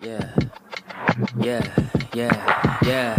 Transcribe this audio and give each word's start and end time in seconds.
Yeah, 0.00 0.32
yeah, 1.40 1.74
yeah, 2.14 2.78
yeah. 2.84 3.16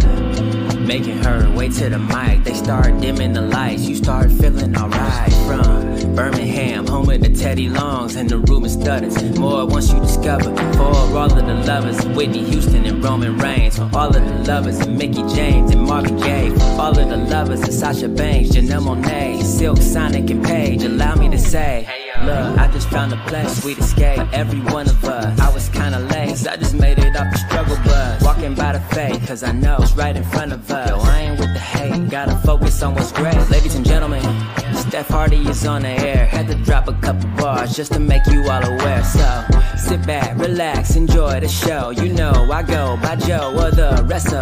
Making 0.79 1.21
her 1.25 1.53
way 1.53 1.67
to 1.67 1.89
the 1.89 1.99
mic. 1.99 2.45
They 2.45 2.53
start 2.53 3.01
dimming 3.01 3.33
the 3.33 3.41
lights. 3.41 3.81
You 3.81 3.97
start 3.97 4.31
feeling 4.31 4.77
alright. 4.77 5.33
From 5.45 6.15
Birmingham, 6.15 6.87
home 6.87 7.09
of 7.09 7.19
the 7.19 7.35
Teddy 7.35 7.67
Longs 7.67 8.15
and 8.15 8.29
the 8.29 8.37
Ruben 8.37 8.69
Studdards. 8.69 9.37
More 9.37 9.65
once 9.65 9.91
you 9.91 9.99
discover. 9.99 10.55
For 10.75 10.83
all 11.17 11.37
of 11.37 11.45
the 11.45 11.53
lovers, 11.67 12.01
Whitney 12.15 12.45
Houston 12.45 12.85
and 12.85 13.03
Roman 13.03 13.37
Reigns. 13.37 13.75
For 13.77 13.89
all 13.93 14.15
of 14.15 14.25
the 14.25 14.43
lovers, 14.47 14.79
and 14.79 14.97
Mickie 14.97 15.27
James 15.35 15.71
and 15.71 15.83
Marvin 15.83 16.15
Gaye. 16.15 16.49
For 16.51 16.81
all 16.81 16.97
of 16.97 17.09
the 17.09 17.17
lovers, 17.17 17.59
and 17.59 17.73
Sasha 17.73 18.07
Banks, 18.07 18.51
Janelle 18.51 18.83
Monáe, 18.83 19.43
Silk 19.43 19.79
Sonic 19.79 20.29
and 20.29 20.45
Paige. 20.45 20.83
Allow 20.83 21.15
me 21.15 21.29
to 21.29 21.37
say. 21.37 21.98
Look, 22.25 22.59
I 22.59 22.69
just 22.71 22.89
found 22.89 23.13
a 23.13 23.17
place, 23.27 23.61
sweet 23.61 23.77
escape. 23.77 24.19
Every 24.33 24.59
one 24.59 24.87
of 24.89 25.03
us. 25.05 25.39
I 25.39 25.53
was 25.53 25.69
kinda 25.69 25.99
late, 25.99 26.47
I 26.47 26.57
just 26.57 26.75
made 26.75 26.99
it 26.99 27.15
off 27.15 27.31
the 27.31 27.37
struggle 27.37 27.77
bus. 27.77 28.21
Walking 28.23 28.55
by 28.55 28.73
the 28.73 28.79
faith, 28.95 29.25
cause 29.27 29.43
I 29.43 29.51
know 29.51 29.77
it's 29.79 29.93
right 29.93 30.15
in 30.15 30.23
front 30.23 30.51
of 30.51 30.69
us. 30.71 30.89
Yo, 30.89 30.99
I 30.99 31.19
ain't 31.21 31.39
with 31.39 31.53
the 31.53 31.59
hate, 31.59 32.09
gotta 32.09 32.35
focus 32.37 32.81
on 32.83 32.95
what's 32.95 33.11
great. 33.11 33.37
Ladies 33.49 33.75
and 33.75 33.85
gentlemen, 33.85 34.23
Steph 34.73 35.07
Hardy 35.07 35.47
is 35.47 35.65
on 35.65 35.83
the 35.83 35.89
air. 35.89 36.25
Had 36.25 36.47
to 36.47 36.55
drop 36.55 36.87
a 36.87 36.93
couple 36.93 37.29
bars 37.37 37.75
just 37.75 37.93
to 37.93 37.99
make 37.99 38.25
you 38.27 38.41
all 38.49 38.63
aware. 38.63 39.03
So 39.03 39.45
sit 39.77 40.05
back, 40.05 40.37
relax, 40.37 40.95
enjoy 40.95 41.39
the 41.39 41.47
show. 41.47 41.91
You 41.91 42.13
know 42.13 42.51
I 42.51 42.63
go 42.63 42.97
by 43.01 43.15
Joe 43.15 43.53
or 43.55 43.71
the 43.71 44.03
rest 44.07 44.33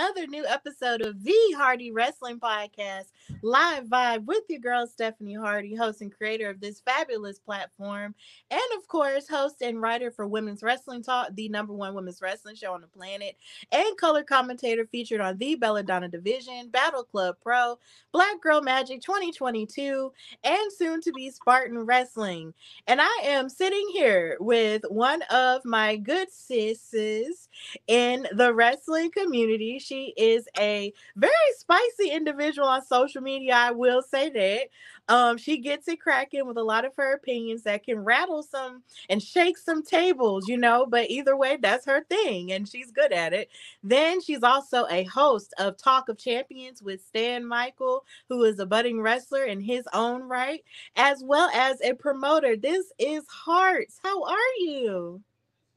another 0.00 0.26
new 0.26 0.46
episode 0.46 1.02
of 1.02 1.22
the 1.22 1.54
Hardy 1.58 1.92
Wrestling 1.92 2.40
Podcast, 2.40 3.12
live 3.42 3.84
vibe 3.84 4.24
with 4.24 4.44
your 4.48 4.58
girl 4.58 4.86
Stephanie 4.86 5.34
Hardy, 5.34 5.74
host 5.74 6.00
and 6.00 6.10
creator 6.10 6.48
of 6.48 6.58
this 6.58 6.80
fabulous 6.80 7.38
platform, 7.38 8.14
and 8.50 8.60
of 8.78 8.88
course, 8.88 9.28
host 9.28 9.56
and 9.60 9.82
writer 9.82 10.10
for 10.10 10.26
Women's 10.26 10.62
Wrestling 10.62 11.02
Talk, 11.02 11.28
the 11.34 11.50
number 11.50 11.74
one 11.74 11.94
women's 11.94 12.22
wrestling 12.22 12.56
show 12.56 12.72
on 12.72 12.80
the 12.80 12.86
planet, 12.86 13.36
and 13.72 13.94
color 13.98 14.22
commentator 14.22 14.86
featured 14.86 15.20
on 15.20 15.36
the 15.36 15.54
Belladonna 15.54 16.08
Division, 16.08 16.70
Battle 16.70 17.04
Club 17.04 17.36
Pro, 17.42 17.78
Black 18.10 18.40
Girl 18.40 18.62
Magik 18.62 19.02
2022, 19.02 20.10
and 20.44 20.72
soon 20.72 21.02
to 21.02 21.12
be 21.12 21.28
Spartan 21.28 21.78
Wrestling. 21.78 22.54
And 22.86 23.02
I 23.02 23.20
am 23.24 23.50
sitting 23.50 23.86
here 23.92 24.38
with 24.40 24.82
one 24.88 25.20
of 25.30 25.62
my 25.66 25.96
good 25.96 26.32
sisters 26.32 27.49
in 27.86 28.26
the 28.32 28.54
wrestling 28.54 29.10
community. 29.10 29.78
She 29.78 30.14
is 30.16 30.46
a 30.58 30.92
very 31.16 31.32
spicy 31.56 32.10
individual 32.10 32.68
on 32.68 32.84
social 32.84 33.22
media. 33.22 33.54
I 33.54 33.70
will 33.72 34.02
say 34.02 34.30
that. 34.30 34.68
Um, 35.08 35.38
she 35.38 35.58
gets 35.58 35.88
it 35.88 36.00
cracking 36.00 36.46
with 36.46 36.56
a 36.56 36.62
lot 36.62 36.84
of 36.84 36.94
her 36.96 37.14
opinions 37.14 37.64
that 37.64 37.82
can 37.84 37.98
rattle 37.98 38.44
some 38.44 38.84
and 39.08 39.20
shake 39.20 39.58
some 39.58 39.82
tables, 39.82 40.46
you 40.46 40.56
know. 40.56 40.86
But 40.86 41.10
either 41.10 41.36
way, 41.36 41.56
that's 41.60 41.86
her 41.86 42.04
thing, 42.04 42.52
and 42.52 42.68
she's 42.68 42.92
good 42.92 43.12
at 43.12 43.32
it. 43.32 43.48
Then 43.82 44.20
she's 44.20 44.42
also 44.44 44.86
a 44.88 45.04
host 45.04 45.52
of 45.58 45.76
Talk 45.76 46.08
of 46.08 46.18
Champions 46.18 46.80
with 46.82 47.02
Stan 47.04 47.44
Michael, 47.44 48.04
who 48.28 48.44
is 48.44 48.60
a 48.60 48.66
budding 48.66 49.00
wrestler 49.00 49.44
in 49.44 49.60
his 49.60 49.84
own 49.92 50.22
right, 50.22 50.62
as 50.96 51.22
well 51.24 51.50
as 51.54 51.80
a 51.82 51.94
promoter. 51.94 52.56
This 52.56 52.92
is 52.98 53.24
HaHrts. 53.46 53.98
How 54.02 54.22
are 54.24 54.54
you? 54.58 55.22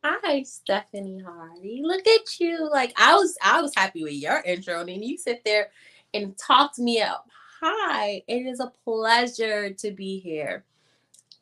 Hi, 0.03 0.43
Stephanie 0.43 1.21
Hardy. 1.21 1.81
Look 1.81 2.05
at 2.05 2.39
you. 2.39 2.69
Like 2.69 2.93
I 2.97 3.15
was 3.15 3.37
I 3.41 3.61
was 3.61 3.73
happy 3.75 4.03
with 4.03 4.13
your 4.13 4.41
intro. 4.45 4.81
And 4.81 4.89
then 4.89 5.01
you 5.01 5.17
sit 5.17 5.43
there 5.45 5.69
and 6.13 6.37
talked 6.37 6.77
me 6.77 7.01
up. 7.01 7.29
Hi, 7.61 8.21
it 8.27 8.45
is 8.45 8.59
a 8.59 8.71
pleasure 8.83 9.71
to 9.71 9.91
be 9.91 10.19
here. 10.19 10.65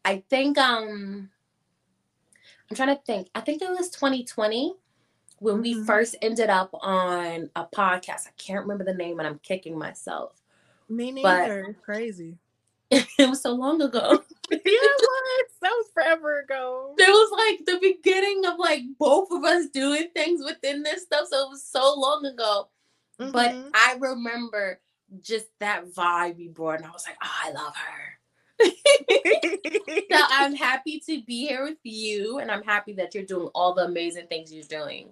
I 0.05 0.23
think 0.29 0.59
um 0.59 1.29
I'm 2.69 2.75
trying 2.75 2.95
to 2.95 3.01
think. 3.03 3.29
I 3.33 3.41
think 3.41 3.63
it 3.63 3.69
was 3.69 3.89
2020 3.89 4.75
when 5.39 5.55
mm-hmm. 5.55 5.61
we 5.61 5.83
first 5.83 6.15
ended 6.21 6.51
up 6.51 6.69
on 6.73 7.49
a 7.55 7.65
podcast. 7.65 8.27
I 8.27 8.31
can't 8.37 8.61
remember 8.61 8.83
the 8.83 8.93
name 8.93 9.17
and 9.19 9.27
I'm 9.27 9.39
kicking 9.39 9.77
myself. 9.77 10.39
Me 10.87 11.11
neither. 11.11 11.63
But 11.67 11.81
Crazy. 11.83 12.37
It 13.17 13.29
was 13.29 13.41
so 13.41 13.53
long 13.53 13.81
ago. 13.81 14.23
yeah, 14.51 14.57
it 14.57 14.65
was. 14.65 15.51
That 15.61 15.69
was 15.69 15.89
forever 15.93 16.39
ago. 16.41 16.95
It 16.97 17.09
was 17.09 17.31
like 17.31 17.65
the 17.65 17.79
beginning 17.79 18.45
of 18.45 18.59
like 18.59 18.81
both 18.99 19.29
of 19.31 19.43
us 19.43 19.67
doing 19.67 20.09
things 20.13 20.41
within 20.43 20.83
this 20.83 21.03
stuff. 21.03 21.27
So 21.29 21.45
it 21.45 21.49
was 21.49 21.63
so 21.63 21.93
long 21.97 22.25
ago. 22.25 22.69
Mm-hmm. 23.19 23.31
But 23.31 23.55
I 23.73 23.97
remember 23.99 24.81
just 25.21 25.47
that 25.59 25.85
vibe 25.87 26.39
you 26.39 26.49
brought, 26.49 26.77
and 26.77 26.85
I 26.85 26.91
was 26.91 27.05
like, 27.07 27.17
oh, 27.23 27.39
I 27.43 27.51
love 27.51 27.73
her. 27.75 28.17
so 30.11 30.25
I'm 30.29 30.55
happy 30.55 31.01
to 31.07 31.21
be 31.23 31.47
here 31.47 31.63
with 31.63 31.77
you, 31.83 32.39
and 32.39 32.51
I'm 32.51 32.63
happy 32.63 32.93
that 32.93 33.15
you're 33.15 33.23
doing 33.23 33.49
all 33.55 33.73
the 33.73 33.85
amazing 33.85 34.27
things 34.27 34.53
you're 34.53 34.63
doing. 34.63 35.09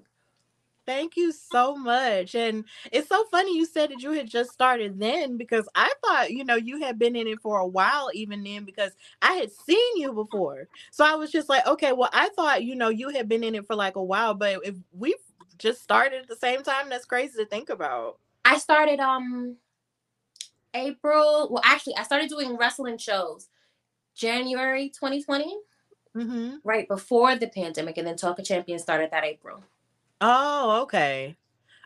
Thank 0.89 1.17
you 1.17 1.31
so 1.31 1.75
much. 1.75 2.33
And 2.33 2.66
it's 2.91 3.09
so 3.09 3.23
funny 3.25 3.55
you 3.55 3.67
said 3.67 3.91
that 3.91 4.01
you 4.01 4.11
had 4.13 4.27
just 4.27 4.50
started 4.50 5.00
then 5.00 5.38
because 5.38 5.69
I 5.75 5.94
thought, 6.03 6.31
you 6.31 6.44
know, 6.44 6.55
you 6.55 6.79
had 6.79 6.97
been 6.97 7.16
in 7.16 7.27
it 7.27 7.39
for 7.41 7.59
a 7.59 7.67
while 7.67 8.09
even 8.11 8.44
then 8.44 8.66
because 8.66 8.94
I 9.22 9.33
had 9.33 9.51
seen 9.51 9.97
you 9.97 10.11
before. 10.13 10.67
So 10.89 11.05
I 11.05 11.13
was 11.13 11.31
just 11.31 11.47
like, 11.47 11.67
okay, 11.67 11.91
well, 11.91 12.09
I 12.11 12.29
thought, 12.29 12.63
you 12.63 12.75
know, 12.75 12.89
you 12.89 13.09
had 13.09 13.29
been 13.29 13.44
in 13.44 13.53
it 13.53 13.67
for 13.67 13.75
like 13.75 13.97
a 13.97 14.03
while, 14.03 14.33
but 14.33 14.66
if 14.66 14.73
we 14.91 15.16
just 15.59 15.83
started 15.83 16.23
at 16.23 16.27
the 16.27 16.35
same 16.35 16.63
time, 16.63 16.89
that's 16.89 17.06
crazy 17.06 17.38
to 17.38 17.45
think 17.45 17.69
about. 17.69 18.17
I 18.44 18.57
started 18.57 19.00
um 19.00 19.57
April. 20.73 21.50
Well, 21.51 21.61
actually, 21.63 21.97
I 21.97 22.03
started 22.03 22.29
doing 22.29 22.57
wrestling 22.57 22.97
shows 22.97 23.47
January 24.16 24.89
2020, 24.89 25.56
mm-hmm. 26.17 26.56
right 26.63 26.88
before 26.88 27.35
the 27.35 27.47
pandemic, 27.47 28.00
and 28.00 28.07
then 28.07 28.16
Talk 28.17 28.39
of 28.39 28.45
Champions 28.45 28.81
started 28.81 29.11
that 29.11 29.23
April. 29.23 29.63
Oh, 30.22 30.81
okay. 30.84 31.38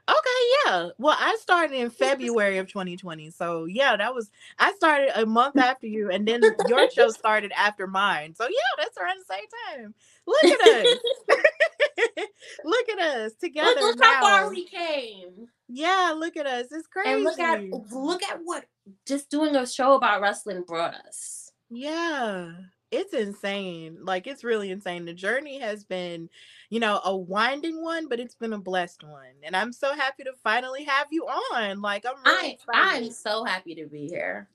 Okay, 0.09 0.41
yeah. 0.65 0.89
Well, 0.97 1.15
I 1.17 1.37
started 1.39 1.75
in 1.75 1.89
February 1.89 2.57
of 2.57 2.67
2020. 2.67 3.29
So, 3.29 3.65
yeah, 3.65 3.95
that 3.95 4.13
was 4.13 4.31
I 4.59 4.73
started 4.73 5.17
a 5.17 5.25
month 5.25 5.57
after 5.59 5.87
you 5.87 6.09
and 6.11 6.27
then 6.27 6.41
your 6.67 6.89
show 6.89 7.09
started 7.09 7.51
after 7.55 7.87
mine. 7.87 8.35
So, 8.35 8.45
yeah, 8.45 8.83
that's 8.83 8.97
around 8.97 9.17
the 9.19 9.33
same 9.33 9.45
time. 9.83 9.93
Look 10.27 10.43
at 10.43 10.61
us. 10.61 10.97
look 12.65 12.89
at 12.89 12.99
us 12.99 13.33
together 13.35 13.79
look, 13.79 13.97
look 13.97 14.05
how 14.05 14.21
far 14.21 14.49
we 14.49 14.65
came. 14.65 15.47
Yeah, 15.69 16.13
look 16.17 16.35
at 16.35 16.45
us. 16.45 16.67
It's 16.71 16.87
crazy. 16.87 17.13
And 17.13 17.23
look 17.23 17.39
at 17.39 17.61
look 17.93 18.23
at 18.23 18.39
what 18.43 18.65
just 19.07 19.29
doing 19.29 19.55
a 19.55 19.65
show 19.65 19.95
about 19.95 20.21
wrestling 20.21 20.63
brought 20.67 20.95
us. 20.95 21.49
Yeah 21.69 22.51
it's 22.93 23.13
insane. 23.13 23.97
Like 24.03 24.27
it's 24.27 24.43
really 24.43 24.71
insane. 24.71 25.05
The 25.05 25.13
journey 25.13 25.59
has 25.59 25.83
been, 25.83 26.29
you 26.69 26.79
know, 26.79 27.01
a 27.03 27.15
winding 27.15 27.81
one, 27.81 28.07
but 28.07 28.19
it's 28.19 28.35
been 28.35 28.53
a 28.53 28.59
blessed 28.59 29.03
one. 29.03 29.33
And 29.43 29.55
I'm 29.55 29.73
so 29.73 29.93
happy 29.93 30.23
to 30.23 30.33
finally 30.43 30.83
have 30.83 31.07
you 31.11 31.25
on. 31.25 31.81
Like 31.81 32.05
I'm 32.05 32.23
really 32.23 32.59
I, 32.71 32.97
I'm 32.97 33.11
so 33.11 33.43
happy 33.43 33.75
to 33.75 33.87
be 33.87 34.07
here. 34.07 34.47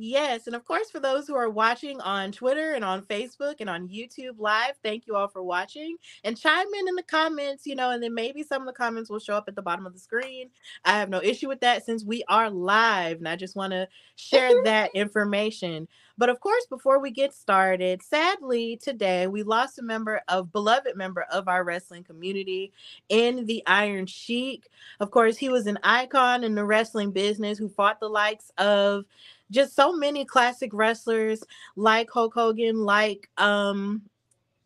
Yes, 0.00 0.46
and 0.46 0.54
of 0.54 0.64
course, 0.64 0.92
for 0.92 1.00
those 1.00 1.26
who 1.26 1.34
are 1.34 1.50
watching 1.50 2.00
on 2.02 2.30
Twitter 2.30 2.74
and 2.74 2.84
on 2.84 3.02
Facebook 3.02 3.56
and 3.58 3.68
on 3.68 3.88
YouTube 3.88 4.38
Live, 4.38 4.74
thank 4.80 5.08
you 5.08 5.16
all 5.16 5.26
for 5.26 5.42
watching. 5.42 5.96
And 6.22 6.38
chime 6.38 6.68
in 6.78 6.86
in 6.86 6.94
the 6.94 7.02
comments, 7.02 7.66
you 7.66 7.74
know, 7.74 7.90
and 7.90 8.00
then 8.00 8.14
maybe 8.14 8.44
some 8.44 8.62
of 8.62 8.66
the 8.68 8.78
comments 8.78 9.10
will 9.10 9.18
show 9.18 9.34
up 9.34 9.48
at 9.48 9.56
the 9.56 9.62
bottom 9.62 9.86
of 9.86 9.94
the 9.94 9.98
screen. 9.98 10.50
I 10.84 11.00
have 11.00 11.08
no 11.08 11.20
issue 11.20 11.48
with 11.48 11.58
that 11.62 11.84
since 11.84 12.04
we 12.04 12.22
are 12.28 12.48
live, 12.48 13.18
and 13.18 13.28
I 13.28 13.34
just 13.34 13.56
want 13.56 13.72
to 13.72 13.88
share 14.14 14.62
that 14.62 14.90
information. 14.94 15.88
But 16.16 16.28
of 16.28 16.38
course, 16.38 16.66
before 16.66 17.00
we 17.00 17.10
get 17.10 17.34
started, 17.34 18.00
sadly, 18.00 18.78
today 18.80 19.26
we 19.26 19.42
lost 19.42 19.80
a 19.80 19.82
member 19.82 20.20
of 20.28 20.52
beloved 20.52 20.96
member 20.96 21.22
of 21.32 21.48
our 21.48 21.64
wrestling 21.64 22.04
community 22.04 22.72
in 23.08 23.46
the 23.46 23.64
Iron 23.66 24.06
Sheik. 24.06 24.68
Of 25.00 25.10
course, 25.10 25.36
he 25.36 25.48
was 25.48 25.66
an 25.66 25.78
icon 25.82 26.44
in 26.44 26.54
the 26.54 26.64
wrestling 26.64 27.10
business 27.10 27.58
who 27.58 27.68
fought 27.68 27.98
the 27.98 28.08
likes 28.08 28.52
of 28.58 29.04
just 29.50 29.74
so 29.74 29.92
many 29.92 30.24
classic 30.24 30.70
wrestlers 30.72 31.42
like 31.76 32.10
Hulk 32.10 32.34
Hogan, 32.34 32.84
like 32.84 33.28
um 33.36 34.02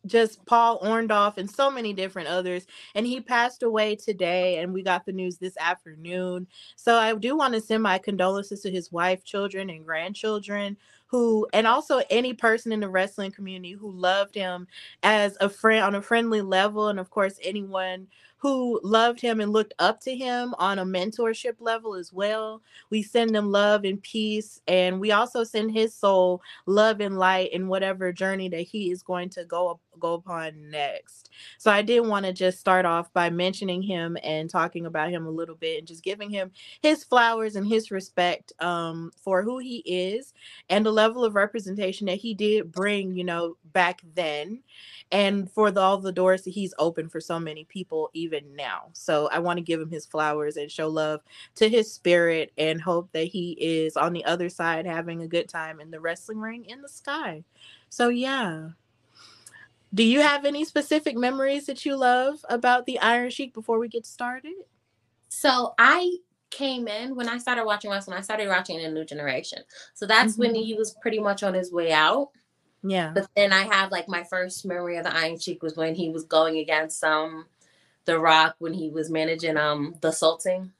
just 0.05 0.45
Paul 0.45 0.81
Orndorff 0.81 1.37
and 1.37 1.49
so 1.49 1.71
many 1.71 1.93
different 1.93 2.27
others. 2.27 2.65
And 2.93 3.05
he 3.05 3.21
passed 3.21 3.63
away 3.63 3.95
today, 3.95 4.57
and 4.57 4.73
we 4.73 4.83
got 4.83 5.05
the 5.05 5.13
news 5.13 5.37
this 5.37 5.55
afternoon. 5.57 6.47
So 6.75 6.97
I 6.97 7.15
do 7.15 7.37
want 7.37 7.53
to 7.53 7.61
send 7.61 7.83
my 7.83 7.97
condolences 7.97 8.61
to 8.61 8.71
his 8.71 8.91
wife, 8.91 9.23
children, 9.23 9.69
and 9.69 9.85
grandchildren 9.85 10.77
who 11.13 11.47
and 11.53 11.67
also 11.67 12.01
any 12.09 12.33
person 12.33 12.71
in 12.71 12.79
the 12.79 12.89
wrestling 12.89 13.31
community 13.31 13.73
who 13.73 13.91
loved 13.91 14.33
him 14.33 14.67
as 15.03 15.37
a 15.41 15.47
friend 15.47 15.85
on 15.85 15.93
a 15.93 16.01
friendly 16.01 16.41
level 16.41 16.87
and 16.87 16.99
of 16.99 17.11
course 17.11 17.37
anyone 17.43 18.07
who 18.43 18.77
loved 18.83 19.21
him 19.21 19.39
and 19.39 19.53
looked 19.53 19.73
up 19.79 20.01
to 20.01 20.13
him 20.13 20.53
on 20.59 20.77
a 20.77 20.85
mentorship 20.85 21.55
level 21.61 21.95
as 21.95 22.11
well. 22.11 22.61
We 22.89 23.01
send 23.01 23.33
them 23.33 23.53
love 23.53 23.85
and 23.85 24.03
peace. 24.03 24.59
And 24.67 24.99
we 24.99 25.13
also 25.13 25.45
send 25.45 25.71
his 25.71 25.95
soul 25.95 26.41
love 26.65 26.99
and 26.99 27.17
light 27.17 27.53
in 27.53 27.69
whatever 27.69 28.11
journey 28.11 28.49
that 28.49 28.63
he 28.63 28.91
is 28.91 29.01
going 29.01 29.29
to 29.29 29.45
go, 29.45 29.79
go 29.97 30.15
upon 30.15 30.69
next. 30.69 31.29
So 31.57 31.71
I 31.71 31.81
did 31.81 32.01
want 32.01 32.25
to 32.25 32.33
just 32.33 32.59
start 32.59 32.85
off 32.85 33.13
by 33.13 33.29
mentioning 33.29 33.81
him 33.81 34.17
and 34.21 34.49
talking 34.49 34.87
about 34.87 35.09
him 35.09 35.25
a 35.25 35.31
little 35.31 35.55
bit 35.55 35.79
and 35.79 35.87
just 35.87 36.03
giving 36.03 36.29
him 36.29 36.51
his 36.81 37.05
flowers 37.05 37.55
and 37.55 37.65
his 37.65 37.91
respect 37.91 38.51
um, 38.59 39.13
for 39.21 39.41
who 39.41 39.59
he 39.59 39.77
is 39.85 40.33
and 40.67 40.85
the 40.85 40.91
level 40.91 41.23
of 41.23 41.35
representation 41.35 42.07
that 42.07 42.17
he 42.17 42.33
did 42.33 42.73
bring, 42.73 43.15
you 43.15 43.23
know, 43.23 43.55
back 43.71 44.01
then 44.15 44.59
and 45.13 45.49
for 45.49 45.71
the, 45.71 45.79
all 45.79 45.97
the 45.97 46.11
doors 46.11 46.41
that 46.41 46.49
he's 46.49 46.73
opened 46.77 47.09
for 47.09 47.21
so 47.21 47.39
many 47.39 47.63
people 47.63 48.09
even 48.13 48.32
now. 48.41 48.89
So 48.93 49.29
I 49.31 49.39
want 49.39 49.57
to 49.57 49.63
give 49.63 49.79
him 49.79 49.89
his 49.89 50.05
flowers 50.05 50.57
and 50.57 50.71
show 50.71 50.87
love 50.87 51.21
to 51.55 51.69
his 51.69 51.91
spirit 51.91 52.51
and 52.57 52.81
hope 52.81 53.11
that 53.11 53.27
he 53.27 53.51
is 53.59 53.95
on 53.95 54.13
the 54.13 54.25
other 54.25 54.49
side 54.49 54.85
having 54.85 55.21
a 55.21 55.27
good 55.27 55.47
time 55.47 55.79
in 55.79 55.91
the 55.91 55.99
wrestling 55.99 56.39
ring 56.39 56.65
in 56.65 56.81
the 56.81 56.89
sky. 56.89 57.43
So 57.89 58.09
yeah. 58.09 58.69
Do 59.93 60.03
you 60.03 60.21
have 60.21 60.45
any 60.45 60.65
specific 60.65 61.15
memories 61.15 61.67
that 61.67 61.85
you 61.85 61.95
love 61.95 62.43
about 62.49 62.87
the 62.87 62.97
Iron 62.99 63.29
Sheik 63.29 63.53
before 63.53 63.77
we 63.77 63.87
get 63.87 64.07
started? 64.07 64.55
So 65.29 65.75
I 65.77 66.17
came 66.49 66.87
in 66.87 67.15
when 67.15 67.27
I 67.27 67.37
started 67.37 67.65
watching 67.65 67.91
wrestling. 67.91 68.17
I 68.17 68.21
started 68.21 68.47
watching 68.47 68.83
a 68.83 68.89
new 68.89 69.05
generation. 69.05 69.59
So 69.93 70.05
that's 70.05 70.33
mm-hmm. 70.33 70.41
when 70.41 70.55
he 70.55 70.73
was 70.73 70.95
pretty 71.01 71.19
much 71.19 71.43
on 71.43 71.53
his 71.53 71.71
way 71.71 71.91
out. 71.91 72.29
Yeah. 72.83 73.11
But 73.13 73.27
then 73.35 73.53
I 73.53 73.63
have 73.63 73.91
like 73.91 74.07
my 74.07 74.23
first 74.23 74.65
memory 74.65 74.97
of 74.97 75.05
the 75.05 75.15
Iron 75.15 75.39
Sheik 75.39 75.63
was 75.63 75.77
when 75.77 75.95
he 75.95 76.09
was 76.09 76.25
going 76.25 76.57
against 76.57 77.03
um 77.03 77.45
The 78.05 78.19
Rock 78.19 78.55
when 78.59 78.73
he 78.73 78.89
was 78.89 79.09
managing 79.09 79.57
um 79.57 79.95
the 80.01 80.11
Sultan. 80.11 80.73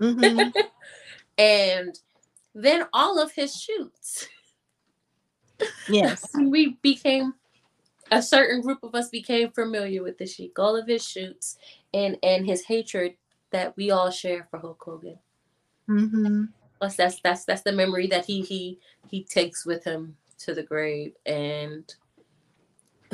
Mm-hmm. 0.00 0.50
and 1.38 1.98
then 2.54 2.86
all 2.92 3.18
of 3.18 3.32
his 3.32 3.54
shoots. 3.54 4.28
Yes. 5.88 6.26
we 6.34 6.78
became 6.82 7.34
a 8.10 8.22
certain 8.22 8.60
group 8.60 8.82
of 8.82 8.94
us 8.94 9.08
became 9.08 9.50
familiar 9.50 10.02
with 10.02 10.18
the 10.18 10.26
Sheik, 10.26 10.58
all 10.58 10.76
of 10.76 10.86
his 10.86 11.06
shoots 11.06 11.58
and 11.92 12.16
and 12.22 12.46
his 12.46 12.64
hatred 12.64 13.14
that 13.50 13.76
we 13.76 13.90
all 13.90 14.10
share 14.10 14.46
for 14.50 14.58
Hulk 14.58 14.82
Hogan. 14.84 15.18
Mm-hmm. 15.88 16.44
Plus, 16.78 16.96
that's 16.96 17.20
that's 17.20 17.44
that's 17.44 17.62
the 17.62 17.72
memory 17.72 18.06
that 18.08 18.26
he 18.26 18.42
he 18.42 18.78
he 19.08 19.24
takes 19.24 19.64
with 19.64 19.84
him 19.84 20.16
to 20.38 20.54
the 20.54 20.62
grave 20.62 21.14
and 21.24 21.94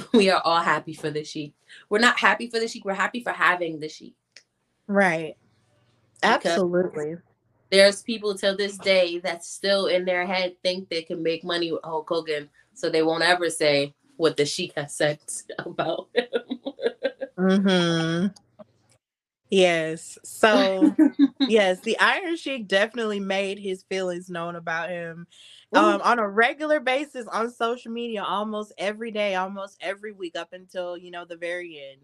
we 0.12 0.30
are 0.30 0.42
all 0.44 0.60
happy 0.60 0.94
for 0.94 1.10
the 1.10 1.24
sheik. 1.24 1.54
We're 1.88 1.98
not 1.98 2.18
happy 2.18 2.48
for 2.48 2.58
the 2.58 2.68
sheik, 2.68 2.84
we're 2.84 2.94
happy 2.94 3.22
for 3.22 3.32
having 3.32 3.80
the 3.80 3.88
sheik. 3.88 4.14
Right. 4.86 5.36
Absolutely. 6.22 7.16
There's 7.70 8.02
people 8.02 8.34
till 8.34 8.56
this 8.56 8.76
day 8.76 9.18
that 9.20 9.44
still 9.44 9.86
in 9.86 10.04
their 10.04 10.26
head 10.26 10.56
think 10.62 10.88
they 10.88 11.02
can 11.02 11.22
make 11.22 11.42
money 11.42 11.72
with 11.72 11.80
Hulk 11.82 12.08
Hogan, 12.08 12.50
so 12.74 12.90
they 12.90 13.02
won't 13.02 13.22
ever 13.22 13.48
say 13.48 13.94
what 14.16 14.36
the 14.36 14.44
sheik 14.44 14.72
has 14.76 14.94
said 14.94 15.18
about 15.58 16.08
him. 16.14 16.26
mm-hmm. 17.38 18.26
Yes. 19.52 20.18
So, 20.24 20.96
yes, 21.46 21.80
the 21.82 21.98
Iron 22.00 22.36
Sheik 22.36 22.68
definitely 22.68 23.20
made 23.20 23.58
his 23.58 23.84
feelings 23.84 24.30
known 24.30 24.56
about 24.56 24.90
him 24.90 25.26
um, 25.74 26.00
on 26.02 26.18
a 26.20 26.28
regular 26.28 26.80
basis 26.80 27.26
on 27.28 27.50
social 27.50 27.92
media 27.92 28.24
almost 28.24 28.72
every 28.78 29.10
day, 29.12 29.36
almost 29.36 29.78
every 29.82 30.12
week 30.12 30.36
up 30.36 30.54
until, 30.54 30.96
you 30.98 31.10
know, 31.10 31.26
the 31.26 31.36
very 31.36 31.82
end. 31.92 32.02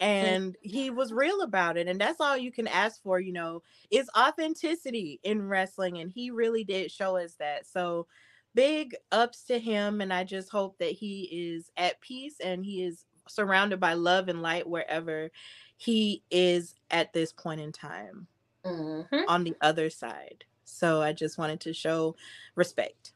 And 0.00 0.56
he 0.62 0.90
was 0.90 1.12
real 1.12 1.42
about 1.42 1.78
it. 1.78 1.88
And 1.88 2.00
that's 2.00 2.20
all 2.20 2.36
you 2.36 2.52
can 2.52 2.68
ask 2.68 3.02
for, 3.02 3.20
you 3.20 3.32
know, 3.32 3.62
is 3.90 4.10
authenticity 4.18 5.20
in 5.24 5.48
wrestling. 5.48 5.98
And 5.98 6.12
he 6.12 6.30
really 6.30 6.64
did 6.64 6.92
show 6.92 7.16
us 7.18 7.34
that. 7.40 7.66
So 7.66 8.06
big 8.54 8.96
ups 9.12 9.44
to 9.46 9.58
him. 9.58 10.00
And 10.00 10.12
I 10.12 10.24
just 10.24 10.50
hope 10.50 10.78
that 10.78 10.92
he 10.92 11.54
is 11.56 11.70
at 11.76 12.00
peace 12.00 12.36
and 12.44 12.64
he 12.64 12.84
is 12.84 13.04
surrounded 13.28 13.80
by 13.80 13.94
love 13.94 14.28
and 14.28 14.42
light 14.42 14.68
wherever 14.68 15.30
he 15.76 16.22
is 16.30 16.74
at 16.90 17.12
this 17.12 17.32
point 17.32 17.60
in 17.60 17.72
time 17.72 18.26
mm-hmm. 18.64 19.22
on 19.28 19.44
the 19.44 19.54
other 19.60 19.90
side. 19.90 20.44
So 20.64 21.02
I 21.02 21.12
just 21.12 21.38
wanted 21.38 21.60
to 21.60 21.72
show 21.72 22.16
respect. 22.54 23.12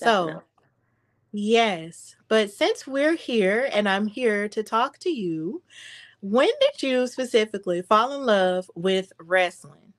Definitely. 0.00 0.32
So, 0.32 0.42
yes, 1.32 2.16
but 2.28 2.50
since 2.50 2.86
we're 2.86 3.14
here 3.14 3.68
and 3.72 3.88
I'm 3.88 4.06
here 4.06 4.48
to 4.48 4.62
talk 4.62 4.98
to 4.98 5.10
you, 5.10 5.62
when 6.20 6.50
did 6.60 6.82
you 6.82 7.06
specifically 7.06 7.82
fall 7.82 8.12
in 8.12 8.26
love 8.26 8.70
with 8.74 9.12
wrestling? 9.18 9.92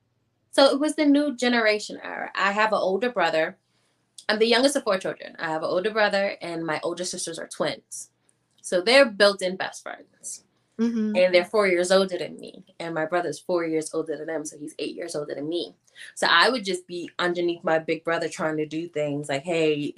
So 0.51 0.66
it 0.66 0.80
was 0.80 0.95
the 0.95 1.06
new 1.06 1.36
generation 1.36 2.00
era. 2.04 2.31
I 2.36 2.51
have 2.51 2.74
an 2.74 2.80
older 2.80 3.12
brother. 3.12 3.57
I'm 4.28 4.40
the 4.40 4.48
youngest 4.48 4.75
of 4.75 4.83
four 4.83 4.98
children. 4.98 5.36
I 5.40 5.50
have 5.50 5.63
an 5.63 5.69
older 5.69 5.92
brother, 5.92 6.36
and 6.42 6.66
my 6.66 6.80
older 6.83 7.06
sisters 7.06 7.40
are 7.40 7.48
twins. 7.48 8.10
So 8.62 8.81
they're 8.81 9.06
built 9.06 9.42
in 9.42 9.56
best 9.56 9.83
friends. 9.83 10.44
Mm-hmm. 10.80 11.16
And 11.16 11.34
they're 11.34 11.46
four 11.46 11.68
years 11.68 11.92
older 11.92 12.18
than 12.18 12.40
me. 12.40 12.64
And 12.80 12.94
my 12.94 13.06
brother's 13.06 13.40
four 13.40 13.66
years 13.66 13.94
older 13.94 14.16
than 14.16 14.28
them. 14.28 14.46
So 14.46 14.58
he's 14.58 14.76
eight 14.78 14.96
years 14.96 15.16
older 15.16 15.34
than 15.34 15.50
me. 15.50 15.74
So 16.14 16.28
I 16.30 16.50
would 16.50 16.64
just 16.64 16.86
be 16.86 17.10
underneath 17.18 17.64
my 17.64 17.80
big 17.80 18.04
brother 18.04 18.30
trying 18.30 18.58
to 18.58 18.66
do 18.66 18.88
things 18.88 19.30
like, 19.30 19.44
hey, 19.44 19.96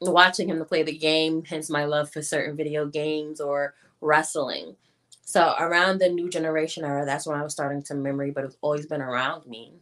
watching 0.00 0.48
him 0.48 0.58
to 0.58 0.64
play 0.64 0.82
the 0.82 0.96
game, 0.96 1.44
hence 1.44 1.68
my 1.70 1.84
love 1.84 2.10
for 2.10 2.22
certain 2.22 2.56
video 2.56 2.86
games 2.86 3.40
or 3.40 3.74
wrestling. 4.00 4.76
So 5.22 5.54
around 5.58 5.98
the 5.98 6.08
new 6.08 6.30
generation 6.30 6.84
era, 6.84 7.04
that's 7.04 7.26
when 7.26 7.38
I 7.38 7.42
was 7.42 7.52
starting 7.52 7.82
to 7.84 7.94
memory, 7.94 8.30
but 8.30 8.44
it's 8.44 8.56
always 8.60 8.86
been 8.86 9.02
around 9.02 9.44
me. 9.46 9.72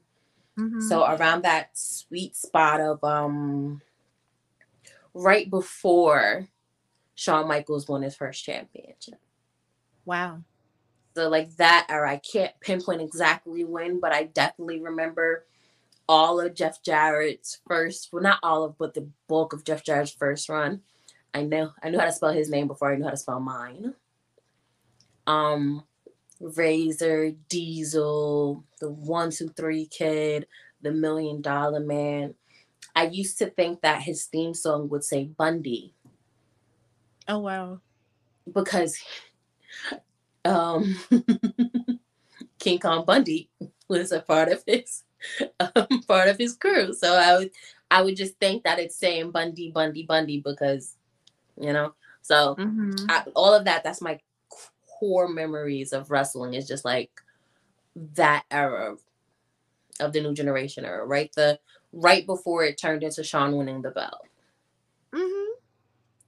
Mm-hmm. 0.59 0.81
So 0.81 1.05
around 1.05 1.43
that 1.43 1.71
sweet 1.75 2.37
spot 2.37 2.81
of 2.81 3.03
um 3.03 3.83
right 5.13 5.51
before 5.51 6.49
Shawn 7.15 7.47
Michaels 7.47 7.89
won 7.89 8.03
his 8.03 8.17
first 8.17 8.45
championship. 8.45 9.19
Wow. 10.05 10.43
So 11.15 11.29
like 11.29 11.57
that, 11.57 11.87
or 11.91 12.07
I 12.07 12.17
can't 12.17 12.53
pinpoint 12.61 13.01
exactly 13.01 13.65
when, 13.65 14.01
but 14.01 14.13
I 14.13 14.25
definitely 14.25 14.81
remember 14.81 15.47
all 16.09 16.41
of 16.41 16.55
Jeff 16.55 16.83
Jarrett's 16.83 17.61
first, 17.69 18.11
well, 18.13 18.23
not 18.23 18.41
all 18.43 18.65
of, 18.65 18.77
but 18.79 18.95
the 18.95 19.09
bulk 19.29 19.53
of 19.53 19.65
Jeff 19.65 19.85
Jarrett's 19.85 20.11
first 20.11 20.49
run. 20.49 20.81
I 21.33 21.43
know 21.43 21.73
I 21.83 21.91
knew 21.91 21.99
how 21.99 22.05
to 22.05 22.13
spell 22.13 22.33
his 22.33 22.51
name 22.51 22.67
before 22.67 22.93
I 22.93 22.97
knew 22.97 23.05
how 23.05 23.11
to 23.11 23.17
spell 23.17 23.41
mine. 23.41 23.95
Um, 25.27 25.85
Razor, 26.41 27.33
Diesel, 27.49 28.65
the 28.81 28.91
one, 28.91 29.31
two, 29.31 29.49
three 29.49 29.87
kid, 29.87 30.47
the 30.83 30.93
million 30.93 31.41
dollar 31.41 31.81
man. 31.81 32.35
I 32.95 33.07
used 33.07 33.39
to 33.39 33.47
think 33.47 33.81
that 33.81 34.03
his 34.03 34.25
theme 34.25 34.55
song 34.55 34.89
would 34.91 35.03
say 35.03 35.25
Bundy. 35.25 35.95
Oh 37.27 37.39
wow. 37.39 37.81
Because 38.53 38.97
um, 40.45 40.97
King 42.59 42.79
Kong 42.79 43.05
Bundy 43.05 43.51
was 43.89 44.13
a 44.13 44.21
part 44.21 44.49
of 44.51 44.63
his 44.67 45.05
um, 45.61 46.03
part 46.09 46.29
of 46.29 46.39
his 46.39 46.57
crew. 46.57 46.93
So 46.93 47.15
I 47.15 47.39
would 47.39 47.51
I 47.91 48.03
would 48.03 48.17
just 48.17 48.39
think 48.39 48.65
that 48.65 48.79
it's 48.79 48.97
saying 48.97 49.31
Bundy, 49.31 49.71
Bundy, 49.71 50.05
Bundy 50.05 50.41
because 50.41 50.97
you 51.61 51.73
know. 51.73 51.95
So 52.23 52.57
mm-hmm. 52.57 53.07
I, 53.09 53.25
all 53.35 53.55
of 53.55 53.65
that 53.67 53.85
that's 53.85 54.01
my 54.01 54.19
core 54.99 55.29
memories 55.29 55.93
of 55.93 56.11
wrestling 56.11 56.55
is 56.55 56.67
just 56.67 56.85
like 56.85 57.11
that 58.15 58.45
era 58.51 58.97
of, 60.01 60.13
the 60.13 60.21
new 60.21 60.35
generation 60.35 60.85
era, 60.85 61.07
right? 61.07 61.33
The 61.35 61.59
right 61.93 62.27
before 62.27 62.65
it 62.65 62.79
turned 62.79 63.03
into 63.03 63.23
Shawn 63.23 63.57
winning 63.57 63.83
the 63.83 63.91
belt. 63.91 64.27
Mm-hmm. 65.13 65.53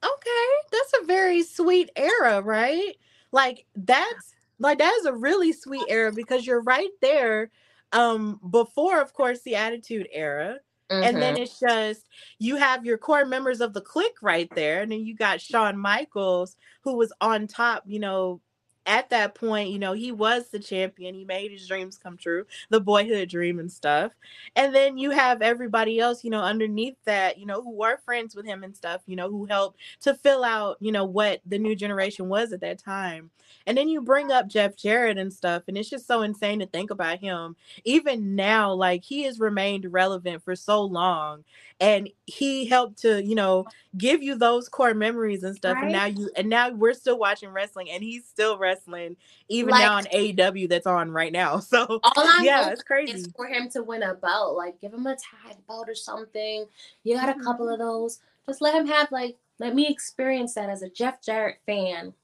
Okay, 0.05 0.69
that's 0.71 1.03
a 1.03 1.07
very 1.07 1.43
sweet 1.43 1.91
era, 1.97 2.41
right? 2.43 2.97
Like 3.33 3.67
that's 3.75 4.35
like 4.59 4.79
that 4.79 4.95
is 5.01 5.07
a 5.07 5.13
really 5.13 5.53
sweet 5.53 5.85
era 5.89 6.13
because 6.13 6.47
you're 6.47 6.63
right 6.63 6.91
there 7.01 7.51
um 7.93 8.41
before 8.51 9.01
of 9.01 9.13
course 9.13 9.43
the 9.43 9.55
attitude 9.55 10.09
era 10.13 10.59
mm-hmm. 10.91 11.03
and 11.03 11.17
then 11.17 11.35
mm-hmm. 11.35 11.43
it's 11.45 11.61
just 11.61 12.09
you 12.39 12.57
have 12.57 12.85
your 12.85 12.99
core 12.99 13.25
members 13.25 13.61
of 13.61 13.73
the 13.75 13.81
clique 13.81 14.23
right 14.23 14.51
there 14.55 14.83
and 14.83 14.91
then 14.91 15.05
you 15.05 15.15
got 15.15 15.41
Shawn 15.41 15.79
Michaels 15.79 16.57
who 16.83 16.97
was 16.97 17.13
on 17.21 17.47
top 17.47 17.85
you 17.87 18.01
know 18.01 18.41
at 18.87 19.11
that 19.11 19.35
point, 19.35 19.71
you 19.71 19.79
know, 19.79 19.93
he 19.93 20.13
was 20.13 20.49
the 20.49 20.59
champion. 20.59 21.15
He 21.15 21.25
made 21.25 21.51
his 21.51 21.67
dreams 21.67 21.99
come 21.99 22.17
true, 22.17 22.47
the 22.71 22.81
boyhood 22.81 23.29
dream 23.29 23.59
and 23.59 23.71
stuff. 23.71 24.13
And 24.55 24.75
then 24.75 24.97
you 24.97 25.11
have 25.11 25.43
everybody 25.43 25.99
else, 25.99 26.25
you 26.25 26.31
know, 26.31 26.41
underneath 26.43 26.97
that, 27.05 27.39
you 27.39 27.47
know, 27.47 27.63
who 27.63 27.73
were 27.73 27.99
friends 28.05 28.35
with 28.35 28.47
him 28.47 28.63
and 28.65 28.75
stuff, 28.75 29.03
you 29.07 29.17
know, 29.17 29.31
who 29.31 29.45
helped 29.47 29.81
to 30.03 30.15
fill 30.15 30.45
out, 30.45 30.77
you 30.81 30.93
know, 30.93 31.05
what 31.05 31.41
the 31.47 31.59
new 31.59 31.75
generation 31.75 32.29
was 32.29 32.53
at 32.53 32.61
that 32.61 32.79
time. 32.79 33.31
And 33.67 33.77
then 33.77 33.89
you 33.89 34.01
bring 34.01 34.31
up 34.33 34.49
Jeff 34.49 34.77
Jarrett 34.77 35.19
and 35.19 35.33
stuff, 35.33 35.65
and 35.69 35.77
it's 35.77 35.91
just 35.91 36.07
so 36.07 36.23
insane 36.23 36.61
to 36.61 36.67
think 36.67 36.91
about 36.91 37.19
him. 37.19 37.57
Even 37.85 38.35
now, 38.35 38.73
like 38.73 39.05
he 39.05 39.25
has 39.25 39.41
remained 39.41 39.93
relevant 39.93 40.43
for 40.43 40.57
so 40.57 40.83
long, 40.83 41.45
and 41.81 42.09
he 42.27 42.67
helped 42.67 42.99
to, 43.03 43.23
you 43.23 43.35
know, 43.35 43.67
give 43.99 44.23
you 44.23 44.37
those 44.37 44.69
core 44.69 44.95
memories 44.95 45.43
and 45.43 45.55
stuff. 45.55 45.75
Right. 45.75 45.85
And 45.85 45.93
now 45.93 46.05
you, 46.07 46.31
and 46.37 46.49
now 46.49 46.71
we're 46.71 46.95
still 46.95 47.19
watching 47.19 47.51
wrestling, 47.51 47.91
and 47.91 48.03
he's 48.03 48.27
still 48.27 48.59
wrestling 48.59 49.17
even 49.49 49.71
like, 49.71 49.83
now 49.83 49.97
on 49.97 50.05
AEW 50.05 50.69
that's 50.69 50.87
on 50.87 51.11
right 51.11 51.33
now. 51.33 51.61
So 51.67 52.01
yeah, 52.43 52.71
it's 52.71 52.83
crazy 52.83 53.31
for 53.37 53.47
him 53.47 53.69
to 53.71 53.83
win 53.83 54.03
a 54.03 54.15
belt. 54.15 54.57
Like 54.57 54.81
give 54.81 54.95
him 54.95 55.07
a 55.07 55.17
tag 55.17 55.57
belt 55.67 55.89
or 55.89 55.95
something. 55.95 56.67
You 57.05 57.17
got 57.17 57.29
a 57.29 57.43
couple 57.43 57.69
of 57.69 57.79
mm-hmm. 57.79 57.87
those. 57.87 58.21
Just 58.47 58.63
let 58.63 58.75
him 58.75 58.87
have 58.87 59.11
like 59.11 59.37
let 59.59 59.75
me 59.75 59.87
experience 59.89 60.55
that 60.55 60.71
as 60.71 60.83
a 60.83 60.89
Jeff 60.89 61.23
Jarrett 61.23 61.59
fan 61.67 62.15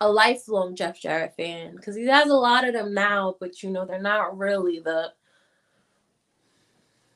a 0.00 0.10
lifelong 0.10 0.74
Jeff 0.74 1.00
Jarrett 1.00 1.34
fan 1.36 1.76
because 1.76 1.96
he 1.96 2.06
has 2.06 2.28
a 2.28 2.34
lot 2.34 2.66
of 2.66 2.74
them 2.74 2.94
now, 2.94 3.36
but 3.40 3.62
you 3.62 3.70
know, 3.70 3.84
they're 3.84 4.00
not 4.00 4.36
really 4.36 4.80
the, 4.80 5.12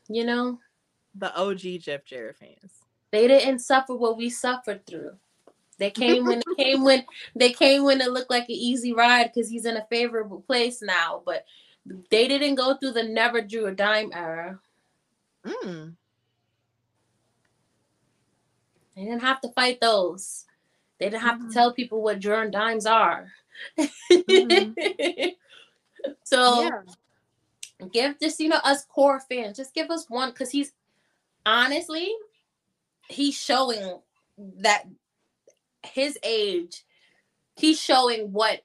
you 0.09 0.25
know, 0.25 0.59
the 1.15 1.35
OG 1.37 1.81
Jeff 1.81 2.05
Jarrett 2.05 2.37
fans. 2.37 2.73
They 3.11 3.27
didn't 3.27 3.61
suffer 3.61 3.95
what 3.95 4.17
we 4.17 4.31
suffered 4.31 4.87
through. 4.87 5.13
They 5.79 5.91
came 5.91 6.25
when 6.25 6.43
they 6.47 6.65
came 6.65 6.83
when 6.83 7.05
they 7.37 7.53
came 7.53 7.85
when 7.85 8.01
it 8.01 8.11
looked 8.11 8.31
like 8.31 8.45
an 8.45 8.57
easy 8.57 8.93
ride 8.93 9.31
because 9.33 9.49
he's 9.49 9.65
in 9.65 9.77
a 9.77 9.87
favorable 9.89 10.41
place 10.41 10.83
now, 10.83 11.23
but 11.25 11.45
they 12.11 12.27
didn't 12.27 12.57
go 12.57 12.75
through 12.75 12.93
the 12.93 13.05
never 13.05 13.41
drew 13.41 13.67
a 13.67 13.73
dime 13.73 14.11
era. 14.13 14.59
Mm. 15.47 15.95
They 18.97 19.05
didn't 19.05 19.23
have 19.23 19.41
to 19.43 19.49
fight 19.51 19.81
those. 19.81 20.45
They 20.99 21.07
didn't 21.07 21.23
have 21.23 21.37
mm-hmm. 21.37 21.49
to 21.49 21.55
tell 21.55 21.73
people 21.73 22.03
what 22.03 22.19
Jordan 22.19 22.51
dimes 22.51 22.85
are. 22.85 23.29
Mm-hmm. 23.79 25.29
so 26.25 26.63
yeah. 26.63 26.81
Give 27.93 28.19
just 28.21 28.41
you 28.41 28.49
know 28.49 28.61
us 28.65 28.85
core 28.85 29.21
fans, 29.21 29.57
just 29.57 29.75
give 29.75 29.91
us 29.91 30.07
one 30.09 30.31
because 30.31 30.51
he's 30.51 30.73
honestly 31.47 32.11
he's 33.09 33.37
showing 33.37 33.99
that 34.61 34.85
his 35.85 36.19
age, 36.23 36.85
he's 37.57 37.81
showing 37.81 38.33
what 38.33 38.61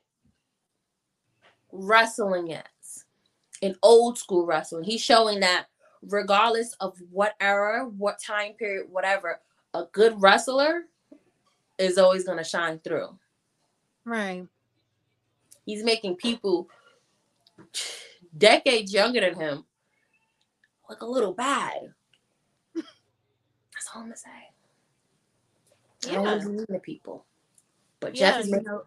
wrestling 1.72 2.51
is 2.51 3.05
in 3.62 3.75
old 3.82 4.17
school 4.17 4.46
wrestling. 4.46 4.84
He's 4.84 5.01
showing 5.01 5.39
that 5.39 5.65
regardless 6.03 6.74
of 6.79 6.98
what 7.10 7.36
era, 7.39 7.86
what 7.86 8.22
time 8.22 8.53
period, 8.53 8.88
whatever, 8.89 9.39
a 9.74 9.86
good 9.91 10.22
wrestler 10.22 10.84
is 11.77 11.98
always 11.98 12.25
going 12.25 12.38
to 12.38 12.43
shine 12.43 12.79
through. 12.79 13.17
Right. 14.05 14.46
He's 15.65 15.84
making 15.84 16.17
people 16.17 16.67
decades 18.37 18.93
younger 18.93 19.21
than 19.21 19.35
him 19.35 19.65
look 20.89 21.01
a 21.01 21.05
little 21.05 21.33
bad. 21.33 21.93
That's 22.75 23.89
all 23.93 24.01
I'm 24.01 24.07
gonna 24.07 24.17
say. 24.17 24.29
Yeah. 26.05 26.21
I 26.21 26.23
don't 26.23 26.55
mean 26.55 26.65
to 26.67 26.79
people, 26.79 27.25
but 27.99 28.15
yeah, 28.15 28.31
Jeff 28.31 28.41
is 28.41 28.51
making. 28.51 28.65
Know, 28.65 28.83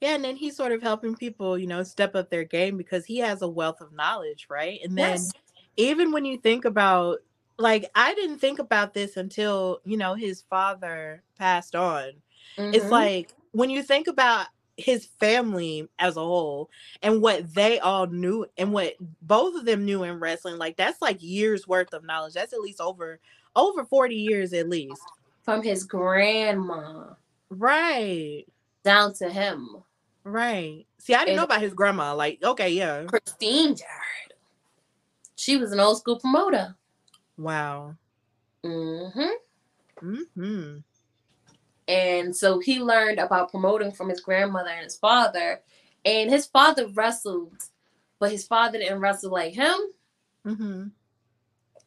yeah, 0.00 0.14
and 0.14 0.24
then 0.24 0.36
he's 0.36 0.56
sort 0.56 0.72
of 0.72 0.82
helping 0.82 1.16
people, 1.16 1.58
you 1.58 1.66
know, 1.66 1.82
step 1.82 2.14
up 2.14 2.30
their 2.30 2.44
game 2.44 2.76
because 2.76 3.04
he 3.04 3.18
has 3.18 3.42
a 3.42 3.48
wealth 3.48 3.80
of 3.80 3.92
knowledge, 3.92 4.46
right? 4.48 4.78
And 4.84 4.96
then 4.96 5.12
yes. 5.12 5.32
even 5.76 6.12
when 6.12 6.24
you 6.24 6.38
think 6.38 6.64
about 6.64 7.18
like 7.58 7.90
I 7.94 8.14
didn't 8.14 8.38
think 8.38 8.58
about 8.58 8.94
this 8.94 9.16
until, 9.16 9.80
you 9.84 9.96
know, 9.96 10.14
his 10.14 10.42
father 10.42 11.22
passed 11.38 11.74
on. 11.74 12.12
Mm-hmm. 12.56 12.74
It's 12.74 12.90
like 12.90 13.34
when 13.52 13.70
you 13.70 13.82
think 13.82 14.06
about 14.06 14.46
his 14.76 15.06
family 15.18 15.88
as 15.98 16.16
a 16.16 16.20
whole 16.20 16.70
and 17.02 17.22
what 17.22 17.54
they 17.54 17.78
all 17.78 18.06
knew 18.06 18.46
and 18.58 18.72
what 18.72 18.94
both 19.22 19.54
of 19.54 19.64
them 19.64 19.84
knew 19.84 20.02
in 20.02 20.20
wrestling, 20.20 20.58
like 20.58 20.76
that's 20.76 21.00
like 21.00 21.22
years 21.22 21.66
worth 21.66 21.92
of 21.92 22.04
knowledge. 22.04 22.34
That's 22.34 22.52
at 22.52 22.60
least 22.60 22.80
over 22.80 23.18
over 23.54 23.84
40 23.84 24.14
years 24.14 24.52
at 24.52 24.68
least. 24.68 25.02
From 25.42 25.62
his 25.62 25.84
grandma. 25.84 27.14
Right. 27.48 28.44
Down 28.84 29.14
to 29.14 29.30
him. 29.30 29.82
Right. 30.24 30.86
See, 30.98 31.14
I 31.14 31.20
didn't 31.20 31.30
and 31.30 31.36
know 31.36 31.44
about 31.44 31.60
his 31.60 31.72
grandma. 31.72 32.14
Like, 32.14 32.42
okay, 32.42 32.70
yeah. 32.70 33.04
Christine 33.04 33.76
Jarrett. 33.76 34.38
She 35.36 35.56
was 35.56 35.72
an 35.72 35.80
old 35.80 35.98
school 35.98 36.18
promoter. 36.18 36.74
Wow. 37.38 37.94
Mm-hmm. 38.64 39.20
Mm-hmm. 40.02 40.78
And 41.88 42.34
so 42.34 42.58
he 42.58 42.80
learned 42.80 43.18
about 43.18 43.50
promoting 43.50 43.92
from 43.92 44.08
his 44.08 44.20
grandmother 44.20 44.70
and 44.70 44.84
his 44.84 44.96
father. 44.96 45.60
And 46.04 46.30
his 46.30 46.46
father 46.46 46.88
wrestled, 46.88 47.56
but 48.18 48.30
his 48.30 48.46
father 48.46 48.78
didn't 48.78 49.00
wrestle 49.00 49.30
like 49.30 49.54
him. 49.54 49.76
Mm-hmm. 50.44 50.88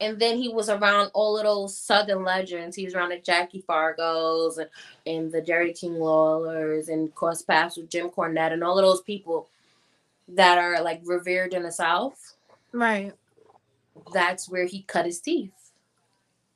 And 0.02 0.20
then 0.20 0.38
he 0.38 0.48
was 0.48 0.70
around 0.70 1.12
all 1.14 1.38
of 1.38 1.44
those 1.44 1.78
Southern 1.78 2.24
legends. 2.24 2.76
He 2.76 2.86
was 2.86 2.96
around 2.96 3.10
the 3.10 3.20
Jackie 3.20 3.64
Fargos 3.68 4.58
and, 4.58 4.70
and 5.06 5.32
the 5.32 5.42
Jerry 5.42 5.74
King 5.74 5.96
Lawlers 5.96 6.88
and 6.88 7.14
cross 7.14 7.42
paths 7.42 7.76
with 7.76 7.90
Jim 7.90 8.10
Cornette 8.10 8.54
and 8.54 8.64
all 8.64 8.80
of 8.80 8.86
those 8.86 9.02
people 9.02 9.50
that 10.30 10.58
are 10.58 10.82
like 10.82 11.02
revered 11.04 11.54
in 11.54 11.64
the 11.64 11.72
South. 11.72 12.36
Right 12.72 13.14
that's 14.14 14.50
where 14.50 14.66
he 14.66 14.82
cut 14.84 15.06
his 15.06 15.20
teeth. 15.20 15.72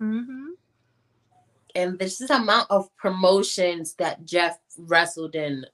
Mm-hmm. 0.02 0.50
And 1.76 1.98
this 1.98 2.22
is 2.22 2.28
the 2.28 2.36
amount 2.36 2.68
of 2.70 2.96
promotions 2.98 3.96
that 3.96 4.26
Jeff 4.26 4.60
wrestled 4.78 5.36
in 5.36 5.66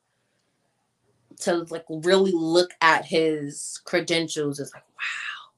to 1.41 1.65
like 1.69 1.85
really 1.89 2.31
look 2.33 2.71
at 2.81 3.05
his 3.05 3.81
credentials 3.85 4.59
is 4.59 4.73
like 4.73 4.83
wow. 4.83 5.51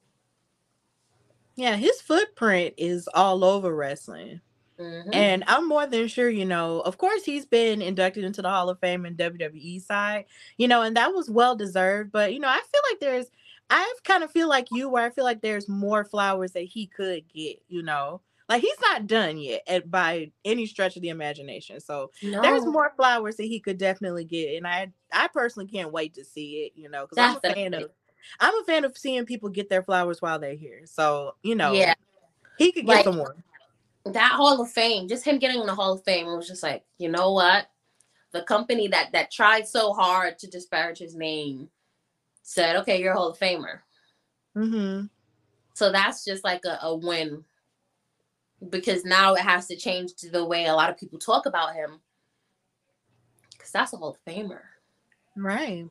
Yeah, 1.56 1.76
his 1.76 2.02
footprint 2.02 2.76
is 2.78 3.08
all 3.14 3.44
over 3.44 3.76
wrestling. 3.76 4.42
Mm-hmm. 4.80 5.10
And 5.14 5.44
I'm 5.46 5.68
more 5.68 5.86
than 5.86 6.08
sure, 6.08 6.30
you 6.30 6.46
know, 6.46 6.82
of 6.82 6.98
course, 6.98 7.24
he's 7.24 7.46
been 7.46 7.84
inducted 7.84 8.24
into 8.24 8.42
the 8.42 8.50
Hall 8.50 8.70
of 8.70 8.80
Fame 8.80 9.06
in 9.06 9.16
WWE 9.16 9.80
side, 9.82 10.26
you 10.58 10.68
know, 10.68 10.82
and 10.82 10.98
that 10.98 11.14
was 11.14 11.30
well 11.30 11.56
deserved. 11.56 12.12
But, 12.12 12.34
you 12.34 12.40
know, 12.40 12.48
I 12.48 12.56
feel 12.60 12.82
like 12.90 13.00
there's 13.00 13.28
I 13.72 13.94
kind 14.04 14.24
of 14.24 14.32
feel 14.32 14.50
like 14.50 14.68
you, 14.70 14.90
where 14.90 15.06
I 15.06 15.10
feel 15.10 15.24
like 15.24 15.42
there's 15.42 15.70
more 15.70 16.04
flowers 16.04 16.52
that 16.52 16.66
he 16.66 16.88
could 16.88 17.24
get. 17.34 17.62
You 17.70 17.84
know, 17.84 18.22
like 18.52 18.62
he's 18.62 18.80
not 18.82 19.08
done 19.08 19.38
yet 19.38 19.62
at, 19.66 19.90
by 19.90 20.30
any 20.44 20.66
stretch 20.66 20.98
of 20.98 21.02
the 21.02 21.08
imagination. 21.08 21.80
So 21.80 22.12
no. 22.22 22.42
there's 22.42 22.66
more 22.66 22.92
flowers 22.98 23.38
that 23.38 23.46
he 23.46 23.62
could 23.62 23.78
definitely 23.78 24.26
get, 24.26 24.58
and 24.58 24.68
I 24.68 24.92
I 25.14 25.30
personally 25.30 25.70
can't 25.70 25.94
wait 25.94 26.16
to 26.16 26.26
see 26.26 26.66
it. 26.66 26.74
You 26.76 26.90
know, 26.90 27.08
because 27.08 27.18
I'm 27.18 27.38
a 27.38 27.54
fan 27.54 27.74
of 27.74 27.92
I'm 28.42 28.54
a 28.62 28.64
fan 28.66 28.84
of 28.84 28.98
seeing 28.98 29.26
people 29.26 29.48
get 29.48 29.70
their 29.70 29.84
flowers 29.84 30.22
while 30.22 30.38
they're 30.38 30.56
here. 30.56 30.82
So 30.84 31.36
you 31.44 31.56
know, 31.56 31.72
yeah, 31.72 31.94
he 32.58 32.74
could 32.74 32.86
get 32.86 32.96
like, 32.96 33.04
some 33.06 33.16
more. 33.16 33.38
That 34.04 34.34
Hall 34.34 34.62
of 34.62 34.70
Fame, 34.70 35.08
just 35.08 35.24
him 35.24 35.40
getting 35.40 35.62
in 35.62 35.68
the 35.68 35.76
Hall 35.76 35.94
of 35.94 36.04
Fame, 36.04 36.26
was 36.26 36.48
just 36.48 36.64
like, 36.64 36.84
you 36.98 37.08
know 37.08 37.32
what, 37.32 37.68
the 38.34 38.42
company 38.42 38.90
that 38.90 39.14
that 39.14 39.32
tried 39.32 39.66
so 39.66 39.94
hard 39.94 40.38
to 40.40 40.48
disparage 40.48 40.98
his 41.00 41.16
name 41.16 41.70
said, 42.44 42.76
okay, 42.76 43.02
you're 43.02 43.14
a 43.14 43.16
Hall 43.16 43.30
of 43.30 43.40
Famer. 43.40 43.80
Mm-hmm. 44.58 45.06
So 45.74 45.90
that's 45.90 46.26
just 46.26 46.44
like 46.44 46.66
a, 46.66 46.80
a 46.82 46.94
win 46.94 47.46
because 48.70 49.04
now 49.06 49.34
it 49.34 49.42
has 49.42 49.68
to 49.68 49.76
change 49.76 50.14
to 50.16 50.30
the 50.30 50.46
way 50.46 50.66
a 50.66 50.74
lot 50.74 50.90
of 50.90 50.98
people 50.98 51.20
talk 51.20 51.46
about 51.46 51.74
him 51.74 52.00
because 53.52 53.72
that's 53.72 53.94
a 53.94 53.98
Hall 53.98 54.10
of 54.10 54.26
Famer. 54.26 54.62
Right. 55.36 55.88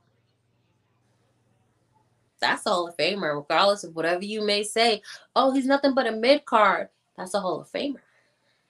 That's 2.41 2.65
a 2.67 2.71
Hall 2.71 2.89
of 2.89 2.97
Famer, 2.97 3.37
regardless 3.37 3.85
of 3.85 3.95
whatever 3.95 4.25
you 4.25 4.45
may 4.45 4.63
say. 4.63 5.03
Oh, 5.37 5.53
he's 5.53 5.67
nothing 5.67 5.95
but 5.95 6.07
a 6.07 6.13
mid 6.13 6.45
card. 6.45 6.89
That's 7.17 7.35
a 7.35 7.41
Hall 7.41 7.61
of 7.61 7.71
Famer. 7.71 8.01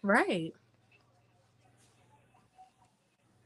Right. 0.03 0.53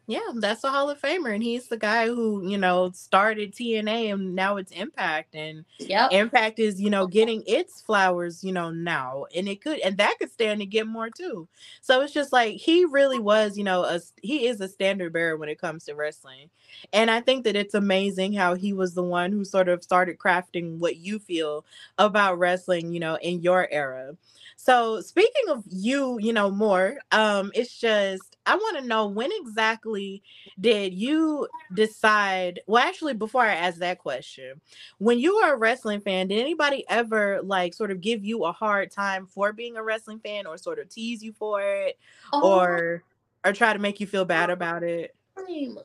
Yeah, 0.06 0.20
that's 0.34 0.64
a 0.64 0.70
Hall 0.70 0.90
of 0.90 1.00
Famer, 1.00 1.34
and 1.34 1.42
he's 1.42 1.68
the 1.68 1.78
guy 1.78 2.06
who 2.06 2.46
you 2.46 2.58
know 2.58 2.90
started 2.92 3.54
TNA, 3.54 4.12
and 4.12 4.34
now 4.34 4.58
it's 4.58 4.70
Impact, 4.72 5.34
and 5.34 5.64
yep. 5.78 6.12
Impact 6.12 6.58
is 6.58 6.78
you 6.78 6.90
know 6.90 7.06
getting 7.06 7.42
its 7.46 7.80
flowers, 7.80 8.44
you 8.44 8.52
know 8.52 8.70
now, 8.70 9.24
and 9.34 9.48
it 9.48 9.62
could, 9.62 9.78
and 9.80 9.96
that 9.96 10.16
could 10.18 10.30
stand 10.30 10.60
to 10.60 10.66
get 10.66 10.86
more 10.86 11.08
too. 11.08 11.48
So 11.80 12.02
it's 12.02 12.12
just 12.12 12.34
like 12.34 12.56
he 12.56 12.84
really 12.84 13.18
was, 13.18 13.56
you 13.56 13.64
know, 13.64 13.84
a 13.84 13.98
he 14.20 14.46
is 14.46 14.60
a 14.60 14.68
standard 14.68 15.14
bearer 15.14 15.38
when 15.38 15.48
it 15.48 15.58
comes 15.58 15.84
to 15.86 15.94
wrestling, 15.94 16.50
and 16.92 17.10
I 17.10 17.22
think 17.22 17.44
that 17.44 17.56
it's 17.56 17.74
amazing 17.74 18.34
how 18.34 18.56
he 18.56 18.74
was 18.74 18.92
the 18.92 19.02
one 19.02 19.32
who 19.32 19.44
sort 19.44 19.70
of 19.70 19.82
started 19.82 20.18
crafting 20.18 20.78
what 20.78 20.96
you 20.96 21.18
feel 21.18 21.64
about 21.96 22.38
wrestling, 22.38 22.92
you 22.92 23.00
know, 23.00 23.16
in 23.22 23.40
your 23.40 23.68
era. 23.70 24.16
So 24.56 25.00
speaking 25.00 25.48
of 25.48 25.64
you, 25.70 26.18
you 26.20 26.32
know, 26.32 26.50
more, 26.50 26.98
um, 27.10 27.50
it's 27.54 27.78
just 27.78 28.33
I 28.46 28.56
want 28.56 28.78
to 28.78 28.84
know 28.84 29.06
when 29.06 29.30
exactly 29.32 30.22
did 30.60 30.92
you 30.94 31.48
decide? 31.74 32.60
Well, 32.66 32.82
actually, 32.82 33.14
before 33.14 33.42
I 33.42 33.54
ask 33.54 33.78
that 33.78 33.98
question, 33.98 34.60
when 34.98 35.18
you 35.18 35.36
were 35.36 35.54
a 35.54 35.56
wrestling 35.56 36.00
fan, 36.00 36.28
did 36.28 36.38
anybody 36.40 36.84
ever 36.88 37.40
like 37.42 37.74
sort 37.74 37.90
of 37.90 38.00
give 38.00 38.24
you 38.24 38.44
a 38.44 38.52
hard 38.52 38.90
time 38.90 39.26
for 39.26 39.52
being 39.52 39.76
a 39.76 39.82
wrestling 39.82 40.18
fan, 40.18 40.46
or 40.46 40.58
sort 40.58 40.78
of 40.78 40.88
tease 40.88 41.22
you 41.22 41.32
for 41.32 41.62
it, 41.62 41.98
Oh, 42.32 42.42
or 42.42 43.02
or 43.44 43.52
try 43.52 43.72
to 43.72 43.78
make 43.78 44.00
you 44.00 44.06
feel 44.06 44.24
bad 44.24 44.50
about 44.50 44.82
it? 44.82 45.14
time. 45.36 45.78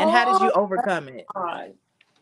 And 0.00 0.10
how 0.10 0.24
did 0.24 0.40
you 0.40 0.52
Oh, 0.54 0.62
overcome 0.62 1.08
it? 1.08 1.26
God. 1.34 1.74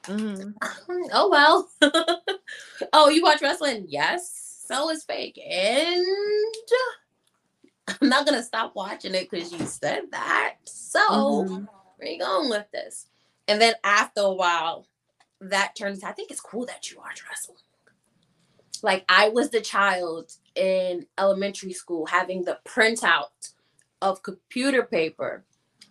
hmm 0.07 0.51
Oh 1.13 1.29
well. 1.29 1.71
oh, 2.93 3.09
you 3.09 3.23
watch 3.23 3.43
wrestling? 3.43 3.87
Yes. 3.89 4.63
So 4.67 4.91
is 4.91 5.05
fake. 5.05 5.39
And 5.39 6.05
I'm 8.01 8.09
not 8.09 8.27
gonna 8.27 8.43
stop 8.43 8.75
watching 8.75 9.15
it 9.15 9.31
because 9.31 9.53
you 9.53 9.65
said 9.67 10.05
that. 10.11 10.57
So 10.65 11.01
Mhm. 11.45 11.69
where 11.97 12.09
you 12.09 12.19
going 12.19 12.51
with 12.51 12.71
this? 12.73 13.07
And 13.49 13.61
then 13.61 13.75
after 13.85 14.23
a 14.23 14.33
while, 14.33 14.87
that 15.41 15.77
turns 15.77 16.03
I 16.03 16.13
think 16.13 16.31
it's 16.31 16.41
cool 16.41 16.67
that 16.67 16.91
you 16.91 16.99
watch 16.99 17.25
wrestling. 17.29 17.59
Like 18.83 19.05
I 19.09 19.29
was 19.29 19.51
the 19.51 19.61
child 19.61 20.33
in 20.55 21.07
elementary 21.19 21.73
school 21.73 22.07
having 22.07 22.45
the 22.45 22.59
printout 22.65 23.53
of 24.03 24.23
computer 24.23 24.83
paper 24.83 25.45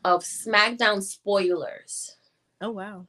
of 0.03 0.23
SmackDown 0.23 1.01
spoilers. 1.01 2.17
Oh 2.61 2.71
wow. 2.71 3.07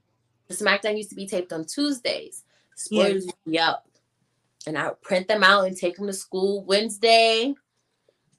The 0.49 0.55
SmackDown 0.55 0.97
used 0.97 1.11
to 1.11 1.17
be 1.17 1.27
taped 1.27 1.53
on 1.53 1.65
Tuesdays. 1.65 2.45
Spoilers 2.77 3.25
used 3.25 3.31
to 3.45 3.51
be 3.51 3.59
up. 3.59 3.89
And 4.67 4.79
I 4.79 4.89
would 4.89 5.03
print 5.03 5.29
them 5.29 5.43
out 5.45 5.67
and 5.67 5.77
take 5.77 5.97
them 5.97 6.07
to 6.07 6.13
school 6.13 6.65
Wednesday 6.65 7.55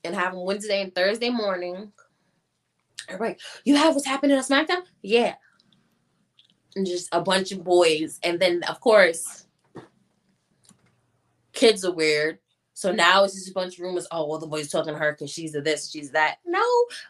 and 0.04 0.16
have 0.16 0.34
them 0.34 0.46
Wednesday 0.46 0.82
and 0.82 0.94
Thursday 0.94 1.30
morning. 1.30 1.92
Everybody, 3.08 3.40
you 3.64 3.76
have 3.76 3.96
what's 3.96 4.08
happening 4.08 4.38
on 4.38 4.44
SmackDown? 4.44 4.84
Yeah. 5.02 5.36
And 6.76 6.86
just 6.86 7.10
a 7.12 7.22
bunch 7.22 7.52
of 7.52 7.64
boys. 7.64 8.20
And 8.24 8.40
then, 8.40 8.64
of 8.64 8.80
course, 8.80 9.48
kids 11.54 11.86
are 11.86 11.92
weird. 11.92 12.40
So 12.74 12.92
now 12.92 13.24
it's 13.24 13.34
just 13.34 13.50
a 13.50 13.54
bunch 13.54 13.74
of 13.74 13.80
rumors. 13.80 14.08
Oh, 14.12 14.28
well, 14.28 14.38
the 14.38 14.46
boy's 14.46 14.70
talking 14.70 14.94
to 14.94 15.00
her 15.00 15.12
because 15.12 15.32
she's 15.32 15.56
a 15.56 15.62
this, 15.62 15.90
she's 15.90 16.12
that. 16.12 16.38
No, 16.46 16.64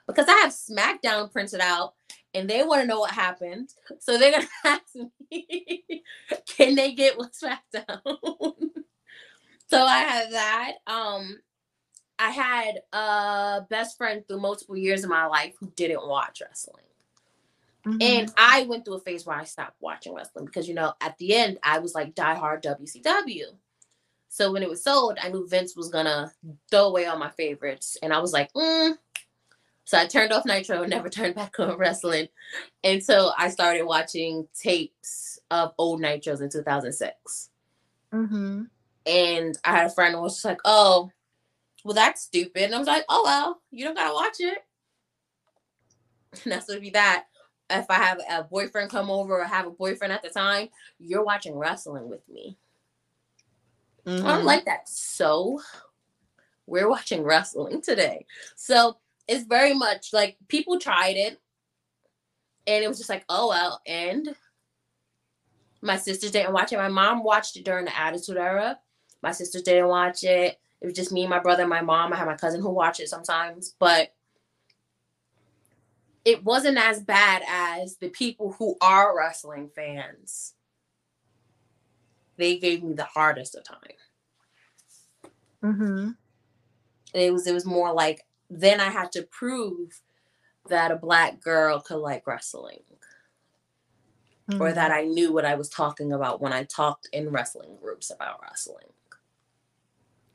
because 0.08 0.28
I 0.30 0.34
have 0.38 0.52
SmackDown 0.52 1.30
printed 1.30 1.60
out 1.60 1.94
and 2.34 2.50
they 2.50 2.64
want 2.64 2.82
to 2.82 2.88
know 2.88 3.00
what 3.02 3.12
happened. 3.12 3.74
So 4.00 4.18
they're 4.18 4.32
gonna 4.32 4.48
ask 4.66 4.96
me, 5.30 6.04
can 6.48 6.76
they 6.76 6.94
get 6.94 7.18
what's 7.18 7.44
SmackDown? 7.44 8.02
so 9.68 9.84
I 9.84 10.00
have 10.00 10.32
that. 10.32 10.74
Um, 10.88 11.40
I 12.20 12.32
had 12.32 12.82
a 12.94 13.66
best 13.70 13.98
friend 13.98 14.24
through 14.28 14.40
multiple 14.40 14.78
years 14.78 15.04
of 15.04 15.10
my 15.10 15.26
life 15.26 15.56
who 15.60 15.72
didn't 15.76 16.08
watch 16.08 16.42
wrestling. 16.42 16.84
Mhm. 17.86 18.04
And 18.04 18.34
I 18.38 18.64
went 18.64 18.84
through 18.86 18.96
a 18.96 19.00
phase 19.00 19.26
where 19.26 19.38
I 19.38 19.46
stopped 19.46 19.82
watching 19.82 20.14
wrestling 20.14 20.46
because 20.46 20.68
you 20.68 20.74
know, 20.74 20.94
at 21.00 21.18
the 21.20 21.36
end, 21.36 21.60
I 21.64 21.80
was 21.80 21.96
like 21.96 22.16
diehard 22.16 22.62
WCW. 22.62 23.46
So 24.30 24.52
when 24.52 24.62
it 24.62 24.70
was 24.70 24.84
sold, 24.84 25.18
I 25.22 25.30
knew 25.30 25.48
Vince 25.48 25.76
was 25.76 25.90
gonna 25.90 26.34
throw 26.70 26.86
away 26.88 27.06
all 27.06 27.18
my 27.18 27.30
favorites, 27.30 27.98
and 28.02 28.14
I 28.14 28.20
was 28.20 28.34
like, 28.34 28.52
mm. 28.54 28.98
so 29.86 29.98
I 29.98 30.06
turned 30.06 30.34
off 30.34 30.46
Nitro 30.46 30.82
and 30.82 30.90
never 30.90 31.10
turned 31.10 31.36
back 31.36 31.60
on 31.60 31.78
wrestling 31.78 32.28
until 32.84 33.34
I 33.38 33.50
started 33.50 33.84
watching 33.84 34.48
tapes 34.54 35.40
of 35.50 35.74
old 35.78 36.02
Nitros 36.02 36.42
in 36.42 36.50
2006. 36.50 37.50
Mhm. 38.12 38.70
And 39.06 39.58
I 39.64 39.72
had 39.72 39.86
a 39.86 39.90
friend 39.90 40.14
who 40.14 40.22
was 40.22 40.34
just 40.34 40.46
like, 40.46 40.60
"Oh, 40.66 41.12
well, 41.88 41.96
that's 41.96 42.22
stupid," 42.24 42.64
and 42.64 42.76
I 42.76 42.80
was 42.80 42.88
like, 42.88 43.06
"Oh 43.10 43.24
well, 43.26 43.62
you 43.72 43.86
don't 43.86 43.96
gotta 43.96 44.14
watch 44.14 44.38
it." 44.40 44.60
And 46.44 46.52
that's 46.52 46.68
what 46.68 46.82
be 46.82 46.90
that. 46.92 47.28
If 47.70 47.90
I 47.90 47.96
have 47.96 48.20
a 48.30 48.44
boyfriend 48.44 48.92
come 48.92 49.10
over 49.10 49.40
or 49.42 49.46
have 49.46 49.68
a 49.68 49.72
boyfriend 49.72 50.14
at 50.14 50.22
the 50.22 50.30
time, 50.30 50.70
you're 51.00 51.24
watching 51.24 51.56
wrestling 51.58 52.10
with 52.10 52.28
me. 52.30 52.58
I 54.06 54.10
Mhm. 54.10 54.24
don't 54.36 54.46
like 54.46 54.66
that. 54.66 54.90
So 54.90 55.62
we're 56.68 56.90
watching 56.90 57.24
wrestling 57.24 57.82
today. 57.82 58.26
So 58.56 58.98
it's 59.28 59.46
very 59.46 59.74
much 59.74 60.14
like 60.14 60.38
people 60.50 60.80
tried 60.80 61.18
it 61.18 61.42
and 62.68 62.84
it 62.84 62.88
was 62.88 62.98
just 62.98 63.10
like, 63.10 63.26
oh 63.30 63.50
well, 63.50 63.82
and 63.88 64.36
my 65.82 65.98
sisters 65.98 66.32
didn't 66.32 66.54
watch 66.54 66.74
it. 66.74 66.78
My 66.78 66.90
mom 66.90 67.24
watched 67.24 67.58
it 67.58 67.66
during 67.66 67.86
the 67.86 67.98
Attitude 67.98 68.38
Era. 68.38 68.80
My 69.22 69.32
sisters 69.32 69.64
didn't 69.64 69.88
watch 69.88 70.24
it. 70.24 70.60
It 70.82 70.86
was 70.88 70.96
just 70.96 71.12
me, 71.12 71.22
and 71.24 71.30
my 71.30 71.40
brother, 71.40 71.64
and 71.64 71.70
my 71.70 71.82
mom. 71.82 72.14
I 72.14 72.18
have 72.18 72.28
my 72.28 72.36
cousin 72.38 72.62
who 72.62 72.70
watch 72.70 73.00
it 73.00 73.10
sometimes, 73.10 73.76
but 73.80 74.14
it 76.26 76.44
wasn't 76.44 76.78
as 76.78 77.02
bad 77.02 77.44
as 77.48 77.98
the 77.98 78.10
people 78.10 78.54
who 78.54 78.78
are 78.82 79.18
wrestling 79.18 79.70
fans. 79.76 80.54
They 82.38 82.58
gave 82.60 82.84
me 82.84 82.94
the 82.94 83.06
hardest 83.06 83.56
of 83.56 83.64
time. 83.64 83.80
Mhm. 85.64 86.18
it 87.14 87.34
was 87.34 87.48
it 87.48 87.54
was 87.54 87.66
more 87.66 87.94
like 87.94 88.26
then 88.50 88.80
I 88.82 88.90
had 88.90 89.12
to 89.14 89.24
prove 89.24 90.02
that 90.70 90.92
a 90.92 90.96
black 90.98 91.42
girl 91.42 91.80
could 91.82 91.98
like 91.98 92.28
wrestling 92.28 92.84
or 94.60 94.72
Mhm. 94.72 94.76
that 94.76 94.92
I 94.92 95.04
knew 95.04 95.34
what 95.34 95.46
I 95.46 95.56
was 95.56 95.70
talking 95.70 96.14
about 96.14 96.42
when 96.42 96.54
I 96.54 96.64
talked 96.66 97.08
in 97.14 97.32
wrestling 97.32 97.78
groups 97.78 98.10
about 98.12 98.42
wrestling. 98.42 98.94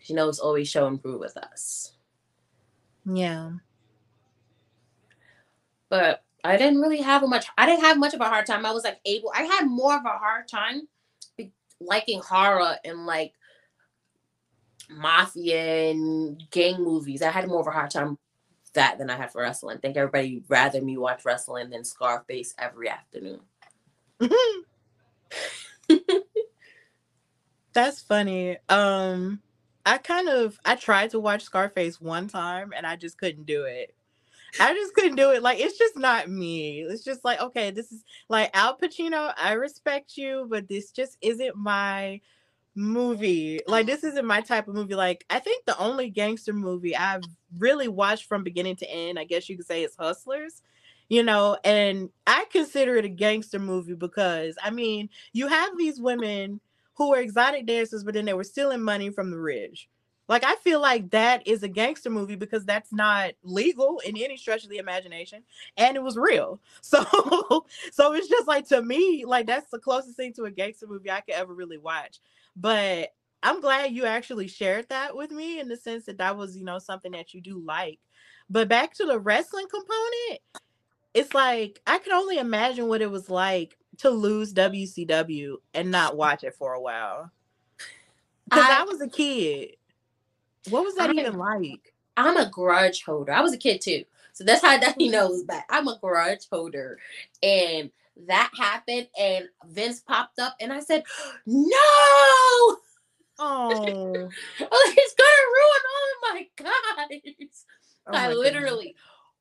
You 0.04 0.14
know, 0.14 0.28
it's 0.28 0.38
always 0.38 0.68
show 0.68 0.86
and 0.86 1.00
prove 1.00 1.20
with 1.20 1.36
us. 1.36 1.92
Yeah. 3.04 3.52
But 5.88 6.24
I 6.44 6.56
didn't 6.56 6.80
really 6.80 7.00
have 7.02 7.22
a 7.22 7.28
much 7.28 7.46
I 7.56 7.66
didn't 7.66 7.84
have 7.84 7.98
much 7.98 8.14
of 8.14 8.20
a 8.20 8.28
hard 8.28 8.46
time. 8.46 8.66
I 8.66 8.72
was 8.72 8.84
like 8.84 9.00
able 9.04 9.32
I 9.34 9.42
had 9.42 9.66
more 9.66 9.96
of 9.96 10.04
a 10.04 10.18
hard 10.18 10.48
time 10.48 10.88
liking 11.80 12.20
horror 12.20 12.76
and 12.84 13.06
like 13.06 13.32
mafia 14.88 15.90
and 15.90 16.42
gang 16.50 16.82
movies. 16.82 17.22
I 17.22 17.30
had 17.30 17.48
more 17.48 17.60
of 17.60 17.66
a 17.66 17.72
hard 17.72 17.90
time 17.90 18.18
that 18.74 18.98
than 18.98 19.10
I 19.10 19.16
had 19.16 19.32
for 19.32 19.42
wrestling. 19.42 19.76
I 19.76 19.80
think 19.80 19.96
everybody 19.96 20.42
rather 20.48 20.80
me 20.80 20.96
watch 20.96 21.24
wrestling 21.24 21.70
than 21.70 21.84
Scarface 21.84 22.54
every 22.58 22.88
afternoon. 22.88 23.40
That's 27.72 28.00
funny. 28.02 28.58
Um, 28.68 29.40
I 29.84 29.98
kind 29.98 30.28
of 30.28 30.58
I 30.64 30.76
tried 30.76 31.10
to 31.10 31.20
watch 31.20 31.42
Scarface 31.42 32.00
one 32.00 32.28
time 32.28 32.72
and 32.76 32.86
I 32.86 32.96
just 32.96 33.18
couldn't 33.18 33.46
do 33.46 33.64
it. 33.64 33.94
I 34.60 34.74
just 34.74 34.94
couldn't 34.94 35.16
do 35.16 35.30
it. 35.30 35.42
Like 35.42 35.60
it's 35.60 35.78
just 35.78 35.96
not 35.96 36.28
me. 36.28 36.82
It's 36.82 37.04
just 37.04 37.24
like 37.24 37.40
okay, 37.40 37.70
this 37.70 37.90
is 37.90 38.04
like 38.28 38.50
Al 38.54 38.76
Pacino. 38.76 39.32
I 39.36 39.52
respect 39.52 40.16
you, 40.16 40.46
but 40.48 40.68
this 40.68 40.90
just 40.90 41.18
isn't 41.20 41.56
my 41.56 42.20
movie. 42.74 43.60
Like 43.66 43.86
this 43.86 44.04
isn't 44.04 44.26
my 44.26 44.40
type 44.40 44.68
of 44.68 44.74
movie. 44.74 44.94
Like 44.94 45.24
I 45.30 45.38
think 45.38 45.64
the 45.64 45.78
only 45.78 46.10
gangster 46.10 46.52
movie 46.52 46.96
I've 46.96 47.22
really 47.58 47.88
watched 47.88 48.26
from 48.26 48.44
beginning 48.44 48.76
to 48.76 48.90
end, 48.90 49.18
I 49.18 49.24
guess 49.24 49.48
you 49.48 49.56
could 49.56 49.66
say, 49.66 49.84
is 49.84 49.96
Hustlers. 49.98 50.62
You 51.08 51.22
know, 51.22 51.58
and 51.62 52.08
I 52.26 52.46
consider 52.50 52.96
it 52.96 53.04
a 53.04 53.08
gangster 53.08 53.58
movie 53.58 53.94
because 53.94 54.56
I 54.62 54.70
mean, 54.70 55.10
you 55.32 55.48
have 55.48 55.76
these 55.76 56.00
women 56.00 56.60
who 56.94 57.10
were 57.10 57.18
exotic 57.18 57.66
dancers, 57.66 58.04
but 58.04 58.14
then 58.14 58.24
they 58.24 58.34
were 58.34 58.44
stealing 58.44 58.82
money 58.82 59.10
from 59.10 59.30
the 59.30 59.38
rich. 59.38 59.88
Like 60.28 60.44
I 60.44 60.54
feel 60.56 60.80
like 60.80 61.10
that 61.10 61.46
is 61.46 61.62
a 61.62 61.68
gangster 61.68 62.08
movie 62.08 62.36
because 62.36 62.64
that's 62.64 62.92
not 62.92 63.32
legal 63.42 64.00
in 64.00 64.16
any 64.16 64.36
stretch 64.36 64.64
of 64.64 64.70
the 64.70 64.78
imagination, 64.78 65.42
and 65.76 65.96
it 65.96 66.02
was 66.02 66.16
real. 66.16 66.60
So, 66.82 67.66
so 67.92 68.12
it's 68.12 68.28
just 68.28 68.46
like 68.48 68.66
to 68.68 68.82
me, 68.82 69.24
like 69.26 69.46
that's 69.46 69.70
the 69.70 69.78
closest 69.78 70.16
thing 70.16 70.32
to 70.34 70.44
a 70.44 70.50
gangster 70.50 70.86
movie 70.86 71.10
I 71.10 71.20
could 71.20 71.34
ever 71.34 71.54
really 71.54 71.78
watch. 71.78 72.20
But 72.56 73.10
I'm 73.42 73.60
glad 73.60 73.92
you 73.92 74.04
actually 74.04 74.48
shared 74.48 74.88
that 74.90 75.16
with 75.16 75.30
me 75.30 75.58
in 75.58 75.68
the 75.68 75.76
sense 75.76 76.06
that 76.06 76.18
that 76.18 76.36
was, 76.36 76.56
you 76.56 76.64
know, 76.64 76.78
something 76.78 77.12
that 77.12 77.34
you 77.34 77.40
do 77.40 77.58
like. 77.58 77.98
But 78.48 78.68
back 78.68 78.94
to 78.94 79.06
the 79.06 79.18
wrestling 79.18 79.66
component, 79.68 80.40
it's 81.14 81.34
like 81.34 81.80
I 81.86 81.98
can 81.98 82.12
only 82.12 82.38
imagine 82.38 82.88
what 82.88 83.02
it 83.02 83.10
was 83.10 83.28
like 83.28 83.76
to 83.98 84.10
lose 84.10 84.54
WCW 84.54 85.56
and 85.74 85.90
not 85.90 86.14
mm. 86.14 86.16
watch 86.16 86.44
it 86.44 86.54
for 86.54 86.74
a 86.74 86.80
while. 86.80 87.30
Because 88.44 88.64
I, 88.64 88.80
I- 88.80 88.84
was 88.84 89.00
a 89.00 89.08
kid. 89.08 89.76
What 90.70 90.84
was 90.84 90.94
that 90.96 91.10
I- 91.10 91.14
even 91.14 91.38
like? 91.38 91.92
I'm 92.16 92.36
a 92.36 92.48
grudge 92.48 93.04
holder. 93.04 93.32
I 93.32 93.40
was 93.40 93.54
a 93.54 93.58
kid 93.58 93.80
too. 93.80 94.04
So 94.34 94.44
that's 94.44 94.62
how 94.62 94.76
that 94.78 94.90
mm-hmm. 94.90 95.00
he 95.00 95.08
knows 95.08 95.42
back. 95.44 95.66
I'm 95.70 95.88
a 95.88 95.98
grudge 95.98 96.48
holder. 96.50 96.98
And 97.42 97.90
that 98.26 98.50
happened 98.56 99.08
and 99.18 99.48
Vince 99.66 100.00
popped 100.00 100.38
up 100.38 100.54
and 100.60 100.72
I 100.72 100.80
said, 100.80 101.04
No! 101.46 102.76
Oh, 103.44 103.70
he's 103.84 103.84
gonna 103.84 105.48
ruin 105.56 105.82
all 105.90 106.08
of 106.12 106.20
my 106.22 106.46
guys. 106.54 107.64
Oh 108.06 108.12
my 108.12 108.18
I 108.18 108.28
goodness. 108.28 108.44
literally 108.44 108.94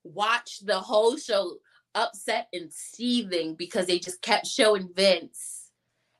watched 0.04 0.66
the 0.66 0.80
whole 0.80 1.18
show 1.18 1.58
upset 1.96 2.48
and 2.54 2.72
seething 2.72 3.56
because 3.56 3.88
they 3.88 4.00
just 4.00 4.22
kept 4.22 4.48
showing 4.48 4.90
Vince. 4.94 5.70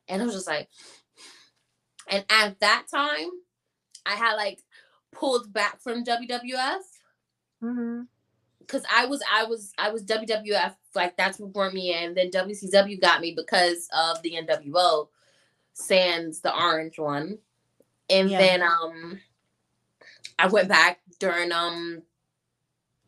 And 0.08 0.22
I 0.22 0.26
was 0.26 0.34
just 0.34 0.48
like, 0.48 0.70
and 2.10 2.26
at 2.30 2.60
that 2.60 2.86
time, 2.94 3.30
I 4.06 4.16
had 4.16 4.36
like 4.36 4.62
pulled 5.12 5.52
back 5.54 5.82
from 5.82 6.04
WWF 6.04 6.82
Mhm. 7.62 8.08
because 8.60 8.84
I 8.92 9.06
was 9.06 9.22
I 9.32 9.44
was 9.46 9.72
I 9.78 9.90
was 9.92 10.04
WWF 10.04 10.76
like 10.96 11.16
that's 11.16 11.40
what 11.40 11.54
brought 11.54 11.74
me 11.74 11.94
in. 11.94 12.14
Then 12.16 12.32
WCW 12.32 13.00
got 13.00 13.22
me 13.22 13.34
because 13.36 13.88
of 13.96 14.22
the 14.24 14.32
NWO, 14.32 15.10
Sans 15.74 16.42
the 16.42 16.54
orange 16.54 16.98
one, 17.00 17.38
and 18.10 18.30
Yeah. 18.30 18.38
then 18.40 18.64
um, 18.64 19.22
I 20.40 20.48
went 20.48 20.68
back 20.68 21.02
during 21.20 21.52
um, 21.52 22.02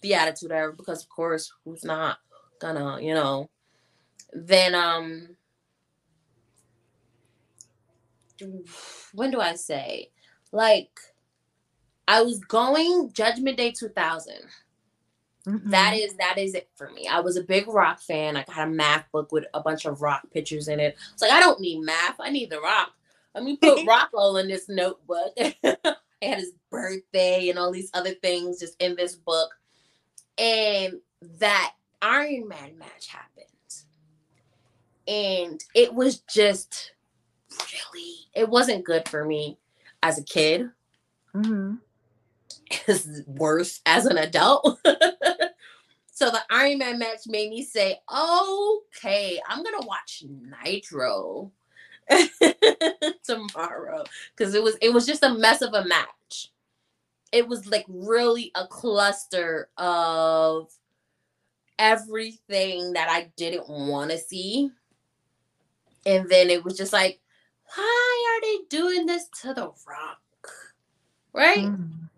the 0.02 0.14
Attitude 0.14 0.52
Era 0.52 0.72
because 0.72 1.04
of 1.04 1.10
course 1.10 1.52
who's 1.66 1.84
not 1.84 2.20
gonna 2.64 3.02
you 3.02 3.14
know, 3.14 3.50
then 4.34 4.74
um, 4.76 5.36
when 9.14 9.32
do 9.32 9.40
I 9.40 9.56
say 9.56 10.10
like. 10.52 10.90
I 12.06 12.22
was 12.22 12.40
going 12.42 13.12
Judgment 13.14 13.56
Day 13.56 13.72
2000 13.72 14.36
Mhm. 15.48 15.72
that 15.72 15.94
is 15.94 16.16
that 16.16 16.38
is 16.38 16.54
it 16.54 16.70
for 16.76 16.90
me. 16.92 17.08
I 17.08 17.20
was 17.20 17.36
a 17.36 17.44
big 17.44 17.68
rock 17.68 18.00
fan. 18.02 18.38
I 18.38 18.44
got 18.44 18.68
a 18.68 18.70
math 18.70 19.12
book 19.12 19.32
with 19.32 19.46
a 19.54 19.62
bunch 19.62 19.86
of 19.86 20.02
rock 20.02 20.24
pictures 20.32 20.70
in 20.70 20.80
it. 20.80 20.98
It's 21.14 21.22
like 21.22 21.32
I 21.32 21.40
don't 21.42 21.60
need 21.60 21.80
math. 21.80 22.16
I 22.20 22.30
need 22.30 22.50
the 22.50 22.62
rock. 22.62 22.94
Let 23.36 23.44
me 23.44 23.58
put 23.58 23.86
Rocco 23.88 24.38
in 24.38 24.48
this 24.48 24.70
notebook. 24.70 25.34
I 25.38 25.86
had 26.22 26.40
his 26.40 26.54
birthday 26.70 27.50
and 27.50 27.60
all 27.60 27.72
these 27.72 27.90
other 27.94 28.14
things 28.14 28.60
just 28.60 28.82
in 28.82 28.96
this 28.96 29.16
book. 29.16 29.50
And 30.38 31.00
that 31.40 31.74
Iron 32.04 32.48
Man 32.48 32.78
match 32.78 33.08
happened. 33.08 33.48
And 35.08 35.64
it 35.74 35.94
was 35.94 36.20
just 36.20 36.92
really 37.74 38.28
it 38.36 38.50
wasn't 38.50 38.86
good 38.86 39.08
for 39.10 39.26
me 39.26 39.58
as 40.04 40.18
a 40.20 40.24
kid 40.24 40.70
Mm-hmm. 41.36 41.76
is 42.88 43.24
worse 43.26 43.82
as 43.88 44.06
an 44.06 44.18
adult. 44.20 44.80
so 46.12 46.30
the 46.30 46.42
Iron 46.52 46.78
Man 46.78 47.00
match 47.00 47.22
made 47.26 47.50
me 47.50 47.64
say, 47.64 48.00
okay, 48.14 49.40
I'm 49.48 49.64
gonna 49.64 49.86
watch 49.88 50.24
Nitro 50.64 51.52
tomorrow. 53.24 54.04
Cause 54.38 54.54
it 54.54 54.62
was 54.62 54.76
it 54.82 54.94
was 54.94 55.08
just 55.08 55.24
a 55.24 55.34
mess 55.34 55.62
of 55.64 55.74
a 55.74 55.86
match. 55.86 56.52
It 57.32 57.48
was 57.48 57.66
like 57.66 57.86
really 57.88 58.52
a 58.54 58.68
cluster 58.68 59.70
of 59.78 60.72
everything 61.80 62.94
that 62.94 63.10
I 63.10 63.32
didn't 63.36 63.70
want 63.70 64.12
to 64.12 64.18
see. 64.18 64.72
And 66.06 66.30
then 66.30 66.50
it 66.50 66.64
was 66.64 66.78
just 66.78 66.94
like, 66.94 67.20
why 67.76 68.26
are 68.30 68.42
they 68.42 68.66
doing 68.70 69.06
this 69.06 69.28
to 69.42 69.54
the 69.54 69.72
rock? 69.88 70.20
Right? 71.34 71.66
Mhm. 71.66 72.10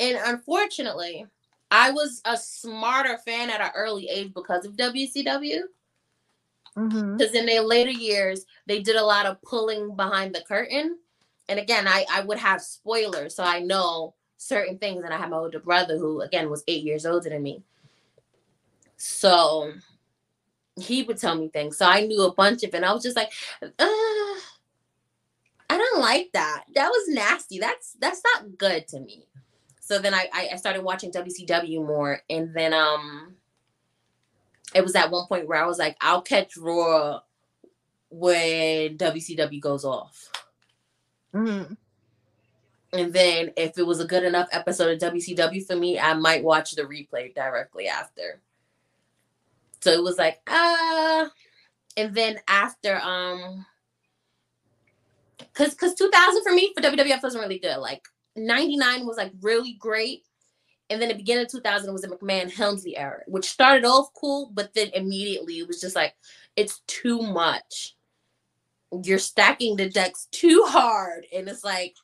And 0.00 0.18
unfortunately, 0.24 1.26
I 1.70 1.90
was 1.90 2.20
a 2.24 2.36
smarter 2.36 3.18
fan 3.18 3.50
at 3.50 3.60
an 3.60 3.70
early 3.74 4.08
age 4.08 4.32
because 4.34 4.64
of 4.64 4.76
WCW. 4.76 5.62
Because 7.16 7.34
in 7.34 7.46
their 7.46 7.62
later 7.62 7.90
years, 7.90 8.44
they 8.66 8.80
did 8.80 8.96
a 8.96 9.04
lot 9.04 9.26
of 9.26 9.42
pulling 9.42 9.96
behind 9.96 10.34
the 10.34 10.42
curtain. 10.42 10.98
And 11.48 11.58
again, 11.58 11.88
I, 11.88 12.04
I 12.10 12.20
would 12.20 12.38
have 12.38 12.60
spoilers, 12.60 13.34
so 13.34 13.42
I 13.42 13.60
know 13.60 14.14
certain 14.36 14.78
things. 14.78 15.02
And 15.02 15.12
I 15.12 15.16
have 15.16 15.30
my 15.30 15.38
older 15.38 15.58
brother 15.58 15.98
who, 15.98 16.20
again, 16.20 16.50
was 16.50 16.62
eight 16.68 16.84
years 16.84 17.06
older 17.06 17.30
than 17.30 17.42
me. 17.42 17.62
So 18.98 19.72
he 20.76 21.02
would 21.04 21.16
tell 21.18 21.34
me 21.34 21.48
things. 21.48 21.76
So 21.78 21.86
I 21.86 22.02
knew 22.06 22.22
a 22.22 22.34
bunch 22.34 22.62
of 22.62 22.68
it. 22.68 22.74
And 22.74 22.84
I 22.84 22.92
was 22.92 23.02
just 23.02 23.16
like, 23.16 23.32
uh, 23.62 23.68
I 25.70 25.76
don't 25.76 26.00
like 26.00 26.30
that. 26.32 26.64
That 26.74 26.88
was 26.88 27.08
nasty. 27.08 27.58
That's 27.58 27.94
that's 28.00 28.22
not 28.34 28.58
good 28.58 28.86
to 28.88 29.00
me. 29.00 29.26
So 29.80 29.98
then 29.98 30.14
I, 30.14 30.28
I 30.32 30.48
I 30.52 30.56
started 30.56 30.82
watching 30.82 31.10
WCW 31.12 31.84
more, 31.86 32.20
and 32.28 32.54
then 32.54 32.74
um, 32.74 33.34
it 34.74 34.82
was 34.82 34.94
at 34.94 35.10
one 35.10 35.26
point 35.26 35.46
where 35.48 35.62
I 35.62 35.66
was 35.66 35.78
like, 35.78 35.96
I'll 36.00 36.20
catch 36.22 36.56
Raw 36.56 37.20
when 38.10 38.98
WCW 38.98 39.60
goes 39.60 39.84
off, 39.84 40.30
Mm-hmm. 41.34 41.74
and 42.98 43.12
then 43.12 43.52
if 43.56 43.78
it 43.78 43.86
was 43.86 44.00
a 44.00 44.06
good 44.06 44.24
enough 44.24 44.48
episode 44.52 45.02
of 45.02 45.12
WCW 45.12 45.66
for 45.66 45.76
me, 45.76 45.98
I 45.98 46.14
might 46.14 46.42
watch 46.42 46.72
the 46.72 46.82
replay 46.82 47.34
directly 47.34 47.88
after. 47.88 48.40
So 49.80 49.92
it 49.92 50.02
was 50.02 50.18
like 50.18 50.38
ah, 50.48 51.30
and 51.96 52.14
then 52.14 52.38
after 52.48 52.96
um, 53.00 53.64
cause 55.54 55.74
cause 55.74 55.94
2000 55.94 56.42
for 56.42 56.52
me 56.52 56.72
for 56.74 56.82
WWF 56.82 57.22
wasn't 57.22 57.42
really 57.42 57.58
good. 57.58 57.78
Like 57.78 58.02
99 58.36 59.06
was 59.06 59.16
like 59.16 59.32
really 59.40 59.76
great. 59.78 60.22
And 60.90 61.02
then 61.02 61.08
the 61.08 61.14
beginning 61.14 61.44
of 61.44 61.50
2000 61.50 61.92
was 61.92 62.02
the 62.02 62.08
McMahon 62.08 62.50
Helmsley 62.50 62.96
era, 62.96 63.20
which 63.26 63.44
started 63.44 63.84
off 63.84 64.08
cool, 64.18 64.50
but 64.54 64.72
then 64.74 64.88
immediately 64.94 65.58
it 65.58 65.68
was 65.68 65.80
just 65.80 65.94
like, 65.94 66.14
it's 66.56 66.80
too 66.86 67.20
much. 67.20 67.94
You're 69.04 69.18
stacking 69.18 69.76
the 69.76 69.90
decks 69.90 70.28
too 70.32 70.64
hard. 70.66 71.26
And 71.34 71.46
it's 71.46 71.62
like, 71.62 71.94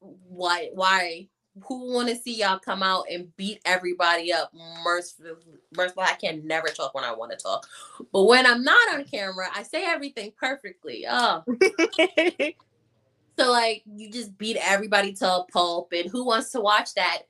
why? 0.00 0.68
Why? 0.74 1.28
Who 1.66 1.92
want 1.92 2.08
to 2.08 2.16
see 2.16 2.36
y'all 2.36 2.58
come 2.58 2.82
out 2.82 3.06
and 3.10 3.34
beat 3.36 3.60
everybody 3.64 4.32
up? 4.32 4.52
Merciful, 4.84 5.36
merciful. 5.76 6.02
I 6.02 6.14
can 6.14 6.46
never 6.46 6.68
talk 6.68 6.94
when 6.94 7.04
I 7.04 7.12
want 7.12 7.32
to 7.32 7.38
talk, 7.38 7.66
but 8.12 8.24
when 8.24 8.46
I'm 8.46 8.62
not 8.62 8.94
on 8.94 9.04
camera, 9.04 9.48
I 9.54 9.62
say 9.62 9.84
everything 9.84 10.32
perfectly. 10.38 11.06
Oh, 11.08 11.44
so 13.38 13.50
like 13.50 13.82
you 13.86 14.10
just 14.10 14.36
beat 14.38 14.56
everybody 14.60 15.12
to 15.14 15.26
a 15.26 15.46
pulp, 15.52 15.92
and 15.92 16.10
who 16.10 16.24
wants 16.24 16.50
to 16.52 16.60
watch 16.60 16.94
that? 16.94 17.22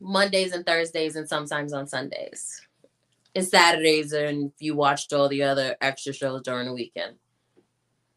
Mondays 0.00 0.52
and 0.52 0.64
Thursdays, 0.64 1.16
and 1.16 1.28
sometimes 1.28 1.72
on 1.72 1.86
Sundays, 1.86 2.60
and 3.34 3.46
Saturdays, 3.46 4.12
and 4.12 4.46
if 4.46 4.62
you 4.62 4.74
watched 4.74 5.12
all 5.12 5.28
the 5.28 5.42
other 5.42 5.76
extra 5.80 6.12
shows 6.12 6.42
during 6.42 6.66
the 6.66 6.72
weekend. 6.72 7.16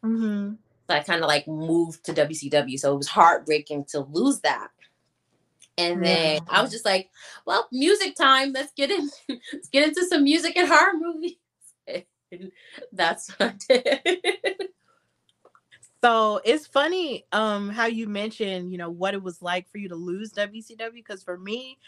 Mhm. 0.02 0.58
So 0.86 0.94
I 0.94 1.00
kind 1.00 1.22
of 1.22 1.28
like 1.28 1.48
moved 1.48 2.04
to 2.04 2.12
WCW, 2.12 2.78
so 2.78 2.94
it 2.94 2.98
was 2.98 3.08
heartbreaking 3.08 3.86
to 3.86 4.00
lose 4.00 4.40
that. 4.40 4.68
And 5.76 6.04
then 6.04 6.40
I 6.48 6.62
was 6.62 6.70
just 6.70 6.84
like, 6.84 7.10
"Well, 7.46 7.68
music 7.72 8.14
time. 8.16 8.52
Let's 8.52 8.72
get 8.74 8.90
in. 8.90 9.08
Let's 9.52 9.68
get 9.68 9.88
into 9.88 10.04
some 10.06 10.22
music 10.24 10.56
and 10.56 10.68
horror 10.68 10.94
movies." 10.98 11.36
And 12.32 12.50
that's 12.92 13.30
what 13.38 13.54
I 13.70 13.74
did. 13.76 14.68
So 16.04 16.42
it's 16.44 16.66
funny 16.66 17.24
um 17.32 17.70
how 17.70 17.86
you 17.86 18.06
mentioned, 18.06 18.70
you 18.70 18.76
know, 18.76 18.90
what 18.90 19.14
it 19.14 19.22
was 19.22 19.40
like 19.40 19.66
for 19.70 19.78
you 19.78 19.88
to 19.88 19.94
lose 19.94 20.34
WCW 20.34 20.92
because 20.92 21.22
for 21.22 21.38
me, 21.38 21.78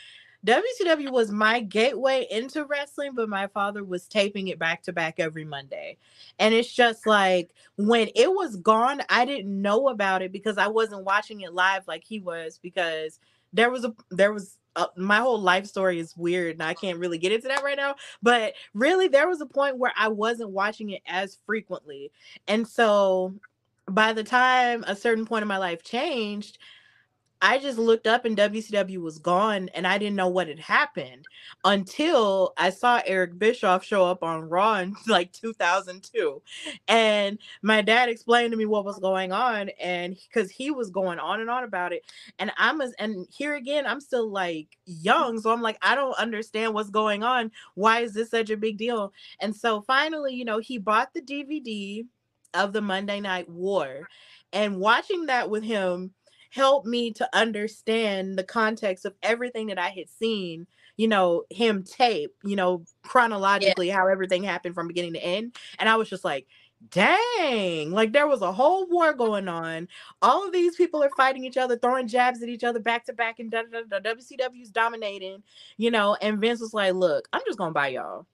WCW 0.44 1.10
was 1.10 1.30
my 1.30 1.60
gateway 1.60 2.26
into 2.30 2.64
wrestling, 2.64 3.12
but 3.14 3.28
my 3.28 3.46
father 3.48 3.82
was 3.84 4.06
taping 4.06 4.48
it 4.48 4.58
back 4.58 4.82
to 4.82 4.92
back 4.92 5.18
every 5.18 5.44
Monday. 5.44 5.96
And 6.38 6.54
it's 6.54 6.72
just 6.72 7.06
like 7.06 7.54
when 7.76 8.08
it 8.14 8.30
was 8.30 8.56
gone, 8.56 9.02
I 9.08 9.24
didn't 9.24 9.62
know 9.62 9.88
about 9.88 10.22
it 10.22 10.32
because 10.32 10.58
I 10.58 10.68
wasn't 10.68 11.04
watching 11.04 11.40
it 11.40 11.54
live 11.54 11.86
like 11.88 12.04
he 12.04 12.20
was 12.20 12.58
because 12.62 13.18
there 13.52 13.70
was 13.70 13.84
a 13.84 13.94
there 14.10 14.32
was 14.32 14.58
uh, 14.76 14.86
my 14.96 15.18
whole 15.18 15.40
life 15.40 15.66
story 15.66 15.98
is 15.98 16.16
weird 16.16 16.52
and 16.52 16.62
I 16.62 16.74
can't 16.74 16.98
really 16.98 17.18
get 17.18 17.32
into 17.32 17.48
that 17.48 17.64
right 17.64 17.76
now, 17.76 17.96
but 18.22 18.54
really 18.74 19.08
there 19.08 19.28
was 19.28 19.40
a 19.40 19.46
point 19.46 19.78
where 19.78 19.92
I 19.96 20.08
wasn't 20.08 20.50
watching 20.50 20.90
it 20.90 21.02
as 21.06 21.38
frequently. 21.46 22.12
And 22.46 22.68
so 22.68 23.34
by 23.88 24.12
the 24.12 24.24
time 24.24 24.84
a 24.86 24.94
certain 24.94 25.24
point 25.24 25.42
in 25.42 25.48
my 25.48 25.58
life 25.58 25.82
changed, 25.82 26.58
I 27.46 27.58
just 27.58 27.78
looked 27.78 28.08
up 28.08 28.24
and 28.24 28.36
WCW 28.36 29.00
was 29.00 29.20
gone 29.20 29.68
and 29.72 29.86
I 29.86 29.98
didn't 29.98 30.16
know 30.16 30.26
what 30.26 30.48
had 30.48 30.58
happened 30.58 31.28
until 31.64 32.52
I 32.56 32.70
saw 32.70 33.00
Eric 33.06 33.38
Bischoff 33.38 33.84
show 33.84 34.04
up 34.04 34.24
on 34.24 34.48
Raw 34.48 34.78
in 34.80 34.96
like 35.06 35.30
2002. 35.30 36.42
And 36.88 37.38
my 37.62 37.82
dad 37.82 38.08
explained 38.08 38.50
to 38.50 38.56
me 38.56 38.66
what 38.66 38.84
was 38.84 38.98
going 38.98 39.30
on 39.30 39.68
and 39.80 40.16
because 40.26 40.50
he 40.50 40.72
was 40.72 40.90
going 40.90 41.20
on 41.20 41.40
and 41.40 41.48
on 41.48 41.62
about 41.62 41.92
it. 41.92 42.02
And 42.40 42.50
I'm 42.58 42.80
as 42.80 42.92
and 42.98 43.28
here 43.30 43.54
again, 43.54 43.86
I'm 43.86 44.00
still 44.00 44.28
like 44.28 44.76
mm-hmm. 44.90 45.04
young. 45.04 45.40
So 45.40 45.52
I'm 45.52 45.62
like, 45.62 45.78
I 45.80 45.94
don't 45.94 46.18
understand 46.18 46.74
what's 46.74 46.90
going 46.90 47.22
on. 47.22 47.52
Why 47.74 48.00
is 48.00 48.12
this 48.12 48.30
such 48.30 48.50
a 48.50 48.56
big 48.56 48.76
deal? 48.76 49.12
And 49.40 49.54
so 49.54 49.82
finally, 49.82 50.34
you 50.34 50.44
know, 50.44 50.58
he 50.58 50.78
bought 50.78 51.14
the 51.14 51.22
DVD 51.22 52.04
of 52.54 52.72
the 52.72 52.82
Monday 52.82 53.20
Night 53.20 53.48
War. 53.48 54.08
And 54.52 54.80
watching 54.80 55.26
that 55.26 55.48
with 55.48 55.62
him 55.62 56.12
helped 56.50 56.86
me 56.86 57.12
to 57.12 57.28
understand 57.32 58.38
the 58.38 58.44
context 58.44 59.04
of 59.04 59.14
everything 59.22 59.66
that 59.68 59.78
I 59.78 59.88
had 59.88 60.08
seen, 60.08 60.66
you 60.96 61.08
know, 61.08 61.44
him 61.50 61.82
tape, 61.82 62.34
you 62.44 62.56
know, 62.56 62.84
chronologically 63.02 63.88
how 63.88 64.06
everything 64.06 64.42
happened 64.42 64.74
from 64.74 64.88
beginning 64.88 65.14
to 65.14 65.24
end. 65.24 65.56
And 65.78 65.88
I 65.88 65.96
was 65.96 66.08
just 66.08 66.24
like, 66.24 66.46
dang, 66.90 67.90
like 67.90 68.12
there 68.12 68.26
was 68.26 68.42
a 68.42 68.52
whole 68.52 68.86
war 68.88 69.12
going 69.12 69.48
on. 69.48 69.88
All 70.22 70.46
of 70.46 70.52
these 70.52 70.76
people 70.76 71.02
are 71.02 71.10
fighting 71.16 71.44
each 71.44 71.56
other, 71.56 71.76
throwing 71.76 72.08
jabs 72.08 72.42
at 72.42 72.48
each 72.48 72.64
other 72.64 72.80
back 72.80 73.04
to 73.06 73.12
back, 73.12 73.38
and 73.38 73.50
da, 73.50 73.62
da, 73.70 73.82
da, 73.88 74.14
WCW's 74.14 74.70
dominating, 74.70 75.42
you 75.76 75.90
know. 75.90 76.16
And 76.20 76.38
Vince 76.38 76.60
was 76.60 76.74
like, 76.74 76.94
look, 76.94 77.28
I'm 77.32 77.42
just 77.46 77.58
gonna 77.58 77.72
buy 77.72 77.88
y'all 77.88 78.26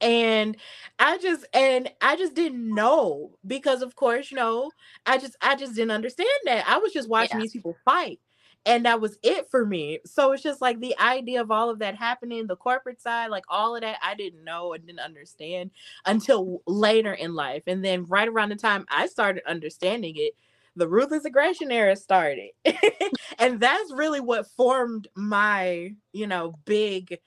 and 0.00 0.56
i 0.98 1.18
just 1.18 1.46
and 1.54 1.90
i 2.00 2.16
just 2.16 2.34
didn't 2.34 2.72
know 2.74 3.30
because 3.46 3.82
of 3.82 3.96
course 3.96 4.30
you 4.30 4.36
know 4.36 4.70
i 5.06 5.16
just 5.18 5.36
i 5.40 5.54
just 5.54 5.74
didn't 5.74 5.90
understand 5.90 6.28
that 6.44 6.64
i 6.68 6.78
was 6.78 6.92
just 6.92 7.08
watching 7.08 7.38
Yeah. 7.38 7.40
these 7.40 7.52
people 7.52 7.76
fight 7.84 8.20
and 8.66 8.86
that 8.86 9.00
was 9.00 9.18
it 9.22 9.50
for 9.50 9.66
me. 9.66 9.98
So 10.06 10.32
it's 10.32 10.42
just 10.42 10.60
like 10.62 10.80
the 10.80 10.98
idea 10.98 11.40
of 11.40 11.50
all 11.50 11.68
of 11.68 11.80
that 11.80 11.96
happening, 11.96 12.46
the 12.46 12.56
corporate 12.56 13.00
side, 13.00 13.26
like 13.30 13.44
all 13.48 13.74
of 13.76 13.82
that, 13.82 13.98
I 14.02 14.14
didn't 14.14 14.44
know 14.44 14.72
and 14.72 14.86
didn't 14.86 15.00
understand 15.00 15.70
until 16.06 16.62
later 16.66 17.12
in 17.12 17.34
life. 17.34 17.64
And 17.66 17.84
then 17.84 18.06
right 18.06 18.28
around 18.28 18.48
the 18.50 18.56
time 18.56 18.86
I 18.88 19.06
started 19.06 19.42
understanding 19.46 20.14
it, 20.16 20.32
the 20.76 20.88
ruthless 20.88 21.24
aggression 21.24 21.70
era 21.70 21.94
started. 21.94 22.50
and 23.38 23.60
that's 23.60 23.92
really 23.92 24.20
what 24.20 24.46
formed 24.56 25.08
my, 25.14 25.94
you 26.12 26.26
know, 26.26 26.54
big 26.64 27.18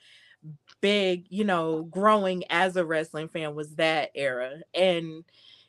big, 0.81 1.25
you 1.29 1.43
know, 1.43 1.83
growing 1.83 2.43
as 2.49 2.75
a 2.75 2.85
wrestling 2.85 3.27
fan 3.27 3.55
was 3.55 3.75
that 3.75 4.11
era. 4.15 4.61
And 4.73 5.23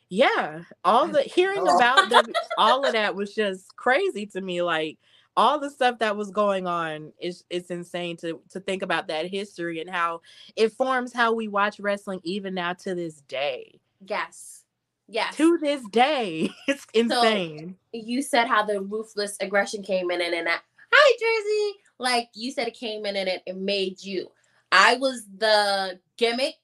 yeah, 0.09 0.63
all 0.83 1.07
mm. 1.07 1.13
the 1.13 1.21
hearing 1.21 1.67
about 1.67 2.09
the, 2.09 2.33
all 2.57 2.85
of 2.85 2.93
that 2.93 3.15
was 3.15 3.33
just 3.33 3.75
crazy 3.75 4.25
to 4.27 4.41
me. 4.41 4.61
Like 4.61 4.97
all 5.37 5.59
the 5.59 5.69
stuff 5.69 5.99
that 5.99 6.17
was 6.17 6.31
going 6.31 6.67
on 6.67 7.13
is 7.19 7.43
it's 7.49 7.69
insane 7.69 8.17
to 8.17 8.41
to 8.49 8.59
think 8.59 8.81
about 8.81 9.07
that 9.07 9.27
history 9.27 9.79
and 9.79 9.89
how 9.89 10.21
it 10.55 10.73
forms 10.73 11.13
how 11.13 11.33
we 11.33 11.47
watch 11.47 11.79
wrestling 11.79 12.19
even 12.23 12.53
now 12.53 12.73
to 12.73 12.95
this 12.95 13.21
day. 13.21 13.79
Yes. 14.05 14.63
Yes. 15.07 15.35
To 15.37 15.57
this 15.57 15.83
day. 15.89 16.49
It's 16.67 16.85
insane. 16.93 17.75
So 17.93 18.01
you 18.05 18.21
said 18.21 18.47
how 18.47 18.63
the 18.63 18.81
ruthless 18.81 19.37
aggression 19.41 19.81
came 19.81 20.11
in 20.11 20.21
and 20.21 20.33
then 20.33 20.47
hi 20.47 21.17
Jersey. 21.19 21.79
Like 21.99 22.29
you 22.33 22.51
said 22.51 22.67
it 22.67 22.75
came 22.75 23.05
in 23.05 23.15
and 23.15 23.27
it, 23.27 23.41
it 23.45 23.57
made 23.57 24.01
you. 24.03 24.29
I 24.71 24.95
was 24.95 25.25
the 25.37 25.99
gimmick 26.17 26.55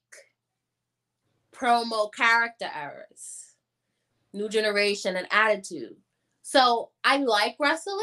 promo 1.53 2.13
character 2.13 2.69
errors, 2.73 3.55
new 4.33 4.49
generation 4.49 5.15
and 5.15 5.27
attitude. 5.31 5.95
So 6.41 6.91
I 7.03 7.17
like 7.17 7.55
wrestling, 7.59 7.97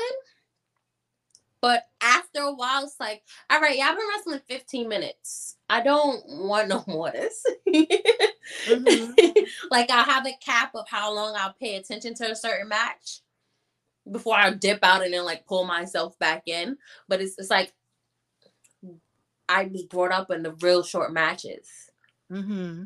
but 1.61 1.85
after 2.01 2.41
a 2.41 2.53
while, 2.53 2.85
it's 2.85 2.97
like, 2.99 3.23
all 3.49 3.61
right, 3.61 3.79
yeah, 3.79 3.87
I've 3.87 3.97
been 3.97 4.09
wrestling 4.09 4.41
15 4.49 4.89
minutes. 4.89 5.57
I 5.71 5.81
don't 5.81 6.21
want 6.27 6.69
no 6.69 6.83
more 6.89 7.13
this. 7.13 7.45
mm-hmm. 7.69 9.45
like 9.71 9.91
I'll 9.91 10.05
have 10.05 10.27
a 10.27 10.37
cap 10.45 10.73
of 10.75 10.89
how 10.89 11.15
long 11.15 11.35
I'll 11.37 11.55
pay 11.55 11.77
attention 11.77 12.15
to 12.15 12.33
a 12.33 12.37
certain 12.37 12.69
match 12.69 13.21
before 14.11 14.35
I 14.35 14.53
dip 14.53 14.81
out 14.83 15.05
and 15.05 15.15
then 15.15 15.25
like 15.25 15.47
pull 15.47 15.65
myself 15.65 16.19
back 16.19 16.43
in. 16.47 16.77
But 17.09 17.21
it's 17.21 17.39
it's 17.39 17.51
like 17.51 17.73
I 19.49 19.65
was 19.65 19.83
brought 19.83 20.13
up 20.13 20.31
in 20.31 20.43
the 20.43 20.53
real 20.55 20.83
short 20.83 21.13
matches. 21.13 21.91
Mm-hmm. 22.31 22.85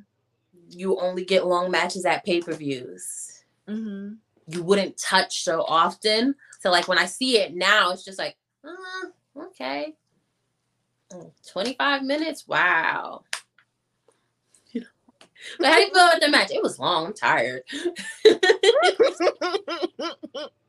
You 0.70 0.98
only 0.98 1.24
get 1.24 1.46
long 1.46 1.70
matches 1.70 2.04
at 2.04 2.24
pay 2.24 2.40
per 2.40 2.52
views. 2.52 3.44
Mm-hmm. 3.68 4.14
You 4.48 4.62
wouldn't 4.62 4.96
touch 4.96 5.42
so 5.42 5.62
often. 5.62 6.34
So, 6.60 6.70
like, 6.70 6.88
when 6.88 6.98
I 6.98 7.06
see 7.06 7.38
it 7.38 7.54
now, 7.54 7.90
it's 7.90 8.04
just 8.04 8.18
like, 8.18 8.36
uh, 8.64 9.44
okay. 9.44 9.94
Mm, 11.12 11.30
25 11.46 12.02
minutes? 12.02 12.46
Wow. 12.46 13.22
But 15.58 15.68
how 15.68 15.76
do 15.76 15.82
you 15.82 15.92
feel 15.92 16.06
about 16.06 16.20
the 16.20 16.30
match? 16.30 16.50
It 16.50 16.62
was 16.62 16.78
long. 16.78 17.06
I'm 17.06 17.12
tired. 17.12 17.62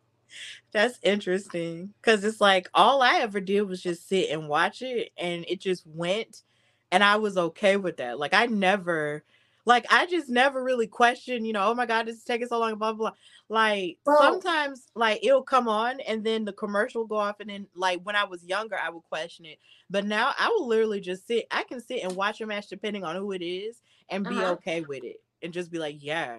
That's 0.72 1.00
interesting 1.02 1.94
because 2.02 2.24
it's 2.24 2.42
like 2.42 2.70
all 2.74 3.02
I 3.02 3.20
ever 3.20 3.40
did 3.40 3.62
was 3.64 3.82
just 3.82 4.08
sit 4.08 4.30
and 4.30 4.48
watch 4.48 4.82
it, 4.82 5.12
and 5.18 5.46
it 5.48 5.62
just 5.62 5.86
went, 5.88 6.44
and 6.92 7.04
I 7.04 7.16
was 7.18 7.38
okay 7.38 7.78
with 7.78 7.98
that. 7.98 8.20
Like 8.20 8.34
I 8.34 8.46
never, 8.48 9.24
like 9.66 9.86
I 9.90 10.06
just 10.06 10.30
never 10.30 10.64
really 10.64 10.88
questioned, 10.88 11.48
you 11.48 11.54
know, 11.54 11.68
oh 11.68 11.74
my 11.74 11.86
god, 11.86 12.06
this 12.06 12.18
is 12.18 12.24
taking 12.24 12.48
so 12.48 12.60
long, 12.60 12.76
blah 12.76 12.94
blah. 12.94 13.10
blah. 13.10 13.18
Like 13.50 13.98
Bro. 14.04 14.18
sometimes, 14.20 14.88
like 14.94 15.26
it'll 15.26 15.42
come 15.42 15.70
on, 15.70 16.02
and 16.02 16.24
then 16.24 16.44
the 16.44 16.54
commercial 16.54 17.02
will 17.02 17.08
go 17.08 17.16
off, 17.16 17.40
and 17.40 17.50
then 17.50 17.68
like 17.76 18.02
when 18.04 18.16
I 18.16 18.26
was 18.26 18.44
younger, 18.44 18.78
I 18.78 18.90
would 18.90 19.04
question 19.04 19.46
it, 19.46 19.58
but 19.90 20.06
now 20.06 20.34
I 20.38 20.50
will 20.50 20.68
literally 20.68 21.00
just 21.00 21.28
sit. 21.28 21.48
I 21.50 21.64
can 21.64 21.80
sit 21.80 22.04
and 22.04 22.14
watch 22.16 22.42
a 22.42 22.46
match 22.46 22.68
depending 22.68 23.06
on 23.06 23.16
who 23.16 23.32
it 23.32 23.42
is, 23.42 23.82
and 24.10 24.26
be 24.26 24.36
uh-huh. 24.36 24.54
okay 24.54 24.82
with 24.82 25.06
it, 25.06 25.18
and 25.42 25.54
just 25.54 25.72
be 25.72 25.80
like, 25.80 26.04
yeah. 26.04 26.38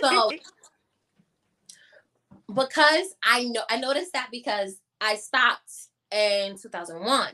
so 0.00 0.30
because 2.52 3.14
I 3.22 3.44
know 3.44 3.62
I 3.70 3.78
noticed 3.78 4.12
that 4.12 4.28
because 4.30 4.80
I 5.00 5.16
stopped 5.16 5.72
in 6.10 6.56
2001. 6.58 7.28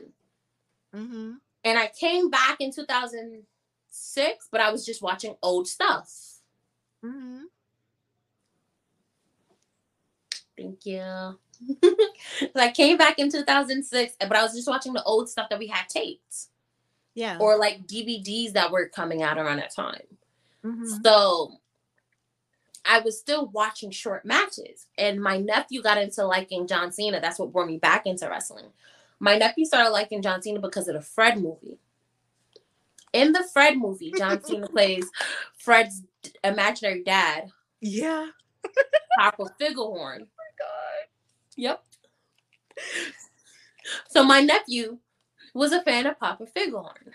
Mm-hmm. 0.95 1.31
And 1.63 1.79
I 1.79 1.89
came 1.99 2.29
back 2.29 2.57
in 2.59 2.71
2006, 2.71 4.47
but 4.51 4.61
I 4.61 4.71
was 4.71 4.85
just 4.85 5.01
watching 5.01 5.35
old 5.41 5.67
stuff. 5.67 6.11
Mm-hmm. 7.03 7.43
Thank 10.57 10.85
you. 10.85 11.01
so 11.83 12.49
I 12.55 12.71
came 12.71 12.97
back 12.97 13.19
in 13.19 13.31
2006, 13.31 14.15
but 14.19 14.35
I 14.35 14.43
was 14.43 14.53
just 14.53 14.67
watching 14.67 14.93
the 14.93 15.03
old 15.03 15.29
stuff 15.29 15.49
that 15.49 15.59
we 15.59 15.67
had 15.67 15.89
taped. 15.89 16.47
Yeah. 17.13 17.37
Or 17.39 17.57
like 17.57 17.87
DVDs 17.87 18.53
that 18.53 18.71
were 18.71 18.87
coming 18.89 19.23
out 19.23 19.37
around 19.37 19.57
that 19.57 19.73
time. 19.73 20.03
Mm-hmm. 20.63 20.85
So 21.03 21.57
I 22.85 22.99
was 22.99 23.17
still 23.17 23.47
watching 23.47 23.91
short 23.91 24.25
matches. 24.25 24.87
And 24.97 25.21
my 25.21 25.37
nephew 25.37 25.81
got 25.81 25.97
into 25.97 26.25
liking 26.25 26.67
John 26.67 26.91
Cena. 26.91 27.19
That's 27.19 27.39
what 27.39 27.51
brought 27.51 27.67
me 27.67 27.77
back 27.77 28.05
into 28.05 28.29
wrestling. 28.29 28.67
My 29.19 29.37
nephew 29.37 29.65
started 29.65 29.89
liking 29.89 30.21
John 30.21 30.41
Cena 30.41 30.59
because 30.59 30.87
of 30.87 30.95
the 30.95 31.01
Fred 31.01 31.41
movie. 31.41 31.79
In 33.13 33.31
the 33.31 33.47
Fred 33.53 33.77
movie, 33.77 34.13
John 34.17 34.43
Cena 34.43 34.67
plays 34.67 35.09
Fred's 35.57 36.03
imaginary 36.43 37.03
dad. 37.03 37.49
Yeah. 37.81 38.27
Papa 39.17 39.51
Figglehorn. 39.59 40.19
Oh 40.21 40.37
my 40.37 40.51
God. 40.59 41.07
Yep. 41.55 41.83
So 44.09 44.23
my 44.23 44.41
nephew 44.41 44.99
was 45.53 45.71
a 45.71 45.81
fan 45.81 46.05
of 46.05 46.19
Papa 46.19 46.45
Figglehorn. 46.55 47.13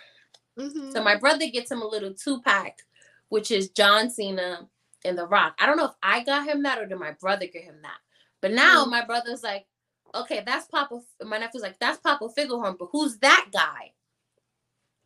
Mm-hmm. 0.58 0.90
So 0.92 1.02
my 1.02 1.16
brother 1.16 1.46
gets 1.48 1.70
him 1.70 1.82
a 1.82 1.86
little 1.86 2.14
two 2.14 2.40
pack, 2.42 2.80
which 3.28 3.50
is 3.50 3.70
John 3.70 4.10
Cena, 4.10 4.68
in 5.04 5.16
The 5.16 5.26
Rock. 5.26 5.56
I 5.58 5.66
don't 5.66 5.76
know 5.76 5.86
if 5.86 5.94
I 6.02 6.22
got 6.24 6.46
him 6.46 6.62
that 6.62 6.78
or 6.78 6.86
did 6.86 6.98
my 6.98 7.12
brother 7.12 7.46
get 7.46 7.64
him 7.64 7.76
that. 7.82 7.98
But 8.40 8.52
now 8.52 8.84
mm. 8.84 8.90
my 8.90 9.04
brother's 9.04 9.42
like, 9.42 9.66
okay, 10.14 10.42
that's 10.44 10.66
Papa. 10.66 11.00
My 11.22 11.38
nephew's 11.38 11.62
like, 11.62 11.78
that's 11.78 11.98
Papa 11.98 12.28
Figglehorn, 12.36 12.78
but 12.78 12.88
who's 12.92 13.18
that 13.18 13.48
guy? 13.52 13.92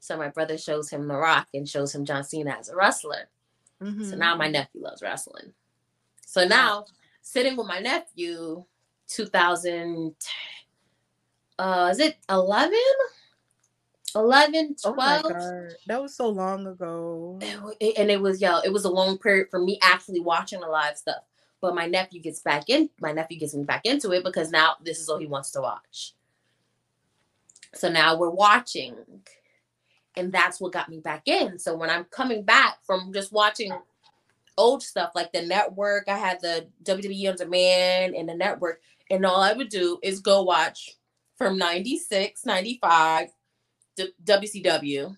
So 0.00 0.16
my 0.16 0.28
brother 0.28 0.59
shows 0.59 0.90
him 0.90 1.09
The 1.09 1.16
Rock 1.16 1.48
and 1.54 1.68
shows 1.68 1.94
him 1.94 2.04
John 2.04 2.24
Cena 2.24 2.57
as 2.59 2.68
a 2.68 2.76
wrestler. 2.76 3.28
Mm-hmm. 3.83 4.04
So 4.04 4.16
now 4.16 4.37
my 4.37 4.48
nephew 4.48 4.83
loves 4.83 5.02
wrestling. 5.02 5.52
So 6.26 6.46
now 6.46 6.85
sitting 7.22 7.57
with 7.57 7.66
my 7.66 7.80
nephew, 7.80 8.64
2000, 9.09 10.14
uh, 11.59 11.88
is 11.90 12.00
it 12.00 12.16
11? 12.28 12.78
11, 14.14 14.77
12. 14.83 15.24
Oh 15.24 15.68
that 15.87 16.03
was 16.03 16.14
so 16.14 16.29
long 16.29 16.66
ago. 16.66 17.38
And 17.42 18.11
it 18.11 18.20
was, 18.20 18.40
yo, 18.40 18.61
it 18.61 18.72
was 18.72 18.85
a 18.85 18.90
long 18.90 19.18
period 19.18 19.48
for 19.50 19.59
me 19.59 19.79
actually 19.83 20.20
watching 20.20 20.61
the 20.61 20.68
live 20.68 20.96
stuff. 20.96 21.22
But 21.61 21.74
my 21.74 21.87
nephew 21.87 22.20
gets 22.20 22.40
back 22.40 22.68
in, 22.68 22.90
my 23.00 23.12
nephew 23.12 23.38
gets 23.38 23.55
me 23.55 23.64
back 23.64 23.87
into 23.87 24.12
it 24.12 24.22
because 24.22 24.50
now 24.50 24.74
this 24.85 25.00
is 25.00 25.09
all 25.09 25.18
he 25.18 25.27
wants 25.27 25.50
to 25.53 25.61
watch. 25.61 26.14
So 27.74 27.88
now 27.88 28.16
we're 28.16 28.31
watching. 28.31 28.96
And 30.16 30.33
that's 30.33 30.61
what 30.61 30.72
got 30.72 30.88
me 30.88 31.00
back 31.00 31.27
in. 31.27 31.59
So 31.59 31.74
when 31.74 31.90
I'm 31.90 32.05
coming 32.05 32.42
back 32.44 32.79
from 32.85 33.12
just 33.12 33.33
watching 33.33 33.72
old 34.57 34.83
stuff 34.83 35.11
like 35.14 35.33
the 35.33 35.42
network, 35.42 36.09
I 36.09 36.16
had 36.16 36.40
the 36.40 36.68
WWE 36.85 37.31
on 37.31 37.37
demand 37.37 38.14
and 38.14 38.29
the 38.29 38.35
network. 38.35 38.81
And 39.11 39.27
all 39.27 39.40
I 39.40 39.53
would 39.55 39.70
do 39.70 39.98
is 40.03 40.20
go 40.20 40.42
watch 40.42 40.96
from 41.37 41.59
96, 41.59 42.46
95, 42.46 43.29
WCW, 44.24 45.16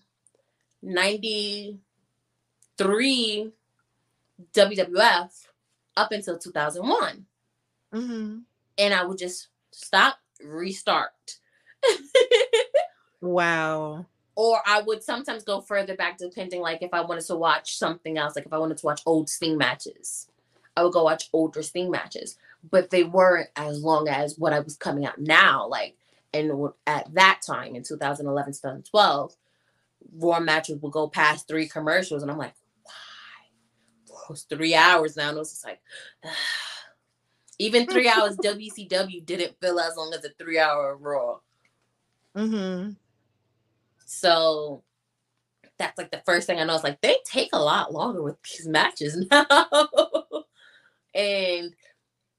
93 0.81 3.51
WWF 4.53 5.47
up 5.95 6.11
until 6.11 6.37
2001. 6.37 7.25
Mm-hmm. 7.93 8.39
And 8.77 8.93
I 8.93 9.03
would 9.03 9.17
just 9.17 9.47
stop, 9.71 10.19
restart. 10.43 11.39
wow. 13.21 14.05
Or 14.35 14.59
I 14.67 14.81
would 14.81 15.01
sometimes 15.01 15.43
go 15.43 15.61
further 15.61 15.95
back, 15.95 16.19
depending, 16.19 16.61
like 16.61 16.83
if 16.83 16.93
I 16.93 17.01
wanted 17.01 17.25
to 17.25 17.35
watch 17.35 17.75
something 17.77 18.19
else, 18.19 18.35
like 18.35 18.45
if 18.45 18.53
I 18.53 18.59
wanted 18.59 18.77
to 18.77 18.85
watch 18.85 19.01
old 19.05 19.29
Sting 19.29 19.57
matches, 19.57 20.27
I 20.75 20.83
would 20.83 20.93
go 20.93 21.03
watch 21.03 21.29
older 21.33 21.63
Sting 21.63 21.89
matches. 21.89 22.37
But 22.69 22.91
they 22.91 23.03
weren't 23.03 23.49
as 23.55 23.81
long 23.81 24.07
as 24.07 24.37
what 24.37 24.53
I 24.53 24.59
was 24.59 24.77
coming 24.77 25.05
out 25.05 25.19
now. 25.19 25.67
Like 25.67 25.97
and 26.33 26.69
at 26.85 27.13
that 27.13 27.41
time 27.45 27.75
in 27.75 27.83
2011 27.83 28.53
2012 28.53 29.35
raw 30.19 30.39
matches 30.39 30.79
would 30.81 30.91
go 30.91 31.07
past 31.07 31.47
three 31.47 31.67
commercials 31.67 32.21
and 32.21 32.31
i'm 32.31 32.37
like 32.37 32.53
why? 34.07 34.17
It's 34.29 34.43
three 34.43 34.75
hours 34.75 35.15
now 35.15 35.29
and 35.29 35.37
it 35.37 35.39
was 35.39 35.51
just 35.51 35.65
like 35.65 35.79
even 37.59 37.87
three 37.87 38.09
hours 38.09 38.37
wcw 38.43 39.25
didn't 39.25 39.59
feel 39.61 39.79
as 39.79 39.95
long 39.95 40.13
as 40.13 40.25
a 40.25 40.29
three 40.37 40.59
hour 40.59 40.95
raw. 40.97 41.39
Mm-hmm. 42.35 42.91
so 44.05 44.83
that's 45.79 45.97
like 45.97 46.11
the 46.11 46.21
first 46.23 46.45
thing 46.45 46.59
i 46.59 46.63
know 46.63 46.75
it's 46.75 46.83
like 46.83 47.01
they 47.01 47.17
take 47.25 47.49
a 47.53 47.59
lot 47.59 47.91
longer 47.91 48.21
with 48.21 48.35
these 48.43 48.67
matches 48.67 49.25
now. 49.31 49.67
And 51.15 51.73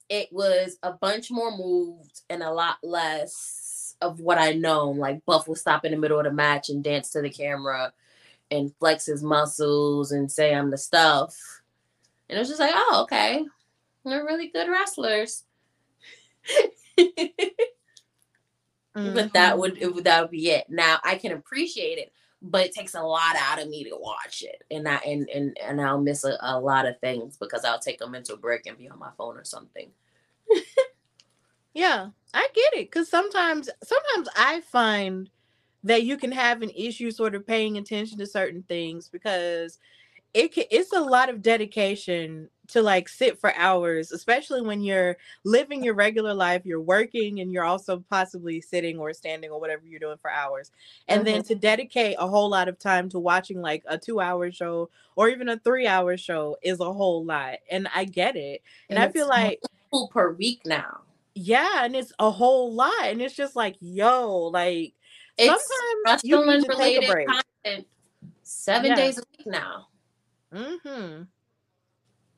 it 0.08 0.28
was 0.32 0.78
a 0.82 0.92
bunch 0.92 1.30
more 1.30 1.50
moves 1.50 2.22
and 2.30 2.42
a 2.42 2.52
lot 2.52 2.78
less 2.82 3.67
of 4.00 4.20
what 4.20 4.38
I 4.38 4.52
know. 4.52 4.90
Like 4.90 5.24
Buff 5.24 5.48
will 5.48 5.56
stop 5.56 5.84
in 5.84 5.92
the 5.92 5.98
middle 5.98 6.18
of 6.18 6.24
the 6.24 6.32
match 6.32 6.68
and 6.68 6.82
dance 6.84 7.10
to 7.10 7.22
the 7.22 7.30
camera 7.30 7.92
and 8.50 8.74
flex 8.78 9.06
his 9.06 9.22
muscles 9.22 10.12
and 10.12 10.30
say 10.30 10.54
I'm 10.54 10.70
the 10.70 10.78
stuff. 10.78 11.36
And 12.28 12.36
it 12.36 12.40
was 12.40 12.48
just 12.48 12.60
like, 12.60 12.74
oh, 12.74 13.00
okay. 13.04 13.44
They're 14.04 14.24
really 14.24 14.48
good 14.48 14.68
wrestlers. 14.68 15.44
But 19.04 19.32
that 19.34 19.58
would 19.58 19.78
it 19.78 19.90
mm-hmm. 19.90 20.02
that 20.02 20.22
would 20.22 20.30
be 20.30 20.50
it. 20.50 20.66
Now 20.68 20.98
I 21.04 21.16
can 21.16 21.32
appreciate 21.32 21.98
it, 21.98 22.12
but 22.42 22.66
it 22.66 22.72
takes 22.72 22.94
a 22.94 23.02
lot 23.02 23.36
out 23.36 23.60
of 23.60 23.68
me 23.68 23.84
to 23.84 23.96
watch 23.96 24.42
it, 24.42 24.64
and 24.70 24.88
I 24.88 24.96
and 24.96 25.28
and 25.28 25.56
and 25.62 25.80
I'll 25.80 26.00
miss 26.00 26.24
a, 26.24 26.36
a 26.40 26.58
lot 26.58 26.86
of 26.86 26.98
things 27.00 27.36
because 27.36 27.64
I'll 27.64 27.78
take 27.78 28.00
a 28.00 28.08
mental 28.08 28.36
break 28.36 28.66
and 28.66 28.78
be 28.78 28.88
on 28.88 28.98
my 28.98 29.10
phone 29.16 29.36
or 29.36 29.44
something. 29.44 29.90
Yeah, 31.78 32.08
I 32.34 32.48
get 32.56 32.80
it. 32.80 32.90
Cause 32.90 33.08
sometimes 33.08 33.70
sometimes 33.84 34.28
I 34.36 34.62
find 34.62 35.30
that 35.84 36.02
you 36.02 36.16
can 36.16 36.32
have 36.32 36.60
an 36.60 36.70
issue 36.70 37.12
sort 37.12 37.36
of 37.36 37.46
paying 37.46 37.78
attention 37.78 38.18
to 38.18 38.26
certain 38.26 38.64
things 38.64 39.08
because 39.08 39.78
it 40.34 40.52
can, 40.52 40.64
it's 40.72 40.92
a 40.92 41.00
lot 41.00 41.28
of 41.28 41.40
dedication 41.40 42.48
to 42.66 42.82
like 42.82 43.08
sit 43.08 43.38
for 43.38 43.54
hours, 43.54 44.10
especially 44.10 44.60
when 44.60 44.82
you're 44.82 45.18
living 45.44 45.84
your 45.84 45.94
regular 45.94 46.34
life, 46.34 46.66
you're 46.66 46.80
working 46.80 47.38
and 47.38 47.52
you're 47.52 47.62
also 47.62 48.04
possibly 48.10 48.60
sitting 48.60 48.98
or 48.98 49.12
standing 49.12 49.50
or 49.50 49.60
whatever 49.60 49.86
you're 49.86 50.00
doing 50.00 50.18
for 50.18 50.32
hours. 50.32 50.72
And 51.06 51.24
then 51.24 51.42
mm-hmm. 51.42 51.46
to 51.46 51.54
dedicate 51.54 52.16
a 52.18 52.26
whole 52.26 52.50
lot 52.50 52.66
of 52.66 52.80
time 52.80 53.08
to 53.10 53.20
watching 53.20 53.62
like 53.62 53.84
a 53.86 53.96
2-hour 53.96 54.50
show 54.50 54.90
or 55.14 55.28
even 55.28 55.48
a 55.48 55.56
3-hour 55.56 56.16
show 56.16 56.56
is 56.60 56.80
a 56.80 56.92
whole 56.92 57.24
lot. 57.24 57.58
And 57.70 57.86
I 57.94 58.04
get 58.04 58.34
it. 58.34 58.62
And, 58.90 58.98
I 58.98 59.08
feel 59.10 59.28
like 59.28 59.60
per 60.10 60.32
week 60.32 60.62
now. 60.66 61.02
Yeah, 61.38 61.84
and 61.84 61.94
it's 61.94 62.12
a 62.18 62.30
whole 62.30 62.72
lot, 62.74 63.04
and 63.04 63.22
it's 63.22 63.36
just 63.36 63.54
like, 63.54 63.76
yo, 63.80 64.50
like 64.52 64.94
It's 65.36 65.68
sometimes 66.04 66.24
you 66.24 66.44
need 66.44 66.64
to 66.64 66.76
take 66.76 67.02
a 67.02 67.06
break. 67.06 67.28
content 67.28 67.86
seven 68.42 68.86
Yeah. 68.90 68.96
days 68.96 69.18
a 69.18 69.22
week 69.38 69.46
now. 69.46 69.88
Mm-hmm. 70.52 71.22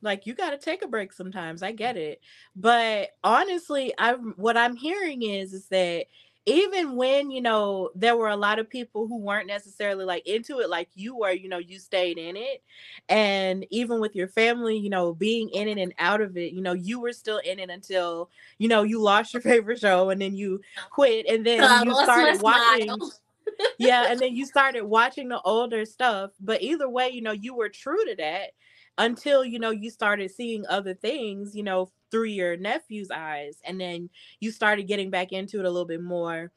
Like 0.03 0.27
you 0.27 0.35
got 0.35 0.51
to 0.51 0.59
take 0.59 0.83
a 0.85 0.89
break 0.89 1.13
sometimes. 1.13 1.63
I 1.63 1.73
get 1.73 1.97
it, 1.97 2.21
but 2.57 3.11
honestly, 3.25 3.93
I'm 3.99 4.35
what 4.37 4.57
I'm 4.57 4.77
hearing 4.77 5.23
is 5.23 5.53
is 5.55 5.67
that 5.69 6.07
even 6.47 6.97
when 6.97 7.31
you 7.31 7.41
know 7.41 7.91
there 7.95 8.17
were 8.17 8.29
a 8.29 8.37
lot 8.37 8.59
of 8.59 8.69
people 8.69 9.07
who 9.07 9.19
weren't 9.19 9.47
necessarily 9.47 10.05
like 10.05 10.27
into 10.27 10.61
it 10.61 10.71
like 10.71 10.89
you 10.95 11.17
were, 11.17 11.33
you 11.33 11.49
know, 11.49 11.59
you 11.59 11.79
stayed 11.79 12.19
in 12.19 12.37
it, 12.37 12.63
and 13.09 13.67
even 13.71 14.01
with 14.01 14.15
your 14.15 14.29
family, 14.29 14.77
you 14.77 14.91
know, 14.91 15.13
being 15.15 15.51
in 15.51 15.69
it 15.69 15.79
and 15.79 15.95
out 15.99 16.21
of 16.21 16.37
it, 16.37 16.53
you 16.53 16.63
know, 16.63 16.73
you 16.73 17.01
were 17.01 17.13
still 17.13 17.39
in 17.39 17.59
it 17.59 17.71
until 17.71 18.31
you 18.59 18.69
know 18.69 18.83
you 18.83 19.01
lost 19.01 19.35
your 19.35 19.43
favorite 19.43 19.81
show 19.81 20.11
and 20.11 20.21
then 20.21 20.35
you 20.35 20.61
quit, 20.91 21.27
and 21.27 21.45
then 21.45 21.63
I 21.63 21.83
you 21.83 21.95
started 21.95 22.41
watching 22.43 22.99
yeah, 23.79 24.07
and 24.11 24.19
then 24.19 24.35
you 24.35 24.47
started 24.47 24.85
watching 24.85 25.29
the 25.29 25.41
older 25.43 25.85
stuff. 25.85 26.31
But 26.41 26.63
either 26.63 26.89
way, 26.89 27.11
you 27.11 27.23
know, 27.23 27.33
you 27.33 27.55
were 27.55 27.69
true 27.69 28.05
to 28.07 28.17
that 28.17 28.51
until 28.99 29.45
you 29.45 29.59
know 29.59 29.71
you 29.71 29.91
started 29.91 30.31
seeing 30.31 30.67
other 30.69 30.95
things, 30.95 31.55
you 31.55 31.63
know, 31.63 31.91
through 32.11 32.25
your 32.25 32.57
nephew's 32.57 33.11
eyes, 33.11 33.59
and 33.65 33.81
then 33.81 34.11
you 34.41 34.51
started 34.51 34.85
getting 34.89 35.11
back 35.11 35.33
into 35.33 35.59
it 35.59 35.65
a 35.65 35.71
little 35.71 35.87
bit 35.87 36.03
more. 36.03 36.51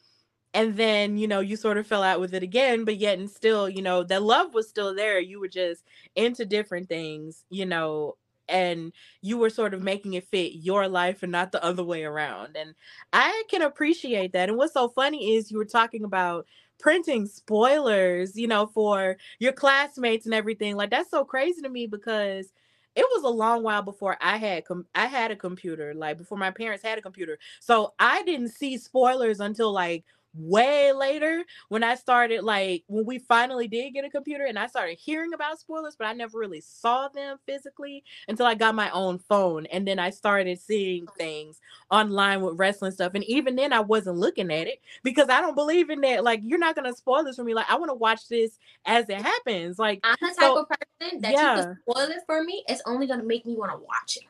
And 0.55 0.77
then, 0.77 1.17
you 1.17 1.27
know, 1.27 1.39
you 1.39 1.55
sort 1.55 1.77
of 1.77 1.87
fell 1.87 2.03
out 2.03 2.19
with 2.19 2.33
it 2.35 2.43
again, 2.43 2.85
but 2.85 2.97
yet 2.97 3.17
and 3.17 3.29
still, 3.29 3.67
you 3.67 3.81
know, 3.81 4.03
that 4.03 4.21
love 4.21 4.53
was 4.53 4.69
still 4.69 4.93
there. 4.95 5.19
You 5.19 5.39
were 5.39 5.47
just 5.47 5.83
into 6.15 6.45
different 6.45 6.89
things, 6.89 7.43
you 7.49 7.65
know, 7.65 8.17
and 8.47 8.93
you 9.21 9.37
were 9.37 9.49
sort 9.49 9.73
of 9.73 9.81
making 9.81 10.13
it 10.13 10.27
fit 10.27 10.53
your 10.53 10.87
life 10.87 11.23
and 11.23 11.31
not 11.31 11.51
the 11.51 11.63
other 11.63 11.83
way 11.83 12.03
around. 12.03 12.55
And 12.55 12.75
I 13.13 13.43
can 13.49 13.63
appreciate 13.63 14.33
that. 14.33 14.49
And 14.49 14.57
what's 14.57 14.73
so 14.73 14.89
funny 14.89 15.35
is 15.35 15.51
you 15.51 15.57
were 15.57 15.65
talking 15.65 16.03
about 16.03 16.45
printing 16.79 17.25
spoilers, 17.25 18.37
you 18.37 18.47
know, 18.47 18.67
for 18.67 19.17
your 19.39 19.53
classmates 19.53 20.25
and 20.25 20.35
everything. 20.35 20.75
Like 20.75 20.91
that's 20.91 21.09
so 21.09 21.25
crazy 21.25 21.61
to 21.61 21.69
me 21.69 21.87
because 21.87 22.51
it 22.95 23.05
was 23.13 23.23
a 23.23 23.29
long 23.29 23.63
while 23.63 23.81
before 23.81 24.17
I 24.21 24.37
had 24.37 24.65
com- 24.65 24.87
I 24.95 25.07
had 25.07 25.31
a 25.31 25.35
computer, 25.35 25.93
like 25.93 26.17
before 26.17 26.37
my 26.37 26.51
parents 26.51 26.83
had 26.83 26.97
a 26.97 27.01
computer. 27.01 27.39
So 27.59 27.93
I 27.99 28.23
didn't 28.23 28.49
see 28.49 28.77
spoilers 28.77 29.39
until 29.39 29.71
like 29.71 30.05
way 30.33 30.91
later 30.91 31.43
when 31.69 31.83
I 31.83 31.95
started 31.95 32.43
like 32.43 32.83
when 32.87 33.05
we 33.05 33.19
finally 33.19 33.67
did 33.67 33.93
get 33.93 34.05
a 34.05 34.09
computer 34.09 34.45
and 34.45 34.57
I 34.57 34.67
started 34.67 34.97
hearing 34.97 35.33
about 35.33 35.59
spoilers, 35.59 35.95
but 35.95 36.07
I 36.07 36.13
never 36.13 36.39
really 36.39 36.61
saw 36.61 37.07
them 37.07 37.37
physically 37.45 38.03
until 38.27 38.45
I 38.45 38.55
got 38.55 38.75
my 38.75 38.89
own 38.91 39.19
phone 39.19 39.65
and 39.67 39.87
then 39.87 39.99
I 39.99 40.09
started 40.09 40.59
seeing 40.59 41.07
things 41.17 41.59
online 41.91 42.41
with 42.41 42.57
wrestling 42.57 42.91
stuff 42.91 43.13
and 43.15 43.23
even 43.25 43.55
then 43.55 43.73
I 43.73 43.79
wasn't 43.81 44.17
looking 44.17 44.51
at 44.51 44.67
it 44.67 44.79
because 45.03 45.29
I 45.29 45.41
don't 45.41 45.55
believe 45.55 45.89
in 45.89 46.01
that 46.01 46.23
like 46.23 46.41
you're 46.43 46.59
not 46.59 46.75
going 46.75 46.89
to 46.91 46.97
spoil 46.97 47.23
this 47.23 47.35
for 47.35 47.43
me 47.43 47.53
like 47.53 47.69
I 47.69 47.77
want 47.77 47.89
to 47.89 47.95
watch 47.95 48.27
this 48.27 48.57
as 48.85 49.09
it 49.09 49.21
happens 49.21 49.77
like 49.79 49.99
I'm 50.03 50.15
the 50.21 50.27
type 50.27 50.35
So, 50.39 50.59
of 50.61 50.67
person 50.69 51.21
that 51.21 51.33
yeah. 51.33 51.57
you 51.57 51.63
can 51.63 51.77
spoil 51.87 52.07
it 52.09 52.19
for 52.25 52.43
me. 52.43 52.63
It's 52.67 52.81
only 52.85 53.07
gonna 53.07 53.23
make 53.23 53.45
me 53.45 53.55
want 53.55 53.71
to 53.71 53.77
watch 53.77 54.17
it. 54.17 54.23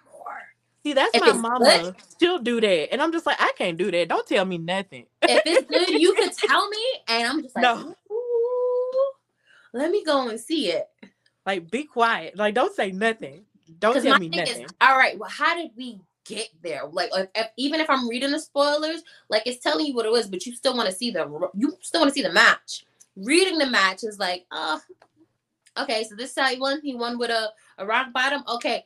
See 0.83 0.93
that's 0.93 1.15
If 1.15 1.21
my 1.21 1.33
mama 1.33 1.59
good- 1.59 1.95
she'll 2.19 2.39
do 2.39 2.61
that 2.61 2.91
and 2.93 3.01
I'm 3.01 3.11
just 3.11 3.25
like 3.25 3.37
I 3.39 3.51
can't 3.57 3.77
do 3.77 3.89
that 3.91 4.07
don't 4.09 4.27
tell 4.27 4.45
me 4.45 4.57
nothing 4.57 5.05
If 5.21 5.41
it's 5.45 5.67
good, 5.67 5.89
you 6.01 6.13
can 6.13 6.29
tell 6.47 6.69
me, 6.69 6.83
and 7.07 7.27
I'm 7.27 7.41
just 7.43 7.55
like, 7.55 7.63
No. 7.63 7.95
Let 9.73 9.89
me 9.89 10.03
go 10.05 10.27
and 10.29 10.39
see 10.39 10.69
it. 10.71 10.87
like 11.45 11.69
be 11.71 11.83
quiet 11.83 12.37
like 12.37 12.53
don't 12.53 12.75
say 12.75 12.91
nothing 12.91 13.45
don't 13.79 14.01
tell 14.01 14.19
me 14.19 14.29
thing 14.29 14.39
nothing 14.39 14.63
is, 14.63 14.71
all 14.81 14.97
right, 14.97 15.17
well, 15.17 15.29
how 15.29 15.55
did 15.55 15.71
we 15.75 15.99
get 16.25 16.49
there? 16.61 16.81
Like, 16.91 17.09
if, 17.13 17.27
if, 17.35 17.47
even 17.57 17.79
if 17.79 17.89
I'm 17.89 18.07
reading 18.09 18.31
the 18.31 18.39
spoilers, 18.39 19.03
like 19.29 19.43
it's 19.45 19.63
telling 19.63 19.85
you 19.85 19.93
what 19.93 20.05
it 20.05 20.11
was, 20.11 20.27
but 20.27 20.45
you 20.45 20.55
still 20.55 20.75
want 20.75 20.89
to 20.89 20.95
see 20.95 21.11
the 21.11 21.49
you 21.55 21.75
still 21.81 22.01
want 22.01 22.09
to 22.09 22.13
see 22.13 22.23
the 22.23 22.33
match. 22.33 22.85
Reading 23.15 23.57
the 23.57 23.67
match 23.67 24.03
is 24.03 24.19
like, 24.19 24.45
oh, 24.51 24.81
okay, 25.79 26.03
so 26.03 26.15
this 26.15 26.35
he 26.49 26.59
won. 26.59 26.81
He 26.81 26.95
won 26.95 27.17
with 27.17 27.29
a, 27.29 27.49
a 27.77 27.85
rock 27.85 28.11
bottom. 28.13 28.43
Okay, 28.47 28.85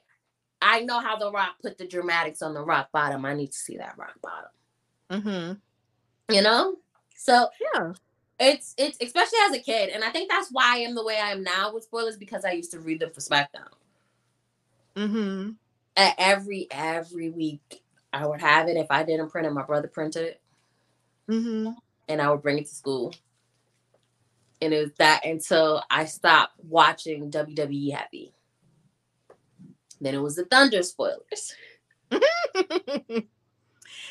I 0.61 0.81
know 0.81 0.99
how 0.99 1.17
the 1.17 1.31
rock 1.31 1.55
put 1.61 1.77
the 1.77 1.87
dramatics 1.87 2.41
on 2.41 2.53
the 2.53 2.63
rock 2.63 2.89
bottom. 2.91 3.25
I 3.25 3.33
need 3.33 3.51
to 3.51 3.57
see 3.57 3.77
that 3.77 3.97
rock 3.97 4.15
bottom. 4.21 5.23
mm-hmm. 5.23 6.33
You 6.33 6.41
know, 6.41 6.75
so 7.15 7.49
yeah 7.73 7.93
it's 8.39 8.75
it's 8.77 8.97
especially 9.01 9.39
as 9.47 9.55
a 9.55 9.59
kid, 9.59 9.89
and 9.89 10.03
I 10.03 10.09
think 10.09 10.29
that's 10.29 10.49
why 10.51 10.75
I 10.75 10.77
am 10.79 10.95
the 10.95 11.03
way 11.03 11.19
I 11.19 11.31
am 11.31 11.43
now 11.43 11.73
with 11.73 11.83
spoilers 11.83 12.17
because 12.17 12.45
I 12.45 12.51
used 12.51 12.71
to 12.71 12.79
read 12.79 12.99
them 12.99 13.09
for 13.11 13.19
SmackDown. 13.19 13.71
mm-hmm 14.95 15.51
At 15.95 16.15
every 16.17 16.67
every 16.69 17.29
week, 17.29 17.83
I 18.13 18.27
would 18.27 18.41
have 18.41 18.67
it. 18.67 18.77
If 18.77 18.87
I 18.91 19.03
didn't 19.03 19.29
print 19.29 19.47
it, 19.47 19.53
my 19.53 19.63
brother 19.63 19.87
printed 19.87 20.25
it, 20.25 20.41
mm-hmm 21.29 21.71
and 22.07 22.21
I 22.21 22.29
would 22.29 22.41
bring 22.41 22.57
it 22.57 22.67
to 22.67 22.75
school. 22.75 23.13
And 24.61 24.73
it 24.73 24.81
was 24.81 24.93
that 24.97 25.25
until 25.25 25.83
I 25.89 26.05
stopped 26.05 26.53
watching 26.67 27.29
WWE 27.29 27.93
heavy. 27.93 28.33
Then 30.01 30.15
it 30.15 30.21
was 30.21 30.35
the 30.35 30.45
Thunder 30.45 30.83
spoilers. 30.83 31.55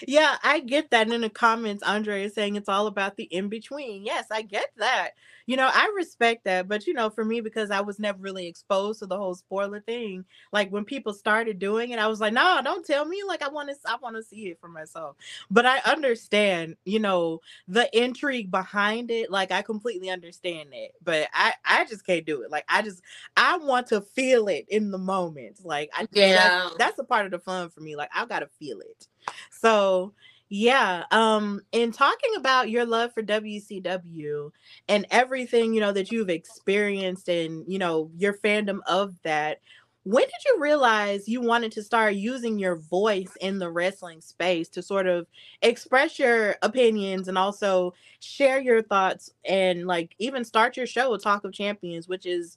yeah, 0.06 0.36
I 0.42 0.60
get 0.60 0.90
that. 0.90 1.06
And 1.06 1.14
in 1.14 1.20
the 1.22 1.30
comments, 1.30 1.82
Andre 1.82 2.24
is 2.24 2.34
saying 2.34 2.56
it's 2.56 2.68
all 2.68 2.86
about 2.86 3.16
the 3.16 3.24
in 3.24 3.48
between. 3.48 4.04
Yes, 4.04 4.26
I 4.30 4.42
get 4.42 4.70
that. 4.76 5.10
You 5.46 5.56
know, 5.56 5.70
I 5.72 5.92
respect 5.96 6.44
that. 6.44 6.68
But, 6.68 6.86
you 6.86 6.92
know, 6.92 7.08
for 7.08 7.24
me, 7.24 7.40
because 7.40 7.70
I 7.70 7.80
was 7.80 7.98
never 7.98 8.18
really 8.18 8.46
exposed 8.46 8.98
to 8.98 9.06
the 9.06 9.16
whole 9.16 9.34
spoiler 9.34 9.80
thing, 9.80 10.24
like 10.52 10.70
when 10.70 10.84
people 10.84 11.14
started 11.14 11.58
doing 11.58 11.90
it, 11.90 11.98
I 11.98 12.08
was 12.08 12.20
like, 12.20 12.32
no, 12.32 12.60
don't 12.62 12.84
tell 12.84 13.04
me. 13.04 13.22
Like, 13.26 13.42
I 13.42 13.48
want 13.48 13.68
to, 13.68 13.76
I 13.86 13.96
want 14.02 14.16
to 14.16 14.22
see 14.22 14.48
it 14.48 14.60
for 14.60 14.68
myself. 14.68 15.16
But 15.50 15.64
I 15.64 15.78
understand, 15.86 16.76
you 16.84 16.98
know, 16.98 17.40
the 17.68 17.88
intrigue 17.96 18.50
behind 18.50 19.10
it. 19.10 19.30
Like, 19.30 19.52
I 19.52 19.62
completely 19.62 20.10
understand 20.10 20.70
it. 20.72 20.92
But 21.02 21.28
I, 21.32 21.52
I 21.64 21.84
just 21.84 22.04
can't 22.04 22.26
do 22.26 22.42
it. 22.42 22.50
Like, 22.50 22.64
I 22.68 22.82
just, 22.82 23.02
I 23.36 23.56
want 23.58 23.86
to 23.88 24.00
feel 24.00 24.48
it 24.48 24.66
in 24.68 24.90
the 24.90 24.98
moment. 24.98 25.64
Like, 25.64 25.90
I, 25.94 26.06
Yeah. 26.12 26.34
that's, 26.34 26.76
that's 26.76 26.98
a 26.98 27.04
part 27.04 27.24
of 27.26 27.32
the 27.32 27.38
fun 27.38 27.70
for 27.70 27.80
me. 27.80 27.94
Like, 27.96 28.10
I've 28.14 28.28
gotta 28.28 28.48
feel 28.58 28.80
it. 28.80 29.06
So 29.50 30.12
yeah, 30.48 31.04
um, 31.10 31.60
in 31.72 31.90
talking 31.92 32.30
about 32.36 32.70
your 32.70 32.86
love 32.86 33.12
for 33.12 33.22
WCW 33.22 34.50
and 34.88 35.06
everything 35.10 35.74
you 35.74 35.80
know 35.80 35.92
that 35.92 36.12
you've 36.12 36.30
experienced 36.30 37.28
and 37.28 37.64
you 37.66 37.78
know 37.78 38.10
your 38.16 38.34
fandom 38.34 38.78
of 38.86 39.14
that, 39.24 39.60
when 40.04 40.22
did 40.22 40.44
you 40.46 40.58
realize 40.60 41.28
you 41.28 41.40
wanted 41.40 41.72
to 41.72 41.82
start 41.82 42.14
using 42.14 42.60
your 42.60 42.76
voice 42.76 43.32
in 43.40 43.58
the 43.58 43.70
wrestling 43.70 44.20
space 44.20 44.68
to 44.68 44.82
sort 44.82 45.08
of 45.08 45.26
express 45.62 46.18
your 46.18 46.54
opinions 46.62 47.26
and 47.26 47.36
also 47.36 47.92
share 48.20 48.60
your 48.60 48.82
thoughts 48.82 49.30
and 49.44 49.86
like 49.88 50.14
even 50.20 50.44
start 50.44 50.76
your 50.76 50.86
show, 50.86 51.16
Talk 51.16 51.44
of 51.44 51.52
Champions, 51.52 52.06
which 52.06 52.24
is 52.26 52.56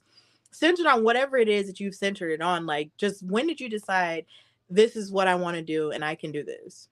centered 0.52 0.86
on 0.86 1.02
whatever 1.04 1.38
it 1.38 1.48
is 1.48 1.66
that 1.66 1.80
you've 1.80 1.96
centered 1.96 2.30
it 2.30 2.42
on? 2.42 2.66
Like, 2.66 2.90
just 2.98 3.24
when 3.24 3.48
did 3.48 3.60
you 3.60 3.68
decide 3.68 4.26
this 4.68 4.94
is 4.94 5.10
what 5.10 5.26
I 5.28 5.34
want 5.34 5.56
to 5.56 5.62
do 5.62 5.90
and 5.90 6.04
I 6.04 6.14
can 6.14 6.32
do 6.32 6.44
this? 6.44 6.89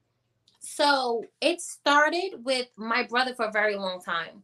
So 0.70 1.24
it 1.40 1.62
started 1.62 2.44
with 2.44 2.68
my 2.76 3.02
brother 3.02 3.34
for 3.34 3.46
a 3.46 3.50
very 3.50 3.74
long 3.74 4.02
time. 4.02 4.42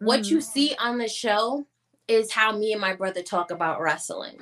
What 0.00 0.18
Mm-hmm. 0.18 0.30
you 0.30 0.40
see 0.40 0.74
on 0.80 0.98
the 0.98 1.08
show 1.08 1.66
is 2.08 2.32
how 2.32 2.50
me 2.56 2.72
and 2.72 2.80
my 2.80 2.94
brother 2.94 3.22
talk 3.22 3.52
about 3.52 3.80
wrestling. 3.80 4.38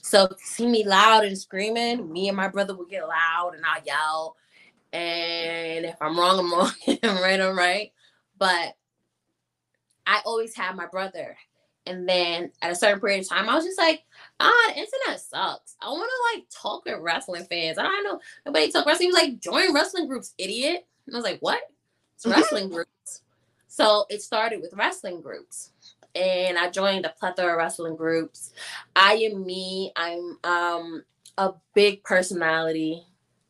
So 0.00 0.28
see 0.38 0.66
me 0.66 0.86
loud 0.86 1.24
and 1.26 1.36
screaming, 1.36 2.10
me 2.10 2.28
and 2.28 2.36
my 2.36 2.48
brother 2.48 2.74
would 2.74 2.88
get 2.88 3.06
loud 3.06 3.52
and 3.56 3.64
I 3.66 3.82
yell. 3.84 4.36
And 4.92 5.84
if 5.84 5.96
I'm 6.00 6.18
wrong, 6.18 6.38
I'm 6.38 6.52
wrong. 6.52 6.72
I'm 7.02 7.16
right, 7.22 7.40
I'm 7.40 7.56
right. 7.56 7.92
But 8.38 8.74
I 10.06 10.22
always 10.24 10.56
had 10.56 10.76
my 10.76 10.86
brother. 10.86 11.36
And 11.84 12.08
then 12.08 12.52
at 12.62 12.72
a 12.72 12.74
certain 12.74 13.00
period 13.00 13.20
of 13.20 13.28
time, 13.28 13.50
I 13.50 13.54
was 13.54 13.64
just 13.64 13.78
like, 13.78 14.04
ah, 14.40 14.64
the 14.68 14.80
internet 14.80 15.20
sucks. 15.20 15.76
I 15.80 15.88
want 15.88 16.10
to 16.10 16.38
like 16.38 16.46
talk 16.50 16.84
with 16.84 17.00
wrestling 17.00 17.44
fans. 17.44 17.78
I 17.78 17.82
don't 17.82 18.04
know. 18.04 18.20
Nobody 18.44 18.70
talk 18.70 18.86
wrestling. 18.86 19.08
He 19.08 19.12
was 19.12 19.22
like, 19.22 19.40
join 19.40 19.74
wrestling 19.74 20.06
groups, 20.06 20.34
idiot. 20.38 20.86
And 21.06 21.14
I 21.14 21.18
was 21.18 21.24
like, 21.24 21.40
what? 21.40 21.60
It's 22.14 22.26
wrestling 22.26 22.68
groups. 22.68 23.22
So 23.68 24.06
it 24.08 24.22
started 24.22 24.60
with 24.60 24.74
wrestling 24.74 25.20
groups. 25.20 25.72
And 26.14 26.56
I 26.58 26.70
joined 26.70 27.04
a 27.04 27.14
plethora 27.18 27.52
of 27.52 27.58
wrestling 27.58 27.96
groups. 27.96 28.52
I 28.94 29.14
am 29.14 29.44
me. 29.44 29.92
I'm 29.96 30.38
um 30.44 31.04
a 31.38 31.52
big 31.74 32.02
personality, 32.02 33.04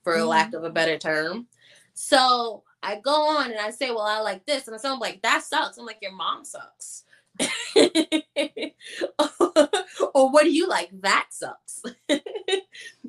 for 0.07 0.14
mm-hmm. 0.14 0.28
lack 0.28 0.55
of 0.55 0.62
a 0.62 0.70
better 0.70 0.97
term. 0.97 1.49
So 1.95 2.62
I 2.80 3.01
go 3.01 3.39
on 3.39 3.51
and 3.51 3.59
I 3.59 3.70
say, 3.70 3.91
well, 3.91 4.03
I 4.03 4.20
like 4.20 4.47
this. 4.47 4.68
And 4.68 4.78
I'm 4.84 5.01
like, 5.01 5.20
that 5.22 5.43
sucks. 5.43 5.78
I'm 5.78 5.84
like, 5.84 5.99
your 6.01 6.12
mom 6.12 6.45
sucks. 6.45 7.03
Or 10.16 10.30
what 10.30 10.44
do 10.44 10.50
you 10.50 10.66
like? 10.66 10.88
That 11.02 11.26
sucks. 11.28 11.82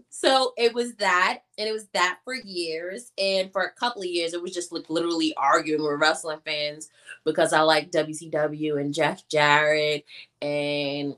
so 0.09 0.51
it 0.57 0.73
was 0.73 0.93
that, 0.95 1.43
and 1.57 1.65
it 1.65 1.71
was 1.71 1.87
that 1.93 2.19
for 2.25 2.35
years. 2.35 3.13
And 3.17 3.49
for 3.53 3.61
a 3.63 3.71
couple 3.71 4.01
of 4.01 4.09
years, 4.09 4.33
it 4.33 4.41
was 4.41 4.53
just 4.53 4.73
like 4.73 4.89
literally 4.89 5.33
arguing 5.37 5.81
with 5.81 6.01
wrestling 6.01 6.41
fans 6.43 6.89
because 7.23 7.53
I 7.53 7.61
like 7.61 7.93
WCW 7.93 8.81
and 8.81 8.93
Jeff 8.93 9.25
Jarrett. 9.29 10.03
And 10.41 11.15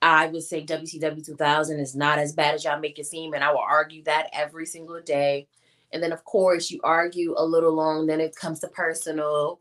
I 0.00 0.28
would 0.28 0.44
say 0.44 0.64
WCW 0.64 1.26
2000 1.26 1.80
is 1.80 1.96
not 1.96 2.20
as 2.20 2.32
bad 2.32 2.54
as 2.54 2.62
y'all 2.62 2.78
make 2.78 3.00
it 3.00 3.06
seem. 3.06 3.34
And 3.34 3.42
I 3.42 3.50
will 3.50 3.58
argue 3.58 4.04
that 4.04 4.30
every 4.32 4.66
single 4.66 5.00
day. 5.00 5.48
And 5.92 6.00
then, 6.00 6.12
of 6.12 6.22
course, 6.22 6.70
you 6.70 6.80
argue 6.84 7.34
a 7.36 7.44
little 7.44 7.72
long, 7.72 8.06
then 8.06 8.20
it 8.20 8.36
comes 8.36 8.60
to 8.60 8.68
personal 8.68 9.58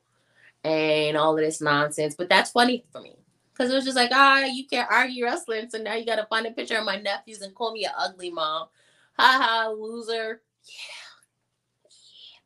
and 0.64 1.18
all 1.18 1.36
of 1.36 1.44
this 1.44 1.62
nonsense. 1.62 2.14
But 2.14 2.30
that's 2.30 2.52
funny 2.52 2.86
for 2.92 3.02
me 3.02 3.16
because 3.58 3.72
it 3.72 3.76
was 3.76 3.86
just 3.86 3.98
like, 3.98 4.12
ah, 4.14 4.44
you 4.44 4.68
can't 4.68 4.90
argue 4.92 5.26
wrestling. 5.26 5.70
So 5.70 5.80
now 5.80 5.96
you 5.96 6.06
got 6.06 6.18
to 6.18 6.28
find 6.28 6.46
a 6.46 6.52
picture 6.52 6.78
of 6.78 6.86
my 6.86 6.98
nephews 6.98 7.42
and 7.42 7.56
call 7.56 7.74
me 7.74 7.86
an 7.86 7.92
ugly 7.98 8.30
mom. 8.30 8.68
Ha 9.18 9.40
ha, 9.42 9.70
loser. 9.70 10.42
Yeah. 10.64 10.74
yeah. 11.86 12.40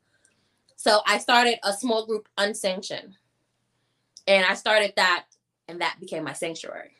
So 0.77 1.01
I 1.05 1.17
started 1.17 1.59
a 1.63 1.73
small 1.73 2.05
group 2.05 2.29
unsanctioned. 2.37 3.15
And 4.27 4.45
I 4.45 4.53
started 4.53 4.93
that, 4.95 5.25
and 5.67 5.81
that 5.81 5.97
became 5.99 6.23
my 6.23 6.33
sanctuary. 6.33 6.95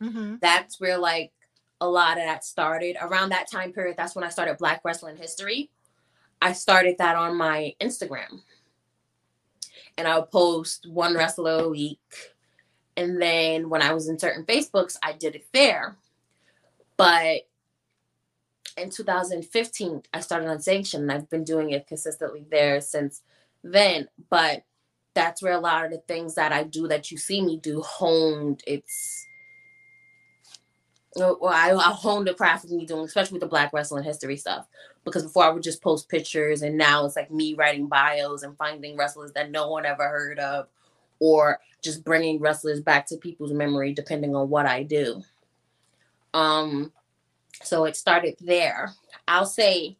Mm-hmm. 0.00 0.36
That's 0.40 0.80
where 0.80 0.96
like 0.96 1.32
a 1.80 1.88
lot 1.88 2.16
of 2.16 2.24
that 2.24 2.44
started. 2.44 2.96
Around 3.00 3.30
that 3.30 3.50
time 3.50 3.72
period, 3.72 3.96
that's 3.98 4.14
when 4.14 4.24
I 4.24 4.30
started 4.30 4.56
Black 4.56 4.80
Wrestling 4.84 5.16
History. 5.16 5.70
I 6.40 6.52
started 6.52 6.96
that 6.98 7.16
on 7.16 7.36
my 7.36 7.74
Instagram. 7.80 8.40
And 9.98 10.08
I 10.08 10.18
would 10.18 10.30
post 10.30 10.86
one 10.88 11.14
wrestler 11.14 11.64
a 11.64 11.68
week. 11.68 11.98
And 12.96 13.20
then 13.20 13.68
when 13.68 13.82
I 13.82 13.92
was 13.92 14.08
in 14.08 14.18
certain 14.18 14.44
Facebooks, 14.44 14.96
I 15.02 15.12
did 15.12 15.34
it 15.34 15.46
there. 15.52 15.96
But 16.96 17.48
in 18.76 18.90
2015, 18.90 20.02
I 20.12 20.20
started 20.20 20.48
on 20.48 20.60
Sanction 20.60 21.02
and 21.02 21.12
I've 21.12 21.30
been 21.30 21.44
doing 21.44 21.70
it 21.70 21.86
consistently 21.86 22.44
there 22.50 22.80
since 22.80 23.22
then. 23.62 24.08
But 24.28 24.64
that's 25.14 25.42
where 25.42 25.52
a 25.52 25.60
lot 25.60 25.84
of 25.84 25.90
the 25.90 25.98
things 25.98 26.34
that 26.34 26.52
I 26.52 26.64
do 26.64 26.88
that 26.88 27.10
you 27.10 27.18
see 27.18 27.42
me 27.42 27.58
do 27.58 27.80
honed. 27.80 28.62
It's 28.66 29.26
well, 31.16 31.38
I, 31.44 31.72
I 31.72 31.90
honed 31.92 32.26
the 32.26 32.34
craft 32.34 32.64
of 32.64 32.70
me 32.70 32.86
doing, 32.86 33.04
especially 33.04 33.34
with 33.34 33.40
the 33.40 33.48
Black 33.48 33.72
wrestling 33.72 34.04
history 34.04 34.36
stuff. 34.36 34.66
Because 35.04 35.24
before 35.24 35.44
I 35.44 35.50
would 35.50 35.62
just 35.62 35.82
post 35.82 36.08
pictures, 36.08 36.62
and 36.62 36.76
now 36.76 37.04
it's 37.04 37.16
like 37.16 37.30
me 37.30 37.54
writing 37.54 37.86
bios 37.86 38.42
and 38.42 38.56
finding 38.56 38.96
wrestlers 38.96 39.32
that 39.32 39.50
no 39.50 39.68
one 39.70 39.86
ever 39.86 40.06
heard 40.08 40.38
of, 40.38 40.68
or 41.20 41.60
just 41.82 42.04
bringing 42.04 42.40
wrestlers 42.40 42.80
back 42.80 43.06
to 43.06 43.16
people's 43.16 43.52
memory, 43.52 43.92
depending 43.92 44.34
on 44.34 44.50
what 44.50 44.66
I 44.66 44.82
do. 44.82 45.22
Um, 46.34 46.92
so 47.62 47.84
it 47.84 47.96
started 47.96 48.36
there. 48.40 48.90
I'll 49.28 49.46
say 49.46 49.96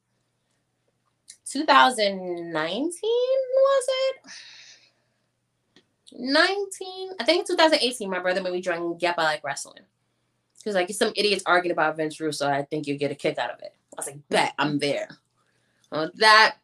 2019 1.47 2.91
was 2.93 3.85
it? 3.89 4.17
19, 6.13 7.11
I 7.21 7.25
think 7.25 7.47
2018, 7.47 8.11
my 8.11 8.19
brother 8.19 8.43
made 8.43 8.53
me 8.53 8.61
join 8.61 8.97
Yep, 8.99 9.15
I 9.19 9.23
Like 9.23 9.45
Wrestling. 9.45 9.83
Because 10.59 10.75
like 10.75 10.91
some 10.91 11.13
idiots 11.17 11.43
arguing 11.47 11.73
about 11.73 11.97
Vince 11.97 12.21
Russo, 12.21 12.49
I 12.49 12.63
think 12.63 12.87
you'll 12.87 12.99
get 12.99 13.13
a 13.13 13.15
kick 13.15 13.39
out 13.39 13.51
of 13.51 13.61
it. 13.61 13.75
I 13.93 13.97
was 13.97 14.07
like, 14.07 14.19
bet 14.29 14.53
I'm 14.59 14.79
there. 14.79 15.09
Uh, 15.91 16.09
that 16.17 16.57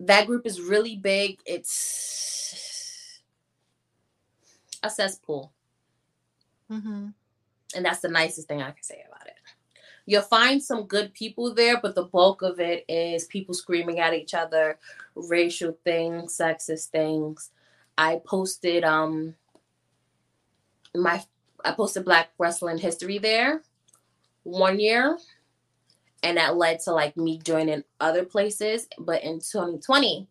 that 0.00 0.26
group 0.26 0.46
is 0.46 0.60
really 0.60 0.96
big. 0.96 1.40
It's 1.44 2.67
a 4.82 4.90
cesspool. 4.90 5.52
Mm-hmm. 6.70 7.08
And 7.74 7.84
that's 7.84 8.00
the 8.00 8.08
nicest 8.08 8.48
thing 8.48 8.62
I 8.62 8.70
can 8.70 8.82
say 8.82 9.04
about 9.06 9.26
it. 9.26 9.34
You'll 10.06 10.22
find 10.22 10.62
some 10.62 10.84
good 10.84 11.12
people 11.12 11.52
there, 11.54 11.78
but 11.80 11.94
the 11.94 12.04
bulk 12.04 12.40
of 12.40 12.60
it 12.60 12.84
is 12.88 13.24
people 13.26 13.54
screaming 13.54 14.00
at 14.00 14.14
each 14.14 14.32
other, 14.32 14.78
racial 15.14 15.76
things, 15.84 16.36
sexist 16.36 16.86
things. 16.86 17.50
I 17.98 18.20
posted 18.24 18.84
um 18.84 19.34
my 20.94 21.22
I 21.64 21.72
posted 21.72 22.04
Black 22.04 22.30
Wrestling 22.38 22.78
History 22.78 23.18
there 23.18 23.62
one 24.44 24.80
year, 24.80 25.18
and 26.22 26.36
that 26.38 26.56
led 26.56 26.80
to 26.80 26.92
like 26.92 27.16
me 27.16 27.38
joining 27.38 27.84
other 28.00 28.24
places. 28.24 28.88
But 28.98 29.22
in 29.22 29.40
2020, 29.40 30.26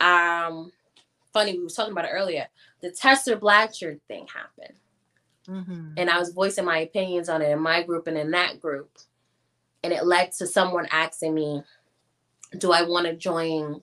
um, 0.00 0.72
funny 1.32 1.58
we 1.58 1.64
was 1.64 1.74
talking 1.74 1.92
about 1.92 2.04
it 2.04 2.12
earlier. 2.12 2.46
The 2.80 2.90
Tessa 2.90 3.36
Blanchard 3.36 4.00
thing 4.08 4.26
happened, 4.26 4.78
mm-hmm. 5.46 5.92
and 5.96 6.10
I 6.10 6.18
was 6.18 6.30
voicing 6.30 6.64
my 6.64 6.78
opinions 6.78 7.28
on 7.28 7.42
it 7.42 7.50
in 7.50 7.60
my 7.60 7.82
group 7.82 8.06
and 8.06 8.16
in 8.16 8.30
that 8.30 8.60
group, 8.60 8.90
and 9.82 9.92
it 9.92 10.04
led 10.04 10.32
to 10.32 10.46
someone 10.46 10.86
asking 10.90 11.34
me, 11.34 11.62
"Do 12.56 12.72
I 12.72 12.82
want 12.82 13.06
to 13.06 13.14
join 13.14 13.82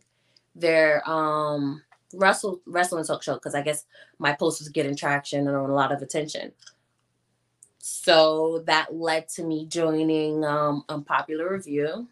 their 0.58 1.08
um 1.10 1.82
wrestle 2.14 2.62
wrestling 2.66 3.06
talk 3.06 3.24
show 3.24 3.36
because 3.36 3.56
I 3.56 3.62
guess 3.62 3.86
my 4.20 4.34
post 4.34 4.60
was 4.60 4.70
getting 4.70 4.96
traction 4.96 5.48
and 5.48 5.56
a 5.56 5.62
lot 5.74 5.92
of 5.92 6.02
attention. 6.02 6.52
So 7.80 8.64
that 8.66 8.96
led 8.96 9.30
to 9.30 9.44
me 9.44 9.66
joining 9.66 10.44
um 10.44 10.84
Unpopular 10.90 11.52
Review, 11.52 12.08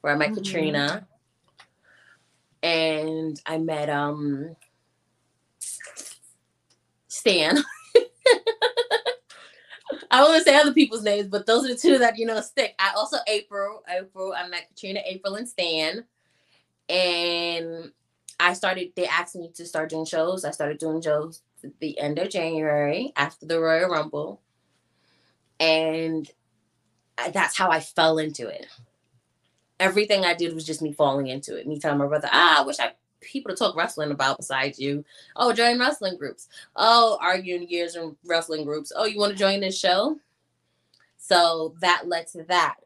where 0.00 0.12
I 0.12 0.16
met 0.16 0.30
mm-hmm. 0.30 0.36
Katrina, 0.36 1.06
and 2.62 3.40
I 3.46 3.58
met 3.58 3.90
um 3.90 4.56
Stan. 7.20 7.58
I 10.12 10.22
won't 10.24 10.44
say 10.44 10.56
other 10.56 10.72
people's 10.74 11.04
names, 11.04 11.28
but 11.28 11.46
those 11.46 11.64
are 11.64 11.68
the 11.68 11.76
two 11.76 11.98
that 11.98 12.18
you 12.18 12.26
know 12.26 12.40
stick. 12.40 12.74
I 12.78 12.92
also 12.96 13.18
April, 13.28 13.82
April. 13.88 14.34
I 14.36 14.48
met 14.48 14.68
Katrina, 14.68 15.00
April, 15.04 15.36
and 15.36 15.48
Stan, 15.48 16.04
and 16.88 17.92
I 18.40 18.54
started, 18.54 18.92
they 18.96 19.06
asked 19.06 19.36
me 19.36 19.50
to 19.54 19.66
start 19.66 19.90
doing 19.90 20.06
shows. 20.06 20.44
I 20.44 20.50
started 20.50 20.78
doing 20.78 21.02
shows 21.02 21.42
at 21.62 21.78
the 21.78 21.98
end 21.98 22.18
of 22.18 22.30
January 22.30 23.12
after 23.14 23.46
the 23.46 23.60
Royal 23.60 23.90
Rumble. 23.90 24.40
And 25.60 26.28
that's 27.32 27.56
how 27.56 27.70
I 27.70 27.80
fell 27.80 28.16
into 28.18 28.48
it. 28.48 28.66
Everything 29.78 30.24
I 30.24 30.34
did 30.34 30.54
was 30.54 30.64
just 30.64 30.80
me 30.80 30.92
falling 30.92 31.26
into 31.26 31.54
it. 31.56 31.66
Me 31.66 31.78
telling 31.78 31.98
my 31.98 32.06
brother, 32.06 32.28
ah, 32.32 32.62
I 32.62 32.66
wish 32.66 32.80
I 32.80 32.92
people 33.20 33.50
to 33.50 33.56
talk 33.56 33.76
wrestling 33.76 34.10
about 34.10 34.38
besides 34.38 34.78
you. 34.78 35.04
Oh, 35.36 35.52
join 35.52 35.78
wrestling 35.78 36.16
groups. 36.16 36.48
Oh, 36.76 37.18
arguing 37.20 37.68
years 37.68 37.96
in 37.96 38.16
wrestling 38.24 38.64
groups. 38.64 38.92
Oh, 38.94 39.04
you 39.04 39.18
want 39.18 39.32
to 39.32 39.38
join 39.38 39.60
this 39.60 39.78
show? 39.78 40.18
So 41.18 41.74
that 41.80 42.08
led 42.08 42.26
to 42.28 42.44
that. 42.44 42.76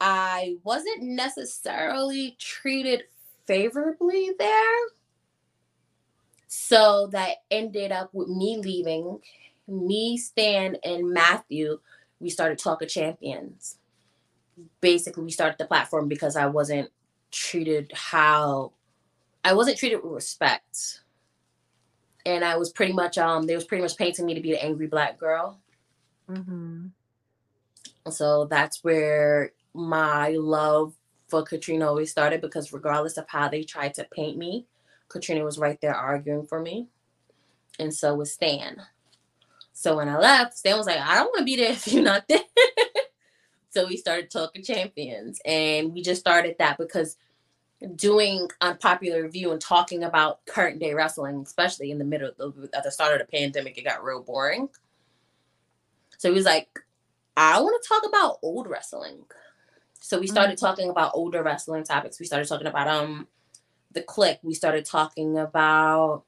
I 0.00 0.56
wasn't 0.64 1.02
necessarily 1.02 2.36
treated 2.38 3.04
favorably 3.46 4.30
there. 4.38 4.78
So 6.48 7.08
that 7.12 7.38
ended 7.50 7.92
up 7.92 8.12
with 8.12 8.28
me 8.28 8.58
leaving. 8.58 9.20
Me, 9.68 10.16
Stan, 10.16 10.76
and 10.82 11.10
Matthew, 11.10 11.78
we 12.18 12.28
started 12.28 12.58
Talk 12.58 12.82
of 12.82 12.88
Champions. 12.88 13.78
Basically, 14.80 15.22
we 15.22 15.30
started 15.30 15.58
the 15.58 15.66
platform 15.66 16.08
because 16.08 16.34
I 16.34 16.46
wasn't 16.46 16.90
treated 17.30 17.92
how 17.94 18.72
I 19.44 19.54
wasn't 19.54 19.78
treated 19.78 20.02
with 20.02 20.12
respect. 20.12 21.02
And 22.26 22.44
I 22.44 22.56
was 22.56 22.70
pretty 22.70 22.92
much 22.92 23.18
um 23.18 23.46
they 23.46 23.54
was 23.54 23.64
pretty 23.64 23.82
much 23.82 23.96
painting 23.96 24.26
me 24.26 24.34
to 24.34 24.40
be 24.40 24.52
the 24.52 24.64
angry 24.64 24.86
black 24.86 25.18
girl. 25.18 25.58
Mm-hmm. 26.28 26.88
So 28.10 28.46
that's 28.46 28.82
where 28.84 29.52
my 29.74 30.30
love 30.30 30.94
for 31.28 31.42
Katrina 31.42 31.86
always 31.86 32.10
started 32.10 32.40
because 32.40 32.72
regardless 32.72 33.16
of 33.16 33.28
how 33.28 33.48
they 33.48 33.62
tried 33.62 33.94
to 33.94 34.06
paint 34.10 34.36
me, 34.36 34.66
Katrina 35.08 35.44
was 35.44 35.58
right 35.58 35.80
there 35.80 35.94
arguing 35.94 36.46
for 36.46 36.60
me. 36.60 36.88
And 37.78 37.94
so 37.94 38.14
was 38.14 38.32
Stan. 38.32 38.82
So 39.72 39.96
when 39.96 40.08
I 40.08 40.18
left, 40.18 40.58
Stan 40.58 40.76
was 40.76 40.86
like, 40.86 40.98
I 40.98 41.14
don't 41.14 41.28
want 41.28 41.38
to 41.38 41.44
be 41.44 41.56
there 41.56 41.72
if 41.72 41.90
you're 41.90 42.02
not 42.02 42.28
there. 42.28 42.40
so 43.70 43.86
we 43.86 43.96
started 43.96 44.30
talking 44.30 44.62
champions, 44.62 45.40
and 45.44 45.94
we 45.94 46.02
just 46.02 46.20
started 46.20 46.56
that 46.58 46.76
because 46.76 47.16
doing 47.96 48.48
unpopular 48.60 49.22
review 49.22 49.52
and 49.52 49.60
talking 49.60 50.04
about 50.04 50.44
current 50.46 50.78
day 50.80 50.94
wrestling, 50.94 51.40
especially 51.40 51.90
in 51.90 51.98
the 51.98 52.04
middle 52.04 52.30
of, 52.38 52.54
at 52.74 52.84
the 52.84 52.90
start 52.90 53.12
of 53.12 53.26
the 53.26 53.36
pandemic, 53.36 53.78
it 53.78 53.84
got 53.84 54.04
real 54.04 54.22
boring. 54.22 54.68
So 56.18 56.28
he 56.28 56.34
was 56.34 56.44
like, 56.44 56.68
I 57.36 57.60
want 57.60 57.82
to 57.82 57.88
talk 57.88 58.06
about 58.06 58.38
old 58.42 58.68
wrestling. 58.68 59.24
So 60.00 60.18
we 60.18 60.26
started 60.26 60.56
mm-hmm. 60.56 60.66
talking 60.66 60.90
about 60.90 61.12
older 61.14 61.42
wrestling 61.42 61.84
topics. 61.84 62.20
We 62.20 62.26
started 62.26 62.48
talking 62.48 62.66
about 62.66 62.88
um 62.88 63.28
the 63.92 64.02
Kliq. 64.02 64.38
We 64.42 64.54
started 64.54 64.84
talking 64.84 65.38
about 65.38 66.24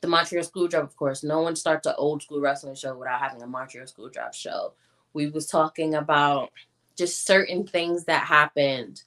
the 0.00 0.08
Montreal 0.08 0.44
Screwjob, 0.44 0.82
of 0.82 0.96
course. 0.96 1.22
No 1.22 1.42
one 1.42 1.56
starts 1.56 1.86
an 1.86 1.94
old 1.96 2.22
school 2.22 2.40
wrestling 2.40 2.74
show 2.74 2.96
without 2.96 3.20
having 3.20 3.42
a 3.42 3.46
Montreal 3.46 3.86
Screwjob 3.86 4.34
show. 4.34 4.72
We 5.12 5.28
was 5.28 5.46
talking 5.46 5.94
about 5.94 6.50
just 6.96 7.26
certain 7.26 7.66
things 7.66 8.04
that 8.04 8.24
happened 8.24 9.02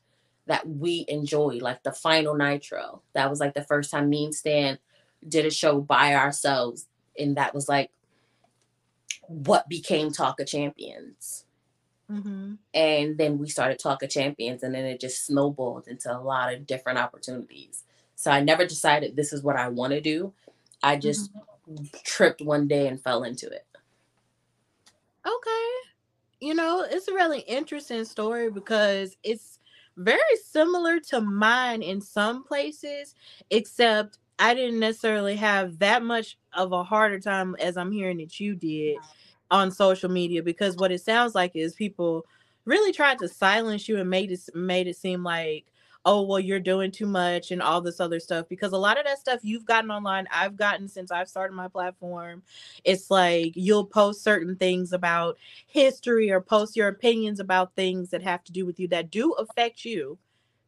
that 0.47 0.67
we 0.67 1.05
enjoy, 1.07 1.57
like 1.61 1.83
the 1.83 1.91
final 1.91 2.35
Nitro. 2.35 3.01
That 3.13 3.29
was 3.29 3.39
like 3.39 3.53
the 3.53 3.63
first 3.63 3.91
time 3.91 4.09
me 4.09 4.25
and 4.25 4.35
Stan 4.35 4.77
did 5.27 5.45
a 5.45 5.51
show 5.51 5.81
by 5.81 6.15
ourselves, 6.15 6.87
and 7.17 7.37
that 7.37 7.53
was 7.53 7.67
like 7.67 7.91
what 9.27 9.67
became 9.67 10.11
Talk 10.11 10.39
of 10.39 10.47
Champions. 10.47 11.45
Mm-hmm. 12.11 12.53
And 12.73 13.17
then 13.17 13.39
we 13.39 13.49
started 13.49 13.79
Talk 13.79 14.03
of 14.03 14.09
Champions, 14.09 14.61
and 14.63 14.75
then 14.75 14.85
it 14.85 14.99
just 14.99 15.25
snowballed 15.25 15.87
into 15.87 16.15
a 16.15 16.19
lot 16.19 16.53
of 16.53 16.67
different 16.67 16.99
opportunities. 16.99 17.83
So 18.15 18.31
I 18.31 18.41
never 18.41 18.65
decided 18.65 19.15
this 19.15 19.33
is 19.33 19.41
what 19.41 19.55
I 19.55 19.69
want 19.69 19.93
to 19.93 20.01
do. 20.01 20.33
I 20.83 20.97
just 20.97 21.33
mm-hmm. 21.33 21.85
tripped 22.03 22.41
one 22.41 22.67
day 22.67 22.87
and 22.87 23.01
fell 23.01 23.23
into 23.23 23.47
it. 23.47 23.65
Okay. 25.25 25.71
You 26.39 26.53
know, 26.53 26.85
it's 26.87 27.07
a 27.07 27.13
really 27.13 27.39
interesting 27.39 28.05
story 28.05 28.51
because 28.51 29.17
it's 29.23 29.54
very 29.97 30.19
similar 30.43 30.99
to 30.99 31.21
mine 31.21 31.81
in 31.81 32.01
some 32.01 32.43
places, 32.43 33.15
except 33.49 34.17
I 34.39 34.53
didn't 34.53 34.79
necessarily 34.79 35.35
have 35.35 35.79
that 35.79 36.03
much 36.03 36.37
of 36.53 36.71
a 36.71 36.83
harder 36.83 37.19
time 37.19 37.55
as 37.59 37.77
I'm 37.77 37.91
hearing 37.91 38.17
that 38.17 38.39
you 38.39 38.55
did 38.55 38.97
on 39.51 39.71
social 39.71 40.09
media 40.09 40.43
because 40.43 40.75
what 40.75 40.91
it 40.91 41.01
sounds 41.01 41.35
like 41.35 41.55
is 41.55 41.75
people 41.75 42.25
really 42.65 42.91
tried 42.91 43.19
to 43.19 43.27
silence 43.27 43.87
you 43.87 43.97
and 43.99 44.09
made 44.09 44.31
it 44.31 44.41
made 44.55 44.87
it 44.87 44.97
seem 44.97 45.23
like 45.23 45.65
oh 46.05 46.21
well 46.21 46.39
you're 46.39 46.59
doing 46.59 46.91
too 46.91 47.05
much 47.07 47.51
and 47.51 47.61
all 47.61 47.81
this 47.81 47.99
other 47.99 48.19
stuff 48.19 48.47
because 48.49 48.71
a 48.73 48.77
lot 48.77 48.97
of 48.97 49.05
that 49.05 49.19
stuff 49.19 49.39
you've 49.43 49.65
gotten 49.65 49.91
online 49.91 50.27
i've 50.31 50.55
gotten 50.55 50.87
since 50.87 51.11
i've 51.11 51.27
started 51.29 51.53
my 51.53 51.67
platform. 51.67 52.43
It's 52.83 53.09
like 53.11 53.53
you'll 53.55 53.85
post 53.85 54.23
certain 54.23 54.55
things 54.55 54.93
about 54.93 55.37
history 55.67 56.31
or 56.31 56.41
post 56.41 56.75
your 56.75 56.87
opinions 56.87 57.39
about 57.39 57.75
things 57.75 58.09
that 58.11 58.23
have 58.23 58.43
to 58.45 58.51
do 58.51 58.65
with 58.65 58.79
you 58.79 58.87
that 58.89 59.11
do 59.11 59.33
affect 59.33 59.85
you 59.85 60.17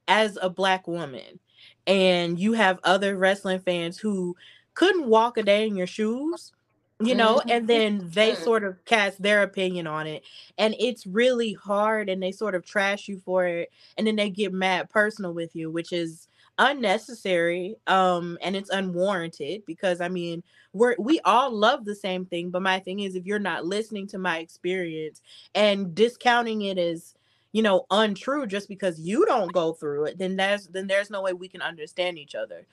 as 0.08 0.38
a 0.42 0.50
black 0.50 0.88
woman 0.88 1.40
and 1.88 2.40
you 2.40 2.54
have 2.54 2.80
other 2.84 3.18
wrestling 3.18 3.60
fans 3.60 3.98
who 4.00 4.36
couldn't 4.74 5.08
walk 5.08 5.38
a 5.38 5.44
day 5.44 5.68
in 5.68 5.76
your 5.76 5.88
shoes 5.88 6.54
you 7.00 7.14
know 7.14 7.36
mm-hmm. 7.36 7.50
and 7.50 7.68
then 7.68 8.10
they 8.12 8.32
mm. 8.32 8.44
sort 8.44 8.64
of 8.64 8.84
cast 8.86 9.22
their 9.22 9.44
opinion 9.44 9.86
on 9.86 10.08
it 10.08 10.24
and 10.58 10.76
it's 10.80 11.06
really 11.06 11.54
hard 11.54 12.10
and 12.10 12.22
they 12.22 12.32
sort 12.32 12.56
of 12.56 12.66
trash 12.66 13.08
you 13.08 13.20
for 13.24 13.46
it 13.46 13.72
and 13.98 14.08
then 14.08 14.16
they 14.16 14.30
get 14.30 14.52
mad 14.52 14.90
personal 14.90 15.34
with 15.34 15.56
you 15.56 15.70
which 15.70 15.94
is 15.94 16.28
unnecessary 16.58 17.76
um 17.86 18.36
and 18.42 18.56
it's 18.56 18.72
unwarranted 18.72 19.62
because 19.68 20.02
i 20.02 20.10
mean 20.10 20.42
we're 20.74 20.96
we 20.98 21.20
all 21.20 21.52
love 21.52 21.86
the 21.86 21.94
same 21.94 22.26
thing 22.26 22.50
but 22.50 22.64
my 22.64 22.80
thing 22.80 23.00
is 23.02 23.16
if 23.16 23.26
you're 23.28 23.38
not 23.38 23.66
listening 23.66 24.08
to 24.08 24.18
my 24.18 24.40
experience 24.40 25.22
and 25.54 25.94
discounting 25.94 26.64
it 26.64 26.80
as 26.80 27.14
you 27.58 27.64
know 27.64 27.88
untrue 27.90 28.46
just 28.46 28.70
because 28.70 29.00
you 29.00 29.26
don't 29.26 29.52
go 29.52 29.74
through 29.74 30.06
it 30.06 30.20
then 30.20 30.36
there's 30.36 30.68
then 30.68 30.86
there's 30.86 31.10
no 31.10 31.24
way 31.24 31.34
we 31.34 31.48
can 31.48 31.64
understand 31.64 32.20
each 32.20 32.36
other. 32.36 32.68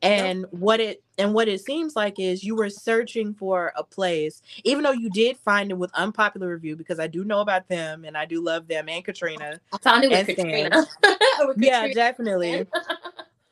And 0.00 0.40
yep. 0.40 0.48
what 0.50 0.80
it 0.80 1.02
and 1.18 1.34
what 1.34 1.46
it 1.46 1.60
seems 1.60 1.94
like 1.94 2.18
is 2.18 2.42
you 2.42 2.56
were 2.56 2.70
searching 2.70 3.34
for 3.34 3.70
a 3.76 3.84
place 3.84 4.40
even 4.64 4.82
though 4.82 4.92
you 4.92 5.10
did 5.10 5.36
find 5.36 5.70
it 5.70 5.76
with 5.76 5.92
unpopular 5.92 6.48
review 6.48 6.74
because 6.74 6.98
i 6.98 7.06
do 7.06 7.22
know 7.22 7.40
about 7.40 7.68
them 7.68 8.06
and 8.06 8.16
i 8.16 8.24
do 8.24 8.42
love 8.42 8.66
them 8.66 8.88
and 8.88 9.04
katrina 9.04 9.60
i 9.74 9.76
found 9.76 10.04
it 10.04 10.10
with 10.10 10.26
katrina. 10.34 10.86
with 11.40 11.58
yeah 11.58 11.88
definitely. 11.92 12.66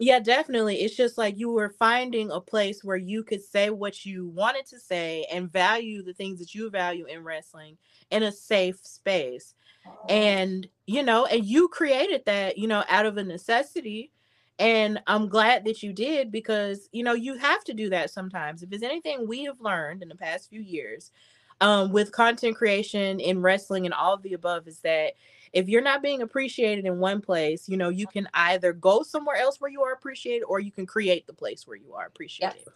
Yeah 0.00 0.20
definitely. 0.20 0.76
It's 0.82 0.94
just 0.94 1.18
like 1.18 1.36
you 1.38 1.50
were 1.50 1.74
finding 1.76 2.30
a 2.30 2.40
place 2.40 2.84
where 2.84 2.96
you 2.96 3.24
could 3.24 3.42
say 3.42 3.70
what 3.70 4.06
you 4.06 4.28
wanted 4.28 4.64
to 4.66 4.78
say 4.78 5.26
and 5.32 5.50
value 5.50 6.04
the 6.04 6.12
things 6.12 6.38
that 6.38 6.54
you 6.54 6.70
value 6.70 7.06
in 7.06 7.24
wrestling 7.24 7.76
in 8.12 8.22
a 8.22 8.30
safe 8.30 8.78
space 8.84 9.54
and 10.08 10.66
you 10.86 11.02
know 11.02 11.26
and 11.26 11.44
you 11.44 11.68
created 11.68 12.22
that 12.26 12.56
you 12.58 12.66
know 12.66 12.84
out 12.88 13.06
of 13.06 13.16
a 13.16 13.24
necessity 13.24 14.10
and 14.58 15.00
I'm 15.06 15.28
glad 15.28 15.64
that 15.66 15.82
you 15.82 15.92
did 15.92 16.32
because, 16.32 16.88
you 16.92 17.04
know, 17.04 17.12
you 17.12 17.36
have 17.36 17.62
to 17.64 17.74
do 17.74 17.90
that 17.90 18.10
sometimes. 18.10 18.62
If 18.62 18.70
there's 18.70 18.82
anything 18.82 19.28
we 19.28 19.44
have 19.44 19.60
learned 19.60 20.02
in 20.02 20.08
the 20.08 20.16
past 20.16 20.50
few 20.50 20.60
years 20.60 21.12
um, 21.60 21.92
with 21.92 22.10
content 22.10 22.56
creation 22.56 23.20
in 23.20 23.40
wrestling 23.40 23.84
and 23.84 23.94
all 23.94 24.14
of 24.14 24.22
the 24.22 24.32
above, 24.32 24.66
is 24.66 24.80
that 24.80 25.12
if 25.52 25.68
you're 25.68 25.80
not 25.80 26.02
being 26.02 26.22
appreciated 26.22 26.86
in 26.86 26.98
one 26.98 27.20
place, 27.20 27.68
you 27.68 27.76
know, 27.76 27.88
you 27.88 28.06
can 28.08 28.28
either 28.34 28.72
go 28.72 29.02
somewhere 29.04 29.36
else 29.36 29.60
where 29.60 29.70
you 29.70 29.82
are 29.82 29.92
appreciated 29.92 30.44
or 30.44 30.58
you 30.58 30.72
can 30.72 30.86
create 30.86 31.26
the 31.26 31.32
place 31.32 31.66
where 31.66 31.76
you 31.76 31.94
are 31.94 32.06
appreciated. 32.06 32.56
Yep. 32.66 32.74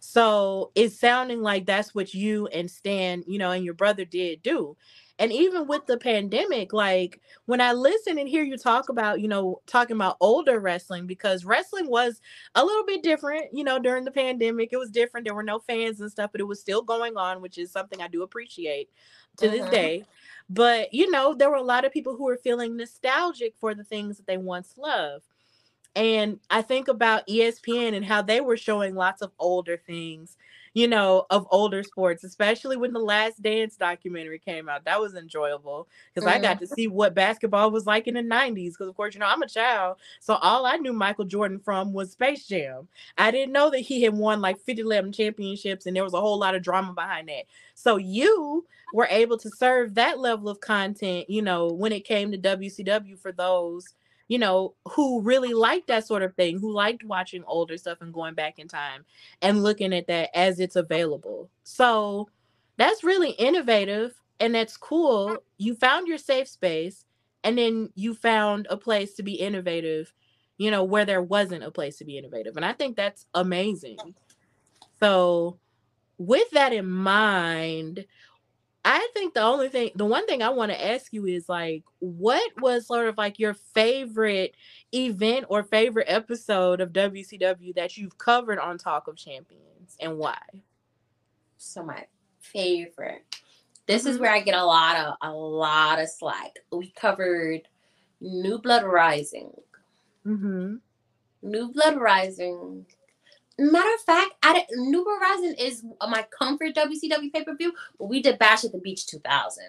So 0.00 0.72
it's 0.74 0.98
sounding 0.98 1.42
like 1.42 1.66
that's 1.66 1.94
what 1.94 2.14
you 2.14 2.46
and 2.46 2.70
Stan, 2.70 3.22
you 3.26 3.38
know, 3.38 3.50
and 3.50 3.64
your 3.64 3.74
brother 3.74 4.06
did 4.06 4.42
do. 4.42 4.76
And 5.18 5.32
even 5.32 5.66
with 5.66 5.86
the 5.86 5.98
pandemic, 5.98 6.72
like 6.72 7.20
when 7.46 7.60
I 7.60 7.72
listen 7.72 8.18
and 8.18 8.28
hear 8.28 8.44
you 8.44 8.56
talk 8.56 8.88
about, 8.88 9.20
you 9.20 9.26
know, 9.26 9.60
talking 9.66 9.96
about 9.96 10.16
older 10.20 10.60
wrestling, 10.60 11.06
because 11.06 11.44
wrestling 11.44 11.88
was 11.88 12.20
a 12.54 12.64
little 12.64 12.84
bit 12.84 13.02
different, 13.02 13.46
you 13.52 13.64
know, 13.64 13.80
during 13.80 14.04
the 14.04 14.12
pandemic. 14.12 14.68
It 14.72 14.76
was 14.76 14.90
different. 14.90 15.24
There 15.24 15.34
were 15.34 15.42
no 15.42 15.58
fans 15.58 16.00
and 16.00 16.10
stuff, 16.10 16.30
but 16.30 16.40
it 16.40 16.46
was 16.46 16.60
still 16.60 16.82
going 16.82 17.16
on, 17.16 17.42
which 17.42 17.58
is 17.58 17.72
something 17.72 18.00
I 18.00 18.08
do 18.08 18.22
appreciate 18.22 18.90
to 19.38 19.46
mm-hmm. 19.46 19.56
this 19.56 19.70
day. 19.70 20.04
But, 20.48 20.94
you 20.94 21.10
know, 21.10 21.34
there 21.34 21.50
were 21.50 21.56
a 21.56 21.62
lot 21.62 21.84
of 21.84 21.92
people 21.92 22.16
who 22.16 22.24
were 22.24 22.38
feeling 22.38 22.76
nostalgic 22.76 23.54
for 23.58 23.74
the 23.74 23.84
things 23.84 24.16
that 24.16 24.26
they 24.26 24.38
once 24.38 24.74
loved. 24.78 25.24
And 25.96 26.38
I 26.48 26.62
think 26.62 26.86
about 26.86 27.26
ESPN 27.26 27.94
and 27.94 28.04
how 28.04 28.22
they 28.22 28.40
were 28.40 28.56
showing 28.56 28.94
lots 28.94 29.20
of 29.20 29.32
older 29.38 29.76
things 29.76 30.36
you 30.78 30.86
know, 30.86 31.26
of 31.30 31.44
older 31.50 31.82
sports, 31.82 32.22
especially 32.22 32.76
when 32.76 32.92
the 32.92 33.00
Last 33.00 33.42
Dance 33.42 33.74
documentary 33.74 34.38
came 34.38 34.68
out. 34.68 34.84
That 34.84 35.00
was 35.00 35.16
enjoyable 35.16 35.88
because 36.14 36.28
mm-hmm. 36.28 36.38
I 36.38 36.40
got 36.40 36.60
to 36.60 36.68
see 36.68 36.86
what 36.86 37.16
basketball 37.16 37.72
was 37.72 37.84
like 37.84 38.06
in 38.06 38.14
the 38.14 38.22
90s. 38.22 38.74
Because, 38.74 38.86
of 38.86 38.94
course, 38.94 39.12
you 39.12 39.18
know, 39.18 39.26
I'm 39.26 39.42
a 39.42 39.48
child. 39.48 39.96
So 40.20 40.34
all 40.36 40.66
I 40.66 40.76
knew 40.76 40.92
Michael 40.92 41.24
Jordan 41.24 41.58
from 41.58 41.92
was 41.92 42.12
Space 42.12 42.46
Jam. 42.46 42.86
I 43.16 43.32
didn't 43.32 43.52
know 43.52 43.70
that 43.70 43.80
he 43.80 44.02
had 44.02 44.14
won 44.14 44.40
like 44.40 44.60
50 44.60 44.82
11 44.82 45.10
championships 45.10 45.86
and 45.86 45.96
there 45.96 46.04
was 46.04 46.14
a 46.14 46.20
whole 46.20 46.38
lot 46.38 46.54
of 46.54 46.62
drama 46.62 46.92
behind 46.92 47.28
that. 47.28 47.46
So 47.74 47.96
you 47.96 48.64
were 48.94 49.08
able 49.10 49.36
to 49.38 49.50
serve 49.50 49.96
that 49.96 50.20
level 50.20 50.48
of 50.48 50.60
content, 50.60 51.28
you 51.28 51.42
know, 51.42 51.66
when 51.66 51.90
it 51.90 52.04
came 52.04 52.30
to 52.30 52.38
WCW 52.38 53.18
for 53.18 53.32
those 53.32 53.96
you 54.28 54.38
know, 54.38 54.74
who 54.84 55.22
really 55.22 55.54
liked 55.54 55.88
that 55.88 56.06
sort 56.06 56.22
of 56.22 56.34
thing, 56.34 56.58
who 56.58 56.70
liked 56.70 57.02
watching 57.02 57.42
older 57.46 57.78
stuff 57.78 58.02
and 58.02 58.12
going 58.12 58.34
back 58.34 58.58
in 58.58 58.68
time 58.68 59.04
and 59.40 59.62
looking 59.62 59.94
at 59.94 60.06
that 60.06 60.30
as 60.34 60.60
it's 60.60 60.76
available. 60.76 61.50
So 61.64 62.28
that's 62.76 63.02
really 63.02 63.30
innovative 63.30 64.20
and 64.38 64.54
that's 64.54 64.76
cool. 64.76 65.28
Mm. 65.30 65.38
You 65.56 65.74
found 65.74 66.06
your 66.06 66.18
safe 66.18 66.46
space 66.46 67.06
and 67.42 67.56
then 67.56 67.90
you 67.94 68.14
found 68.14 68.66
a 68.68 68.76
place 68.76 69.14
to 69.14 69.22
be 69.22 69.32
innovative, 69.32 70.12
you 70.58 70.70
know, 70.70 70.84
where 70.84 71.06
there 71.06 71.22
wasn't 71.22 71.64
a 71.64 71.70
place 71.70 71.96
to 71.98 72.04
be 72.04 72.18
innovative. 72.18 72.56
And 72.56 72.66
I 72.66 72.74
think 72.74 72.96
that's 72.96 73.24
amazing. 73.34 73.96
Mm. 73.96 74.14
So, 75.00 75.58
with 76.18 76.50
that 76.50 76.72
in 76.72 76.90
mind, 76.90 78.04
I 78.90 79.06
think 79.12 79.34
the 79.34 79.42
only 79.42 79.68
thing, 79.68 79.90
the 79.96 80.06
one 80.06 80.26
thing 80.26 80.42
I 80.42 80.48
want 80.48 80.72
to 80.72 80.86
ask 80.86 81.12
you 81.12 81.26
is 81.26 81.46
like, 81.46 81.84
what 81.98 82.50
was 82.58 82.86
sort 82.86 83.06
of 83.06 83.18
like 83.18 83.38
your 83.38 83.52
favorite 83.52 84.54
event 84.94 85.44
or 85.50 85.62
favorite 85.62 86.06
episode 86.08 86.80
of 86.80 86.94
WCW 86.94 87.74
that 87.74 87.98
you've 87.98 88.16
covered 88.16 88.58
on 88.58 88.78
Talk 88.78 89.06
of 89.06 89.16
Champions 89.16 89.94
and 90.00 90.16
why? 90.16 90.38
So 91.58 91.84
my 91.84 92.06
favorite. 92.40 93.26
This 93.86 94.06
is 94.06 94.14
mm-hmm. 94.14 94.22
where 94.22 94.32
I 94.32 94.40
get 94.40 94.54
a 94.54 94.64
lot 94.64 94.96
of 94.96 95.14
a 95.20 95.32
lot 95.32 96.00
of 96.00 96.08
slack. 96.08 96.52
We 96.72 96.90
covered 96.92 97.68
New 98.22 98.56
Blood 98.56 98.84
Rising. 98.84 99.52
Mm-hmm. 100.26 100.76
New 101.42 101.72
Blood 101.72 102.00
Rising 102.00 102.86
Matter 103.58 103.94
of 103.94 104.00
fact, 104.02 104.34
I 104.42 104.64
New 104.72 105.04
Horizon 105.04 105.54
is 105.58 105.84
my 106.08 106.24
comfort 106.38 106.76
WCW 106.76 107.32
pay 107.32 107.44
per 107.44 107.56
view, 107.56 107.72
but 107.98 108.06
we 108.06 108.22
did 108.22 108.38
Bash 108.38 108.64
at 108.64 108.72
the 108.72 108.78
Beach 108.78 109.06
2000. 109.06 109.64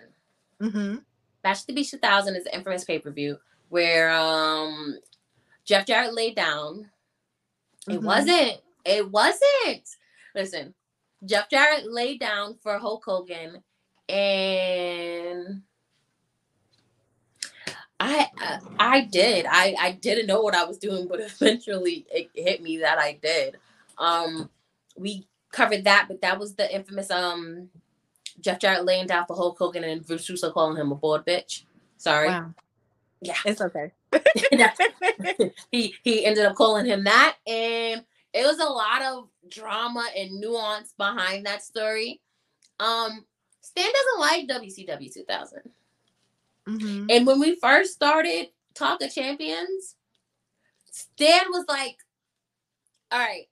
Mm-hmm. 0.61 0.95
Bash 1.41 1.61
at 1.61 1.67
the 1.67 1.73
Beach 1.73 1.91
2000 1.91 2.35
is 2.35 2.43
the 2.43 2.55
infamous 2.55 2.83
pay 2.83 2.99
per 2.99 3.11
view 3.11 3.39
where 3.69 4.11
um 4.11 4.97
Jeff 5.65 5.85
Jarrett 5.85 6.13
laid 6.13 6.35
down. 6.35 6.89
Mm-hmm. 7.87 7.91
It 7.91 8.01
wasn't. 8.01 8.57
It 8.85 9.11
wasn't. 9.11 9.89
Listen, 10.35 10.73
Jeff 11.25 11.49
Jarrett 11.49 11.91
laid 11.91 12.19
down 12.19 12.57
for 12.61 12.77
Hulk 12.77 13.03
Hogan, 13.05 13.63
and 14.07 15.61
I 17.99 18.27
uh, 18.41 18.59
I 18.77 19.01
did. 19.01 19.45
I 19.49 19.75
I 19.79 19.91
didn't 19.93 20.27
know 20.27 20.41
what 20.41 20.55
I 20.55 20.65
was 20.65 20.77
doing, 20.77 21.07
but 21.07 21.19
eventually 21.21 22.05
it 22.11 22.29
hit 22.33 22.61
me 22.61 22.77
that 22.77 22.99
I 22.99 23.19
did. 23.21 23.57
Um, 23.99 24.49
we 24.97 25.27
covered 25.51 25.83
that, 25.83 26.05
but 26.07 26.21
that 26.21 26.39
was 26.39 26.55
the 26.55 26.73
infamous 26.73 27.11
um 27.11 27.69
Jeff 28.39 28.59
Jarrett 28.59 28.85
laying 28.85 29.07
down 29.07 29.25
for 29.27 29.35
Hulk 29.35 29.57
Hogan 29.57 29.83
and 29.83 30.05
Vince 30.05 30.29
Russo 30.29 30.51
calling 30.51 30.77
him 30.77 30.91
a 30.91 30.95
bored 30.95 31.25
bitch. 31.25 31.63
Sorry. 31.97 32.29
Wow. 32.29 32.53
Yeah, 33.21 33.35
it's 33.45 33.61
okay. 33.61 33.91
he 35.71 35.93
he 36.03 36.25
ended 36.25 36.45
up 36.45 36.55
calling 36.55 36.85
him 36.85 37.03
that, 37.03 37.35
and 37.45 38.03
it 38.33 38.45
was 38.45 38.59
a 38.59 38.65
lot 38.65 39.01
of 39.01 39.27
drama 39.49 40.07
and 40.15 40.39
nuance 40.39 40.93
behind 40.97 41.45
that 41.45 41.63
story. 41.63 42.21
Um, 42.79 43.25
Stan 43.61 43.91
doesn't 43.91 44.19
like 44.19 44.47
WCW 44.47 45.13
2000. 45.13 45.59
Mm-hmm. 46.67 47.05
And 47.09 47.27
when 47.27 47.39
we 47.39 47.55
first 47.55 47.93
started 47.93 48.47
Talk 48.73 49.01
of 49.01 49.13
Champions, 49.13 49.95
Stan 50.91 51.41
was 51.49 51.65
like, 51.67 51.97
all 53.11 53.19
right, 53.19 53.48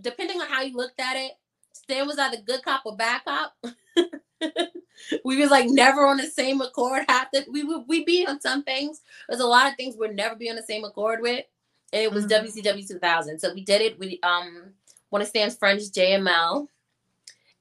depending 0.00 0.40
on 0.40 0.48
how 0.48 0.62
you 0.62 0.76
looked 0.76 1.00
at 1.00 1.16
it, 1.16 1.32
Stan 1.72 2.06
was 2.06 2.18
either 2.18 2.38
good 2.46 2.62
cop 2.62 2.82
or 2.84 2.96
bad 2.96 3.22
cop. 3.24 3.56
we 5.24 5.38
was 5.38 5.50
like 5.50 5.66
never 5.68 6.06
on 6.06 6.16
the 6.16 6.26
same 6.26 6.60
accord. 6.60 7.04
Half 7.08 7.30
the 7.32 7.44
we 7.50 7.64
would 7.64 7.84
we 7.88 8.04
be 8.04 8.26
on 8.26 8.40
some 8.40 8.62
things. 8.62 9.00
There's 9.28 9.40
a 9.40 9.46
lot 9.46 9.70
of 9.70 9.76
things 9.76 9.96
we'd 9.96 10.14
never 10.14 10.36
be 10.36 10.50
on 10.50 10.56
the 10.56 10.62
same 10.62 10.84
accord 10.84 11.20
with. 11.20 11.44
And 11.92 12.02
it 12.02 12.12
was 12.12 12.26
mm-hmm. 12.26 12.46
WCW 12.46 12.86
2000. 12.86 13.38
So 13.38 13.52
we 13.52 13.64
did 13.64 13.82
it 13.82 13.98
with 13.98 14.12
um 14.22 14.72
one 15.10 15.22
of 15.22 15.28
Stan's 15.28 15.56
friends, 15.56 15.90
JML. 15.90 16.68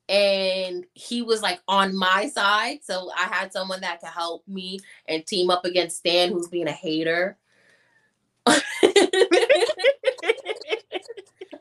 And 0.07 0.85
he 0.93 1.21
was 1.21 1.41
like 1.41 1.61
on 1.67 1.95
my 1.95 2.29
side. 2.29 2.79
So 2.83 3.11
I 3.15 3.23
had 3.23 3.53
someone 3.53 3.81
that 3.81 3.99
could 3.99 4.09
help 4.09 4.47
me 4.47 4.79
and 5.07 5.25
team 5.25 5.51
up 5.51 5.65
against 5.65 5.97
Stan, 5.97 6.31
who's 6.31 6.47
being 6.47 6.67
a 6.67 6.71
hater. 6.71 7.37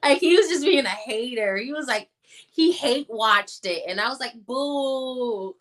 like 0.09 0.21
he 0.21 0.37
was 0.37 0.49
just 0.49 0.65
being 0.65 0.87
a 0.87 0.89
hater. 0.89 1.57
He 1.57 1.73
was 1.73 1.87
like, 1.87 2.09
he 2.51 2.73
hate 2.73 3.07
watched 3.09 3.67
it. 3.67 3.85
And 3.87 4.01
I 4.01 4.09
was 4.09 4.21
like, 4.21 4.35
boo. 4.47 5.55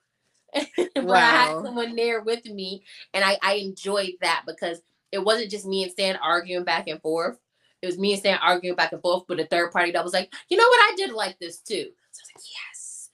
but 0.54 1.04
wow. 1.04 1.16
I 1.16 1.20
had 1.20 1.64
someone 1.64 1.96
there 1.96 2.22
with 2.22 2.46
me. 2.46 2.84
And 3.14 3.24
I, 3.24 3.38
I 3.42 3.54
enjoyed 3.56 4.14
that 4.22 4.44
because 4.48 4.82
it 5.12 5.20
wasn't 5.20 5.52
just 5.52 5.66
me 5.66 5.84
and 5.84 5.92
Stan 5.92 6.16
arguing 6.18 6.64
back 6.64 6.88
and 6.88 7.02
forth. 7.02 7.38
It 7.82 7.86
was 7.86 7.98
me 7.98 8.14
and 8.14 8.20
Stan 8.20 8.40
arguing 8.42 8.76
back 8.76 8.94
and 8.94 9.02
forth 9.02 9.26
with 9.28 9.40
a 9.40 9.46
third 9.46 9.72
party 9.72 9.92
that 9.92 10.04
was 10.04 10.14
like, 10.14 10.34
you 10.50 10.58
know 10.58 10.68
what, 10.68 10.92
I 10.92 10.96
did 10.96 11.12
like 11.12 11.38
this 11.40 11.60
too. 11.60 11.90
So 12.12 12.22
I 12.24 12.34
was 12.34 12.46
like, 12.46 12.46
yes, 12.56 13.10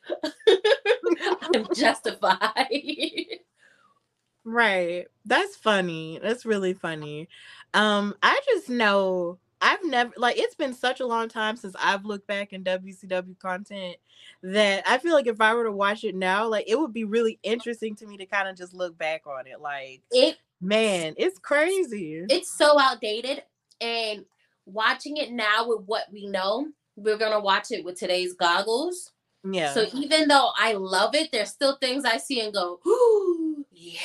I'm 1.55 1.75
justified. 1.75 3.39
right. 4.45 5.07
That's 5.25 5.55
funny. 5.55 6.19
That's 6.21 6.45
really 6.45 6.73
funny. 6.73 7.27
Um, 7.73 8.15
I 8.21 8.39
just 8.45 8.69
know 8.69 9.39
I've 9.63 9.83
never 9.85 10.13
like 10.17 10.37
it's 10.37 10.55
been 10.55 10.73
such 10.73 10.99
a 10.99 11.07
long 11.07 11.29
time 11.29 11.55
since 11.55 11.73
I've 11.81 12.03
looked 12.03 12.27
back 12.27 12.51
in 12.51 12.63
WCW 12.65 13.39
content 13.39 13.95
that 14.43 14.83
I 14.85 14.97
feel 14.97 15.13
like 15.13 15.27
if 15.27 15.39
I 15.39 15.53
were 15.53 15.63
to 15.63 15.71
watch 15.71 16.03
it 16.03 16.15
now, 16.15 16.47
like 16.47 16.65
it 16.67 16.77
would 16.77 16.91
be 16.91 17.05
really 17.05 17.39
interesting 17.43 17.95
to 17.95 18.05
me 18.05 18.17
to 18.17 18.25
kind 18.25 18.49
of 18.49 18.57
just 18.57 18.73
look 18.73 18.97
back 18.97 19.25
on 19.25 19.47
it. 19.47 19.61
Like 19.61 20.01
it 20.11 20.37
man, 20.59 21.13
it's 21.17 21.39
crazy. 21.39 22.25
It's 22.29 22.51
so 22.51 22.77
outdated. 22.77 23.43
And 23.79 24.25
watching 24.65 25.17
it 25.17 25.31
now 25.31 25.67
with 25.67 25.83
what 25.85 26.11
we 26.11 26.27
know, 26.27 26.67
we're 26.97 27.17
gonna 27.17 27.39
watch 27.39 27.71
it 27.71 27.85
with 27.85 27.97
today's 27.97 28.33
goggles. 28.33 29.11
Yeah. 29.49 29.73
So 29.73 29.85
even 29.93 30.27
though 30.27 30.51
I 30.57 30.73
love 30.73 31.15
it, 31.15 31.31
there's 31.31 31.49
still 31.49 31.77
things 31.77 32.03
I 32.03 32.17
see 32.17 32.41
and 32.41 32.53
go, 32.53 32.79
Ooh, 32.85 33.65
yeah. 33.71 33.99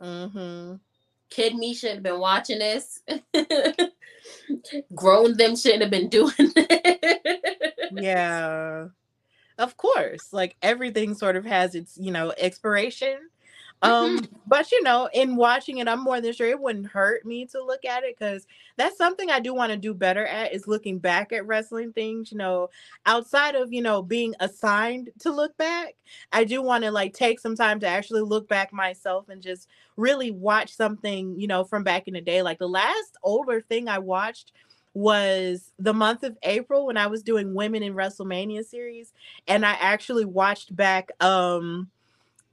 Mm-hmm. 0.00 0.76
Kid 1.30 1.56
me 1.56 1.74
should 1.74 1.94
have 1.94 2.02
been 2.02 2.20
watching 2.20 2.60
this. 2.60 3.00
Grown 4.94 5.36
them 5.36 5.56
shouldn't 5.56 5.82
have 5.82 5.90
been 5.90 6.08
doing 6.08 6.32
yeah. 7.92 8.86
Of 9.58 9.76
course. 9.76 10.32
Like 10.32 10.56
everything 10.62 11.14
sort 11.14 11.36
of 11.36 11.44
has 11.44 11.74
its, 11.74 11.96
you 11.96 12.10
know, 12.10 12.32
expiration 12.36 13.18
um, 13.82 14.26
but 14.46 14.70
you 14.72 14.82
know, 14.82 15.08
in 15.12 15.36
watching 15.36 15.78
it, 15.78 15.88
I'm 15.88 16.02
more 16.02 16.20
than 16.20 16.32
sure 16.32 16.48
it 16.48 16.60
wouldn't 16.60 16.86
hurt 16.86 17.24
me 17.24 17.46
to 17.46 17.62
look 17.62 17.84
at 17.84 18.04
it 18.04 18.16
because 18.18 18.46
that's 18.76 18.96
something 18.96 19.30
I 19.30 19.40
do 19.40 19.54
want 19.54 19.72
to 19.72 19.78
do 19.78 19.94
better 19.94 20.26
at 20.26 20.54
is 20.54 20.66
looking 20.66 20.98
back 20.98 21.32
at 21.32 21.46
wrestling 21.46 21.92
things, 21.92 22.32
you 22.32 22.38
know, 22.38 22.70
outside 23.04 23.54
of 23.54 23.72
you 23.72 23.82
know 23.82 24.02
being 24.02 24.34
assigned 24.40 25.10
to 25.20 25.30
look 25.30 25.56
back. 25.56 25.96
I 26.32 26.44
do 26.44 26.62
want 26.62 26.84
to 26.84 26.90
like 26.90 27.14
take 27.14 27.40
some 27.40 27.56
time 27.56 27.80
to 27.80 27.86
actually 27.86 28.22
look 28.22 28.48
back 28.48 28.72
myself 28.72 29.28
and 29.28 29.42
just 29.42 29.68
really 29.96 30.30
watch 30.30 30.74
something, 30.74 31.38
you 31.38 31.46
know, 31.46 31.64
from 31.64 31.84
back 31.84 32.08
in 32.08 32.14
the 32.14 32.20
day. 32.20 32.42
Like 32.42 32.58
the 32.58 32.68
last 32.68 33.16
older 33.22 33.60
thing 33.60 33.88
I 33.88 33.98
watched 33.98 34.52
was 34.94 35.72
the 35.78 35.92
month 35.92 36.22
of 36.22 36.38
April 36.42 36.86
when 36.86 36.96
I 36.96 37.06
was 37.06 37.22
doing 37.22 37.52
Women 37.54 37.82
in 37.82 37.94
WrestleMania 37.94 38.64
series, 38.64 39.12
and 39.46 39.66
I 39.66 39.72
actually 39.72 40.24
watched 40.24 40.74
back 40.74 41.10
um 41.20 41.90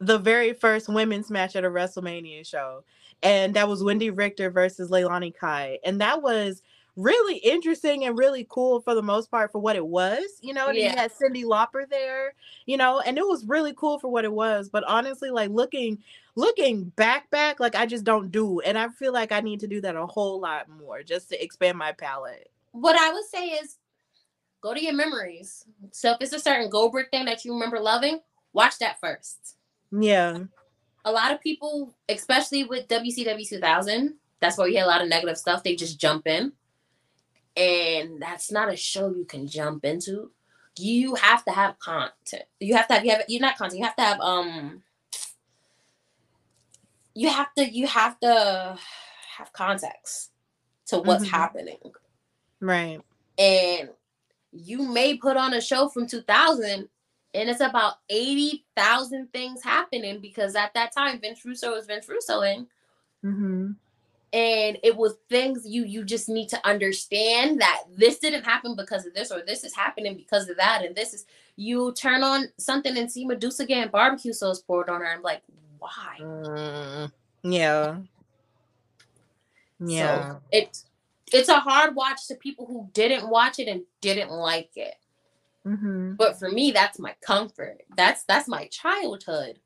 the 0.05 0.17
very 0.17 0.53
first 0.53 0.89
women's 0.89 1.29
match 1.29 1.55
at 1.55 1.65
a 1.65 1.69
WrestleMania 1.69 2.45
show. 2.45 2.83
And 3.21 3.53
that 3.53 3.69
was 3.69 3.81
Wendi 3.81 4.15
Richter 4.15 4.49
versus 4.49 4.89
Leilani 4.89 5.33
Kai. 5.33 5.79
And 5.85 6.01
that 6.01 6.21
was 6.21 6.61
really 6.95 7.37
interesting 7.37 8.05
and 8.05 8.17
really 8.17 8.45
cool 8.49 8.81
for 8.81 8.93
the 8.93 9.01
most 9.01 9.31
part 9.31 9.51
for 9.51 9.59
what 9.59 9.75
it 9.75 9.85
was. 9.85 10.23
You 10.41 10.53
know, 10.53 10.69
yeah. 10.69 10.91
you 10.91 10.97
had 10.97 11.11
Cyndi 11.11 11.43
Lauper 11.43 11.89
there, 11.89 12.33
you 12.65 12.77
know, 12.77 12.99
and 12.99 13.17
it 13.17 13.25
was 13.25 13.45
really 13.45 13.73
cool 13.75 13.97
for 13.99 14.09
what 14.09 14.25
it 14.25 14.33
was. 14.33 14.69
But 14.69 14.83
honestly, 14.85 15.29
like 15.29 15.49
looking 15.49 15.99
looking 16.35 16.85
back 16.85 17.29
back, 17.29 17.59
like 17.59 17.75
I 17.75 17.85
just 17.85 18.03
don't 18.03 18.31
do. 18.31 18.59
And 18.61 18.77
I 18.77 18.89
feel 18.89 19.13
like 19.13 19.31
I 19.31 19.39
need 19.39 19.59
to 19.61 19.67
do 19.67 19.81
that 19.81 19.95
a 19.95 20.05
whole 20.05 20.39
lot 20.39 20.69
more 20.69 21.03
just 21.03 21.29
to 21.29 21.41
expand 21.41 21.77
my 21.77 21.91
palette. 21.93 22.51
What 22.71 22.97
I 22.99 23.13
would 23.13 23.25
say 23.25 23.49
is 23.49 23.77
go 24.61 24.73
to 24.73 24.83
your 24.83 24.93
memories. 24.93 25.65
So 25.91 26.11
if 26.11 26.17
it's 26.21 26.33
a 26.33 26.39
certain 26.39 26.69
Goldberg 26.69 27.09
thing 27.11 27.25
that 27.25 27.45
you 27.45 27.53
remember 27.53 27.79
loving, 27.79 28.19
watch 28.53 28.79
that 28.79 28.99
first. 28.99 29.57
Yeah. 29.99 30.39
A 31.05 31.11
lot 31.11 31.31
of 31.31 31.41
people, 31.41 31.93
especially 32.09 32.63
with 32.63 32.87
WCW 32.87 33.47
2000, 33.47 34.15
that's 34.39 34.57
why 34.57 34.65
we 34.65 34.75
had 34.75 34.85
a 34.85 34.87
lot 34.87 35.01
of 35.01 35.09
negative 35.09 35.37
stuff. 35.37 35.63
They 35.63 35.75
just 35.75 35.99
jump 35.99 36.27
in. 36.27 36.53
And 37.55 38.21
that's 38.21 38.51
not 38.51 38.71
a 38.71 38.75
show 38.75 39.13
you 39.13 39.25
can 39.25 39.47
jump 39.47 39.85
into. 39.85 40.31
You 40.77 41.15
have 41.15 41.45
to 41.45 41.51
have 41.51 41.77
content. 41.77 42.45
You 42.59 42.75
have 42.75 42.87
to 42.87 42.95
have 42.95 43.05
you 43.05 43.11
have 43.11 43.21
you're 43.27 43.41
not 43.41 43.57
content. 43.57 43.79
You 43.79 43.85
have 43.85 43.95
to 43.95 44.01
have 44.01 44.19
um 44.21 44.81
you 47.13 47.29
have 47.29 47.53
to 47.55 47.69
you 47.69 47.85
have 47.85 48.19
to 48.21 48.77
have 49.37 49.53
context 49.53 50.31
to 50.87 50.97
what's 50.97 51.23
mm-hmm. 51.23 51.35
happening. 51.35 51.77
Right. 52.59 53.01
And 53.37 53.89
you 54.51 54.81
may 54.81 55.17
put 55.17 55.37
on 55.37 55.53
a 55.53 55.61
show 55.61 55.89
from 55.89 56.07
2000 56.07 56.89
and 57.33 57.49
it's 57.49 57.61
about 57.61 57.95
80,000 58.09 59.31
things 59.31 59.63
happening 59.63 60.19
because 60.19 60.55
at 60.55 60.73
that 60.73 60.93
time 60.93 61.19
Vince 61.19 61.43
Russo 61.43 61.73
was 61.73 61.85
Vince 61.85 62.07
Russoing. 62.07 62.67
Mm-hmm. 63.23 63.71
And 64.33 64.77
it 64.81 64.97
was 64.97 65.15
things 65.29 65.63
you 65.67 65.85
you 65.85 66.03
just 66.03 66.27
need 66.27 66.49
to 66.49 66.67
understand 66.67 67.61
that 67.61 67.83
this 67.95 68.17
didn't 68.17 68.43
happen 68.43 68.75
because 68.75 69.05
of 69.05 69.13
this 69.13 69.31
or 69.31 69.43
this 69.45 69.63
is 69.63 69.75
happening 69.75 70.17
because 70.17 70.49
of 70.49 70.57
that 70.57 70.83
and 70.83 70.95
this 70.95 71.13
is 71.13 71.25
you 71.55 71.93
turn 71.93 72.23
on 72.23 72.47
something 72.57 72.97
and 72.97 73.11
see 73.11 73.25
Medusa 73.25 73.65
getting 73.65 73.91
barbecue 73.91 74.33
sauce 74.33 74.59
poured 74.59 74.89
on 74.89 75.01
her. 75.01 75.07
I'm 75.07 75.21
like, 75.21 75.43
why? 75.77 76.17
Mm, 76.19 77.11
yeah. 77.43 77.97
Yeah. 79.79 80.31
So 80.31 80.41
it's 80.51 80.85
it's 81.31 81.49
a 81.49 81.59
hard 81.59 81.95
watch 81.95 82.27
to 82.27 82.35
people 82.35 82.65
who 82.65 82.89
didn't 82.93 83.29
watch 83.29 83.59
it 83.59 83.67
and 83.67 83.83
didn't 84.01 84.31
like 84.31 84.71
it. 84.75 84.95
Mm-hmm. 85.67 86.15
But 86.15 86.37
for 86.37 86.49
me, 86.49 86.71
that's 86.71 86.99
my 86.99 87.15
comfort. 87.21 87.83
That's 87.95 88.23
that's 88.25 88.47
my 88.47 88.67
childhood. 88.67 89.59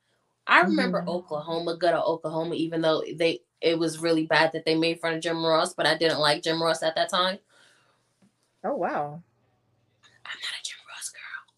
I 0.45 0.61
remember 0.61 0.99
mm-hmm. 0.99 1.09
Oklahoma, 1.09 1.75
good 1.75 1.93
at 1.93 2.03
Oklahoma, 2.03 2.55
even 2.55 2.81
though 2.81 3.03
they 3.15 3.41
it 3.61 3.77
was 3.77 3.99
really 3.99 4.25
bad 4.25 4.51
that 4.53 4.65
they 4.65 4.75
made 4.75 4.99
fun 4.99 5.15
of 5.15 5.21
Jim 5.21 5.43
Ross, 5.43 5.73
but 5.73 5.87
I 5.87 5.97
didn't 5.97 6.19
like 6.19 6.43
Jim 6.43 6.61
Ross 6.61 6.83
at 6.83 6.95
that 6.95 7.09
time. 7.09 7.39
Oh 8.63 8.75
wow. 8.75 9.21
I'm 10.25 10.39
not 10.41 10.59
a 10.59 10.63
Jim 10.63 10.77
Ross 10.87 11.09
girl. 11.09 11.55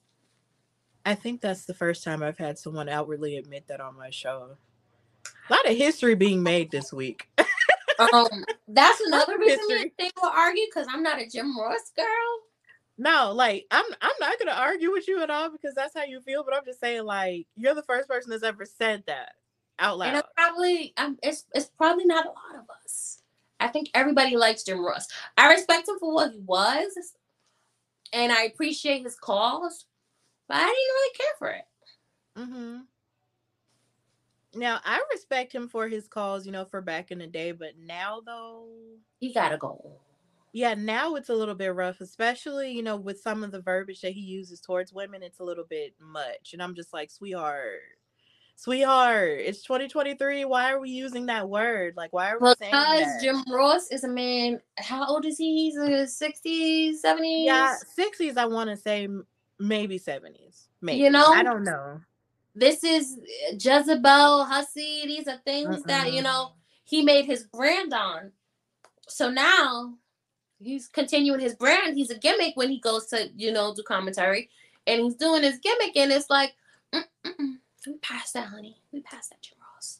I 1.05 1.15
think 1.15 1.41
that's 1.41 1.65
the 1.65 1.73
first 1.73 2.03
time 2.03 2.23
I've 2.23 2.37
had 2.37 2.57
someone 2.57 2.87
outwardly 2.87 3.37
admit 3.37 3.67
that 3.67 3.81
on 3.81 3.97
my 3.97 4.09
show. 4.09 4.57
A 5.49 5.53
lot 5.53 5.69
of 5.69 5.75
history 5.75 6.15
being 6.15 6.41
made 6.41 6.71
this 6.71 6.93
week. 6.93 7.27
um, 8.13 8.45
that's 8.67 9.01
another 9.01 9.37
reason 9.37 9.91
they 9.97 10.09
will 10.21 10.29
argue 10.29 10.65
because 10.69 10.87
I'm 10.89 11.03
not 11.03 11.19
a 11.19 11.27
Jim 11.27 11.59
Ross 11.59 11.91
girl 11.95 12.05
no, 12.99 13.31
like 13.31 13.65
I'm 13.71 13.85
I'm 14.01 14.11
not 14.19 14.37
gonna 14.37 14.51
argue 14.51 14.91
with 14.91 15.07
you 15.07 15.23
at 15.23 15.29
all 15.29 15.49
because 15.49 15.73
that's 15.73 15.95
how 15.95 16.03
you 16.03 16.19
feel, 16.19 16.43
but 16.43 16.53
I'm 16.53 16.65
just 16.65 16.81
saying 16.81 17.05
like 17.05 17.47
you're 17.55 17.73
the 17.73 17.81
first 17.81 18.09
person 18.09 18.29
that's 18.29 18.43
ever 18.43 18.65
said 18.65 19.05
that 19.07 19.35
out 19.79 19.97
loud. 19.97 20.09
And 20.09 20.17
it's 20.17 20.27
probably 20.35 20.93
um, 20.97 21.17
it's 21.23 21.45
it's 21.55 21.71
probably 21.77 22.03
not 22.03 22.25
a 22.25 22.29
lot 22.29 22.61
of 22.61 22.65
us. 22.83 23.21
I 23.61 23.69
think 23.69 23.89
everybody 23.93 24.35
likes 24.35 24.63
Jim 24.63 24.85
Ross. 24.85 25.07
I 25.37 25.53
respect 25.53 25.87
him 25.87 25.95
for 25.97 26.13
what 26.13 26.33
he 26.33 26.39
was. 26.39 27.13
and 28.11 28.33
I 28.33 28.43
appreciate 28.43 29.03
his 29.03 29.15
calls, 29.15 29.85
but 30.49 30.57
I 30.57 30.59
didn't 30.59 30.73
really 30.73 31.15
care 31.15 31.35
for 31.37 31.49
it. 31.51 31.65
Mm-hmm. 32.37 34.59
Now 34.59 34.81
I 34.83 35.01
respect 35.09 35.53
him 35.53 35.69
for 35.69 35.87
his 35.87 36.09
calls, 36.09 36.45
you 36.45 36.51
know, 36.51 36.65
for 36.65 36.81
back 36.81 37.11
in 37.11 37.19
the 37.19 37.27
day, 37.27 37.53
but 37.53 37.79
now 37.79 38.19
though, 38.25 38.67
He 39.21 39.31
gotta 39.31 39.57
go. 39.57 40.01
Yeah, 40.51 40.73
now 40.73 41.15
it's 41.15 41.29
a 41.29 41.35
little 41.35 41.55
bit 41.55 41.73
rough, 41.73 42.01
especially 42.01 42.71
you 42.71 42.83
know 42.83 42.95
with 42.97 43.21
some 43.21 43.43
of 43.43 43.51
the 43.51 43.61
verbiage 43.61 44.01
that 44.01 44.13
he 44.13 44.21
uses 44.21 44.59
towards 44.59 44.93
women. 44.93 45.23
It's 45.23 45.39
a 45.39 45.43
little 45.43 45.65
bit 45.65 45.93
much, 45.99 46.53
and 46.53 46.61
I'm 46.61 46.75
just 46.75 46.93
like, 46.93 47.11
sweetheart, 47.11 47.81
sweetheart, 48.59 49.39
it's 49.41 49.63
2023. 49.63 50.45
Why 50.45 50.71
are 50.71 50.79
we 50.79 50.89
using 50.89 51.27
that 51.27 51.47
word? 51.47 51.95
Like, 51.95 52.11
why 52.11 52.31
are 52.31 52.39
we 52.39 52.53
saying 52.59 52.71
Because 52.71 53.05
that? 53.05 53.21
Jim 53.21 53.43
Ross 53.47 53.89
is 53.91 54.03
a 54.03 54.07
man. 54.07 54.59
How 54.77 55.07
old 55.07 55.25
is 55.25 55.37
he? 55.37 55.65
He's 55.65 55.77
in 55.77 55.91
his 55.91 56.19
60s, 56.19 56.95
70s. 57.03 57.45
yeah, 57.45 57.75
60s. 57.97 58.37
I 58.37 58.45
want 58.45 58.69
to 58.69 58.77
say 58.77 59.07
maybe 59.59 59.99
70s. 59.99 60.67
Maybe 60.81 61.01
You 61.01 61.09
know? 61.09 61.25
I 61.25 61.43
don't 61.43 61.63
know. 61.63 62.01
This 62.55 62.83
is 62.83 63.17
eh, 63.47 63.53
Jezebel, 63.53 64.43
Hussy. 64.45 65.03
These 65.05 65.27
are 65.27 65.37
things 65.45 65.83
that, 65.83 66.11
you 66.11 66.21
know, 66.21 66.53
he 66.83 67.03
made 67.03 67.25
his 67.25 67.45
brand 67.45 67.93
on. 67.93 68.31
So 69.07 69.29
now 69.29 69.93
he's 70.59 70.87
continuing 70.87 71.39
his 71.39 71.55
brand. 71.55 71.95
He's 71.95 72.09
a 72.09 72.17
gimmick 72.17 72.55
when 72.55 72.69
he 72.69 72.79
goes 72.79 73.07
to, 73.07 73.29
you 73.35 73.51
know, 73.51 73.73
do 73.73 73.83
commentary. 73.83 74.49
And 74.87 75.01
he's 75.01 75.15
doing 75.15 75.43
his 75.43 75.59
gimmick. 75.59 75.95
And 75.95 76.11
it's 76.11 76.29
like, 76.29 76.55
mm-mm-mm. 76.93 77.57
we 77.85 77.93
passed 78.01 78.33
that, 78.33 78.47
honey. 78.47 78.81
We 78.91 79.01
passed 79.01 79.29
that, 79.31 79.41
Jim 79.41 79.57
Ross. 79.73 79.99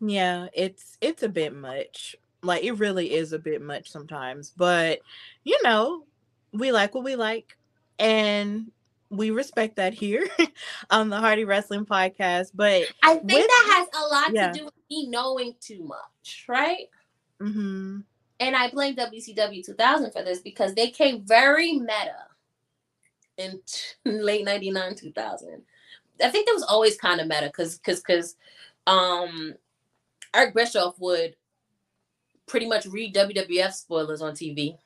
Yeah, 0.00 0.48
it's 0.52 0.96
it's 1.00 1.22
a 1.22 1.28
bit 1.28 1.54
much. 1.54 2.16
Like 2.42 2.62
it 2.64 2.72
really 2.72 3.14
is 3.14 3.32
a 3.32 3.38
bit 3.38 3.62
much 3.62 3.90
sometimes, 3.90 4.52
but 4.54 5.00
you 5.44 5.58
know, 5.62 6.04
we 6.52 6.72
like 6.72 6.94
what 6.94 7.04
we 7.04 7.16
like 7.16 7.56
and 7.98 8.70
we 9.10 9.30
respect 9.30 9.76
that 9.76 9.94
here 9.94 10.26
on 10.90 11.08
the 11.08 11.18
Hardy 11.18 11.44
Wrestling 11.44 11.86
podcast, 11.86 12.50
but 12.54 12.82
I 13.02 13.14
think 13.16 13.32
With- 13.32 13.46
that 13.46 13.86
has 13.92 14.02
a 14.02 14.06
lot 14.14 14.34
yeah. 14.34 14.52
to 14.52 14.58
do 14.58 14.64
with 14.66 14.74
me 14.90 15.08
knowing 15.08 15.54
too 15.60 15.84
much, 15.84 16.44
right? 16.48 16.86
mhm, 17.40 18.04
and 18.46 18.56
I 18.56 18.70
blame 18.70 18.94
WCW 18.96 19.64
2000 19.64 20.12
for 20.12 20.22
this 20.22 20.40
because 20.40 20.74
they 20.74 20.90
came 20.90 21.24
very 21.24 21.72
meta 21.78 22.26
in 23.36 23.60
t- 23.66 23.94
late 24.10 24.44
99 24.44 24.94
2000 24.94 25.62
I 26.22 26.28
think 26.30 26.46
that 26.46 26.52
was 26.54 26.62
always 26.62 26.96
kind 26.96 27.20
of 27.20 27.26
meta 27.26 27.46
because 27.46 27.78
because 27.78 28.00
because 28.00 28.36
um 28.86 29.54
Eric 30.34 30.54
Bischoff 30.54 30.98
would 31.00 31.36
pretty 32.46 32.66
much 32.66 32.86
read 32.86 33.14
WWF 33.14 33.72
spoilers 33.72 34.22
on 34.22 34.32
TV 34.34 34.76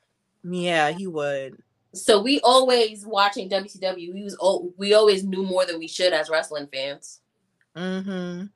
yeah, 0.45 0.91
he 0.93 1.07
would. 1.09 1.59
so 1.93 2.23
we 2.23 2.41
always 2.41 3.05
watching 3.05 3.51
WCW 3.51 4.15
we 4.15 4.23
was 4.23 4.37
we 4.77 4.95
always 4.95 5.25
knew 5.25 5.43
more 5.43 5.67
than 5.67 5.79
we 5.79 5.89
should 5.89 6.13
as 6.13 6.31
wrestling 6.31 6.69
fans 6.73 7.21
Mhm. 7.77 8.51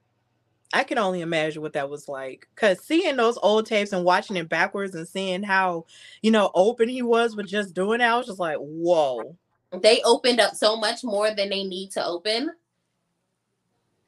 I 0.72 0.84
can 0.84 0.98
only 0.98 1.20
imagine 1.20 1.62
what 1.62 1.74
that 1.74 1.90
was 1.90 2.08
like 2.08 2.48
cuz 2.54 2.80
seeing 2.80 3.16
those 3.16 3.38
old 3.42 3.66
tapes 3.66 3.92
and 3.92 4.04
watching 4.04 4.36
it 4.36 4.48
backwards 4.48 4.94
and 4.94 5.06
seeing 5.06 5.42
how, 5.42 5.86
you 6.22 6.30
know, 6.30 6.50
open 6.54 6.88
he 6.88 7.02
was 7.02 7.36
with 7.36 7.46
just 7.46 7.74
doing 7.74 8.00
it, 8.00 8.04
I 8.04 8.16
was 8.16 8.26
just 8.26 8.38
like, 8.38 8.58
"Whoa." 8.58 9.36
they 9.80 10.02
opened 10.02 10.38
up 10.38 10.54
so 10.54 10.76
much 10.76 11.02
more 11.02 11.34
than 11.34 11.48
they 11.48 11.64
need 11.64 11.90
to 11.92 12.04
open. 12.04 12.50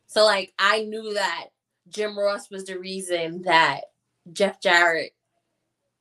So 0.06 0.24
like 0.24 0.52
I 0.58 0.82
knew 0.82 1.14
that 1.14 1.46
Jim 1.88 2.18
Ross 2.18 2.50
was 2.50 2.64
the 2.64 2.78
reason 2.78 3.42
that 3.42 3.82
Jeff 4.32 4.60
Jarrett 4.60 5.14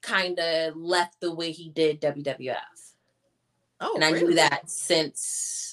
kind 0.02 0.40
of 0.40 0.76
left 0.76 1.20
the 1.20 1.34
way 1.34 1.52
he 1.52 1.70
did 1.70 2.02
WWF. 2.02 2.58
Oh, 3.80 3.96
and 3.96 4.04
I 4.04 4.12
really? 4.12 4.28
knew 4.28 4.36
that 4.36 4.70
since 4.70 5.73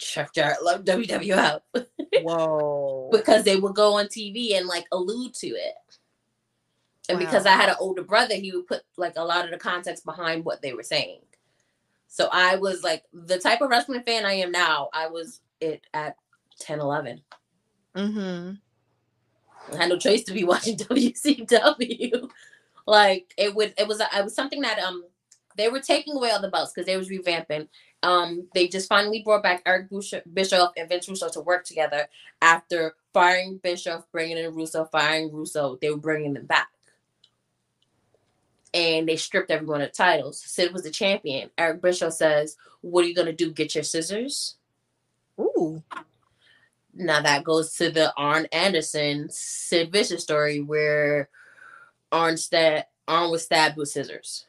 Jeff 0.00 0.32
Jarrett 0.32 0.62
loved 0.62 0.86
WWF 0.86 1.60
Whoa. 2.22 3.10
because 3.12 3.44
they 3.44 3.56
would 3.56 3.74
go 3.74 3.98
on 3.98 4.06
TV 4.06 4.56
and 4.56 4.66
like 4.66 4.86
allude 4.90 5.34
to 5.34 5.48
it. 5.48 5.74
And 7.08 7.18
because 7.18 7.44
I 7.44 7.52
had 7.52 7.68
an 7.68 7.76
older 7.80 8.02
brother, 8.02 8.34
he 8.34 8.52
would 8.52 8.66
put 8.66 8.82
like 8.96 9.14
a 9.16 9.24
lot 9.24 9.44
of 9.44 9.50
the 9.50 9.58
context 9.58 10.04
behind 10.04 10.44
what 10.44 10.62
they 10.62 10.72
were 10.72 10.82
saying. 10.82 11.20
So 12.06 12.28
I 12.32 12.56
was 12.56 12.82
like 12.82 13.04
the 13.12 13.38
type 13.38 13.60
of 13.60 13.70
wrestling 13.70 14.02
fan 14.02 14.24
I 14.24 14.34
am 14.34 14.52
now, 14.52 14.88
I 14.92 15.08
was 15.08 15.40
it 15.60 15.82
at 15.92 16.16
10, 16.60 16.80
11. 16.80 17.20
Mm-hmm. 17.96 19.74
I 19.74 19.76
had 19.76 19.88
no 19.88 19.98
choice 19.98 20.24
to 20.24 20.32
be 20.32 20.44
watching 20.44 20.76
WCW. 20.76 22.30
like 22.86 23.34
it 23.36 23.54
would 23.54 23.74
it 23.76 23.86
was 23.86 24.00
it 24.00 24.24
was 24.24 24.34
something 24.34 24.62
that 24.62 24.78
um 24.78 25.04
they 25.56 25.68
were 25.68 25.80
taking 25.80 26.16
away 26.16 26.30
all 26.30 26.40
the 26.40 26.48
belts 26.48 26.72
because 26.72 26.86
they 26.86 26.96
was 26.96 27.08
revamping. 27.08 27.68
Um, 28.02 28.48
they 28.54 28.66
just 28.68 28.88
finally 28.88 29.22
brought 29.22 29.42
back 29.42 29.62
Eric 29.66 29.88
Bischoff 30.32 30.72
and 30.76 30.88
Vince 30.88 31.08
Russo 31.08 31.28
to 31.28 31.40
work 31.40 31.64
together 31.64 32.08
after 32.40 32.94
firing 33.12 33.58
Bischoff, 33.58 34.04
bringing 34.10 34.38
in 34.38 34.54
Russo, 34.54 34.86
firing 34.86 35.30
Russo. 35.32 35.78
They 35.80 35.90
were 35.90 35.98
bringing 35.98 36.32
them 36.32 36.46
back, 36.46 36.70
and 38.72 39.06
they 39.06 39.16
stripped 39.16 39.50
everyone 39.50 39.82
of 39.82 39.92
titles. 39.92 40.40
Sid 40.40 40.72
was 40.72 40.82
the 40.82 40.90
champion. 40.90 41.50
Eric 41.58 41.82
Bischoff 41.82 42.14
says, 42.14 42.56
"What 42.80 43.04
are 43.04 43.08
you 43.08 43.14
gonna 43.14 43.32
do? 43.32 43.52
Get 43.52 43.74
your 43.74 43.84
scissors?" 43.84 44.56
Ooh. 45.38 45.82
Now 46.94 47.20
that 47.22 47.44
goes 47.44 47.74
to 47.76 47.90
the 47.90 48.12
Arn 48.16 48.46
Anderson 48.52 49.28
Sid 49.30 49.92
Vicious 49.92 50.22
story 50.22 50.60
where 50.60 51.28
Arn 52.12 52.36
Arn 53.06 53.30
was 53.30 53.44
stabbed 53.44 53.76
with 53.76 53.88
scissors. 53.88 54.46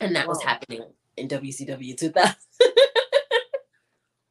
And 0.00 0.14
that 0.16 0.28
was 0.28 0.42
happening 0.42 0.82
in 1.16 1.28
WCW 1.28 1.96
2000. 1.96 2.34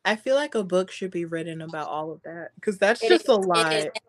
I 0.05 0.15
feel 0.15 0.35
like 0.35 0.55
a 0.55 0.63
book 0.63 0.89
should 0.89 1.11
be 1.11 1.25
written 1.25 1.61
about 1.61 1.89
all 1.89 2.13
of 2.13 2.21
that 2.23 2.51
because 2.55 2.77
that's 2.77 3.03
It 3.03 3.09
just 3.09 3.23
is- 3.25 3.29
a 3.29 3.33
it 3.33 3.39
is- 3.41 3.45
lot. 3.45 3.65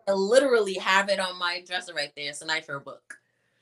I 0.07 0.11
literally 0.13 0.75
have 0.75 1.09
it 1.09 1.19
on 1.19 1.37
my 1.37 1.61
dresser 1.67 1.93
right 1.93 2.11
there. 2.15 2.29
It's 2.29 2.41
a 2.41 2.45
Nitro 2.45 2.79
book. 2.79 3.15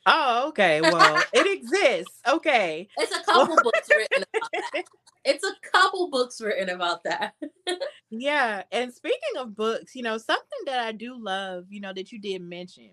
Oh, 0.06 0.48
okay. 0.50 0.80
Well, 0.80 1.22
it 1.34 1.58
exists. 1.60 2.22
Okay. 2.28 2.88
It's 2.98 3.12
a 3.16 3.24
couple 3.24 3.58
books 3.62 3.89
written 3.89 4.24
about 4.36 4.50
that. 4.54 4.84
It's 5.30 5.43
a 5.43 5.52
couple 5.74 6.10
books 6.10 6.39
written 6.39 6.70
about 6.70 7.04
that. 7.04 7.34
Yeah. 8.10 8.64
And 8.72 8.93
speaking 8.93 9.36
of 9.38 9.54
books, 9.54 9.93
you 9.93 10.02
know, 10.04 10.18
something 10.18 10.60
that 10.68 10.80
I 10.88 10.93
do 10.93 11.22
love, 11.22 11.66
you 11.70 11.82
know, 11.82 11.91
that 11.91 12.14
you 12.14 12.22
did 12.22 12.41
mention 12.41 12.91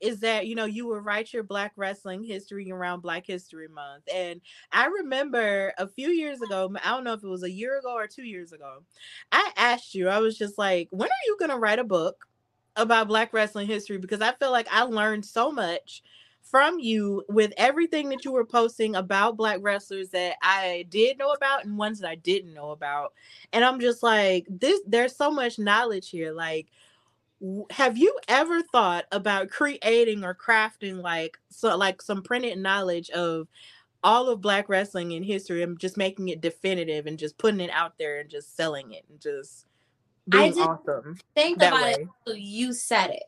is 0.00 0.20
that, 0.20 0.46
you 0.46 0.54
know, 0.54 0.64
you 0.64 0.86
would 0.86 1.04
write 1.04 1.32
your 1.32 1.42
Black 1.42 1.72
wrestling 1.76 2.22
history 2.22 2.70
around 2.70 3.00
Black 3.00 3.26
History 3.26 3.68
Month. 3.68 4.04
And 4.12 4.40
I 4.72 4.86
remember 4.86 5.72
a 5.78 5.88
few 5.88 6.08
years 6.08 6.40
ago, 6.40 6.72
I 6.84 6.90
don't 6.90 7.04
know 7.04 7.14
if 7.14 7.22
it 7.22 7.28
was 7.28 7.42
a 7.42 7.50
year 7.50 7.78
ago 7.78 7.92
or 7.94 8.06
two 8.06 8.24
years 8.24 8.52
ago, 8.52 8.82
I 9.32 9.50
asked 9.56 9.94
you, 9.94 10.08
I 10.08 10.18
was 10.18 10.38
just 10.38 10.58
like, 10.58 10.88
when 10.90 11.08
are 11.08 11.26
you 11.26 11.36
going 11.38 11.50
to 11.50 11.58
write 11.58 11.78
a 11.78 11.84
book 11.84 12.26
about 12.76 13.08
Black 13.08 13.32
wrestling 13.32 13.66
history? 13.66 13.98
Because 13.98 14.20
I 14.20 14.32
feel 14.32 14.50
like 14.50 14.68
I 14.70 14.82
learned 14.82 15.24
so 15.24 15.50
much 15.50 16.02
from 16.50 16.78
you 16.78 17.24
with 17.28 17.52
everything 17.56 18.08
that 18.08 18.24
you 18.24 18.32
were 18.32 18.44
posting 18.44 18.96
about 18.96 19.36
black 19.36 19.58
wrestlers 19.60 20.08
that 20.10 20.36
I 20.42 20.86
did 20.88 21.18
know 21.18 21.32
about 21.32 21.64
and 21.64 21.76
ones 21.76 22.00
that 22.00 22.08
I 22.08 22.14
didn't 22.14 22.54
know 22.54 22.70
about. 22.70 23.12
And 23.52 23.64
I'm 23.64 23.80
just 23.80 24.02
like, 24.02 24.46
this 24.48 24.80
there's 24.86 25.14
so 25.14 25.30
much 25.30 25.58
knowledge 25.58 26.08
here. 26.08 26.32
Like, 26.32 26.68
have 27.70 27.96
you 27.96 28.18
ever 28.26 28.62
thought 28.62 29.04
about 29.12 29.48
creating 29.48 30.24
or 30.24 30.34
crafting 30.34 31.00
like 31.00 31.38
so 31.50 31.76
like 31.76 32.02
some 32.02 32.22
printed 32.22 32.58
knowledge 32.58 33.10
of 33.10 33.46
all 34.02 34.28
of 34.28 34.40
black 34.40 34.68
wrestling 34.68 35.12
in 35.12 35.22
history 35.22 35.62
and 35.62 35.78
just 35.78 35.96
making 35.96 36.28
it 36.28 36.40
definitive 36.40 37.06
and 37.06 37.18
just 37.18 37.38
putting 37.38 37.60
it 37.60 37.70
out 37.70 37.96
there 37.98 38.20
and 38.20 38.28
just 38.30 38.56
selling 38.56 38.92
it 38.92 39.04
and 39.08 39.20
just 39.20 39.66
I 40.32 40.48
being 40.48 40.54
did 40.54 40.62
awesome 40.68 41.18
Think 41.34 41.56
about 41.58 41.82
way? 41.82 41.92
it. 41.92 42.08
till 42.26 42.36
You 42.36 42.72
said 42.72 43.10
it. 43.10 43.24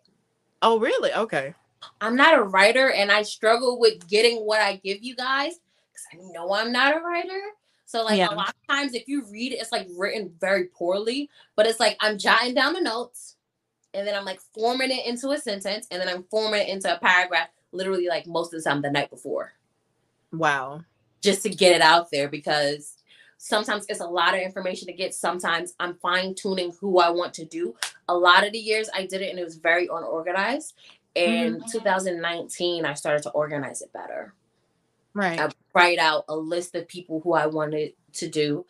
Oh, 0.62 0.78
really? 0.78 1.12
Okay. 1.14 1.54
I'm 2.00 2.16
not 2.16 2.38
a 2.38 2.42
writer 2.42 2.90
and 2.90 3.10
I 3.10 3.22
struggle 3.22 3.78
with 3.78 4.08
getting 4.08 4.38
what 4.38 4.60
I 4.60 4.76
give 4.76 4.98
you 5.02 5.14
guys 5.16 5.54
because 5.92 6.06
I 6.12 6.32
know 6.32 6.52
I'm 6.52 6.72
not 6.72 6.96
a 6.96 7.00
writer. 7.00 7.40
So 7.86 8.04
like 8.04 8.18
Yeah. 8.18 8.32
a 8.32 8.34
lot 8.34 8.48
of 8.48 8.74
times 8.74 8.94
if 8.94 9.08
you 9.08 9.24
read 9.30 9.52
it, 9.52 9.60
it's 9.60 9.72
like 9.72 9.88
written 9.96 10.32
very 10.40 10.64
poorly, 10.66 11.30
but 11.56 11.66
it's 11.66 11.80
like 11.80 11.96
I'm 12.00 12.18
jotting 12.18 12.54
down 12.54 12.74
the 12.74 12.80
notes 12.80 13.36
and 13.94 14.06
then 14.06 14.14
I'm 14.14 14.24
like 14.24 14.40
forming 14.54 14.90
it 14.90 15.06
into 15.06 15.30
a 15.30 15.38
sentence 15.38 15.86
and 15.90 16.00
then 16.00 16.08
I'm 16.08 16.24
forming 16.24 16.62
it 16.62 16.68
into 16.68 16.94
a 16.94 16.98
paragraph 16.98 17.48
literally 17.72 18.08
like 18.08 18.26
most 18.26 18.52
of 18.52 18.62
the 18.62 18.68
time 18.68 18.82
the 18.82 18.90
night 18.90 19.10
before 19.10 19.52
Wow. 20.32 20.82
just 21.22 21.42
to 21.42 21.48
get 21.50 21.74
it 21.74 21.82
out 21.82 22.10
there 22.10 22.28
because 22.28 22.96
sometimes 23.38 23.86
it's 23.88 24.00
a 24.00 24.06
lot 24.06 24.34
of 24.34 24.40
information 24.40 24.86
to 24.86 24.92
get. 24.92 25.14
Sometimes 25.14 25.74
I'm 25.80 25.94
fine 25.94 26.34
tuning 26.34 26.72
who 26.80 27.00
I 27.00 27.10
want 27.10 27.34
to 27.34 27.44
do. 27.44 27.74
A 28.08 28.14
lot 28.14 28.46
of 28.46 28.52
the 28.52 28.58
years 28.58 28.88
I 28.94 29.06
did 29.06 29.22
it 29.22 29.30
and 29.30 29.38
it 29.38 29.44
was 29.44 29.56
very 29.56 29.86
unorganized. 29.86 30.74
In 31.14 31.60
2019, 31.72 32.84
I 32.84 32.94
started 32.94 33.22
to 33.24 33.30
organize 33.30 33.82
it 33.82 33.92
better. 33.92 34.34
Right. 35.14 35.40
I 35.40 35.48
write 35.74 35.98
out 35.98 36.24
a 36.28 36.36
list 36.36 36.74
of 36.76 36.86
people 36.86 37.20
who 37.20 37.32
I 37.32 37.46
wanted 37.46 37.94
to 38.14 38.28
do. 38.28 38.64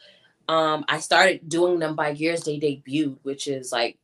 Um, 0.48 0.84
I 0.88 1.00
started 1.00 1.48
doing 1.48 1.78
them 1.78 1.94
by 1.94 2.10
years 2.10 2.44
they 2.44 2.58
debuted, 2.58 3.18
which 3.22 3.46
is 3.46 3.72
like 3.72 3.98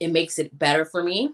it 0.00 0.08
makes 0.08 0.38
it 0.38 0.58
better 0.58 0.84
for 0.84 1.02
me 1.02 1.30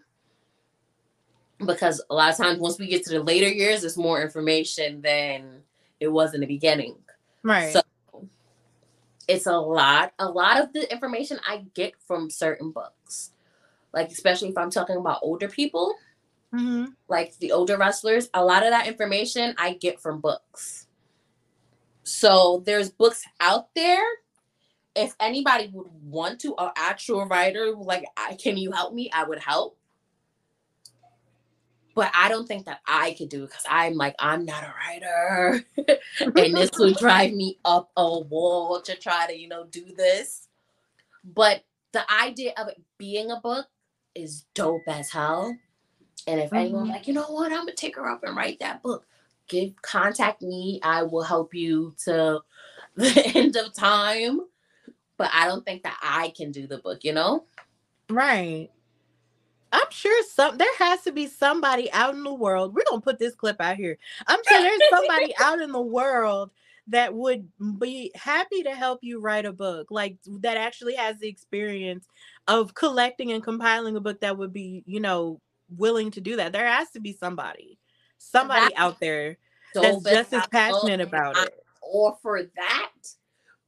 because 1.65 2.03
a 2.11 2.15
lot 2.15 2.31
of 2.31 2.37
times 2.37 2.59
once 2.59 2.79
we 2.79 2.87
get 2.87 3.05
to 3.05 3.11
the 3.11 3.23
later 3.23 3.49
years, 3.49 3.81
there's 3.81 3.97
more 3.97 4.21
information 4.21 5.01
than 5.01 5.63
it 6.01 6.09
was 6.09 6.35
in 6.35 6.41
the 6.41 6.47
beginning. 6.47 6.97
Right. 7.43 7.73
So 7.73 7.81
it's 9.29 9.47
a 9.47 9.57
lot. 9.57 10.13
A 10.19 10.29
lot 10.29 10.61
of 10.61 10.73
the 10.73 10.91
information 10.93 11.39
I 11.49 11.65
get 11.75 11.95
from 12.07 12.29
certain 12.29 12.73
books. 12.73 13.33
Like 13.93 14.11
especially 14.11 14.49
if 14.49 14.59
I'm 14.59 14.71
talking 14.71 14.97
about 14.97 15.21
older 15.23 15.49
people, 15.49 15.95
hmm 16.53 16.87
like 17.09 17.37
the 17.39 17.53
older 17.53 17.77
wrestlers, 17.77 18.29
a 18.35 18.45
lot 18.45 18.65
of 18.65 18.71
that 18.71 18.89
information 18.89 19.55
I 19.59 19.75
get 19.75 20.01
from 20.01 20.21
books. 20.21 20.89
So 22.03 22.63
there's 22.67 22.91
books 22.91 23.23
out 23.41 23.69
there. 23.75 24.03
If 24.97 25.15
anybody 25.21 25.71
would 25.73 25.89
want 26.03 26.41
to, 26.43 26.57
an 26.59 26.71
actual 26.77 27.27
writer, 27.27 27.73
like, 27.77 28.07
I, 28.17 28.35
can 28.35 28.57
you 28.57 28.73
help 28.73 28.95
me? 28.95 29.11
I 29.15 29.25
would 29.25 29.41
help. 29.41 29.79
But 31.95 32.13
I 32.15 32.29
don't 32.29 32.47
think 32.47 32.67
that 32.67 32.81
I 32.87 33.15
could 33.19 33.31
do 33.31 33.45
it 33.45 33.49
because 33.49 33.65
I'm 33.69 33.95
like, 33.95 34.17
I'm 34.19 34.45
not 34.47 34.65
a 34.65 34.75
writer. 34.79 35.65
and 36.21 36.57
this 36.57 36.71
would 36.79 36.97
drive 36.97 37.33
me 37.33 37.59
up 37.65 37.91
a 37.97 38.21
wall 38.21 38.83
to 38.83 38.97
try 38.97 39.27
to, 39.27 39.37
you 39.39 39.49
know, 39.49 39.67
do 39.67 39.85
this. 39.97 40.49
But 41.25 41.65
the 41.93 42.11
idea 42.13 42.53
of 42.59 42.69
it 42.69 42.83
being 42.99 43.31
a 43.31 43.41
book 43.41 43.67
is 44.15 44.47
dope 44.55 44.83
as 44.89 45.11
hell. 45.11 45.57
And 46.27 46.41
if 46.41 46.53
anyone 46.53 46.87
Mhm. 46.87 46.91
like, 46.91 47.09
you 47.09 47.15
know 47.15 47.29
what, 47.29 47.53
I'm 47.53 47.61
gonna 47.61 47.75
take 47.75 47.97
her 47.97 48.09
up 48.09 48.25
and 48.25 48.37
write 48.37 48.61
that 48.61 48.83
book. 48.83 49.07
Give 49.49 49.75
contact 49.83 50.43
me. 50.43 50.81
I 50.83 51.05
will 51.05 51.23
help 51.23 51.55
you 51.55 51.95
to 52.05 52.43
the 52.97 53.33
end 53.35 53.57
of 53.57 53.73
time. 53.75 54.41
But 55.17 55.31
I 55.33 55.47
don't 55.47 55.65
think 55.65 55.83
that 55.85 55.99
I 56.03 56.33
can 56.37 56.53
do 56.53 56.67
the 56.67 56.79
book, 56.79 57.03
you 57.03 57.13
know? 57.13 57.45
Right. 58.11 58.71
I'm 59.73 59.91
sure 59.91 60.23
some 60.25 60.57
there 60.57 60.77
has 60.79 61.03
to 61.03 61.13
be 61.13 61.27
somebody 61.27 61.93
out 61.93 62.15
in 62.15 62.23
the 62.23 62.33
world. 62.33 62.75
We're 62.75 62.85
gonna 62.89 63.01
put 63.01 63.19
this 63.19 63.35
clip 63.35 63.61
out 63.61 63.77
here. 63.77 63.99
I'm 64.27 64.39
sure 64.49 64.63
there's 64.63 64.81
somebody 64.91 65.35
out 65.41 65.61
in 65.61 65.73
the 65.73 65.81
world 65.81 66.51
that 66.89 67.13
would 67.13 67.49
be 67.79 68.13
happy 68.15 68.63
to 68.63 68.75
help 68.75 69.01
you 69.03 69.21
write 69.21 69.45
a 69.45 69.53
book, 69.53 69.89
like 69.91 70.17
that 70.41 70.57
actually 70.57 70.95
has 70.95 71.19
the 71.19 71.29
experience 71.29 72.07
of 72.47 72.75
collecting 72.75 73.33
and 73.33 73.43
compiling 73.43 73.97
a 73.97 74.01
book 74.01 74.21
that 74.21 74.39
would 74.39 74.53
be, 74.53 74.85
you 74.87 75.01
know, 75.01 75.41
willing 75.77 76.11
to 76.13 76.21
do 76.21 76.37
that. 76.37 76.53
There 76.53 76.67
has 76.67 76.91
to 76.93 77.01
be 77.01 77.13
somebody, 77.13 77.79
somebody 78.19 78.73
That- 78.75 78.81
out 78.81 79.01
there 79.01 79.37
So 79.75 79.83
that's 79.83 80.31
just 80.31 80.33
as 80.33 80.47
passionate 80.47 81.01
about 81.01 81.37
it. 81.39 81.55
Or 81.83 82.17
for 82.23 82.43
that. 82.45 82.93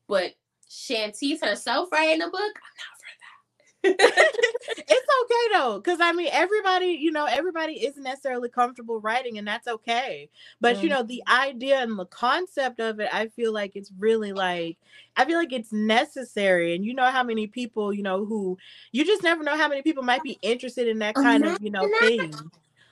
But 0.06 0.32
Shantice 0.68 1.40
herself 1.42 1.90
writing 1.92 2.22
a 2.22 2.28
book, 2.28 2.34
I'm 2.40 2.76
not 2.76 2.98
for 2.98 3.06
that. 3.20 3.38
it's 3.84 5.06
okay 5.22 5.56
though 5.56 5.78
because 5.78 6.00
i 6.00 6.10
mean 6.10 6.28
everybody 6.32 6.86
you 6.86 7.12
know 7.12 7.26
everybody 7.26 7.74
isn't 7.86 8.02
necessarily 8.02 8.48
comfortable 8.48 9.00
writing 9.00 9.38
and 9.38 9.46
that's 9.46 9.68
okay. 9.68 10.28
But 10.60 10.82
you 10.82 10.88
mm. 10.88 10.94
know 10.94 11.02
the 11.04 11.22
idea 11.28 11.78
and 11.80 11.96
the 11.96 12.06
concept 12.06 12.80
of 12.80 12.98
it 12.98 13.08
i 13.12 13.28
feel 13.28 13.52
like 13.52 13.76
it's 13.76 13.92
really 13.96 14.32
like 14.32 14.78
i 15.16 15.24
feel 15.24 15.38
like 15.38 15.52
it's 15.52 15.72
necessary. 15.72 16.74
And 16.74 16.84
you 16.84 16.92
know 16.92 17.06
how 17.06 17.22
many 17.22 17.46
people 17.46 17.92
you 17.92 18.02
know 18.02 18.24
who 18.24 18.58
you 18.90 19.04
just 19.04 19.22
never 19.22 19.44
know 19.44 19.56
how 19.56 19.68
many 19.68 19.82
people 19.82 20.02
might 20.02 20.24
be 20.24 20.38
interested 20.42 20.88
in 20.88 20.98
that 20.98 21.14
kind 21.14 21.46
of 21.46 21.62
you 21.62 21.70
know 21.70 21.88
thing. 22.00 22.34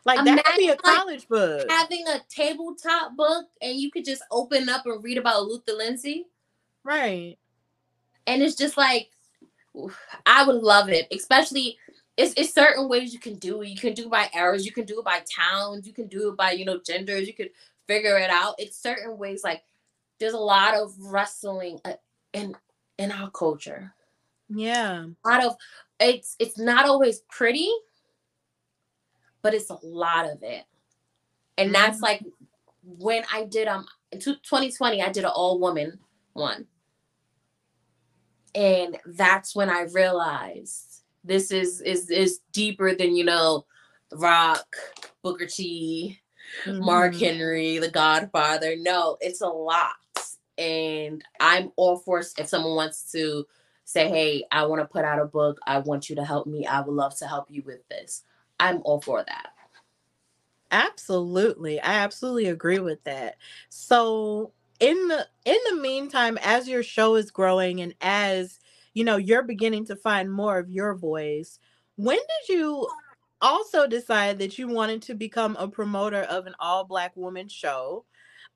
Like 0.05 0.25
that 0.25 0.45
could 0.45 0.57
be 0.57 0.69
a 0.69 0.75
Imagine, 0.75 0.85
like, 0.85 0.97
college 0.99 1.29
book. 1.29 1.67
Having 1.69 2.07
a 2.07 2.21
tabletop 2.29 3.17
book 3.17 3.47
and 3.61 3.77
you 3.77 3.91
could 3.91 4.05
just 4.05 4.23
open 4.31 4.69
up 4.69 4.87
and 4.87 5.03
read 5.03 5.19
about 5.19 5.47
Luther 5.47 5.73
Lindsay. 5.73 6.27
right 6.85 7.39
and 8.27 8.43
it's 8.43 8.57
just 8.57 8.77
like 8.77 9.11
I 10.25 10.45
would 10.47 10.63
love 10.63 10.89
it, 10.89 11.07
especially 11.13 11.79
it's, 12.17 12.33
it's 12.37 12.55
certain 12.55 12.89
ways 12.89 13.13
you 13.13 13.19
can 13.21 13.35
do 13.37 13.63
it. 13.63 13.69
You 13.69 13.77
can 13.77 13.93
do 13.93 14.05
it 14.05 14.11
by 14.11 14.31
eras, 14.35 14.65
you 14.65 14.73
can 14.73 14.87
do 14.87 14.99
it 15.01 15.05
by 15.05 15.21
towns, 15.35 15.87
you 15.87 15.93
can 15.93 16.09
do 16.09 16.31
it 16.31 16.37
by 16.37 16.53
you 16.53 16.65
know 16.65 16.81
genders. 16.85 17.27
You 17.27 17.35
could 17.35 17.51
figure 17.87 18.19
it 18.19 18.31
out. 18.31 18.55
It's 18.59 18.77
certain 18.81 19.19
ways. 19.19 19.43
Like 19.45 19.63
there's 20.19 20.35
a 20.35 20.39
lot 20.39 20.75
of 20.75 20.95
wrestling 21.01 21.81
uh, 21.85 21.95
in 22.33 22.55
in 22.99 23.13
our 23.13 23.31
culture. 23.31 23.95
yeah 24.49 25.07
A 25.25 25.29
lot 25.29 25.45
of 25.45 25.57
it's 26.01 26.37
it's 26.39 26.59
not 26.59 26.87
always 26.87 27.21
pretty, 27.31 27.71
but 29.43 29.55
it's 29.55 29.71
a 29.71 29.79
lot 29.83 30.29
of 30.29 30.43
it, 30.43 30.65
and 31.59 31.75
that's 31.75 32.01
Mhm. 32.01 32.03
like 32.03 32.25
when 32.83 33.25
I 33.33 33.45
did 33.45 33.69
um 33.69 33.87
in 34.13 34.21
2020 34.21 35.03
I 35.03 35.11
did 35.13 35.25
an 35.25 35.31
all 35.35 35.59
woman 35.61 36.01
one. 36.35 36.67
And 38.57 38.99
that's 39.07 39.55
when 39.55 39.69
I 39.71 39.83
realized 39.83 41.03
this 41.23 41.51
is 41.53 41.81
is 41.83 42.11
is 42.11 42.41
deeper 42.53 42.95
than 42.95 43.15
you 43.15 43.25
know 43.25 43.67
Rock, 44.13 44.65
Booker 45.23 45.47
T, 45.47 46.19
Mark 46.67 47.13
Mhm. 47.15 47.21
Henry, 47.21 47.79
The 47.79 47.91
Godfather. 47.91 48.75
No, 48.79 49.19
it's 49.21 49.43
a 49.43 49.49
lot. 49.49 49.95
And 50.57 51.23
I'm 51.39 51.71
all 51.77 51.99
for 51.99 52.21
if 52.21 52.47
someone 52.47 52.77
wants 52.77 53.13
to 53.13 53.47
say, 53.85 54.09
hey, 54.09 54.45
I 54.51 54.65
want 54.65 54.81
to 54.81 54.87
put 54.87 55.05
out 55.05 55.21
a 55.21 55.27
book. 55.27 55.59
I 55.67 55.79
want 55.79 56.09
you 56.09 56.17
to 56.17 56.25
help 56.25 56.47
me. 56.47 56.67
I 56.67 56.81
would 56.81 56.95
love 56.95 57.17
to 57.19 57.27
help 57.27 57.51
you 57.51 57.63
with 57.67 57.87
this. 57.89 58.25
I'm 58.59 58.81
all 58.85 59.01
for 59.03 59.23
that. 59.23 59.51
Absolutely. 60.71 61.81
I 61.81 61.95
absolutely 61.95 62.47
agree 62.47 62.79
with 62.81 63.05
that. 63.05 63.37
So 63.69 64.53
in 64.81 65.09
the 65.09 65.27
in 65.45 65.59
the 65.71 65.77
meantime 65.77 66.39
as 66.43 66.69
your 66.69 66.83
show 66.83 67.15
is 67.17 67.31
growing 67.31 67.81
and 67.81 67.95
as 68.01 68.59
you 68.95 69.05
know 69.05 69.17
you're 69.17 69.43
beginning 69.43 69.85
to 69.87 69.97
find 69.97 70.33
more 70.33 70.59
of 70.59 70.71
your 70.71 70.95
voice, 70.95 71.59
when 71.97 72.19
did 72.19 72.55
you 72.57 72.89
also 73.41 73.87
decide 73.87 74.39
that 74.39 74.59
you 74.59 74.69
wanted 74.69 75.03
to 75.03 75.15
become 75.15 75.57
a 75.57 75.69
promoter 75.69 76.23
of 76.23 76.47
an 76.47 76.55
all 76.59 76.85
black 76.85 77.17
woman 77.17 77.49
show? 77.49 78.05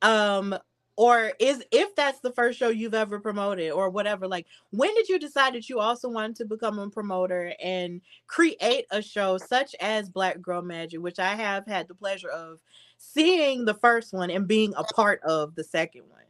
Um 0.02 0.56
or 0.96 1.32
is 1.38 1.64
if 1.70 1.94
that's 1.94 2.20
the 2.20 2.32
first 2.32 2.58
show 2.58 2.68
you've 2.68 2.94
ever 2.94 3.18
promoted 3.20 3.72
or 3.72 3.88
whatever 3.88 4.28
like 4.28 4.46
when 4.70 4.92
did 4.94 5.08
you 5.08 5.18
decide 5.18 5.54
that 5.54 5.68
you 5.68 5.78
also 5.78 6.08
wanted 6.08 6.36
to 6.36 6.44
become 6.44 6.78
a 6.78 6.90
promoter 6.90 7.54
and 7.62 8.00
create 8.26 8.86
a 8.90 9.00
show 9.00 9.38
such 9.38 9.74
as 9.80 10.08
Black 10.08 10.40
Girl 10.40 10.62
Magik, 10.62 10.98
which 10.98 11.18
I 11.18 11.34
have 11.34 11.66
had 11.66 11.88
the 11.88 11.94
pleasure 11.94 12.28
of 12.28 12.60
seeing 12.98 13.64
the 13.64 13.74
first 13.74 14.12
one 14.12 14.30
and 14.30 14.46
being 14.46 14.74
a 14.76 14.84
part 14.84 15.22
of 15.22 15.54
the 15.54 15.64
second 15.64 16.02
one. 16.08 16.20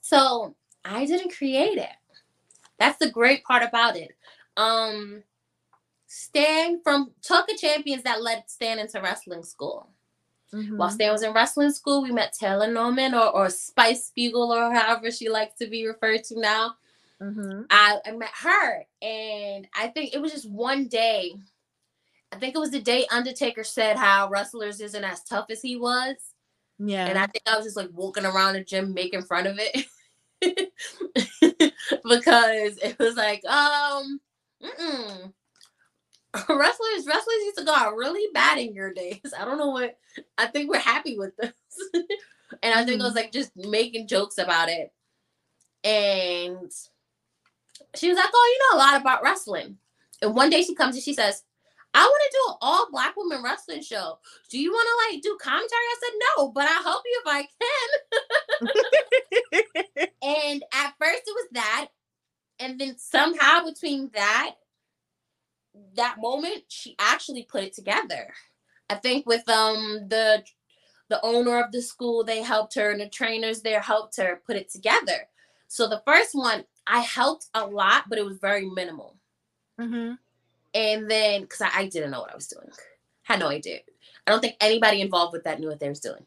So 0.00 0.54
I 0.84 1.06
didn't 1.06 1.36
create 1.36 1.78
it. 1.78 1.94
That's 2.78 2.98
the 2.98 3.10
great 3.10 3.44
part 3.44 3.62
about 3.62 3.96
it. 3.96 4.16
Um 4.56 5.22
Stan 6.06 6.80
from 6.82 7.12
Talk 7.22 7.50
of 7.50 7.56
Champions 7.56 8.02
that 8.02 8.20
led 8.20 8.44
Stan 8.46 8.78
into 8.78 9.00
wrestling 9.00 9.44
school. 9.44 9.88
While 10.52 10.90
Mhm. 10.90 10.92
Stan 10.92 11.12
was 11.12 11.22
in 11.22 11.32
wrestling 11.32 11.72
school, 11.72 12.02
we 12.02 12.12
met 12.12 12.34
Taylor 12.38 12.70
Norman 12.70 13.14
or, 13.14 13.30
or 13.30 13.48
Spice 13.50 14.06
Spiegel 14.06 14.52
or 14.52 14.72
however 14.72 15.10
she 15.10 15.28
likes 15.30 15.56
to 15.58 15.66
be 15.66 15.86
referred 15.86 16.24
to 16.24 16.38
now. 16.38 16.76
Mhm. 17.22 17.66
I, 17.70 17.98
I 18.04 18.10
met 18.12 18.30
her 18.42 18.84
and 19.00 19.66
I 19.74 19.88
think 19.88 20.12
it 20.14 20.20
was 20.20 20.32
just 20.32 20.50
one 20.50 20.88
day. 20.88 21.34
I 22.32 22.36
think 22.38 22.54
it 22.54 22.58
was 22.58 22.70
the 22.70 22.80
day 22.80 23.06
Undertaker 23.10 23.64
said 23.64 23.96
how 23.96 24.28
wrestlers 24.28 24.80
isn't 24.80 25.04
as 25.04 25.22
tough 25.24 25.46
as 25.50 25.62
he 25.62 25.76
was. 25.76 26.16
Yeah. 26.78 27.06
And 27.06 27.18
I 27.18 27.26
think 27.26 27.42
I 27.46 27.56
was 27.56 27.64
just 27.66 27.76
like 27.76 27.90
walking 27.92 28.26
around 28.26 28.54
the 28.54 28.64
gym 28.64 28.92
making 28.94 29.22
fun 29.22 29.46
of 29.46 29.58
it. 29.58 29.86
because 32.02 32.78
it 32.78 32.98
was 32.98 33.16
like, 33.16 33.44
um, 33.46 34.20
mm-mm. 34.62 35.32
wrestlers, 36.48 37.06
wrestlers 37.06 37.44
used 37.44 37.58
to 37.58 37.64
go 37.64 37.74
out 37.74 37.96
really 37.96 38.30
bad 38.32 38.58
in 38.58 38.74
your 38.74 38.92
days. 38.92 39.20
I 39.38 39.44
don't 39.44 39.58
know 39.58 39.70
what 39.70 39.98
I 40.38 40.46
think 40.46 40.70
we're 40.70 40.78
happy 40.78 41.18
with 41.18 41.36
this. 41.36 41.52
and 42.62 42.74
I 42.74 42.84
think 42.84 43.00
it 43.00 43.02
was 43.02 43.08
mm-hmm. 43.08 43.16
like 43.16 43.32
just 43.32 43.52
making 43.56 44.08
jokes 44.08 44.38
about 44.38 44.68
it. 44.68 44.92
And 45.84 46.70
she 47.94 48.08
was 48.08 48.16
like, 48.16 48.30
Oh, 48.32 48.56
you 48.56 48.76
know 48.76 48.78
a 48.78 48.82
lot 48.84 49.00
about 49.00 49.22
wrestling. 49.22 49.78
And 50.20 50.34
one 50.34 50.50
day 50.50 50.62
she 50.62 50.74
comes 50.74 50.94
and 50.94 51.04
she 51.04 51.14
says, 51.14 51.42
I 51.94 52.04
want 52.04 52.22
to 52.24 52.38
do 52.38 52.52
an 52.52 52.56
all 52.62 52.90
black 52.90 53.16
woman 53.16 53.42
wrestling 53.42 53.82
show. 53.82 54.18
Do 54.48 54.58
you 54.58 54.70
want 54.70 54.88
to 54.88 55.14
like 55.14 55.22
do 55.22 55.36
commentary? 55.40 55.68
I 55.70 55.96
said, 56.00 56.14
No, 56.36 56.50
but 56.52 56.66
I'll 56.66 56.82
help 56.82 57.02
you 57.04 57.22
if 57.24 57.32
I 57.32 57.42
can. 57.42 58.68
And 60.22 60.62
at 60.72 60.94
first 60.98 61.22
it 61.26 61.34
was 61.34 61.48
that. 61.52 61.88
And 62.60 62.78
then 62.78 62.96
somehow 62.96 63.64
between 63.64 64.10
that, 64.14 64.54
that 65.96 66.16
moment, 66.18 66.64
she 66.68 66.94
actually 66.98 67.44
put 67.44 67.64
it 67.64 67.72
together. 67.74 68.32
I 68.90 68.96
think 68.96 69.26
with 69.26 69.48
um 69.48 70.08
the 70.08 70.44
the 71.08 71.24
owner 71.24 71.62
of 71.62 71.72
the 71.72 71.82
school, 71.82 72.24
they 72.24 72.42
helped 72.42 72.74
her, 72.74 72.90
and 72.90 73.00
the 73.00 73.08
trainers 73.08 73.62
there 73.62 73.80
helped 73.80 74.16
her 74.16 74.42
put 74.46 74.56
it 74.56 74.70
together. 74.70 75.28
So 75.68 75.88
the 75.88 76.02
first 76.06 76.34
one, 76.34 76.64
I 76.86 77.00
helped 77.00 77.46
a 77.54 77.66
lot, 77.66 78.04
but 78.08 78.18
it 78.18 78.24
was 78.24 78.38
very 78.38 78.68
minimal. 78.68 79.16
Mhm. 79.80 80.18
And 80.74 81.10
then 81.10 81.42
because 81.42 81.60
I, 81.60 81.70
I 81.74 81.86
didn't 81.86 82.10
know 82.10 82.20
what 82.20 82.32
I 82.32 82.34
was 82.34 82.48
doing. 82.48 82.70
Had 83.22 83.40
no 83.40 83.48
idea. 83.48 83.80
I 84.26 84.30
don't 84.30 84.40
think 84.40 84.56
anybody 84.60 85.00
involved 85.00 85.32
with 85.32 85.44
that 85.44 85.60
knew 85.60 85.68
what 85.68 85.80
they 85.80 85.88
was 85.88 86.00
doing. 86.00 86.26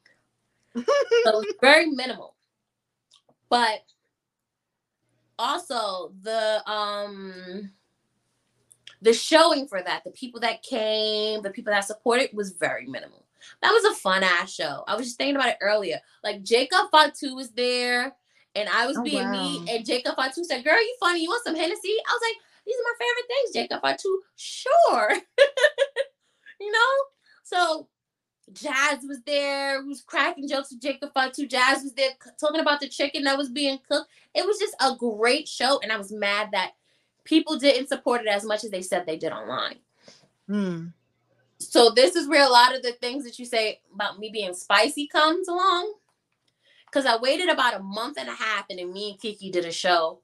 So 0.76 0.84
it 0.84 1.36
was 1.36 1.54
very 1.62 1.88
minimal. 1.88 2.36
But 3.50 3.84
also 5.38 6.14
the 6.22 6.68
um 6.70 7.72
the 9.02 9.14
showing 9.14 9.68
for 9.68 9.82
that, 9.82 10.04
the 10.04 10.12
people 10.12 10.40
that 10.42 10.64
came, 10.64 11.42
the 11.42 11.50
people 11.52 11.72
that 11.74 11.86
supported 11.86 12.30
was 12.34 12.52
very 12.52 12.86
minimal. 12.88 13.26
That 13.62 13.72
was 13.72 13.84
a 13.86 13.96
fun 14.00 14.24
ass 14.24 14.54
show. 14.54 14.84
I 14.88 14.96
was 14.96 15.06
just 15.06 15.18
thinking 15.18 15.36
about 15.36 15.50
it 15.50 15.58
earlier. 15.62 16.00
Like 16.24 16.44
Jacob 16.44 16.90
Fatu 16.92 17.36
was 17.36 17.52
there 17.52 18.16
And 18.56 18.70
I 18.70 18.88
was 18.88 18.98
Oh, 18.98 19.04
being 19.04 19.24
wow. 19.24 19.32
me, 19.32 19.62
and 19.70 19.86
Jacob 19.86 20.16
Fatu 20.16 20.44
said, 20.46 20.64
Girl, 20.64 20.74
you 20.82 20.96
funny. 21.00 21.22
You 21.22 21.30
want 21.30 21.44
some 21.44 21.56
Hennessy? 21.56 21.96
I 22.08 22.12
was 22.14 22.22
like, 22.28 22.38
These 22.66 22.76
are 22.76 22.84
my 22.84 22.94
favorite 23.00 23.28
things, 23.28 23.54
Jacob 23.54 23.82
Fatu. 23.82 24.22
Sure. 24.38 25.12
you 26.60 26.72
know? 26.72 26.94
So 27.44 27.88
Jazz 28.54 29.00
was 29.08 29.22
there, 29.26 29.82
who 29.82 29.90
was 29.90 30.02
cracking 30.02 30.48
jokes 30.48 30.72
with 30.72 30.82
Jacob 30.82 31.12
Fatu. 31.14 31.48
Jazz 31.48 31.84
was 31.84 31.94
there 31.94 32.12
c- 32.24 32.30
talking 32.40 32.62
about 32.62 32.80
the 32.80 32.88
chicken 32.88 33.24
that 33.24 33.38
was 33.38 33.50
being 33.50 33.80
cooked. 33.90 34.10
It 34.34 34.46
was 34.46 34.58
just 34.60 34.76
a 34.80 34.96
great 34.96 35.48
show, 35.48 35.80
and 35.82 35.92
I 35.92 35.98
was 35.98 36.12
mad 36.12 36.50
that 36.54 36.72
people 37.26 37.58
didn't 37.58 37.90
support 37.90 38.22
it 38.22 38.28
as 38.28 38.46
much 38.46 38.64
as 38.64 38.72
they 38.72 38.82
said 38.82 39.06
they 39.06 39.18
did 39.18 39.34
online. 39.34 39.78
Hmm. 40.48 40.88
So 41.60 41.90
this 41.90 42.16
is 42.16 42.28
where 42.28 42.46
a 42.46 42.50
lot 42.50 42.76
of 42.76 42.84
the 42.84 42.94
things 42.94 43.24
that 43.26 43.40
you 43.40 43.46
say 43.46 43.82
about 43.94 44.20
me 44.20 44.30
being 44.32 44.54
spicy 44.54 45.08
comes 45.08 45.48
along. 45.48 45.94
Cause 46.92 47.06
I 47.06 47.18
waited 47.18 47.50
about 47.50 47.74
a 47.74 47.84
month 47.84 48.18
and 48.18 48.30
a 48.30 48.34
half, 48.34 48.68
and 48.70 48.80
then 48.80 48.94
me 48.94 49.12
and 49.12 49.20
Kiki 49.20 49.52
did 49.52 49.66
a 49.66 49.72
show, 49.72 50.22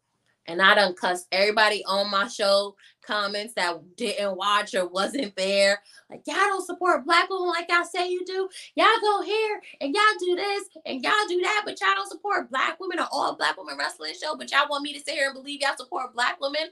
and 0.47 0.62
I 0.62 0.74
done 0.74 0.93
cussed 0.93 1.28
everybody 1.32 1.84
on 1.86 2.10
my 2.10 2.28
show 2.28 2.76
comments 3.02 3.54
that 3.56 3.78
didn't 3.97 4.38
watch 4.38 4.74
or 4.74 4.88
wasn't 4.88 5.36
there. 5.36 5.82
Like 6.10 6.22
y'all 6.26 6.36
don't 6.38 6.66
support 6.66 7.06
black 7.06 7.30
women 7.30 7.49
like 7.49 7.68
y'all 7.70 7.84
say 7.84 8.10
you 8.10 8.26
do. 8.26 8.47
Y'all 8.76 8.88
go 9.02 9.22
here 9.22 9.62
and 9.82 9.93
y'all 9.93 10.04
do 10.20 10.36
this 10.36 10.64
and 10.86 11.04
y'all 11.04 11.28
do 11.28 11.41
that, 11.41 11.64
but 11.66 11.80
y'all 11.82 11.95
don't 11.95 12.10
support 12.10 12.49
black 12.49 12.80
women 12.80 12.99
or 12.99 13.08
all 13.12 13.36
black 13.36 13.58
women 13.58 13.78
wrestling 13.78 14.14
show. 14.22 14.36
But 14.36 14.52
y'all 14.52 14.70
want 14.70 14.84
me 14.84 14.93
to 14.93 14.99
sit 14.99 15.16
here 15.16 15.28
and 15.28 15.36
believe 15.36 15.62
y'all 15.62 15.78
support 15.78 16.14
black 16.14 16.39
women. 16.39 16.70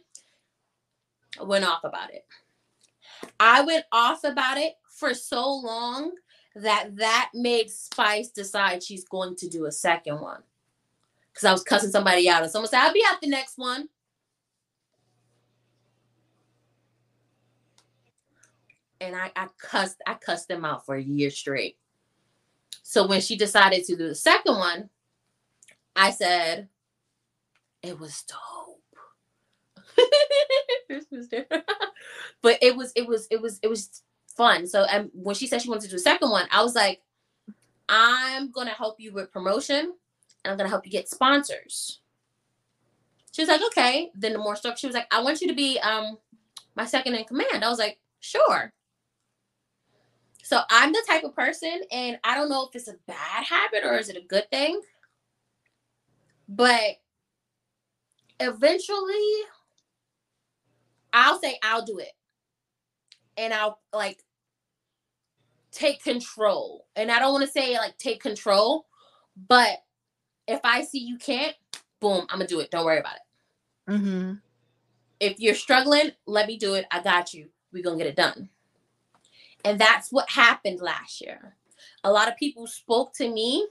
Went 1.41 1.65
off 1.65 1.83
about 1.83 2.13
it. 2.13 2.25
I 3.39 3.61
went 3.61 3.85
off 3.91 4.23
about 4.23 4.57
it 4.57 4.73
for 4.89 5.13
so 5.13 5.49
long 5.49 6.13
that 6.55 6.95
that 6.97 7.29
made 7.33 7.69
Spice 7.69 8.29
decide 8.29 8.83
she's 8.83 9.05
going 9.05 9.35
to 9.37 9.47
do 9.47 9.65
a 9.65 9.71
second 9.71 10.19
one. 10.19 10.41
Because 11.31 11.45
I 11.45 11.51
was 11.51 11.63
cussing 11.63 11.91
somebody 11.91 12.27
out, 12.29 12.41
and 12.41 12.51
someone 12.51 12.69
said, 12.69 12.79
I'll 12.79 12.93
be 12.93 13.03
at 13.09 13.21
the 13.21 13.29
next 13.29 13.57
one. 13.57 13.87
And 18.99 19.15
I, 19.15 19.31
I 19.35 19.47
cussed, 19.57 20.01
I 20.05 20.15
cussed 20.15 20.49
them 20.49 20.65
out 20.65 20.85
for 20.85 20.95
a 20.95 21.01
year 21.01 21.29
straight. 21.29 21.77
So 22.83 23.07
when 23.07 23.21
she 23.21 23.37
decided 23.37 23.85
to 23.85 23.95
do 23.95 24.07
the 24.07 24.15
second 24.15 24.57
one, 24.57 24.89
I 25.95 26.11
said, 26.11 26.67
it 27.81 27.97
was 27.97 28.23
dope. 28.23 28.78
Was 31.11 31.27
different. 31.27 31.63
but 32.41 32.57
it 32.61 32.75
was 32.75 32.91
it 32.95 33.07
was 33.07 33.27
it 33.31 33.41
was 33.41 33.59
it 33.63 33.67
was 33.67 34.03
fun. 34.35 34.67
So 34.67 34.83
and 34.83 35.09
when 35.13 35.35
she 35.35 35.47
said 35.47 35.61
she 35.61 35.69
wanted 35.69 35.83
to 35.83 35.89
do 35.89 35.95
a 35.95 35.99
second 35.99 36.29
one, 36.29 36.47
I 36.51 36.61
was 36.61 36.75
like, 36.75 37.01
I'm 37.87 38.51
gonna 38.51 38.71
help 38.71 38.99
you 38.99 39.11
with 39.11 39.31
promotion 39.31 39.93
and 40.43 40.51
I'm 40.51 40.57
gonna 40.57 40.69
help 40.69 40.85
you 40.85 40.91
get 40.91 41.09
sponsors. 41.09 41.99
She 43.31 43.41
was 43.41 43.49
like, 43.49 43.61
okay. 43.67 44.11
Then 44.15 44.33
the 44.33 44.39
more 44.39 44.55
stuff, 44.55 44.79
she 44.79 44.87
was 44.87 44.95
like, 44.95 45.07
I 45.11 45.21
want 45.21 45.41
you 45.41 45.47
to 45.47 45.55
be 45.55 45.79
um 45.79 46.17
my 46.75 46.85
second 46.85 47.15
in 47.15 47.25
command. 47.25 47.63
I 47.63 47.69
was 47.69 47.79
like, 47.79 47.99
sure. 48.19 48.73
So 50.43 50.61
I'm 50.69 50.91
the 50.91 51.03
type 51.07 51.23
of 51.23 51.35
person, 51.35 51.81
and 51.91 52.17
I 52.23 52.33
don't 52.33 52.49
know 52.49 52.67
if 52.67 52.75
it's 52.75 52.87
a 52.87 52.95
bad 53.05 53.43
habit 53.43 53.83
or 53.83 53.97
is 53.97 54.09
it 54.09 54.17
a 54.17 54.21
good 54.21 54.49
thing, 54.49 54.81
but 56.47 56.97
eventually 58.39 59.43
I'll 61.13 61.39
say 61.39 61.57
I'll 61.63 61.85
do 61.85 61.99
it. 61.99 62.11
And 63.37 63.53
I'll 63.53 63.79
like 63.93 64.23
take 65.71 66.03
control. 66.03 66.85
And 66.95 67.11
I 67.11 67.19
don't 67.19 67.33
want 67.33 67.45
to 67.45 67.51
say 67.51 67.77
like 67.77 67.97
take 67.97 68.21
control, 68.21 68.85
but 69.47 69.83
if 70.47 70.59
I 70.63 70.83
see 70.83 70.99
you 70.99 71.17
can't, 71.17 71.55
boom, 71.99 72.25
I'm 72.29 72.39
gonna 72.39 72.47
do 72.47 72.59
it. 72.59 72.71
Don't 72.71 72.85
worry 72.85 72.99
about 72.99 73.15
it. 73.15 73.91
Mm-hmm. 73.91 74.33
If 75.19 75.39
you're 75.39 75.55
struggling, 75.55 76.11
let 76.25 76.47
me 76.47 76.57
do 76.57 76.73
it. 76.75 76.85
I 76.91 77.01
got 77.01 77.33
you. 77.33 77.49
We're 77.71 77.83
gonna 77.83 77.97
get 77.97 78.07
it 78.07 78.15
done. 78.15 78.49
And 79.65 79.79
that's 79.79 80.11
what 80.11 80.29
happened 80.29 80.79
last 80.79 81.21
year. 81.21 81.55
A 82.03 82.11
lot 82.11 82.27
of 82.27 82.37
people 82.37 82.65
spoke 82.67 83.13
to 83.15 83.29
me 83.29 83.67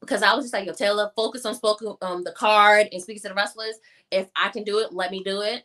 because 0.00 0.22
I 0.22 0.34
was 0.34 0.44
just 0.44 0.54
like, 0.54 0.66
yo, 0.66 0.72
Taylor, 0.72 1.10
focus 1.16 1.44
on 1.44 1.54
spoken 1.54 1.94
um 2.02 2.24
the 2.24 2.32
card 2.32 2.88
and 2.92 3.02
speaking 3.02 3.22
to 3.22 3.28
the 3.28 3.34
wrestlers. 3.34 3.76
If 4.10 4.28
I 4.36 4.48
can 4.48 4.64
do 4.64 4.78
it, 4.78 4.92
let 4.92 5.10
me 5.10 5.22
do 5.24 5.40
it. 5.42 5.64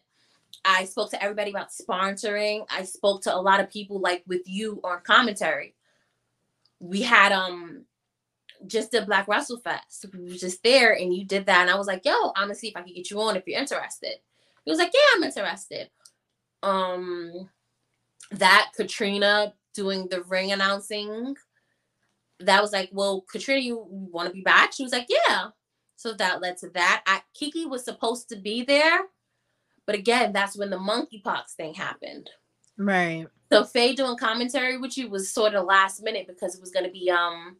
I 0.65 0.85
spoke 0.85 1.11
to 1.11 1.23
everybody 1.23 1.51
about 1.51 1.69
sponsoring. 1.69 2.65
I 2.69 2.83
spoke 2.83 3.21
to 3.23 3.35
a 3.35 3.37
lot 3.37 3.59
of 3.59 3.69
people 3.69 3.99
like 3.99 4.23
with 4.27 4.47
you 4.47 4.79
on 4.83 5.01
commentary. 5.03 5.75
We 6.79 7.01
had 7.01 7.31
um 7.31 7.85
just 8.67 8.93
a 8.93 9.05
Black 9.05 9.27
Wrestle 9.27 9.59
Fest. 9.59 10.05
We 10.13 10.29
were 10.31 10.37
just 10.37 10.61
there 10.63 10.93
and 10.93 11.13
you 11.13 11.25
did 11.25 11.45
that. 11.45 11.61
And 11.61 11.69
I 11.69 11.75
was 11.75 11.87
like, 11.87 12.05
yo, 12.05 12.31
I'm 12.35 12.45
gonna 12.47 12.55
see 12.55 12.67
if 12.67 12.75
I 12.75 12.81
can 12.81 12.93
get 12.93 13.09
you 13.09 13.21
on 13.21 13.35
if 13.37 13.47
you're 13.47 13.59
interested. 13.59 14.15
He 14.65 14.71
was 14.71 14.79
like, 14.79 14.91
Yeah, 14.93 14.99
I'm 15.15 15.23
interested. 15.23 15.89
Um 16.61 17.49
that 18.31 18.71
Katrina 18.75 19.53
doing 19.73 20.07
the 20.09 20.23
ring 20.23 20.51
announcing. 20.51 21.35
That 22.39 22.61
was 22.61 22.71
like, 22.71 22.89
well, 22.91 23.21
Katrina, 23.21 23.61
you 23.61 23.85
want 23.89 24.27
to 24.27 24.33
be 24.33 24.41
back? 24.41 24.73
She 24.73 24.83
was 24.83 24.91
like, 24.91 25.07
yeah. 25.09 25.47
So 25.95 26.13
that 26.13 26.41
led 26.41 26.57
to 26.57 26.69
that. 26.69 27.03
I, 27.05 27.21
Kiki 27.33 27.65
was 27.65 27.83
supposed 27.83 28.29
to 28.29 28.37
be 28.37 28.63
there, 28.63 28.99
but 29.89 29.97
again, 29.97 30.31
that's 30.33 30.55
when 30.55 30.69
the 30.69 30.77
monkeypox 30.77 31.53
thing 31.57 31.73
happened. 31.73 32.29
Right. 32.77 33.25
So 33.51 33.63
Faye 33.63 33.95
doing 33.95 34.17
commentary 34.17 34.77
with 34.77 34.95
you 34.99 35.09
was 35.09 35.33
sort 35.33 35.55
of 35.55 35.65
last 35.65 36.03
minute 36.03 36.27
because 36.27 36.53
it 36.53 36.61
was 36.61 36.69
going 36.69 36.85
to 36.85 36.91
be 36.91 37.09
um 37.09 37.57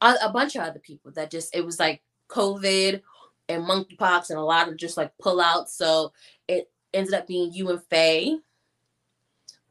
a, 0.00 0.16
a 0.24 0.32
bunch 0.32 0.56
of 0.56 0.62
other 0.62 0.80
people 0.80 1.12
that 1.12 1.30
just 1.30 1.54
it 1.54 1.64
was 1.64 1.78
like 1.78 2.02
COVID 2.26 3.02
and 3.48 3.62
monkeypox 3.62 4.30
and 4.30 4.38
a 4.40 4.42
lot 4.42 4.66
of 4.66 4.78
just 4.78 4.96
like 4.96 5.12
pullouts. 5.22 5.68
So 5.68 6.12
it 6.48 6.68
ended 6.92 7.14
up 7.14 7.28
being 7.28 7.52
you 7.52 7.70
and 7.70 7.84
Faye. 7.84 8.40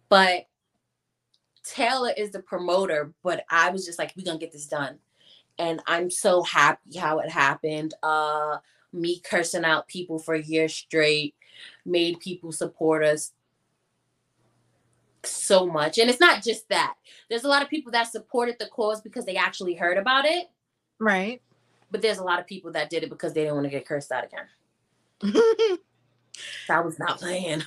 But 0.08 0.46
Taylor 1.66 2.14
is 2.16 2.32
the 2.32 2.40
promoter, 2.40 3.14
but 3.26 3.44
I 3.50 3.72
was 3.72 3.86
just 3.86 4.00
like, 4.00 4.14
we're 4.16 4.24
gonna 4.24 4.40
get 4.40 4.54
this 4.54 4.68
done. 4.68 5.00
And 5.58 5.82
I'm 5.86 6.10
so 6.10 6.44
happy 6.44 6.98
how 6.98 7.20
it 7.20 7.30
happened. 7.30 7.94
Uh 8.02 8.60
me 8.94 9.20
cursing 9.20 9.66
out 9.66 9.90
people 9.90 10.18
for 10.18 10.34
a 10.34 10.42
year 10.42 10.70
straight 10.70 11.36
made 11.86 12.20
people 12.20 12.52
support 12.52 13.04
us 13.04 13.32
so 15.24 15.66
much. 15.66 15.98
And 15.98 16.10
it's 16.10 16.20
not 16.20 16.44
just 16.44 16.70
that. 16.70 16.96
There's 17.30 17.44
a 17.44 17.48
lot 17.50 17.62
of 17.62 17.70
people 17.70 17.92
that 17.92 18.12
supported 18.12 18.56
the 18.60 18.68
cause 18.68 19.02
because 19.02 19.26
they 19.26 19.36
actually 19.36 19.76
heard 19.76 19.98
about 19.98 20.26
it, 20.26 20.50
Right. 21.00 21.42
but 21.92 22.02
there's 22.02 22.20
a 22.20 22.24
lot 22.24 22.40
of 22.40 22.48
people 22.48 22.72
that 22.72 22.90
did 22.90 23.04
it 23.04 23.10
because 23.10 23.34
they 23.34 23.42
didn't 23.42 23.56
want 23.56 23.66
to 23.66 23.72
get 23.72 23.86
cursed 23.86 24.12
out 24.12 24.26
again. 24.26 24.48
That 26.68 26.86
was 26.86 27.00
not 27.00 27.20
playing. 27.20 27.64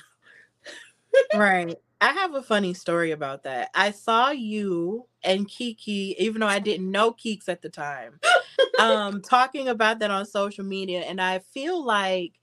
right. 1.35 1.75
I 2.01 2.11
have 2.11 2.33
a 2.33 2.43
funny 2.43 2.73
story 2.73 3.11
about 3.11 3.43
that. 3.43 3.69
I 3.73 3.91
saw 3.91 4.31
you 4.31 5.07
and 5.23 5.47
Kiki, 5.47 6.15
even 6.19 6.41
though 6.41 6.47
I 6.47 6.59
didn't 6.59 6.91
know 6.91 7.11
Keeks 7.11 7.47
at 7.47 7.61
the 7.61 7.69
time, 7.69 8.19
um, 8.79 9.21
talking 9.21 9.69
about 9.69 9.99
that 9.99 10.11
on 10.11 10.25
social 10.25 10.65
media. 10.65 11.01
And 11.01 11.21
I 11.21 11.39
feel 11.39 11.83
like 11.83 12.33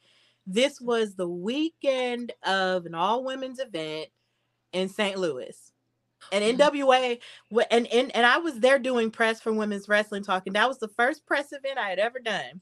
this 0.55 0.81
was 0.81 1.15
the 1.15 1.29
weekend 1.29 2.33
of 2.45 2.87
an 2.87 2.95
all 2.95 3.25
women's 3.25 3.61
event 3.61 4.09
in 4.73 4.89
St. 4.89 5.19
Louis. 5.19 5.57
And 6.33 6.45
Mhm. 6.45 6.59
NWA, 6.61 7.21
and, 7.71 7.87
and 7.89 8.15
and 8.17 8.27
I 8.27 8.39
was 8.39 8.61
there 8.61 8.79
doing 8.79 9.11
press 9.11 9.41
for 9.41 9.53
women's 9.53 9.89
wrestling 9.89 10.25
talking. 10.25 10.53
That 10.55 10.69
was 10.69 10.79
the 10.79 10.89
first 10.89 11.27
press 11.27 11.53
event 11.53 11.79
I 11.79 11.91
had 11.91 11.99
ever 11.99 12.21
done. 12.21 12.61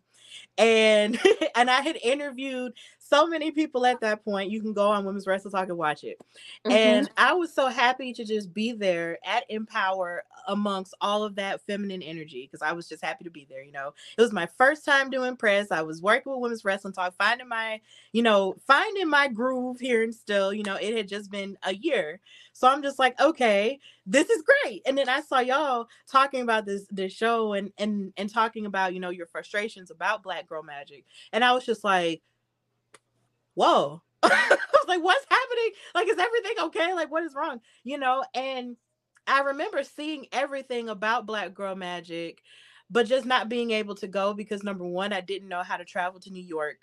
And 0.59 1.19
and 1.57 1.71
I 1.71 1.83
had 1.83 1.97
interviewed 2.03 2.75
so 3.09 3.27
many 3.27 3.51
people 3.51 3.87
at 3.87 4.01
that 4.01 4.25
point. 4.25 4.51
You 4.51 4.61
can 4.61 4.73
go 4.73 4.89
on 4.91 5.05
Women's 5.05 5.27
Wrestling 5.27 5.53
Talk 5.53 5.69
and 5.69 5.79
watch 5.79 6.05
it. 6.05 6.19
Mm-hmm. 6.65 6.71
And 6.73 7.11
I 7.17 7.33
was 7.33 7.53
so 7.53 7.69
happy 7.69 8.13
to 8.13 8.25
just 8.25 8.53
be 8.53 8.73
there 8.73 9.19
at 9.25 9.49
Empowerrr 9.51 10.21
amongst 10.47 10.95
all 11.01 11.23
of 11.23 11.35
that 11.37 11.61
feminine 11.63 12.03
energy 12.03 12.49
because 12.51 12.63
I 12.63 12.73
was 12.73 12.89
just 12.89 13.05
happy 13.05 13.25
to 13.25 13.31
be 13.31 13.47
there. 13.49 13.63
You 13.63 13.73
know, 13.73 13.95
it 14.17 14.21
was 14.21 14.33
my 14.33 14.47
first 14.47 14.85
time 14.85 15.11
doing 15.11 15.37
press. 15.37 15.71
I 15.71 15.83
was 15.83 16.03
working 16.03 16.33
with 16.33 16.41
Women's 16.41 16.65
Wrestling 16.65 16.93
Talk, 16.93 17.15
finding 17.17 17.49
my, 17.49 17.81
you 18.13 18.23
know, 18.23 18.57
finding 18.67 19.09
my 19.09 19.29
groove 19.29 19.81
here 19.81 20.03
and 20.03 20.15
still, 20.15 20.53
you 20.53 20.63
know, 20.63 20.77
it 20.77 20.97
had 20.97 21.09
just 21.09 21.31
been 21.31 21.57
a 21.63 21.75
year. 21.75 22.21
So 22.53 22.69
I'm 22.69 22.83
just 22.83 22.99
like, 22.99 23.19
okay, 23.21 23.79
this 24.05 24.29
is 24.31 24.43
great. 24.43 24.83
And 24.87 24.99
then 24.99 25.09
I 25.09 25.21
saw 25.21 25.39
y'all 25.39 25.89
talking 26.11 26.41
about 26.41 26.67
this 26.67 26.87
this 26.91 27.13
show 27.13 27.53
and 27.53 27.73
and 27.79 28.13
and 28.17 28.29
talking 28.29 28.67
about, 28.67 28.95
you 28.95 29.01
know, 29.01 29.11
your 29.11 29.27
frustrations 29.27 29.91
about 29.91 30.23
Black 30.23 30.49
Girl 30.49 30.63
Magik. 30.63 31.05
And 31.33 31.45
I 31.45 31.53
was 31.53 31.65
just 31.65 31.85
like, 31.85 32.23
whoa. 33.59 34.03
I 34.23 34.57
was 34.73 34.89
like, 34.89 35.03
what's 35.03 35.27
happening? 35.29 35.71
Like, 35.95 36.09
is 36.09 36.19
everything 36.19 36.55
okay? 36.67 36.95
Like, 36.95 37.11
what 37.11 37.25
is 37.25 37.35
wrong? 37.35 37.61
You 37.83 37.99
know, 37.99 38.25
and 38.35 38.77
I 39.27 39.41
remember 39.41 39.83
seeing 39.83 40.27
everything 40.33 40.89
about 40.89 41.27
Black 41.27 41.55
Girl 41.55 41.75
Magik, 41.75 42.39
but 42.89 43.07
just 43.07 43.27
not 43.27 43.49
being 43.49 43.73
able 43.73 43.97
to 43.97 44.07
go 44.07 44.33
because 44.33 44.63
number 44.63 44.87
one, 44.87 45.13
I 45.13 45.21
didn't 45.21 45.49
know 45.49 45.63
how 45.63 45.77
to 45.77 45.85
travel 45.85 46.21
to 46.21 46.31
New 46.31 46.43
York. 46.43 46.79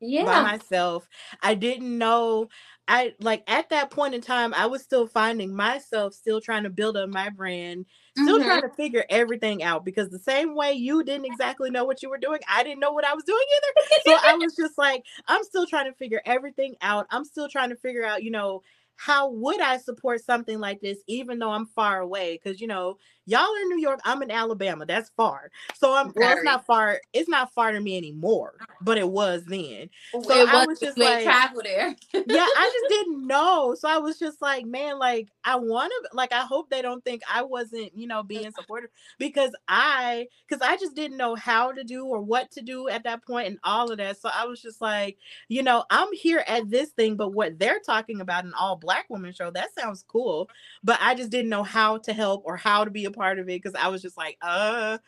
Yeah. 0.00 0.24
by 0.24 0.42
myself. 0.42 1.08
I 1.42 1.54
didn't 1.54 1.96
know 1.96 2.48
I 2.88 3.14
like 3.20 3.44
at 3.46 3.68
that 3.68 3.90
point 3.90 4.14
in 4.14 4.22
time, 4.22 4.54
I 4.54 4.64
was 4.64 4.82
still 4.82 5.06
finding 5.06 5.54
myself 5.54 6.14
still 6.14 6.40
trying 6.40 6.62
to 6.62 6.70
build 6.70 6.96
up 6.96 7.10
my 7.10 7.28
brand, 7.28 7.84
still 8.16 8.38
mm-hmm. 8.38 8.48
trying 8.48 8.62
to 8.62 8.70
figure 8.70 9.04
everything 9.10 9.62
out 9.62 9.84
because 9.84 10.08
the 10.08 10.18
same 10.18 10.56
way 10.56 10.72
you 10.72 11.04
didn't 11.04 11.26
exactly 11.26 11.70
know 11.70 11.84
what 11.84 12.02
you 12.02 12.08
were 12.08 12.16
doing, 12.16 12.40
I 12.48 12.62
didn't 12.62 12.80
know 12.80 12.92
what 12.92 13.06
I 13.06 13.12
was 13.12 13.24
doing 13.24 13.44
either. 13.56 13.88
So 14.06 14.16
I 14.26 14.36
was 14.36 14.56
just 14.56 14.78
like, 14.78 15.04
I'm 15.26 15.44
still 15.44 15.66
trying 15.66 15.84
to 15.84 15.92
figure 15.92 16.22
everything 16.24 16.76
out. 16.80 17.06
I'm 17.10 17.26
still 17.26 17.48
trying 17.48 17.68
to 17.68 17.76
figure 17.76 18.06
out, 18.06 18.22
you 18.22 18.30
know, 18.30 18.62
how 18.96 19.30
would 19.30 19.60
I 19.60 19.76
support 19.76 20.24
something 20.24 20.58
like 20.58 20.80
this, 20.80 20.98
even 21.06 21.38
though 21.38 21.50
I'm 21.50 21.66
far 21.66 22.00
away? 22.00 22.40
Because 22.42 22.58
you 22.58 22.68
know, 22.68 22.96
y'all 23.28 23.40
are 23.40 23.62
in 23.62 23.68
New 23.68 23.78
York, 23.78 24.00
I'm 24.04 24.22
in 24.22 24.30
Alabama. 24.30 24.86
That's 24.86 25.10
far. 25.10 25.50
So 25.74 25.94
I'm 25.94 26.12
well, 26.16 26.32
it's 26.32 26.44
not 26.44 26.64
far, 26.64 27.00
it's 27.12 27.28
not 27.28 27.52
far 27.52 27.72
to 27.72 27.80
me 27.80 27.96
anymore, 27.96 28.54
but 28.80 28.96
it 28.96 29.08
was 29.08 29.44
then. 29.44 29.90
Oh, 30.14 30.22
so 30.22 30.34
it 30.34 30.48
I 30.48 30.64
was 30.64 30.80
just 30.80 30.96
like 30.96 31.24
travel 31.24 31.60
there. 31.62 31.94
yeah, 32.14 32.22
I 32.56 32.70
just 32.72 32.88
didn't 32.88 33.26
know. 33.26 33.76
So 33.78 33.88
I 33.88 33.98
was 33.98 34.18
just 34.18 34.40
like, 34.40 34.64
man, 34.64 34.98
like 34.98 35.28
I 35.44 35.56
want 35.56 35.92
to 35.92 36.16
like 36.16 36.32
I 36.32 36.40
hope 36.40 36.70
they 36.70 36.80
don't 36.80 37.04
think 37.04 37.22
I 37.32 37.42
wasn't, 37.42 37.96
you 37.96 38.06
know, 38.06 38.22
being 38.22 38.50
supportive 38.52 38.90
because 39.18 39.54
I 39.68 40.28
because 40.48 40.66
I 40.66 40.76
just 40.76 40.96
didn't 40.96 41.18
know 41.18 41.34
how 41.34 41.72
to 41.72 41.84
do 41.84 42.06
or 42.06 42.20
what 42.20 42.50
to 42.52 42.62
do 42.62 42.88
at 42.88 43.04
that 43.04 43.24
point 43.26 43.48
and 43.48 43.58
all 43.62 43.90
of 43.90 43.98
that. 43.98 44.20
So 44.20 44.30
I 44.32 44.46
was 44.46 44.62
just 44.62 44.80
like, 44.80 45.18
you 45.48 45.62
know, 45.62 45.84
I'm 45.90 46.12
here 46.12 46.44
at 46.46 46.70
this 46.70 46.90
thing, 46.90 47.16
but 47.16 47.34
what 47.34 47.58
they're 47.58 47.80
talking 47.80 48.20
about 48.20 48.44
an 48.44 48.54
all 48.58 48.76
black 48.76 49.10
woman 49.10 49.32
show, 49.32 49.50
that 49.50 49.74
sounds 49.78 50.04
cool. 50.08 50.48
But 50.82 50.98
I 51.02 51.14
just 51.14 51.30
didn't 51.30 51.50
know 51.50 51.62
how 51.62 51.98
to 51.98 52.12
help 52.14 52.42
or 52.46 52.56
how 52.56 52.84
to 52.84 52.90
be 52.90 53.04
a 53.04 53.10
part 53.18 53.38
of 53.38 53.44
it 53.44 53.62
because 53.62 53.74
I 53.74 53.88
was 53.88 54.00
just 54.00 54.16
like, 54.16 54.38
uh, 54.40 54.98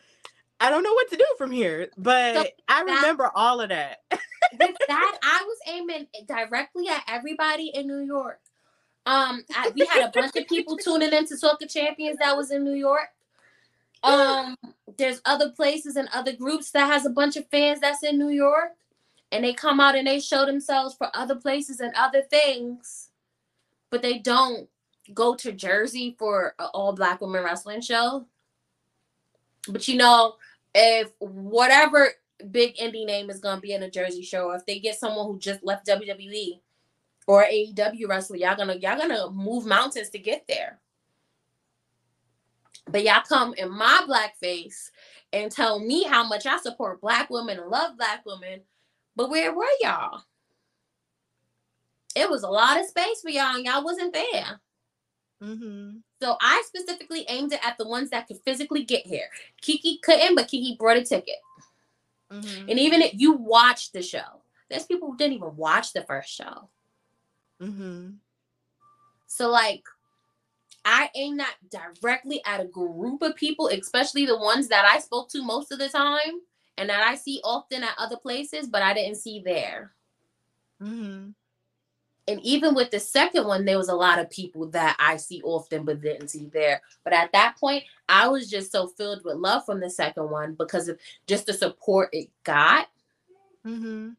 I 0.59 0.69
don't 0.69 0.83
know 0.83 0.93
what 0.93 1.09
to 1.09 1.17
do 1.17 1.25
from 1.37 1.51
here. 1.51 1.89
But 1.97 2.35
so 2.35 2.45
I 2.67 2.81
remember 2.81 3.23
that, 3.23 3.31
all 3.35 3.61
of 3.61 3.69
that. 3.69 3.99
with 4.11 4.19
that, 4.87 5.17
I 5.23 5.43
was 5.45 5.57
aiming 5.67 6.07
directly 6.27 6.87
at 6.87 7.03
everybody 7.07 7.71
in 7.73 7.87
New 7.87 8.01
York. 8.01 8.39
Um, 9.07 9.43
I, 9.55 9.71
we 9.75 9.85
had 9.87 10.07
a 10.07 10.11
bunch 10.11 10.35
of 10.35 10.47
people 10.47 10.77
tuning 10.77 11.11
into 11.11 11.37
Talk 11.37 11.61
of 11.61 11.69
Champions 11.69 12.17
that 12.19 12.37
was 12.37 12.51
in 12.51 12.63
New 12.63 12.75
York. 12.75 13.09
Um, 14.03 14.55
there's 14.97 15.21
other 15.25 15.49
places 15.49 15.95
and 15.95 16.07
other 16.13 16.33
groups 16.33 16.71
that 16.71 16.85
has 16.87 17.05
a 17.05 17.09
bunch 17.09 17.35
of 17.35 17.47
fans 17.49 17.79
that's 17.79 18.03
in 18.03 18.19
New 18.19 18.29
York, 18.29 18.71
and 19.31 19.43
they 19.43 19.53
come 19.53 19.79
out 19.79 19.95
and 19.95 20.05
they 20.05 20.19
show 20.19 20.45
themselves 20.45 20.95
for 20.95 21.09
other 21.15 21.35
places 21.35 21.79
and 21.79 21.93
other 21.95 22.21
things, 22.21 23.09
but 23.89 24.03
they 24.03 24.19
don't 24.19 24.69
go 25.13 25.35
to 25.35 25.51
Jersey 25.51 26.15
for 26.17 26.55
an 26.59 26.67
all 26.73 26.93
black 26.93 27.21
women 27.21 27.43
wrestling 27.43 27.81
show. 27.81 28.25
But 29.67 29.87
you 29.87 29.97
know, 29.97 30.35
if 30.73 31.11
whatever 31.19 32.09
big 32.49 32.75
indie 32.77 33.05
name 33.05 33.29
is 33.29 33.39
gonna 33.39 33.61
be 33.61 33.73
in 33.73 33.83
a 33.83 33.91
Jersey 33.91 34.23
show, 34.23 34.51
if 34.51 34.65
they 34.65 34.79
get 34.79 34.99
someone 34.99 35.27
who 35.27 35.39
just 35.39 35.63
left 35.63 35.87
WWE 35.87 36.59
or 37.27 37.43
AEW 37.43 38.07
wrestling, 38.07 38.41
y'all 38.41 38.55
gonna 38.55 38.75
y'all 38.75 38.97
gonna 38.97 39.29
move 39.29 39.65
mountains 39.65 40.09
to 40.09 40.19
get 40.19 40.45
there. 40.47 40.79
But 42.87 43.03
y'all 43.03 43.21
come 43.27 43.53
in 43.53 43.69
my 43.69 44.03
black 44.07 44.37
face 44.37 44.91
and 45.31 45.51
tell 45.51 45.79
me 45.79 46.03
how 46.03 46.27
much 46.27 46.45
I 46.45 46.57
support 46.57 47.01
black 47.01 47.29
women 47.29 47.59
and 47.59 47.69
love 47.69 47.97
black 47.97 48.25
women. 48.25 48.61
But 49.15 49.29
where 49.29 49.53
were 49.53 49.65
y'all? 49.81 50.23
It 52.15 52.29
was 52.29 52.43
a 52.43 52.49
lot 52.49 52.79
of 52.79 52.87
space 52.87 53.21
for 53.21 53.29
y'all, 53.29 53.55
and 53.55 53.65
y'all 53.65 53.83
wasn't 53.83 54.13
there. 54.13 54.59
Mm-hmm. 55.41 55.97
So 56.21 56.37
I 56.39 56.63
specifically 56.65 57.25
aimed 57.27 57.53
it 57.53 57.65
at 57.65 57.77
the 57.77 57.87
ones 57.87 58.11
that 58.11 58.27
could 58.27 58.39
physically 58.45 58.83
get 58.83 59.05
here. 59.05 59.27
Kiki 59.61 59.99
couldn't, 60.03 60.35
but 60.35 60.47
Kiki 60.47 60.75
brought 60.77 60.97
a 60.97 61.03
ticket. 61.03 61.37
Mm-hmm. 62.31 62.69
And 62.69 62.79
even 62.79 63.01
if 63.01 63.13
you 63.15 63.33
watched 63.33 63.93
the 63.93 64.01
show, 64.01 64.43
there's 64.69 64.85
people 64.85 65.09
who 65.09 65.17
didn't 65.17 65.33
even 65.33 65.55
watch 65.55 65.93
the 65.93 66.03
first 66.03 66.29
show. 66.29 66.69
Mm-hmm. 67.61 68.11
So 69.27 69.49
like, 69.49 69.83
I 70.85 71.09
aim 71.15 71.37
that 71.37 71.55
directly 71.69 72.41
at 72.45 72.61
a 72.61 72.65
group 72.65 73.21
of 73.21 73.35
people, 73.35 73.67
especially 73.67 74.25
the 74.25 74.37
ones 74.37 74.67
that 74.69 74.85
I 74.85 74.99
spoke 74.99 75.29
to 75.29 75.43
most 75.43 75.71
of 75.71 75.79
the 75.79 75.89
time 75.89 76.41
and 76.77 76.89
that 76.89 77.01
I 77.01 77.15
see 77.15 77.41
often 77.43 77.83
at 77.83 77.95
other 77.97 78.17
places, 78.17 78.67
but 78.67 78.81
I 78.81 78.93
didn't 78.93 79.17
see 79.17 79.41
there. 79.43 79.91
Mm-hmm 80.81 81.31
and 82.27 82.39
even 82.41 82.75
with 82.75 82.91
the 82.91 82.99
second 82.99 83.47
one, 83.47 83.65
there 83.65 83.77
was 83.77 83.89
a 83.89 83.95
lot 83.95 84.19
of 84.19 84.29
people 84.29 84.67
that 84.69 84.95
I 84.99 85.17
see 85.17 85.41
often 85.43 85.83
but 85.83 86.01
didn't 86.01 86.29
see 86.29 86.49
there. 86.53 86.81
But 87.03 87.13
at 87.13 87.31
that 87.33 87.57
point, 87.59 87.83
I 88.07 88.27
was 88.27 88.49
just 88.49 88.71
so 88.71 88.87
filled 88.87 89.23
with 89.25 89.37
love 89.37 89.65
from 89.65 89.79
the 89.79 89.89
second 89.89 90.29
one 90.29 90.53
because 90.53 90.87
of 90.87 90.99
just 91.27 91.47
the 91.47 91.53
support 91.53 92.09
it 92.13 92.29
got. 92.43 92.87
Mm-hmm. 93.65 94.09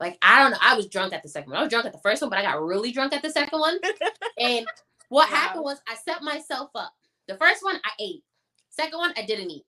Like 0.00 0.18
I 0.20 0.42
don't 0.42 0.50
know, 0.50 0.58
I 0.60 0.74
was 0.74 0.88
drunk 0.88 1.12
at 1.12 1.22
the 1.22 1.28
second 1.28 1.50
one. 1.50 1.60
I 1.60 1.62
was 1.62 1.70
drunk 1.70 1.86
at 1.86 1.92
the 1.92 1.98
first 1.98 2.20
one, 2.22 2.30
but 2.30 2.38
I 2.38 2.42
got 2.42 2.60
really 2.60 2.90
drunk 2.90 3.12
at 3.12 3.22
the 3.22 3.30
second 3.30 3.60
one. 3.60 3.78
and 4.38 4.66
what 5.08 5.30
wow. 5.30 5.36
happened 5.36 5.64
was 5.64 5.78
I 5.88 5.94
set 5.94 6.22
myself 6.22 6.70
up. 6.74 6.92
The 7.28 7.36
first 7.36 7.62
one 7.62 7.76
I 7.84 7.90
ate. 8.00 8.24
Second 8.70 8.98
one 8.98 9.14
I 9.16 9.22
didn't 9.22 9.50
eat. 9.50 9.64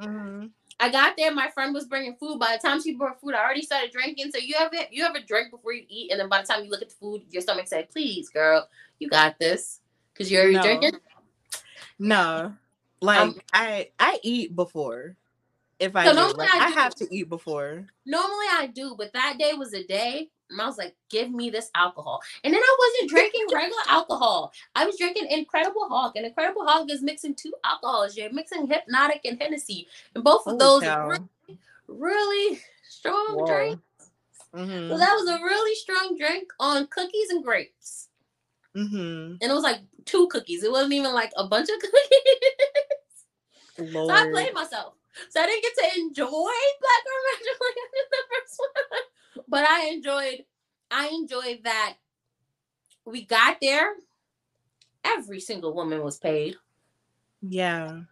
mm-hmm. 0.00 0.46
I 0.80 0.90
got 0.90 1.16
there. 1.16 1.32
My 1.32 1.48
friend 1.50 1.74
was 1.74 1.86
bringing 1.86 2.16
food. 2.16 2.38
By 2.38 2.56
the 2.56 2.66
time 2.66 2.82
she 2.82 2.94
brought 2.94 3.20
food, 3.20 3.34
I 3.34 3.42
already 3.42 3.62
started 3.62 3.92
drinking. 3.92 4.30
So 4.32 4.38
you 4.38 4.54
ever 4.58 4.76
you 4.90 5.04
ever 5.04 5.20
drink 5.20 5.50
before 5.50 5.72
you 5.72 5.84
eat, 5.88 6.10
and 6.10 6.20
then 6.20 6.28
by 6.28 6.42
the 6.42 6.46
time 6.46 6.64
you 6.64 6.70
look 6.70 6.82
at 6.82 6.88
the 6.88 6.94
food, 6.94 7.22
your 7.30 7.42
stomach 7.42 7.68
said, 7.68 7.90
"Please, 7.90 8.28
girl, 8.28 8.68
you 8.98 9.08
got 9.08 9.38
this," 9.38 9.80
because 10.12 10.30
you're 10.30 10.42
already 10.42 10.56
no. 10.56 10.62
drinking. 10.62 11.00
No, 11.98 12.54
like 13.00 13.20
um, 13.20 13.40
I 13.52 13.90
I 13.98 14.18
eat 14.22 14.56
before. 14.56 15.16
If 15.78 15.96
I 15.96 16.04
so 16.04 16.12
do, 16.12 16.38
like, 16.38 16.54
I, 16.54 16.66
I 16.66 16.70
have 16.70 16.94
to 16.96 17.08
eat 17.10 17.28
before. 17.28 17.86
Normally 18.06 18.46
I 18.52 18.68
do, 18.72 18.94
but 18.96 19.12
that 19.12 19.36
day 19.38 19.54
was 19.54 19.74
a 19.74 19.84
day 19.84 20.30
and 20.52 20.60
I 20.60 20.66
was 20.66 20.78
like, 20.78 20.94
give 21.10 21.30
me 21.30 21.50
this 21.50 21.70
alcohol. 21.74 22.22
And 22.44 22.52
then 22.52 22.60
I 22.62 22.76
wasn't 22.78 23.10
drinking 23.10 23.46
regular 23.52 23.82
alcohol. 23.88 24.52
I 24.74 24.86
was 24.86 24.96
drinking 24.98 25.28
Incredible 25.30 25.88
Hulk. 25.88 26.16
And 26.16 26.26
Incredible 26.26 26.64
Hulk 26.66 26.90
is 26.90 27.02
mixing 27.02 27.34
two 27.34 27.52
alcohols. 27.64 28.16
You're 28.16 28.32
mixing 28.32 28.68
Hpnotiq 28.68 29.20
and 29.24 29.40
Hennessy. 29.40 29.88
And 30.14 30.22
both 30.22 30.46
of 30.46 30.58
those 30.58 30.82
really, 30.82 31.18
really, 31.88 32.60
strong 32.88 33.38
Whoa. 33.38 33.46
drinks. 33.46 33.82
Mm-hmm. 34.54 34.90
So 34.90 34.98
that 34.98 35.14
was 35.14 35.28
a 35.28 35.42
really 35.42 35.74
strong 35.74 36.16
drink 36.18 36.52
on 36.60 36.86
cookies 36.88 37.30
and 37.30 37.42
grapes. 37.42 38.08
Mm-hmm. 38.76 39.36
And 39.40 39.50
it 39.50 39.52
was 39.52 39.64
like 39.64 39.80
two 40.04 40.28
cookies. 40.28 40.62
It 40.62 40.70
wasn't 40.70 40.92
even 40.92 41.12
like 41.12 41.32
a 41.36 41.46
bunch 41.46 41.68
of 41.70 41.78
cookies. 43.76 43.92
so 43.92 44.10
I 44.10 44.30
played 44.30 44.54
myself. 44.54 44.94
So 45.28 45.40
I 45.40 45.46
didn't 45.46 45.62
get 45.62 45.74
to 45.76 46.00
enjoy 46.00 46.26
Black 46.28 47.02
Girl 47.04 47.22
Magik 47.28 47.60
like 47.60 47.76
I 47.76 47.88
did 47.92 48.06
the 48.10 48.22
first 48.30 48.58
one 48.58 49.02
but 49.48 49.68
I 49.68 49.90
enjoyed 49.92 50.44
I 50.90 51.08
enjoyed 51.08 51.60
that 51.64 51.96
we 53.04 53.24
got 53.24 53.58
there. 53.60 53.94
Every 55.04 55.40
single 55.40 55.74
woman 55.74 56.02
was 56.02 56.18
paid. 56.18 56.56
Yeah. 57.40 58.02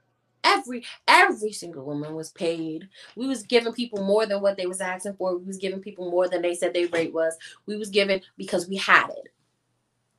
Every 0.42 0.84
every 1.06 1.52
single 1.52 1.84
woman 1.84 2.14
was 2.14 2.30
paid. 2.30 2.88
We 3.14 3.26
was 3.26 3.42
giving 3.42 3.72
people 3.72 4.02
more 4.02 4.26
than 4.26 4.40
what 4.40 4.56
they 4.56 4.66
was 4.66 4.80
asking 4.80 5.14
for. 5.14 5.36
We 5.36 5.44
was 5.44 5.58
giving 5.58 5.80
people 5.80 6.10
more 6.10 6.28
than 6.28 6.42
they 6.42 6.54
said 6.54 6.72
their 6.72 6.88
rate 6.88 7.12
was. 7.12 7.36
We 7.66 7.76
was 7.76 7.90
giving 7.90 8.22
because 8.36 8.68
we 8.68 8.76
had 8.76 9.10
it. 9.10 9.32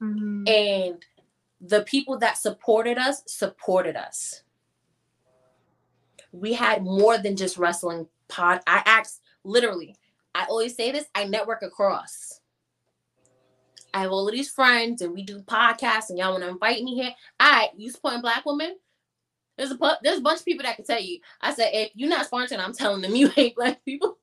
Mm-hmm. 0.02 0.48
And 0.48 1.06
the 1.60 1.82
people 1.82 2.18
that 2.20 2.38
supported 2.38 2.98
us 2.98 3.24
supported 3.26 3.96
us. 3.96 4.44
We 6.32 6.54
had 6.54 6.84
more 6.84 7.18
than 7.18 7.36
just 7.36 7.58
wrestling 7.58 8.08
pod. 8.28 8.62
I 8.68 8.84
asked 8.86 9.22
literally 9.44 9.96
I 10.34 10.46
always 10.46 10.76
say 10.76 10.92
this, 10.92 11.06
I 11.16 11.26
network 11.26 11.62
across. 11.62 12.40
I 13.94 14.02
have 14.02 14.12
all 14.12 14.28
of 14.28 14.34
these 14.34 14.50
friends 14.50 15.02
and 15.02 15.14
we 15.14 15.24
do 15.24 15.42
podcasts 15.42 16.10
and 16.10 16.18
y'all 16.18 16.32
want 16.32 16.44
to 16.44 16.50
invite 16.50 16.84
me 16.84 16.96
here. 16.96 17.12
I 17.40 17.70
you 17.76 17.90
supporting 17.92 18.22
black 18.22 18.46
women. 18.46 18.78
There's 19.58 19.72
a 19.72 19.98
there's 20.02 20.20
a 20.20 20.22
bunch 20.22 20.40
of 20.40 20.46
people 20.46 20.64
that 20.64 20.78
can 20.78 20.86
tell 20.86 21.02
you. 21.02 21.20
I 21.42 21.54
said 21.54 21.72
if 21.74 21.92
you're 21.94 22.10
not 22.10 22.30
sponsoring, 22.30 22.60
I'm 22.60 22.74
telling 22.74 23.02
them 23.02 23.16
you 23.16 23.28
hate 23.36 23.56
black 23.56 23.84
people. 23.84 24.18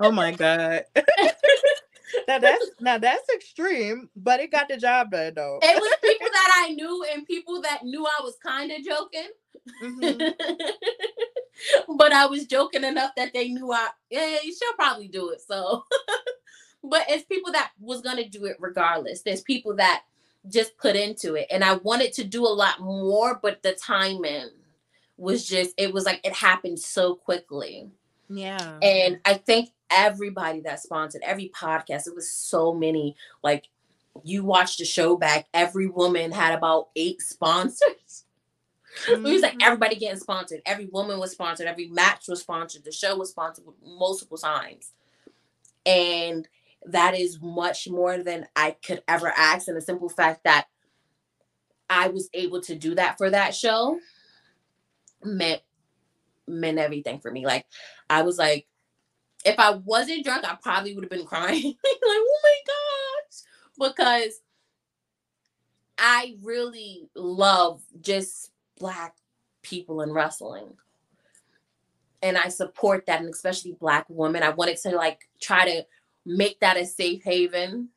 oh 0.00 0.12
my 0.12 0.32
god. 0.32 0.84
now 2.28 2.38
that's 2.38 2.70
now 2.80 2.98
that's 2.98 3.28
extreme, 3.34 4.08
but 4.16 4.40
it 4.40 4.52
got 4.52 4.68
the 4.68 4.76
job 4.76 5.10
done 5.10 5.34
though. 5.34 5.58
it 5.62 5.80
was 5.80 5.92
people 6.02 6.28
that 6.32 6.64
I 6.64 6.72
knew 6.72 7.04
and 7.12 7.26
people 7.26 7.60
that 7.62 7.84
knew 7.84 8.06
I 8.06 8.22
was 8.22 8.36
kind 8.44 8.70
of 8.70 8.78
joking. 8.84 9.28
Mm-hmm. 9.82 10.28
but 11.96 12.12
I 12.12 12.26
was 12.26 12.46
joking 12.46 12.84
enough 12.84 13.12
that 13.16 13.32
they 13.32 13.48
knew 13.48 13.72
I 13.72 13.88
yeah, 14.10 14.36
she'll 14.42 14.74
probably 14.76 15.08
do 15.08 15.30
it. 15.30 15.40
So 15.46 15.84
but 16.84 17.04
it's 17.08 17.24
people 17.24 17.52
that 17.52 17.72
was 17.80 18.00
gonna 18.00 18.28
do 18.28 18.44
it 18.44 18.56
regardless. 18.58 19.22
There's 19.22 19.42
people 19.42 19.76
that 19.76 20.02
just 20.48 20.76
put 20.78 20.96
into 20.96 21.34
it. 21.34 21.46
And 21.50 21.64
I 21.64 21.74
wanted 21.74 22.12
to 22.14 22.24
do 22.24 22.44
a 22.44 22.48
lot 22.48 22.80
more, 22.80 23.38
but 23.42 23.62
the 23.62 23.72
timing 23.72 24.50
was 25.16 25.46
just 25.46 25.74
it 25.76 25.92
was 25.92 26.04
like 26.04 26.20
it 26.24 26.32
happened 26.32 26.78
so 26.78 27.14
quickly. 27.14 27.90
Yeah. 28.30 28.78
And 28.82 29.20
I 29.24 29.34
think 29.34 29.70
everybody 29.90 30.60
that 30.60 30.80
sponsored 30.80 31.22
every 31.24 31.50
podcast, 31.54 32.06
it 32.06 32.14
was 32.14 32.30
so 32.30 32.74
many 32.74 33.16
like 33.42 33.68
you 34.24 34.44
watched 34.44 34.78
the 34.78 34.84
show 34.84 35.16
back, 35.16 35.46
every 35.54 35.86
woman 35.86 36.32
had 36.32 36.54
about 36.54 36.88
eight 36.96 37.20
sponsors. 37.22 38.24
Mm-hmm. 39.06 39.26
It 39.26 39.32
was 39.32 39.42
like 39.42 39.62
everybody 39.62 39.96
getting 39.96 40.18
sponsored. 40.18 40.62
Every 40.66 40.86
woman 40.86 41.18
was 41.18 41.32
sponsored. 41.32 41.66
Every 41.66 41.88
match 41.88 42.28
was 42.28 42.40
sponsored. 42.40 42.84
The 42.84 42.92
show 42.92 43.16
was 43.16 43.30
sponsored 43.30 43.64
multiple 43.84 44.38
times. 44.38 44.92
And 45.86 46.48
that 46.86 47.14
is 47.14 47.40
much 47.40 47.88
more 47.88 48.22
than 48.22 48.46
I 48.56 48.76
could 48.84 49.02
ever 49.08 49.32
ask. 49.36 49.68
And 49.68 49.76
the 49.76 49.80
simple 49.80 50.08
fact 50.08 50.44
that 50.44 50.66
I 51.90 52.08
was 52.08 52.28
able 52.34 52.60
to 52.62 52.74
do 52.74 52.94
that 52.96 53.18
for 53.18 53.30
that 53.30 53.54
show 53.54 53.98
meant 55.24 55.62
meant 56.46 56.78
everything 56.78 57.20
for 57.20 57.30
me. 57.30 57.46
Like 57.46 57.66
I 58.08 58.22
was 58.22 58.38
like, 58.38 58.66
if 59.44 59.58
I 59.58 59.70
wasn't 59.70 60.24
drunk, 60.24 60.44
I 60.44 60.56
probably 60.60 60.94
would 60.94 61.04
have 61.04 61.10
been 61.10 61.26
crying. 61.26 61.62
like, 61.64 61.76
oh 62.04 62.40
my 62.42 62.58
gosh. 62.66 63.92
Because 63.92 64.40
I 65.98 66.36
really 66.42 67.08
love 67.14 67.82
just 68.00 68.52
black 68.78 69.16
people 69.62 70.02
in 70.02 70.12
wrestling. 70.12 70.68
And 72.22 72.36
I 72.36 72.48
support 72.48 73.06
that, 73.06 73.20
and 73.20 73.32
especially 73.32 73.72
black 73.72 74.06
women. 74.08 74.42
I 74.42 74.50
wanted 74.50 74.78
to 74.78 74.90
like 74.90 75.28
try 75.40 75.64
to 75.64 75.86
make 76.26 76.60
that 76.60 76.76
a 76.76 76.84
safe 76.84 77.22
haven 77.22 77.90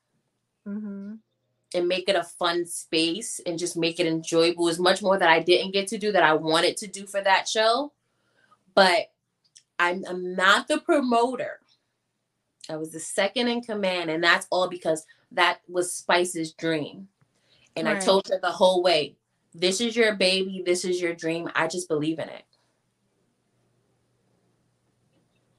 Mm-hmm. 0.67 1.13
and 1.73 1.87
make 1.87 2.07
it 2.07 2.15
a 2.15 2.23
fun 2.23 2.67
space 2.67 3.41
and 3.47 3.57
just 3.57 3.75
make 3.75 3.99
it 3.99 4.05
enjoyable. 4.05 4.67
Is 4.67 4.77
much 4.77 5.01
more 5.01 5.17
that 5.17 5.27
I 5.27 5.39
didn't 5.39 5.71
get 5.71 5.87
to 5.87 5.97
do 5.97 6.11
that 6.11 6.21
I 6.21 6.33
wanted 6.33 6.77
to 6.77 6.87
do 6.87 7.07
for 7.07 7.19
that 7.19 7.49
show. 7.49 7.93
But 8.75 9.07
I'm, 9.79 10.03
I'm 10.07 10.35
not 10.35 10.67
the 10.67 10.77
promoter. 10.77 11.59
I 12.69 12.75
was 12.75 12.91
the 12.91 12.99
second 12.99 13.47
in 13.47 13.61
command, 13.61 14.11
and 14.11 14.23
that's 14.23 14.45
all 14.51 14.69
because 14.69 15.03
that 15.31 15.61
was 15.67 15.93
Spice's 15.93 16.53
dream. 16.53 17.07
And 17.75 17.89
I 17.89 17.97
told 17.97 18.27
her 18.27 18.37
the 18.39 18.51
whole 18.51 18.83
way, 18.83 19.15
this 19.53 19.81
is 19.81 19.95
your 19.95 20.15
baby, 20.15 20.63
this 20.65 20.85
is 20.85 21.01
your 21.01 21.13
dream. 21.13 21.49
I 21.55 21.67
just 21.67 21.87
believe 21.87 22.19
in 22.19 22.29
it. 22.29 22.43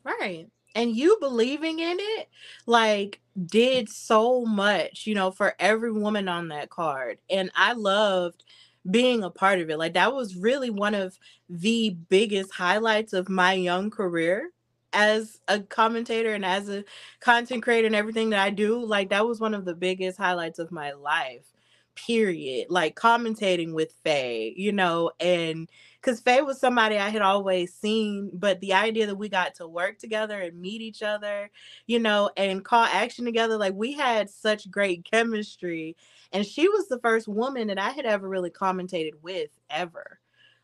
Right. 0.05 0.49
And 0.75 0.97
you 0.97 1.19
believing 1.21 1.79
in 1.81 1.99
it, 2.01 2.29
like, 2.67 3.21
did 3.47 3.89
so 3.89 4.45
much, 4.45 5.07
you 5.07 5.15
know, 5.15 5.31
for 5.31 5.55
every 5.59 5.93
woman 5.93 6.29
on 6.29 6.49
that 6.49 6.71
card. 6.71 7.19
And 7.29 7.51
I 7.55 7.75
loved 7.75 8.43
being 8.91 9.23
a 9.23 9.31
part 9.31 9.61
of 9.61 9.69
it. 9.71 9.79
Like, 9.79 9.95
that 9.95 10.15
was 10.15 10.35
really 10.35 10.71
one 10.71 10.95
of 10.95 11.19
the 11.49 11.91
biggest 12.09 12.53
highlights 12.53 13.13
of 13.13 13.29
my 13.29 13.53
young 13.53 13.91
career 13.91 14.51
as 14.95 15.41
a 15.47 15.61
commentator 15.61 16.35
and 16.35 16.45
as 16.45 16.69
a 16.69 16.85
content 17.21 17.63
creator 17.63 17.87
and 17.87 17.97
everything 17.97 18.31
that 18.31 18.41
I 18.41 18.51
do. 18.51 18.83
Like, 18.85 19.11
that 19.11 19.27
was 19.27 19.41
one 19.41 19.55
of 19.55 19.65
the 19.67 19.75
biggest 19.75 20.19
highlights 20.19 20.59
of 20.59 20.73
my 20.73 20.93
life, 20.93 21.52
period. 21.95 22.69
Like, 22.71 22.97
commentating 22.97 23.73
with 23.73 23.93
Faye, 24.05 24.55
you 24.57 24.73
know, 24.73 25.11
and 25.21 25.69
because 26.01 26.21
Faye 26.21 26.43
was 26.43 26.59
somebody 26.59 26.99
I 26.99 27.11
had 27.11 27.23
always 27.23 27.73
seen, 27.73 28.31
but 28.33 28.61
the 28.61 28.73
idea 28.75 29.07
that 29.07 29.15
we 29.15 29.29
got 29.29 29.55
to 29.57 29.69
work 29.69 29.99
together 29.99 30.41
and 30.41 30.61
meet 30.61 30.81
each 30.81 31.03
other, 31.03 31.51
you 31.87 32.01
know, 32.01 32.31
and 32.37 32.65
call 32.65 32.85
action 32.85 33.25
together, 33.25 33.57
like 33.57 33.75
we 33.75 33.93
had 33.93 34.29
such 34.29 34.71
great 34.71 35.05
chemistry. 35.05 35.97
And 36.33 36.45
she 36.45 36.69
was 36.69 36.89
the 36.89 36.99
first 36.99 37.29
woman 37.29 37.69
that 37.69 37.79
I 37.79 37.91
had 37.91 38.05
ever 38.05 38.29
really 38.29 38.51
commentated 38.51 39.15
with 39.23 39.51
ever. 39.71 40.19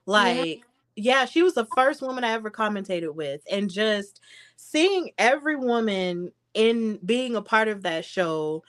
Like, 0.06 0.62
yeah, 0.96 1.24
she 1.24 1.42
was 1.42 1.54
the 1.54 1.68
first 1.76 2.02
woman 2.02 2.24
I 2.24 2.32
ever 2.32 2.50
commentated 2.50 3.14
with. 3.14 3.42
And 3.50 3.70
just 3.70 4.20
seeing 4.56 5.10
every 5.18 5.54
woman 5.54 6.32
in 6.54 6.98
being 7.04 7.36
a 7.36 7.42
part 7.42 7.68
of 7.68 7.82
that 7.82 8.04
show 8.04 8.64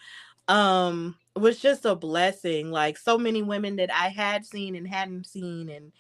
um 0.48 1.16
was 1.36 1.60
just 1.60 1.86
a 1.86 1.96
blessing. 1.96 2.72
Like 2.72 2.98
so 2.98 3.18
many 3.18 3.42
women 3.42 3.78
that 3.78 3.94
I 3.94 4.10
had 4.10 4.46
seen 4.46 4.76
and 4.76 4.88
hadn't 4.88 5.28
seen 5.28 5.70
and 5.70 5.92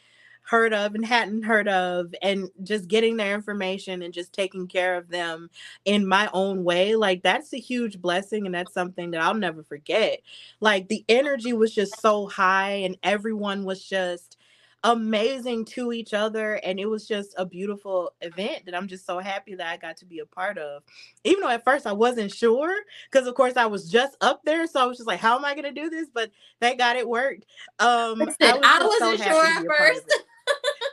heard 0.44 0.74
of 0.74 0.96
and 0.96 1.06
hadn't 1.06 1.44
heard 1.44 1.68
of 1.68 2.14
and 2.24 2.50
just 2.64 2.88
getting 2.88 3.18
their 3.18 3.36
information 3.36 4.02
and 4.02 4.14
just 4.14 4.34
taking 4.34 4.68
care 4.68 4.96
of 4.98 5.08
them 5.10 5.48
in 5.86 6.08
my 6.08 6.28
own 6.34 6.64
way 6.64 6.96
like 6.96 7.22
that's 7.22 7.54
a 7.54 7.60
huge 7.60 8.02
blessing 8.02 8.48
and 8.48 8.56
that's 8.56 8.74
something 8.74 9.12
that 9.12 9.22
I'll 9.22 9.36
never 9.36 9.62
forget 9.62 10.22
like 10.60 10.88
the 10.88 11.06
energy 11.08 11.54
was 11.54 11.76
just 11.76 12.02
so 12.02 12.26
high 12.28 12.72
and 12.72 12.98
everyone 13.04 13.64
was 13.64 13.84
just 13.84 14.38
amazing 14.84 15.66
to 15.66 15.92
each 15.92 16.14
other 16.14 16.54
and 16.64 16.80
it 16.80 16.86
was 16.86 17.06
just 17.06 17.36
a 17.38 17.46
beautiful 17.46 18.14
event 18.22 18.66
that 18.66 18.74
I'm 18.74 18.88
just 18.88 19.06
so 19.06 19.20
happy 19.20 19.56
that 19.56 19.68
I 19.68 19.76
got 19.76 19.98
to 19.98 20.06
be 20.06 20.20
a 20.20 20.26
part 20.26 20.58
of 20.58 20.84
even 21.26 21.42
though 21.42 21.50
at 21.50 21.66
first 21.66 21.86
I 21.86 21.92
wasn't 21.92 22.32
sure 22.32 22.74
because 23.12 23.28
of 23.28 23.36
course 23.36 23.58
I 23.58 23.66
was 23.66 23.90
just 23.90 24.16
up 24.22 24.42
there 24.46 24.68
so 24.68 24.82
I 24.82 24.86
was 24.86 24.98
just 24.98 25.08
like 25.08 25.20
how 25.20 25.36
am 25.38 25.44
I 25.44 25.54
going 25.54 25.74
to 25.74 25.82
do 25.82 25.90
this 25.90 26.08
but 26.14 26.32
thank 26.62 26.80
God 26.80 26.96
it 26.96 27.08
worked 27.08 27.46
um 27.80 28.20
Listen, 28.20 28.36
was 28.40 28.60
I 28.64 28.86
wasn't 28.86 29.20
happy 29.20 29.32
sure 29.32 29.46
at 29.46 29.62
be 29.62 29.66
a 29.66 29.70
part 29.70 29.98
of 29.98 30.04
first. 30.04 30.24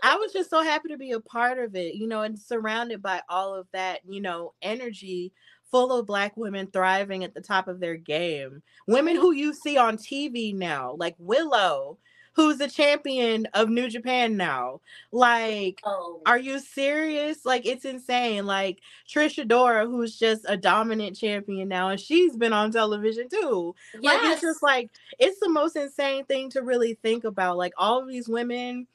I 0.03 0.17
was 0.17 0.33
just 0.33 0.51
so 0.51 0.63
happy 0.63 0.89
to 0.89 0.99
be 0.99 1.13
a 1.13 1.21
part 1.21 1.59
of 1.59 1.75
it, 1.75 1.95
you 1.95 2.07
know, 2.07 2.23
and 2.23 2.39
surrounded 2.39 3.03
by 3.03 3.23
all 3.29 3.55
of 3.55 3.67
that, 3.73 4.01
you 4.07 4.21
know, 4.21 4.53
energy 4.63 5.33
full 5.71 5.93
of 5.93 6.07
black 6.07 6.37
women 6.37 6.69
thriving 6.73 7.25
at 7.25 7.35
the 7.35 7.41
top 7.41 7.69
of 7.69 7.81
their 7.81 7.97
game. 7.97 8.63
Women 8.87 9.17
who 9.17 9.33
you 9.33 9.53
see 9.53 9.77
on 9.77 9.97
TV 9.97 10.55
now, 10.55 10.95
like 10.99 11.17
Willow, 11.19 11.99
who's 12.37 12.59
the 12.59 12.69
champion 12.69 13.47
of 13.55 13.71
New 13.71 13.89
Japan 13.89 14.37
now. 14.37 14.81
Like, 15.11 15.81
Oh, 15.85 16.21
are 16.27 16.39
you 16.39 16.59
serious? 16.61 17.45
Like, 17.47 17.67
it's 17.67 17.85
insane. 17.87 18.47
Like, 18.47 18.81
Trish 19.09 19.43
Adora, 19.45 19.87
who's 19.87 20.19
just 20.19 20.45
a 20.49 20.57
dominant 20.57 21.17
champion 21.17 21.69
now, 21.69 21.89
and 21.89 22.01
she's 22.01 22.37
been 22.37 22.53
on 22.53 22.71
television 22.73 23.29
too. 23.29 23.75
Yes. 24.01 24.23
Like 24.23 24.33
it's 24.33 24.41
just 24.43 24.63
like 24.63 24.91
it's 25.19 25.41
the 25.41 25.49
most 25.49 25.77
insane 25.77 26.25
thing 26.27 26.51
to 26.51 26.63
really 26.63 26.95
think 27.03 27.25
about. 27.25 27.57
Like 27.57 27.73
all 27.79 28.03
of 28.03 28.09
these 28.09 28.29
women, 28.29 28.87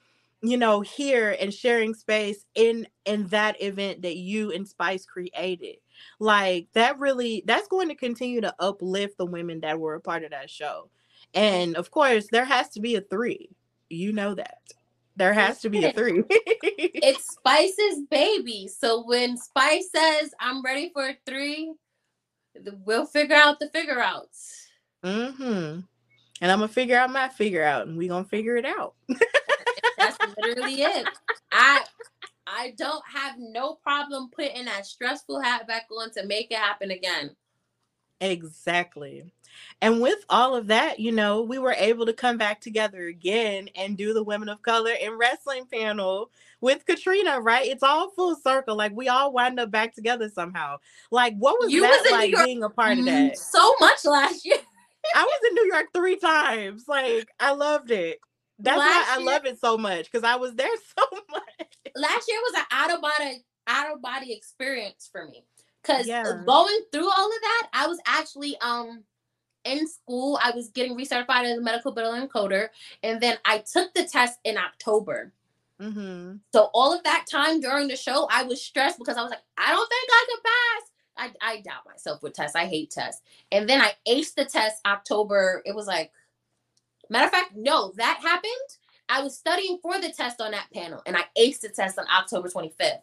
you 0.41 0.57
know, 0.57 0.81
here 0.81 1.35
and 1.39 1.53
sharing 1.53 1.93
space 1.93 2.45
in 2.55 2.88
in 3.05 3.27
that 3.27 3.61
event 3.61 4.03
that 4.03 4.18
you 4.18 4.51
and 4.51 4.68
Spice 4.68 5.05
created. 5.05 5.77
Like 6.19 6.68
that 6.73 6.99
really 6.99 7.43
that's 7.45 7.68
going 7.68 7.89
to 7.89 7.95
continue 7.95 8.41
to 8.41 8.55
uplift 8.59 9.18
the 9.18 9.26
women 9.26 9.61
that 9.61 9.80
were 9.80 9.95
a 9.95 10.01
part 10.01 10.23
of 10.23 10.31
that 10.31 10.49
show. 10.49 10.89
And 11.34 11.76
of 11.76 11.91
course, 11.91 12.28
there 12.32 12.45
has 12.45 12.70
to 12.70 12.80
be 12.80 12.95
a 12.95 13.02
three. 13.02 13.49
You 13.90 14.14
know 14.14 14.36
that. 14.36 14.60
There 15.16 15.34
has 15.34 15.62
to 15.62 15.70
be 15.70 15.84
a 15.86 15.91
three. 15.94 16.24
it's 16.30 17.34
Spice's 17.34 18.02
baby. 18.10 18.68
So 18.68 19.06
when 19.06 19.38
Spice 19.38 19.90
says, 19.94 20.34
I'm 20.40 20.64
ready 20.64 20.90
for 20.94 21.10
a 21.10 21.18
three, 21.26 21.74
we'll 22.86 23.06
figure 23.06 23.36
out 23.36 23.60
the 23.60 23.70
figure 23.70 23.99
outs. 23.99 24.68
mm-hmm. 25.03 25.82
And 26.41 26.52
I'm 26.52 26.60
gonna 26.60 26.68
figure 26.70 26.98
out 26.98 27.12
my 27.12 27.30
figure 27.30 27.64
out, 27.64 27.88
and 27.88 27.98
we 27.98 28.08
gonna 28.08 28.26
figure 28.26 28.56
it 28.56 28.66
out. 28.66 28.95
That's 29.98 30.18
literally 30.41 30.82
it. 30.82 31.08
I 31.52 31.84
I 32.48 32.74
don't 32.78 33.03
have 33.06 33.36
no 33.38 33.76
problem 33.76 34.30
putting 34.36 34.66
that 34.66 34.88
stressful 34.88 35.40
hat 35.40 35.68
back 35.68 35.88
on 35.95 36.10
to 36.12 36.26
make 36.26 36.52
it 36.52 36.58
happen 36.58 36.90
again. 36.90 37.36
Exactly. 38.22 39.31
And 39.81 39.99
with 39.99 40.23
all 40.30 40.56
of 40.56 40.68
that, 40.68 40.99
you 40.99 41.11
know, 41.11 41.41
we 41.41 41.57
were 41.57 41.73
able 41.77 42.06
to 42.06 42.14
come 42.14 42.38
back 42.38 42.61
together 42.61 43.07
again 43.07 43.68
and 43.76 43.98
do 43.98 44.14
the 44.14 44.23
Women 44.23 44.48
of 44.48 44.61
Color 44.61 44.91
in 44.91 45.18
Wrestling 45.18 45.65
panel 45.65 46.30
with 46.61 46.85
Katrina, 46.85 47.41
right? 47.41 47.68
It's 47.68 47.84
all 47.84 48.11
full 48.11 48.35
circle. 48.35 48.76
Like 48.77 48.95
we 48.95 49.10
all 49.10 49.34
wind 49.34 49.60
up 49.60 49.72
back 49.72 49.93
together 49.95 50.30
somehow. 50.30 50.77
Like, 51.10 51.35
what 51.38 51.57
was 51.60 51.72
You 51.73 51.81
that 51.81 52.03
was 52.03 52.11
like 52.11 52.31
York 52.31 52.45
being 52.45 52.64
a 52.64 52.69
part 52.69 52.99
of 52.99 53.06
Mm, 53.06 53.30
that? 53.30 53.38
So 53.39 53.73
much 53.80 54.06
last 54.06 54.45
year. 54.45 54.57
I 55.15 55.23
was 55.23 55.39
in 55.49 55.56
New 55.56 55.65
York 55.73 55.88
three 55.93 56.18
times. 56.18 56.85
Like, 56.88 57.27
I 57.39 57.52
loved 57.53 57.89
it. 57.91 58.19
That's 58.60 58.77
why 58.77 59.06
I 59.10 59.18
year- 59.18 59.26
love 59.26 59.45
it 59.45 59.60
so 59.60 59.77
much 59.77 60.06
because 60.11 60.23
I 60.23 60.35
was 60.35 60.53
there 60.53 60.69
so 60.98 61.03
much. 61.31 61.43
Last 61.95 62.27
year 62.30 62.38
was 62.43 62.53
an 62.60 62.65
out 62.72 62.93
of 62.93 63.02
body 63.02 63.43
out 63.68 63.93
of 63.93 64.02
body 64.02 64.31
experience 64.34 65.10
for 65.11 65.26
me. 65.27 65.43
Cause 65.84 66.08
Yeah. 66.08 66.44
going 66.45 66.82
through 66.91 67.10
all 67.10 67.28
of 67.28 67.41
that, 67.41 67.70
I 67.74 67.88
was 67.88 67.99
actually 68.06 68.58
um 68.60 69.03
in 69.64 69.88
school. 69.88 70.40
I 70.44 70.52
was 70.52 70.70
getting 70.70 70.98
recertified 70.98 71.44
as 71.44 71.58
a 71.58 71.62
medical 71.62 71.91
billing 71.91 72.28
encoder, 72.28 72.70
and 73.03 73.22
then 73.22 73.38
I 73.45 73.60
took 73.60 73.94
the 73.94 74.06
test 74.06 74.40
in 74.44 74.58
October. 74.58 75.34
Mm-hmm. 75.80 76.36
So 76.53 76.70
all 76.74 76.94
of 76.94 77.03
that 77.03 77.26
time 77.30 77.60
during 77.60 77.88
the 77.88 77.95
show, 77.95 78.28
I 78.32 78.44
was 78.44 78.62
stressed 78.62 78.99
because 78.99 79.18
I 79.18 79.22
was 79.24 79.32
like, 79.32 79.41
I 79.58 79.72
don't 79.72 79.90
think 79.90 80.10
I 80.12 80.26
could 80.30 80.44
pass. 80.44 81.36
I, 81.41 81.53
I 81.53 81.62
doubt 81.62 81.86
myself 81.88 82.22
with 82.22 82.34
tests. 82.34 82.56
I 82.56 82.66
hate 82.66 82.91
tests. 82.91 83.22
And 83.52 83.68
then 83.68 83.82
I 83.82 83.94
aced 84.08 84.36
the 84.36 84.45
test 84.45 84.82
October. 84.86 85.62
It 85.66 85.76
was 85.76 85.88
like, 85.88 86.12
matter 87.10 87.26
of 87.26 87.32
fact, 87.32 87.56
no, 87.56 87.91
that 87.98 88.20
happened. 88.22 88.52
I 89.10 89.22
was 89.22 89.36
studying 89.36 89.80
for 89.82 89.99
the 89.99 90.12
test 90.12 90.40
on 90.40 90.52
that 90.52 90.68
panel, 90.74 91.02
and 91.06 91.18
I 91.18 91.24
aced 91.38 91.62
the 91.62 91.70
test 91.70 91.99
on 91.99 92.06
October 92.10 92.48
25th. 92.48 92.99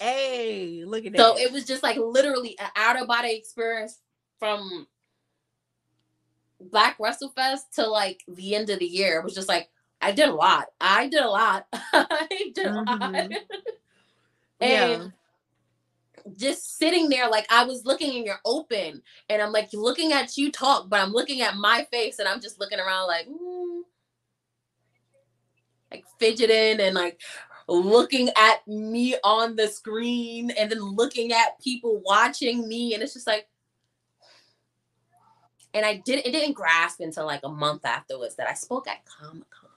Hey, 0.00 0.84
look 0.84 1.06
at 1.06 1.12
that. 1.12 1.18
So 1.18 1.38
it 1.38 1.52
was 1.52 1.64
just 1.64 1.82
like 1.82 1.96
literally 1.96 2.56
an 2.58 2.68
out 2.76 3.00
of 3.00 3.08
body 3.08 3.34
experience 3.34 4.00
from 4.38 4.86
Black 6.60 6.96
Wrestle 6.98 7.30
Fest 7.30 7.74
to 7.74 7.86
like 7.86 8.22
the 8.28 8.54
end 8.54 8.70
of 8.70 8.78
the 8.78 8.86
year. 8.86 9.18
It 9.18 9.24
was 9.24 9.34
just 9.34 9.48
like 9.48 9.70
I 10.00 10.12
did 10.12 10.28
a 10.28 10.34
lot. 10.34 10.66
I 10.80 11.08
did 11.08 11.22
a 11.22 11.28
lot. 11.28 11.66
I 11.72 12.50
did 12.54 12.66
a 12.66 12.72
lot. 12.72 12.86
Mhm. 12.86 13.36
and 14.60 15.02
yeah. 15.02 15.08
just 16.36 16.78
sitting 16.78 17.08
there 17.08 17.28
like 17.28 17.46
I 17.50 17.64
was 17.64 17.84
looking 17.84 18.14
in 18.14 18.24
you're 18.24 18.40
open 18.44 19.02
and 19.28 19.42
I'm 19.42 19.52
like 19.52 19.70
looking 19.72 20.12
at 20.12 20.36
you 20.36 20.52
talk, 20.52 20.88
but 20.88 21.00
I'm 21.00 21.12
looking 21.12 21.40
at 21.40 21.56
my 21.56 21.86
face 21.90 22.18
and 22.18 22.28
I'm 22.28 22.40
just 22.40 22.60
looking 22.60 22.80
around 22.80 23.06
like 23.06 23.26
mm, 23.28 23.80
like 25.90 26.04
fidgeting 26.18 26.80
and 26.80 26.94
like 26.94 27.20
looking 27.68 28.28
at 28.36 28.66
me 28.66 29.16
on 29.24 29.56
the 29.56 29.66
screen 29.66 30.50
and 30.52 30.70
then 30.70 30.80
looking 30.80 31.32
at 31.32 31.60
people 31.62 32.00
watching 32.04 32.68
me 32.68 32.94
and 32.94 33.02
it's 33.02 33.14
just 33.14 33.26
like 33.26 33.48
And 35.74 35.84
I 35.84 36.02
did 36.04 36.24
it 36.24 36.32
didn't 36.32 36.54
grasp 36.54 37.00
until 37.00 37.26
like 37.26 37.40
a 37.44 37.48
month 37.48 37.84
afterwards 37.84 38.36
that 38.36 38.48
I 38.48 38.54
spoke 38.54 38.88
at 38.88 39.04
Comic 39.04 39.50
Con. 39.50 39.70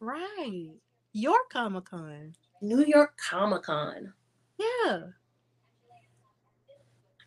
Right. 0.00 0.70
Your 1.12 1.38
Comic 1.50 1.84
Con. 1.84 2.34
New 2.62 2.84
York 2.84 3.14
Comic 3.30 3.64
Con. 3.64 4.14
Yeah. 4.58 5.00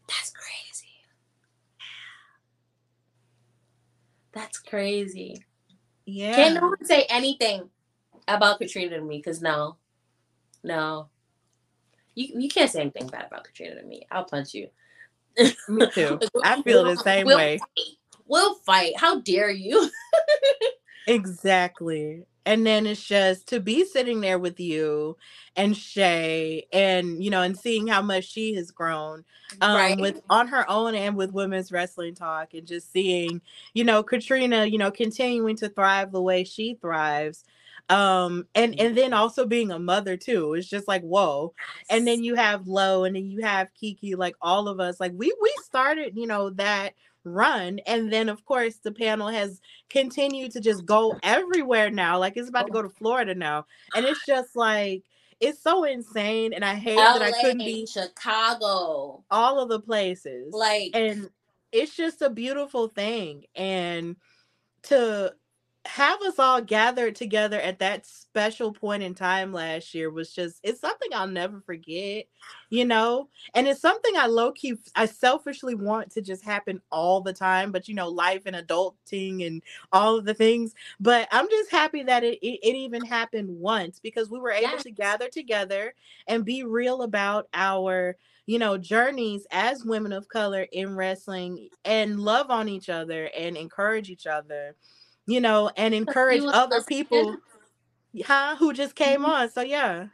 That's 0.08 0.32
crazy. 0.32 0.88
That's 4.34 4.60
crazy. 4.60 5.46
Yeah. 6.06 6.36
Can't 6.36 6.56
no 6.56 6.68
one 6.68 6.86
say 6.86 7.06
anything 7.10 7.70
about 8.28 8.60
Katrina 8.60 8.98
to 8.98 9.04
me 9.04 9.18
because 9.18 9.42
no, 9.42 9.78
no. 10.64 11.10
You, 12.16 12.40
you 12.40 12.50
can't 12.50 12.72
say 12.72 12.82
anything 12.82 13.08
bad 13.08 13.26
about 13.28 13.44
Katrina 13.44 13.76
to 13.76 13.84
me. 13.84 14.08
I'll 14.10 14.24
punch 14.24 14.54
you. 14.54 14.70
Me 15.68 15.90
too. 15.92 16.20
I 16.44 16.62
feel 16.62 16.86
the 16.86 16.96
same 16.98 17.26
we'll 17.26 17.38
way. 17.38 17.58
Fight. 17.58 17.98
We'll 18.28 18.56
fight. 18.56 18.94
How 18.98 19.20
dare 19.20 19.52
you? 19.52 19.90
Exactly. 21.08 22.24
And 22.48 22.66
then 22.66 22.86
it's 22.86 23.04
just 23.04 23.48
to 23.50 23.60
be 23.60 23.86
sitting 23.86 24.22
there 24.22 24.38
with 24.38 24.60
you 24.60 25.18
and 25.56 25.76
Shay 25.76 26.68
and 26.72 27.24
you 27.24 27.30
know 27.32 27.42
and 27.42 27.58
seeing 27.58 27.88
how 27.88 28.02
much 28.02 28.26
she 28.26 28.54
has 28.56 28.72
grown 28.72 29.24
um 29.62 29.76
right. 29.76 30.00
with 30.00 30.22
on 30.30 30.48
her 30.50 30.70
own 30.70 30.96
and 30.96 31.16
with 31.16 31.32
women's 31.32 31.72
wrestling 31.72 32.14
talk 32.14 32.54
and 32.54 32.68
just 32.68 32.92
seeing 32.92 33.42
you 33.74 33.84
know 33.84 34.04
Katrina 34.04 34.66
you 34.66 34.78
know 34.78 34.92
continuing 34.92 35.56
to 35.58 35.70
thrive 35.70 36.12
the 36.12 36.22
way 36.22 36.44
she 36.44 36.76
thrives 36.76 37.46
um 37.90 38.48
and 38.56 38.80
and 38.80 38.98
then 38.98 39.14
also 39.14 39.46
being 39.46 39.72
a 39.72 39.78
mother 39.78 40.18
too 40.18 40.56
it's 40.56 40.68
just 40.68 40.88
like 40.88 41.04
whoa. 41.04 41.54
And 41.90 42.08
then 42.08 42.24
you 42.24 42.36
have 42.36 42.68
Lo 42.68 43.04
and 43.04 43.16
then 43.16 43.30
you 43.30 43.42
have 43.42 43.74
Kiki 43.74 44.16
like 44.16 44.36
all 44.42 44.68
of 44.68 44.80
us 44.80 45.00
like 45.00 45.12
we 45.16 45.34
we 45.42 45.54
started 45.64 46.18
you 46.18 46.26
know 46.26 46.50
that 46.52 46.94
run 47.24 47.80
and 47.88 48.12
then 48.14 48.30
of 48.30 48.46
course 48.46 48.78
the 48.78 48.92
panel 48.92 49.28
has 49.28 49.60
continued 49.90 50.52
to 50.52 50.62
just 50.62 50.86
go 50.86 51.18
everywhere 51.24 51.90
now 51.90 52.18
like 52.20 52.38
it's 52.38 52.50
about 52.50 52.68
to 52.68 52.72
go 52.72 52.82
to 52.82 52.90
Florida 52.90 53.36
now 53.36 53.66
and 53.96 54.06
it's 54.06 54.26
just 54.26 54.56
like 54.56 55.04
it's 55.40 55.62
so 55.62 55.84
insane 55.84 56.54
and 56.54 56.64
I 56.64 56.76
hate 56.76 56.98
that 56.98 57.22
I 57.22 57.32
couldn't 57.42 57.58
be 57.60 57.86
Chicago. 57.86 59.24
all 59.30 59.60
of 59.60 59.70
the 59.70 59.80
places 59.80 60.54
Like 60.54 60.92
and 60.94 61.30
it's 61.72 61.96
just 61.96 62.22
a 62.22 62.30
beautiful 62.30 62.88
thing 62.88 63.46
and 63.56 64.16
to 64.84 65.34
have 65.86 66.22
us 66.24 66.40
all 66.40 66.62
gathered 66.62 67.16
together 67.16 67.60
at 67.60 67.80
that 67.80 68.06
special 68.06 68.74
point 68.74 69.04
in 69.04 69.14
time 69.14 69.54
last 69.54 69.94
year 69.94 70.10
was 70.10 70.34
just 70.34 70.60
it's 70.64 70.82
something 70.82 71.10
I'll 71.14 71.28
never 71.28 71.62
forget, 71.62 72.26
you 72.70 72.86
know? 72.86 73.30
And 73.54 73.68
it's 73.68 73.82
something 73.82 74.14
I 74.18 74.26
low 74.26 74.52
key 74.52 74.76
I 74.96 75.06
selfishly 75.06 75.76
want 75.76 76.12
to 76.14 76.22
just 76.22 76.44
happen 76.44 76.82
all 76.92 77.22
the 77.22 77.34
time, 77.34 77.72
but 77.72 77.88
you 77.88 77.94
know, 77.96 78.10
life 78.10 78.44
and 78.46 78.56
adulting 78.56 79.46
and 79.46 79.62
all 79.92 80.18
of 80.18 80.26
the 80.26 80.34
things. 80.34 80.74
But 81.00 81.28
I'm 81.32 81.50
just 81.50 81.72
happy 81.72 82.04
that 82.04 82.24
it 82.24 82.40
it, 82.42 82.60
it 82.64 82.76
even 82.76 83.04
happened 83.04 83.50
once 83.60 84.00
because 84.00 84.30
we 84.30 84.40
were 84.40 84.52
able 84.52 84.78
Yes. 84.78 84.84
to 84.84 84.92
gather 84.92 85.30
together 85.30 85.94
and 86.28 86.44
be 86.46 86.64
real 86.64 87.04
about 87.04 87.48
our 87.54 88.18
you 88.48 88.60
know 88.60 88.78
journeys 88.78 89.46
as 89.52 89.86
women 89.86 90.12
of 90.12 90.28
color 90.30 90.68
in 90.72 90.96
wrestling 90.96 91.70
and 91.84 92.20
love 92.20 92.50
on 92.50 92.70
each 92.70 92.90
other 92.90 93.30
and 93.38 93.56
encourage 93.58 94.10
each 94.10 94.28
other 94.28 94.76
you 95.28 95.42
know 95.42 95.72
and 95.78 95.94
encourage 95.94 96.44
other 96.46 96.82
people 96.84 97.38
huh 98.26 98.56
who 98.58 98.74
just 98.74 98.96
came 98.96 99.22
Mhm. 99.22 99.28
on 99.28 99.52
so 99.52 99.62
yeah 99.62 100.08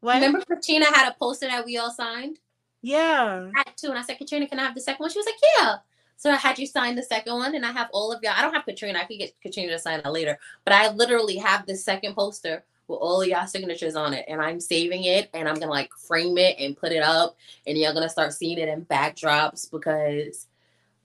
what 0.00 0.14
remember 0.14 0.40
Katrina 0.44 0.86
had 0.86 1.08
a 1.10 1.14
poster 1.18 1.46
that 1.46 1.64
we 1.64 1.78
all 1.78 1.90
signed? 1.90 2.38
yeah 2.82 3.50
I 3.54 3.58
had 3.66 3.76
two, 3.76 3.88
and 3.88 3.98
I 3.98 4.02
said, 4.02 4.18
Katrina, 4.18 4.46
can 4.46 4.58
I 4.58 4.64
have 4.64 4.74
the 4.74 4.80
second 4.80 5.02
one? 5.02 5.10
She 5.10 5.18
was 5.18 5.26
like, 5.26 5.34
Yeah. 5.58 5.76
So 6.16 6.30
I 6.30 6.36
had 6.36 6.58
you 6.58 6.66
sign 6.66 6.94
the 6.94 7.02
second 7.02 7.34
one, 7.34 7.54
and 7.54 7.64
I 7.66 7.72
have 7.72 7.88
all 7.92 8.12
of 8.12 8.22
y'all. 8.22 8.32
I 8.36 8.42
don't 8.42 8.54
have 8.54 8.64
Katrina. 8.64 8.98
I 8.98 9.04
could 9.04 9.18
get 9.18 9.40
Katrina 9.40 9.72
to 9.72 9.78
sign 9.78 10.00
it 10.00 10.06
later, 10.08 10.38
but 10.64 10.72
I 10.74 10.90
literally 10.92 11.36
have 11.36 11.66
the 11.66 11.74
second 11.76 12.14
poster 12.14 12.64
with 12.86 12.98
all 13.00 13.22
of 13.22 13.28
y'all 13.28 13.46
signatures 13.46 13.96
on 13.96 14.12
it, 14.14 14.24
and 14.28 14.40
I'm 14.40 14.60
saving 14.60 15.04
it, 15.04 15.30
and 15.34 15.48
I'm 15.48 15.54
gonna 15.56 15.70
like 15.72 15.90
frame 15.94 16.36
it 16.38 16.56
and 16.58 16.76
put 16.76 16.92
it 16.92 17.02
up, 17.02 17.36
and 17.66 17.76
y'all 17.78 17.94
gonna 17.94 18.08
start 18.08 18.32
seeing 18.32 18.58
it 18.58 18.68
in 18.68 18.84
backdrops 18.84 19.70
because 19.70 20.46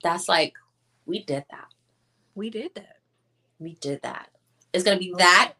that's 0.02 0.28
like 0.28 0.54
we 1.06 1.22
did 1.24 1.44
that. 1.50 1.68
we 2.34 2.50
did 2.50 2.74
that 2.74 2.96
We 3.60 3.74
did 3.74 4.02
that. 4.02 4.30
It's 4.72 4.84
gonna 4.84 4.98
be 4.98 5.14
that, 5.18 5.54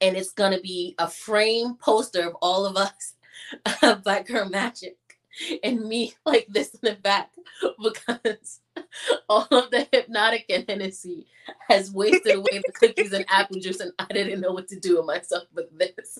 and 0.00 0.16
it's 0.16 0.32
gonna 0.32 0.60
be 0.60 0.94
a 0.98 1.08
frame 1.08 1.76
poster 1.76 2.28
of 2.28 2.36
all 2.42 2.66
of 2.66 2.76
us, 2.76 3.14
Black 4.04 4.26
Girl 4.26 4.48
Magik, 4.48 4.96
and 5.62 5.84
me 5.86 6.14
like 6.24 6.46
this 6.48 6.74
in 6.74 6.80
the 6.82 6.94
back 6.94 7.30
because 7.82 8.60
all 9.28 9.46
of 9.50 9.70
the 9.70 9.86
Hpnotiq 9.92 10.44
and 10.50 10.64
Hennessy 10.68 11.26
has 11.68 11.90
wasted 11.90 12.36
away 12.36 12.62
the 12.64 12.72
cookies 12.72 13.12
and 13.12 13.24
apple 13.28 13.60
juice, 13.60 13.80
and 13.80 13.92
I 13.98 14.06
didn't 14.06 14.40
know 14.40 14.52
what 14.52 14.68
to 14.68 14.78
do 14.80 14.96
with 14.96 15.06
myself 15.06 15.44
with 15.54 15.66
this. 15.78 16.18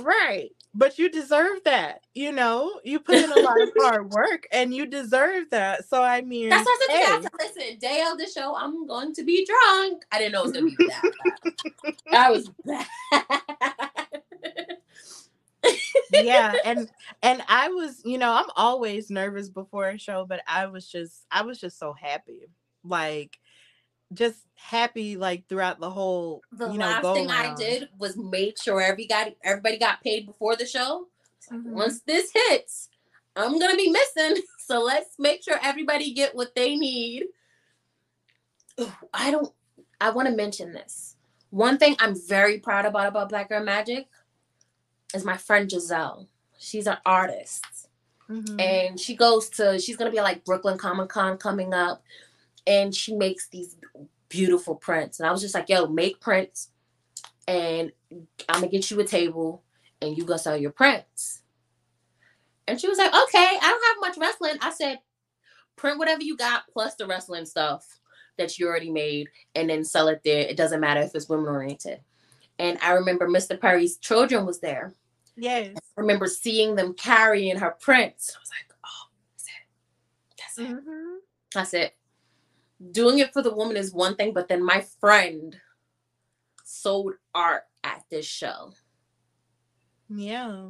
right 0.00 0.50
but 0.74 0.98
you 0.98 1.08
deserve 1.08 1.58
that 1.64 2.02
you 2.14 2.30
know 2.30 2.80
you 2.84 3.00
put 3.00 3.16
in 3.16 3.32
a 3.32 3.36
lot 3.36 3.60
of 3.62 3.70
hard 3.78 4.10
work 4.12 4.46
and 4.52 4.74
you 4.74 4.84
deserve 4.86 5.48
that 5.50 5.88
so 5.88 6.02
i 6.02 6.20
mean 6.20 6.50
That's 6.50 6.66
what 6.66 6.90
I 6.90 6.92
said. 6.92 6.96
hey, 6.96 7.04
to 7.04 7.10
you. 7.10 7.16
I 7.16 7.22
said, 7.22 7.32
Listen, 7.56 7.78
day 7.78 8.04
of 8.10 8.18
the 8.18 8.26
show, 8.26 8.54
I'm 8.54 8.86
going 8.86 9.14
to 9.14 9.24
be 9.24 9.46
drunk. 9.46 10.04
I 10.12 10.18
didn't 10.18 10.32
know 10.32 10.40
it 10.40 10.44
was 10.44 10.52
gonna 10.52 10.66
be 10.66 10.76
that 10.86 11.02
bad. 11.02 11.94
I 12.12 12.30
was 12.30 12.50
bad. 12.64 12.86
Yeah 16.12 16.54
and 16.64 16.88
and 17.22 17.42
i 17.48 17.68
was 17.68 18.02
you 18.04 18.18
know 18.18 18.32
i'm 18.32 18.50
always 18.56 19.10
nervous 19.10 19.48
before 19.48 19.88
a 19.88 19.98
show 19.98 20.24
but 20.26 20.40
i 20.46 20.66
was 20.66 20.88
just 20.88 21.26
i 21.30 21.42
was 21.42 21.60
just 21.60 21.78
so 21.78 21.92
happy 21.92 22.46
like 22.84 23.38
just 24.12 24.38
happy 24.54 25.16
like 25.16 25.46
throughout 25.48 25.80
the 25.80 25.90
whole 25.90 26.42
the 26.52 26.70
you 26.70 26.78
know 26.78 26.86
last 26.86 27.02
thing 27.02 27.30
I 27.30 27.54
did 27.54 27.88
was 27.98 28.16
made 28.16 28.58
sure 28.58 28.80
every 28.80 29.06
got 29.06 29.32
everybody 29.42 29.78
got 29.78 30.02
paid 30.02 30.26
before 30.26 30.56
the 30.56 30.66
show. 30.66 31.08
Mhm. 31.50 31.72
Once 31.72 32.00
this 32.00 32.30
hits, 32.32 32.88
I'm 33.34 33.58
gonna 33.58 33.76
be 33.76 33.90
missing. 33.90 34.42
So 34.66 34.82
let's 34.82 35.14
make 35.20 35.44
sure 35.44 35.60
everybody 35.62 36.12
get 36.12 36.34
what 36.34 36.56
they 36.56 36.74
need. 36.74 37.26
Ooh, 38.80 38.92
I 39.14 39.30
don't. 39.30 39.52
I 40.00 40.10
want 40.10 40.26
to 40.26 40.34
mention 40.34 40.72
this. 40.72 41.14
One 41.50 41.78
thing 41.78 41.94
I'm 42.00 42.16
very 42.26 42.58
proud 42.58 42.84
about 42.84 43.06
about 43.06 43.28
Black 43.28 43.48
Girl 43.48 43.64
Magik 43.64 44.06
is 45.16 45.24
my 45.24 45.36
friend 45.36 45.70
Giselle. 45.70 46.28
She's 46.58 46.86
an 46.86 46.98
artist 47.04 47.64
Mhm. 48.28 48.60
and 48.60 49.00
she 49.00 49.14
goes 49.14 49.48
to 49.50 49.78
she's 49.78 49.96
gonna 49.96 50.10
be 50.10 50.20
like 50.20 50.44
Brooklyn 50.44 50.78
Comic 50.78 51.08
Con 51.08 51.38
coming 51.38 51.72
up, 51.74 52.02
and 52.66 52.94
she 52.94 53.14
makes 53.14 53.48
these 53.48 53.76
beautiful 54.28 54.74
prints. 54.74 55.20
And 55.20 55.28
I 55.28 55.32
was 55.32 55.40
just 55.40 55.54
like, 55.54 55.68
"Yo, 55.68 55.86
make 55.86 56.20
prints, 56.20 56.70
and 57.46 57.92
I'm 58.48 58.60
gonna 58.60 58.68
get 58.68 58.90
you 58.90 58.98
a 59.00 59.04
table, 59.04 59.62
and 60.02 60.16
you 60.16 60.24
go 60.24 60.36
sell 60.36 60.56
your 60.56 60.72
prints." 60.72 61.42
And 62.66 62.80
she 62.80 62.88
was 62.88 62.98
like, 62.98 63.14
"Okay, 63.14 63.58
I 63.62 63.68
don't 63.70 63.84
have 63.86 64.00
much 64.00 64.18
wrestling." 64.18 64.58
I 64.60 64.70
said, 64.70 65.00
"Print 65.76 65.98
whatever 65.98 66.22
you 66.22 66.36
got 66.36 66.66
plus 66.72 66.96
the 66.96 67.06
wrestling 67.06 67.46
stuff 67.46 68.00
that 68.38 68.58
you 68.58 68.66
already 68.66 68.90
made, 68.90 69.28
and 69.54 69.70
then 69.70 69.84
sell 69.84 70.08
it 70.08 70.22
there. 70.24 70.40
It 70.40 70.56
doesn't 70.56 70.80
matter 70.80 71.00
if 71.00 71.14
it's 71.14 71.28
women 71.28 71.46
oriented." 71.46 72.00
And 72.58 72.78
I 72.82 72.92
remember 72.92 73.28
Mr. 73.28 73.60
Perry's 73.60 73.98
children 73.98 74.44
was 74.44 74.58
there. 74.60 74.94
Yes 75.36 75.76
I 75.76 76.00
remember 76.00 76.26
seeing 76.26 76.74
them 76.74 76.94
carrying 76.94 77.56
her 77.58 77.70
prints. 77.80 78.32
I 78.36 78.40
was 78.40 78.50
like, 78.50 78.76
oh, 78.84 79.08
that's 79.32 79.48
it. 79.48 80.36
That's 80.38 80.58
it. 80.58 80.84
Mhm. 80.86 81.16
That's 81.54 81.74
it. 81.74 81.96
Doing 82.92 83.18
it 83.20 83.32
for 83.32 83.42
the 83.42 83.54
woman 83.54 83.76
is 83.76 83.92
one 83.92 84.16
thing, 84.16 84.32
but 84.34 84.48
then 84.48 84.62
my 84.64 84.84
friend 85.00 85.56
sold 86.64 87.14
art 87.34 87.62
at 87.84 88.02
this 88.10 88.26
show. 88.26 88.72
yeah 90.08 90.68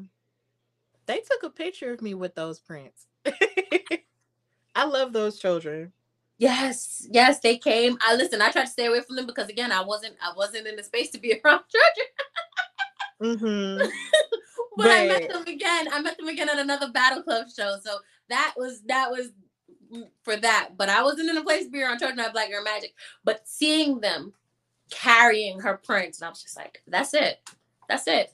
they 1.07 1.21
took 1.21 1.43
a 1.43 1.51
picture 1.51 1.93
of 1.93 2.01
me 2.03 2.15
with 2.15 2.35
those 2.35 2.59
prints 2.59 3.07
i 4.75 4.85
love 4.85 5.13
those 5.13 5.39
children 5.39 5.93
Yes, 6.39 7.07
yes, 7.11 7.41
they 7.41 7.57
came. 7.57 7.97
I 8.07 8.15
listen, 8.15 8.43
I 8.43 8.51
tried 8.51 8.67
to 8.67 8.71
stay 8.71 8.85
away 8.85 9.01
from 9.01 9.17
them 9.17 9.25
because 9.27 9.49
again, 9.49 9.73
I 9.73 9.83
wasn't 9.83 10.17
I 10.21 10.35
wasn't 10.37 10.67
in 10.67 10.77
the 10.77 10.83
space 10.83 11.09
to 11.13 11.19
be 11.19 11.41
around 11.45 11.63
children. 13.23 13.91
but 14.77 14.91
I 14.91 15.07
met 15.07 15.29
them 15.29 15.43
again. 15.47 15.89
I 15.93 16.01
met 16.01 16.17
them 16.19 16.29
again 16.29 16.49
at 16.49 16.59
another 16.59 16.91
Battle 16.91 17.23
Club 17.23 17.47
show. 17.55 17.77
So 17.85 17.99
that 18.29 18.55
was 18.57 18.83
that 18.89 19.11
was 19.11 19.31
for 20.23 20.37
that. 20.37 20.71
But 20.77 20.89
I 20.89 21.03
wasn't 21.03 21.31
in 21.31 21.37
a 21.37 21.43
place 21.43 21.65
to 21.65 21.71
be 21.71 21.83
around 21.83 21.99
children 21.99 22.21
at 22.21 22.33
Black 22.33 22.51
Girl 22.51 22.65
Magik. 22.65 22.93
But 23.25 23.47
seeing 23.49 24.01
them 24.01 24.33
carrying 24.91 25.61
her 25.61 25.77
prints, 25.77 26.21
and 26.21 26.27
I 26.27 26.31
was 26.31 26.43
just 26.43 26.57
like, 26.57 26.83
that's 26.87 27.15
it. 27.15 27.41
That's 27.89 28.07
it. 28.07 28.33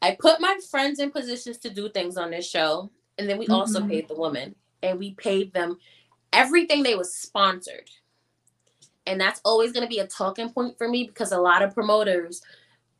I 0.00 0.16
put 0.18 0.40
my 0.40 0.58
friends 0.70 0.98
in 0.98 1.10
positions 1.10 1.58
to 1.58 1.70
do 1.70 1.88
things 1.88 2.16
on 2.16 2.30
this 2.30 2.48
show. 2.48 2.90
And 3.18 3.28
then 3.28 3.38
we 3.38 3.46
also 3.48 3.80
Mhm. 3.80 3.88
paid 3.88 4.08
the 4.08 4.16
woman. 4.16 4.56
And 4.82 4.98
we 4.98 5.14
paid 5.14 5.52
them 5.52 5.78
everything 6.32 6.82
they 6.82 6.96
was 6.96 7.14
sponsored. 7.14 7.88
And 9.06 9.20
that's 9.20 9.40
always 9.44 9.72
going 9.72 9.84
to 9.84 9.88
be 9.88 10.00
a 10.00 10.06
talking 10.06 10.50
point 10.52 10.78
for 10.78 10.88
me 10.88 11.04
because 11.06 11.32
a 11.32 11.40
lot 11.40 11.62
of 11.62 11.74
promoters 11.74 12.42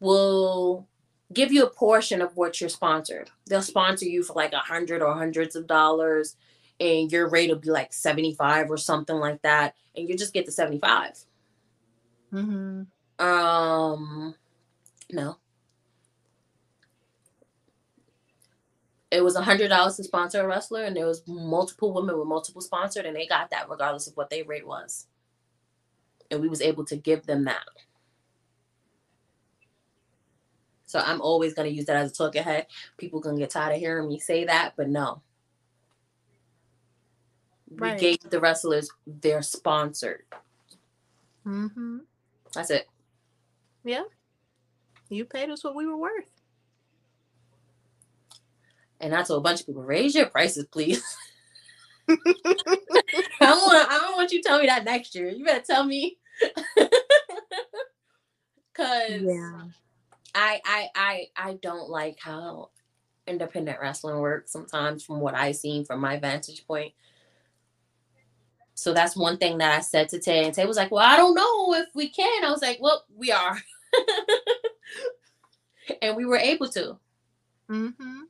will 0.01 0.87
give 1.33 1.53
you 1.53 1.65
a 1.65 1.71
portion 1.71 2.21
of 2.23 2.37
what 2.37 2.61
you're 2.61 2.71
sponsored. 2.71 3.31
They'll 3.47 3.63
sponsor 3.63 4.07
you 4.07 4.23
for 4.23 4.35
like 4.35 4.53
a 4.53 4.59
hundred 4.59 5.03
or 5.03 5.15
hundreds 5.15 5.57
of 5.57 5.67
dollars. 5.67 6.37
and 6.81 7.13
your 7.13 7.29
rate 7.29 7.49
will 7.51 7.59
be 7.59 7.71
like 7.71 7.93
75 7.93 8.71
or 8.71 8.77
something 8.77 9.17
like 9.17 9.43
that, 9.43 9.75
and 9.97 10.09
you 10.09 10.17
just 10.17 10.35
get 10.35 10.47
the 10.47 10.53
75. 10.53 11.13
Mm-hmm. 12.33 13.25
Um, 13.25 14.35
no. 15.13 15.37
It 19.11 19.23
was 19.23 19.37
a 19.37 19.43
hundred 19.43 19.69
dollars 19.69 19.97
to 19.97 20.05
sponsor 20.05 20.41
a 20.41 20.47
wrestler, 20.47 20.85
and 20.85 20.97
there 20.97 21.07
was 21.07 21.23
multiple 21.27 21.93
women 21.93 22.19
with 22.19 22.27
multiple 22.27 22.63
sponsored, 22.63 23.05
and 23.05 23.15
they 23.15 23.27
got 23.27 23.51
that 23.51 23.69
regardless 23.69 24.07
of 24.07 24.17
what 24.17 24.31
their 24.31 24.45
rate 24.45 24.67
was. 24.67 25.07
And 26.31 26.41
we 26.41 26.49
was 26.49 26.63
able 26.63 26.85
to 26.87 26.97
give 26.97 27.27
them 27.27 27.45
that. 27.45 27.63
So 30.93 30.99
I'm 30.99 31.23
always 31.23 31.55
gonna 31.55 31.71
use 31.71 31.87
that 31.87 31.97
as 31.97 32.11
a 32.11 32.15
talking 32.15 32.43
head. 32.43 32.67
People 32.99 33.21
gonna 33.21 33.39
get 33.39 33.49
tired 33.49 33.73
of 33.73 33.81
hearing 33.81 34.09
me 34.09 34.19
say 34.19 34.45
that, 34.45 34.75
but 34.77 34.91
no. 34.91 35.23
Right. 37.71 37.95
We 37.95 37.99
gave 37.99 38.19
the 38.29 38.41
wrestlers 38.41 38.91
their 39.07 39.41
sponsored. 39.41 40.25
Mm-hmm. 41.47 42.01
That's 42.55 42.69
it. 42.69 42.87
Yeah. 43.83 44.03
You 45.09 45.25
paid 45.25 45.49
us 45.49 45.65
what 45.65 45.75
we 45.75 45.87
were 45.87 45.97
worth. 45.97 46.29
And 49.01 49.15
I 49.15 49.23
told 49.23 49.41
a 49.41 49.43
bunch 49.43 49.61
of 49.61 49.67
people, 49.67 49.83
raise 49.83 50.15
your 50.15 50.27
prices, 50.27 50.67
please. 50.67 51.03
I 52.11 52.17
don't 53.41 53.63
want 53.63 53.91
I 53.91 53.99
don't 53.99 54.17
want 54.17 54.31
you 54.31 54.43
to 54.43 54.47
tell 54.47 54.61
me 54.61 54.67
that 54.67 54.85
next 54.85 55.15
year. 55.15 55.31
You 55.31 55.43
better 55.43 55.65
tell 55.65 55.87
me. 55.87 56.19
Cause 58.75 59.23
Yeah. 59.23 59.63
I 60.35 60.61
I 60.65 60.89
I 60.95 61.27
I 61.37 61.59
don't 61.63 61.89
like 61.89 62.19
how 62.21 62.71
independent 63.27 63.79
wrestling 63.81 64.19
works 64.19 64.53
sometimes 64.53 65.05
from 65.05 65.21
what 65.21 65.35
I've 65.35 65.57
seen 65.57 65.85
from 65.85 66.01
my 66.01 66.19
vantage 66.19 66.67
point. 66.67 66.93
So 68.75 68.93
that's 68.93 69.17
one 69.17 69.37
thing 69.37 69.59
that 69.59 69.77
I 69.77 69.81
said 69.81 70.09
to 70.11 70.19
Tay, 70.19 70.45
and 70.45 70.55
Tay 70.55 70.67
was 70.67 70.77
like, 70.77 70.91
Well, 70.91 71.05
I 71.05 71.17
don't 71.17 71.35
know 71.35 71.75
if 71.75 71.89
we 71.95 72.09
can. 72.09 72.45
I 72.45 72.51
was 72.51 72.63
like, 72.63 72.79
Well, 72.81 73.05
we 73.15 73.31
are. 73.31 73.59
and 76.03 76.17
we 76.17 76.25
were 76.25 76.39
able 76.39 76.69
to. 76.71 76.99
Mm-hmm. 77.71 78.23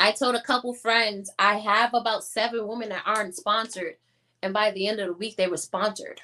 I 0.00 0.12
told 0.12 0.34
a 0.34 0.42
couple 0.42 0.74
friends 0.74 1.30
I 1.38 1.58
have 1.58 1.94
about 1.94 2.24
seven 2.24 2.66
women 2.66 2.88
that 2.88 3.04
aren't 3.06 3.36
sponsored, 3.36 3.96
and 4.42 4.52
by 4.52 4.70
the 4.70 4.88
end 4.88 4.98
of 4.98 5.06
the 5.06 5.12
week 5.12 5.36
they 5.36 5.46
were 5.46 5.56
sponsored. 5.56 6.20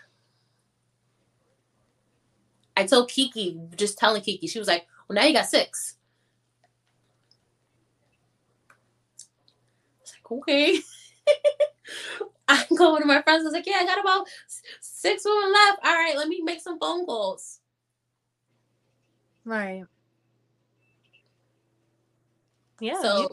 I 2.76 2.86
told 2.86 3.10
Kiki, 3.10 3.60
just 3.76 3.98
telling 3.98 4.22
Kiki, 4.22 4.46
she 4.46 4.58
was 4.58 4.68
like, 4.68 4.86
"Well, 5.08 5.14
now 5.16 5.24
you 5.24 5.32
got 5.32 5.46
six. 5.46 5.96
I 8.70 8.74
was 10.02 10.12
like, 10.14 10.32
"Okay." 10.32 10.80
I'm 12.48 12.76
going 12.76 13.02
to 13.02 13.06
my 13.06 13.22
friends. 13.22 13.42
I 13.42 13.44
was 13.44 13.52
like, 13.52 13.66
"Yeah, 13.66 13.78
I 13.80 13.86
got 13.86 14.00
about 14.00 14.26
six 14.80 15.24
women 15.24 15.52
left. 15.52 15.78
All 15.84 15.94
right, 15.94 16.16
let 16.16 16.28
me 16.28 16.40
make 16.42 16.60
some 16.60 16.78
phone 16.78 17.04
calls." 17.06 17.60
Right. 19.44 19.84
Yeah. 22.80 23.00
So- 23.02 23.28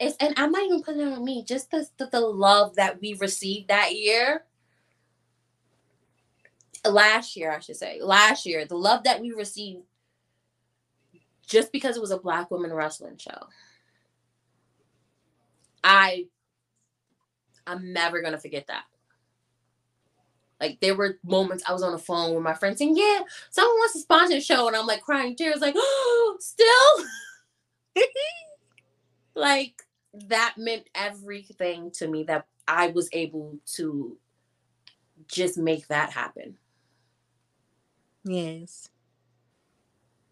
it's, 0.00 0.16
and 0.18 0.34
I'm 0.36 0.50
not 0.50 0.64
even 0.64 0.82
putting 0.82 1.02
it 1.02 1.12
on 1.12 1.24
me. 1.24 1.44
Just 1.44 1.70
the, 1.70 1.86
the 1.98 2.06
the 2.06 2.20
love 2.20 2.74
that 2.74 3.00
we 3.00 3.14
received 3.14 3.68
that 3.68 3.94
year, 3.94 4.44
last 6.92 7.36
year 7.36 7.52
I 7.52 7.60
should 7.60 7.76
say, 7.76 8.00
last 8.02 8.46
year, 8.46 8.64
the 8.64 8.76
love 8.76 9.04
that 9.04 9.20
we 9.20 9.32
received, 9.32 9.82
just 11.46 11.72
because 11.72 11.96
it 11.96 12.00
was 12.00 12.10
a 12.10 12.18
black 12.18 12.50
woman 12.50 12.72
wrestling 12.72 13.18
show. 13.18 13.46
I, 15.84 16.26
I'm 17.66 17.92
never 17.92 18.20
gonna 18.20 18.38
forget 18.38 18.66
that. 18.66 18.84
Like 20.60 20.80
there 20.80 20.94
were 20.94 21.18
moments 21.22 21.64
I 21.68 21.72
was 21.72 21.82
on 21.82 21.92
the 21.92 21.98
phone 21.98 22.34
with 22.34 22.42
my 22.42 22.54
friend 22.54 22.76
saying, 22.76 22.96
"Yeah, 22.96 23.20
someone 23.50 23.76
wants 23.76 23.92
to 23.94 24.00
sponsor 24.00 24.34
the 24.34 24.40
show," 24.40 24.66
and 24.66 24.76
I'm 24.76 24.86
like 24.86 25.02
crying 25.02 25.36
tears, 25.36 25.60
like, 25.60 25.74
"Oh, 25.76 26.36
still." 26.40 27.06
like 29.34 29.82
that 30.14 30.54
meant 30.56 30.88
everything 30.94 31.90
to 31.92 32.08
me 32.08 32.24
that 32.24 32.46
I 32.66 32.88
was 32.88 33.08
able 33.12 33.58
to 33.74 34.16
just 35.28 35.58
make 35.58 35.88
that 35.88 36.10
happen. 36.10 36.56
Yes. 38.26 38.88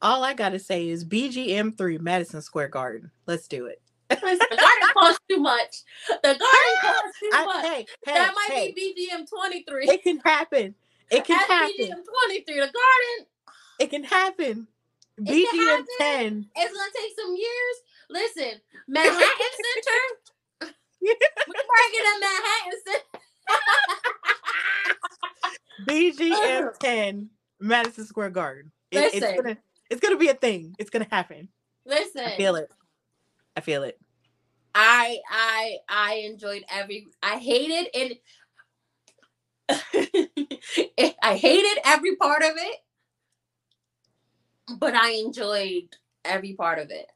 All 0.03 0.25
I 0.25 0.35
gotta 0.35 0.59
say 0.59 0.89
is 0.89 1.05
BGM 1.05 1.79
three 1.79 1.97
Madison 1.99 2.43
Square 2.43 2.69
Garden. 2.69 3.11
Let's 3.27 3.47
do 3.49 3.67
it. 3.67 3.81
the 4.11 4.17
garden 4.17 4.89
costs 4.93 5.21
too 5.31 5.39
much. 5.39 5.77
The 6.09 6.17
garden 6.23 6.41
ah, 6.43 6.81
costs 6.83 7.21
too 7.21 7.31
I- 7.33 7.45
much. 7.47 7.65
hey, 7.65 7.87
hey, 8.05 8.13
that 8.15 8.35
might 8.35 8.51
hey, 8.55 8.73
be 8.73 9.09
BGM 9.11 9.29
23. 9.29 9.89
it 9.89 10.03
can 10.03 10.19
happen. 10.19 10.75
It 11.11 11.25
can 11.25 11.37
That's 11.39 11.51
happen. 11.51 11.75
BGM 11.79 12.05
23. 12.27 12.55
The 12.55 12.61
garden, 12.61 13.27
It 13.79 13.91
can 13.91 14.05
happen. 14.05 14.67
It 15.19 15.25
can 15.25 15.35
BGM 15.35 15.69
happen. 15.69 15.87
ten. 15.99 16.47
it's 16.57 16.75
gonna 16.77 16.91
take 16.97 17.13
some 17.19 17.37
years. 17.37 17.77
Listen, 18.11 18.61
Manhattan 18.89 19.53
Center. 19.63 20.73
We're 21.01 21.69
working 21.71 22.05
at 22.11 22.21
Manhattan 22.21 22.81
Center. 22.85 23.21
BGM 25.87 26.79
ten 26.81 27.31
Madison 27.65 28.05
Square 28.05 28.31
Garden. 28.31 28.71
It- 28.91 28.99
it's 28.99 29.21
Listen. 29.21 29.37
gonna 29.37 29.59
it's 29.91 30.01
gonna 30.01 30.17
be 30.17 30.29
a 30.29 30.35
thing. 30.35 30.75
It's 30.79 30.91
gonna 30.91 31.09
happen. 31.11 31.49
Listen, 31.87 32.25
I 32.25 32.37
feel 32.37 32.57
it. 32.57 32.71
I 33.57 33.61
feel 33.61 33.83
it. 33.83 33.99
I 34.75 35.21
I 35.31 35.77
I 35.89 36.15
enjoyed 36.27 36.65
every 36.69 37.07
I 37.23 37.39
hated 37.39 37.89
it. 37.95 38.21
I 41.23 41.37
hated 41.37 41.81
every 41.85 42.17
part 42.17 42.43
of 42.43 42.53
it, 42.57 42.77
but 44.79 44.95
I 44.95 45.13
enjoyed 45.13 45.97
every 46.25 46.53
part 46.53 46.79
of 46.79 46.91
it. 46.91 47.11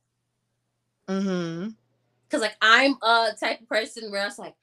Mm-hmm. 1.09 1.71
Cause 2.31 2.41
like 2.41 2.57
I'm 2.63 2.95
a 3.03 3.31
type 3.39 3.61
of 3.61 3.69
person 3.69 4.11
where 4.11 4.23
I 4.23 4.27
was 4.27 4.39
like, 4.39 4.55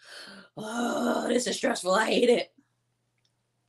oh, 0.58 1.28
this 1.28 1.48
is 1.48 1.58
stressful. 1.58 1.94
I 1.94 2.06
hate 2.06 2.30
it. 2.30 2.52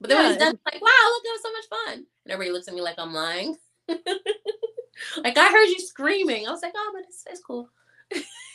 But 0.00 0.08
then 0.08 0.18
when 0.18 0.26
it's 0.26 0.36
Yeah, 0.36 0.38
done, 0.38 0.52
like, 0.64 0.82
wow, 0.82 1.10
look, 1.10 1.22
it 1.24 1.32
was 1.32 1.42
so 1.42 1.52
much 1.52 1.68
fun. 1.68 2.06
And 2.24 2.32
everybody 2.32 2.52
looks 2.52 2.68
at 2.68 2.74
me 2.74 2.82
like 2.82 2.96
I'm 2.98 3.14
lying. 3.14 3.56
like 3.88 5.36
I 5.38 5.48
heard 5.48 5.66
you 5.66 5.80
screaming. 5.80 6.46
I 6.46 6.50
was 6.50 6.62
like, 6.62 6.72
oh, 6.76 6.90
but 6.94 7.04
it's, 7.08 7.24
it's 7.28 7.40
cool. 7.40 7.70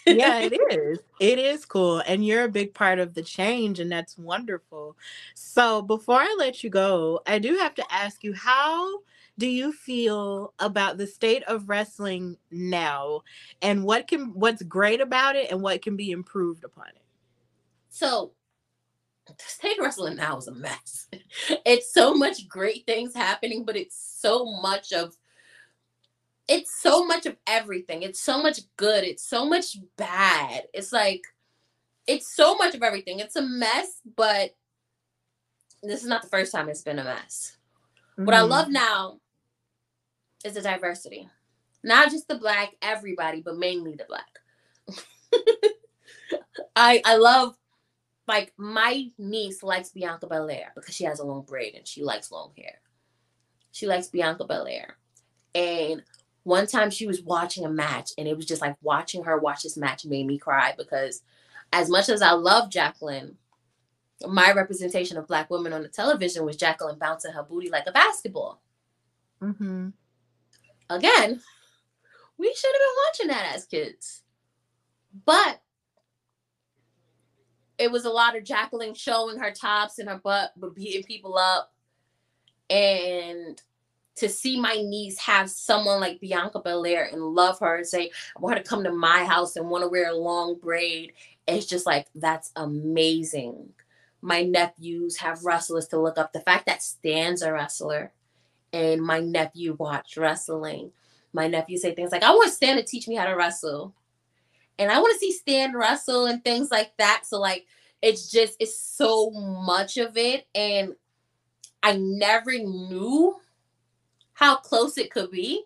yeah, 0.07 0.39
it 0.39 0.53
is. 0.72 0.99
It 1.19 1.39
is 1.39 1.65
cool. 1.65 1.99
And 2.07 2.26
you're 2.26 2.43
a 2.45 2.49
big 2.49 2.73
part 2.73 2.99
of 2.99 3.13
the 3.13 3.22
change, 3.22 3.80
and 3.80 3.91
that's 3.91 4.18
wonderful. 4.18 4.97
So, 5.35 5.81
before 5.81 6.19
I 6.19 6.35
let 6.39 6.63
you 6.63 6.69
go, 6.69 7.22
I 7.27 7.39
do 7.39 7.57
have 7.57 7.76
to 7.76 7.93
ask 7.93 8.23
you 8.23 8.34
how 8.34 8.99
do 9.38 9.47
you 9.47 9.72
feel 9.72 10.53
about 10.59 10.97
the 10.97 11.07
state 11.07 11.43
of 11.43 11.69
wrestling 11.69 12.38
now 12.51 13.22
and 13.61 13.84
what 13.84 14.07
can 14.07 14.34
what's 14.34 14.61
great 14.63 15.01
about 15.01 15.35
it 15.35 15.49
and 15.51 15.61
what 15.61 15.81
can 15.81 15.95
be 15.95 16.11
improved 16.11 16.63
upon 16.63 16.88
it 16.89 17.01
So 17.89 18.34
state 19.40 19.78
wrestling 19.80 20.16
now 20.16 20.38
is 20.38 20.48
a 20.48 20.53
mess. 20.53 21.08
It's 21.66 21.94
so 21.94 22.14
much 22.14 22.48
great 22.48 22.86
things 22.86 23.16
happening, 23.16 23.64
but 23.66 23.76
it's 23.76 23.95
so 24.20 24.45
much 24.62 24.91
of 24.94 25.16
it's 26.48 26.82
so 26.82 27.06
much 27.06 27.26
of 27.26 27.38
everything. 27.48 28.02
It's 28.02 28.20
so 28.20 28.41
much 28.41 28.60
good. 28.76 29.03
It's 29.03 29.24
so 29.24 29.45
much 29.45 29.78
bad. 29.98 30.64
It's 30.74 30.91
like 30.91 31.22
it's 32.08 32.36
so 32.36 32.56
much 32.56 32.76
of 32.76 32.84
everything. 32.84 33.20
It's 33.20 33.36
a 33.36 33.41
mess, 33.41 34.02
but 34.18 34.56
this 35.84 36.02
is 36.02 36.08
not 36.08 36.22
the 36.22 36.30
first 36.30 36.52
time 36.52 36.70
it's 36.70 36.82
been 36.82 36.99
a 36.99 37.03
mess. 37.03 37.58
What 38.18 38.36
I 38.36 38.41
love 38.41 38.68
mm. 38.68 38.74
now 38.74 39.20
is 40.44 40.53
the 40.53 40.62
diversity. 40.62 41.30
Not 41.84 42.12
just 42.12 42.28
the 42.28 42.38
black, 42.38 42.76
everybody, 42.82 43.41
but 43.41 43.58
mainly 43.58 43.95
the 43.95 44.06
black. 44.08 44.40
I 46.76 47.02
I 47.06 47.16
love 47.18 47.56
like 48.27 48.53
my 48.57 49.10
niece 49.18 49.64
likes 49.64 49.89
Bianca 49.89 50.27
Belair 50.27 50.72
because 50.76 50.95
she 50.95 51.03
has 51.06 51.19
a 51.19 51.26
long 51.26 51.43
braid 51.43 51.76
and 51.76 51.88
she 51.88 52.03
likes 52.03 52.31
long 52.31 52.52
hair. 52.57 52.80
She 53.72 53.88
likes 53.88 54.07
Bianca 54.07 54.45
Belair. 54.45 54.98
And 55.56 56.03
one 56.43 56.68
time 56.68 56.89
she 56.89 57.07
was 57.07 57.22
watching 57.22 57.65
a 57.65 57.69
match 57.69 58.11
and 58.18 58.27
it 58.27 58.35
was 58.35 58.45
just 58.45 58.61
like 58.61 58.76
watching 58.81 59.23
her 59.23 59.38
watch 59.38 59.64
this 59.64 59.77
match 59.77 60.06
made 60.06 60.26
me 60.26 60.38
cry 60.38 60.73
because 60.77 61.22
as 61.73 61.89
much 61.89 62.10
as 62.10 62.22
I 62.22 62.31
love 62.31 62.69
Jacqueline, 62.69 63.38
my 64.27 64.52
representation 64.52 65.18
of 65.18 65.27
black 65.27 65.49
women 65.49 65.73
on 65.73 65.81
the 65.81 65.88
television 65.88 66.45
was 66.45 66.56
Jacqueline 66.56 66.99
bouncing 66.99 67.34
her 67.34 67.43
booty 67.43 67.69
like 67.69 67.88
a 67.88 67.91
basketball. 67.91 68.61
Mhm. 69.41 69.93
Again, 70.89 71.41
we 72.38 72.53
should 72.53 72.72
have 72.73 72.81
been 72.81 73.03
watching 73.07 73.27
that 73.27 73.56
as 73.56 73.65
kids. 73.65 74.23
But 75.26 75.61
it 77.82 77.91
was 77.91 78.06
a 78.06 78.10
lot 78.10 78.38
of 78.38 78.44
Jacqueline 78.44 78.94
showing 78.94 79.38
her 79.38 79.52
tops 79.52 79.99
and 79.99 80.08
her 80.10 80.20
butt, 80.24 80.52
but 80.58 80.76
beating 80.76 81.03
people 81.03 81.38
up. 81.38 81.74
And 82.70 83.62
to 84.16 84.30
see 84.30 84.60
my 84.60 84.76
niece 84.76 85.20
have 85.20 85.49
someone 85.49 85.99
like 85.99 86.22
Bianca 86.22 86.60
Belair 86.60 87.10
and 87.12 87.22
love 87.22 87.60
her 87.60 87.76
and 87.78 87.88
say, 87.88 88.12
I 88.36 88.40
want 88.40 88.58
her 88.58 88.64
to 88.64 88.70
come 88.70 88.84
to 88.84 88.91
my 88.91 89.24
house 89.26 89.56
and 89.56 89.70
want 89.70 89.84
to 89.84 89.90
wear 89.90 90.10
a 90.10 90.16
long 90.16 90.58
braid 90.60 91.14
it's 91.48 91.66
just 91.66 91.86
like 91.86 92.08
that's 92.16 92.52
amazing. 92.56 93.70
My 94.22 94.44
nephews 94.44 95.18
have 95.18 95.44
wrestlers 95.44 95.88
to 95.88 95.99
look 95.99 96.18
up. 96.18 96.32
The 96.32 96.41
fact 96.41 96.68
that 96.68 96.84
Stan's 96.84 97.41
a 97.41 97.52
wrestler 97.52 98.14
and 98.72 99.02
my 99.02 99.20
nephew 99.20 99.76
watched 99.80 100.18
wrestling. 100.18 100.91
My 101.34 101.48
nephew 101.48 101.78
say 101.78 101.95
things 101.95 102.12
like, 102.12 102.24
I 102.24 102.32
want 102.32 102.53
Stan 102.53 102.78
to 102.78 102.84
teach 102.84 103.08
me 103.08 103.16
how 103.16 103.26
to 103.26 103.36
wrestle. 103.36 103.94
And 104.82 104.91
I 104.91 104.99
want 104.99 105.14
to 105.14 105.20
see 105.20 105.32
Stan 105.32 105.74
Russell 105.74 106.26
and 106.26 106.44
things 106.44 106.72
like 106.72 106.91
that. 106.98 107.22
So 107.26 107.40
like 107.40 107.68
it's 108.02 108.32
just 108.32 108.56
it's 108.60 108.76
so 108.76 109.30
much 109.30 109.98
of 109.98 110.18
it. 110.18 110.48
And 110.56 110.95
I 111.84 111.98
never 111.98 112.52
knew 112.52 113.36
how 114.34 114.56
close 114.56 114.98
it 114.98 115.12
could 115.12 115.30
be. 115.30 115.66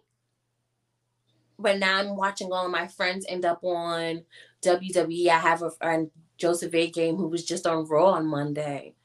But 1.58 1.80
now 1.80 1.98
I'm 1.98 2.18
watching 2.18 2.52
all 2.52 2.66
of 2.66 2.72
my 2.74 2.88
friends 2.88 3.26
end 3.30 3.46
up 3.46 3.64
on 3.64 4.26
WWE. 4.62 5.30
I 5.30 5.40
have 5.40 5.62
a 5.62 5.72
friend, 5.72 6.12
Joseph 6.38 6.76
A. 6.76 6.92
Game, 6.92 7.16
who 7.16 7.30
was 7.30 7.46
just 7.46 7.66
on 7.66 7.88
Raw 7.88 8.12
on 8.12 8.28
Monday. 8.28 8.96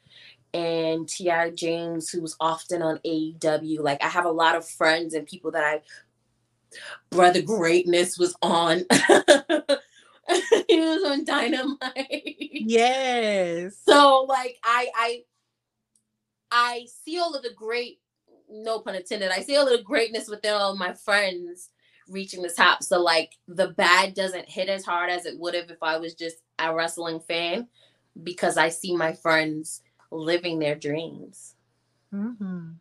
And 0.52 1.08
T.I. 1.08 1.50
James, 1.50 2.10
who 2.10 2.20
was 2.20 2.34
often 2.40 2.82
on 2.82 2.98
AEW. 3.06 3.78
Like 3.78 4.02
I 4.02 4.08
have 4.08 4.24
a 4.24 4.32
lot 4.32 4.56
of 4.56 4.68
friends 4.68 5.14
and 5.14 5.24
people 5.24 5.52
that 5.52 5.62
I 5.62 5.82
Brother 7.10 7.42
Greatness 7.42 8.18
was 8.18 8.34
on. 8.42 8.84
he 10.70 10.80
was 10.80 11.04
on 11.04 11.24
Dynamite. 11.24 12.36
Yes. 12.62 13.76
So 13.86 14.26
like 14.28 14.58
I 14.62 14.90
I 14.94 15.22
I 16.50 16.86
see 17.04 17.18
all 17.18 17.34
of 17.34 17.42
the 17.42 17.54
great, 17.54 18.00
no 18.50 18.80
pun 18.80 18.96
intended, 18.96 19.30
I 19.30 19.40
see 19.40 19.56
all 19.56 19.66
of 19.66 19.76
the 19.76 19.82
greatness 19.82 20.28
within 20.28 20.52
all 20.52 20.76
my 20.76 20.92
friends 20.92 21.70
reaching 22.08 22.42
the 22.42 22.50
top. 22.50 22.82
So 22.82 23.00
like 23.00 23.36
the 23.48 23.68
bad 23.68 24.14
doesn't 24.14 24.48
hit 24.48 24.68
as 24.68 24.84
hard 24.84 25.10
as 25.10 25.26
it 25.26 25.38
would 25.38 25.54
have 25.54 25.70
if 25.70 25.82
I 25.82 25.96
was 25.96 26.14
just 26.14 26.36
a 26.58 26.74
wrestling 26.74 27.20
fan 27.20 27.68
because 28.22 28.56
I 28.56 28.68
see 28.68 28.94
my 28.94 29.14
friends 29.14 29.82
living 30.10 30.58
their 30.58 30.74
dreams. 30.74 31.54
Mm-hmm. 32.12 32.72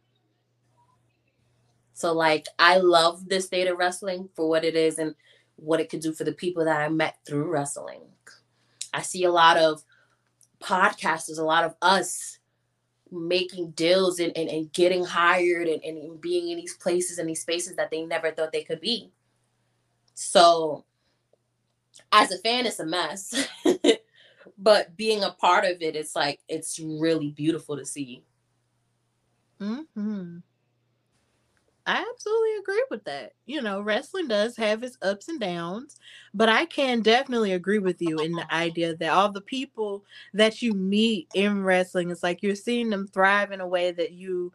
So 1.93 2.13
like 2.13 2.47
I 2.57 2.77
love 2.77 3.27
the 3.29 3.39
state 3.39 3.67
of 3.67 3.77
wrestling 3.77 4.29
for 4.35 4.49
what 4.49 4.65
it 4.65 4.75
is 4.75 4.97
and 4.97 5.15
what 5.61 5.79
it 5.79 5.89
could 5.89 6.01
do 6.01 6.13
for 6.13 6.23
the 6.23 6.31
people 6.31 6.65
that 6.65 6.81
I 6.81 6.89
met 6.89 7.17
through 7.25 7.49
wrestling. 7.49 8.01
I 8.93 9.01
see 9.01 9.23
a 9.23 9.31
lot 9.31 9.57
of 9.57 9.83
podcasters, 10.61 11.39
a 11.39 11.43
lot 11.43 11.63
of 11.63 11.75
us 11.81 12.39
making 13.11 13.71
deals 13.71 14.19
and, 14.19 14.35
and, 14.37 14.49
and 14.49 14.71
getting 14.73 15.03
hired 15.03 15.67
and, 15.67 15.83
and 15.83 16.21
being 16.21 16.49
in 16.49 16.57
these 16.57 16.75
places 16.75 17.17
and 17.17 17.27
these 17.27 17.41
spaces 17.41 17.75
that 17.75 17.89
they 17.91 18.03
never 18.05 18.31
thought 18.31 18.51
they 18.51 18.63
could 18.63 18.81
be. 18.81 19.11
So 20.13 20.85
as 22.11 22.31
a 22.31 22.37
fan, 22.37 22.65
it's 22.65 22.79
a 22.79 22.85
mess. 22.85 23.47
but 24.57 24.95
being 24.95 25.23
a 25.23 25.31
part 25.31 25.65
of 25.65 25.81
it, 25.81 25.95
it's 25.95 26.15
like 26.15 26.39
it's 26.47 26.79
really 26.79 27.31
beautiful 27.31 27.77
to 27.77 27.85
see. 27.85 28.23
Mm-hmm. 29.61 30.37
I 31.89 32.05
absolutely 32.07 32.55
agree 32.59 32.85
with 32.91 33.03
that. 33.05 33.33
You 33.47 33.63
know, 33.63 33.81
wrestling 33.81 34.27
does 34.27 34.55
have 34.57 34.83
its 34.83 34.95
ups 35.01 35.27
and 35.27 35.39
downs, 35.39 35.97
but 36.35 36.47
I 36.47 36.65
can 36.65 37.01
definitely 37.01 37.53
agree 37.53 37.79
with 37.79 37.99
you 37.99 38.19
in 38.19 38.33
the 38.33 38.45
idea 38.53 38.95
that 38.95 39.09
all 39.11 39.31
the 39.31 39.41
people 39.41 40.05
that 40.35 40.61
you 40.61 40.73
meet 40.73 41.29
in 41.33 41.63
wrestling, 41.63 42.11
it's 42.11 42.21
like 42.21 42.43
you're 42.43 42.53
seeing 42.53 42.91
them 42.91 43.07
thrive 43.07 43.51
in 43.51 43.59
a 43.59 43.67
way 43.67 43.89
that 43.91 44.11
you 44.11 44.53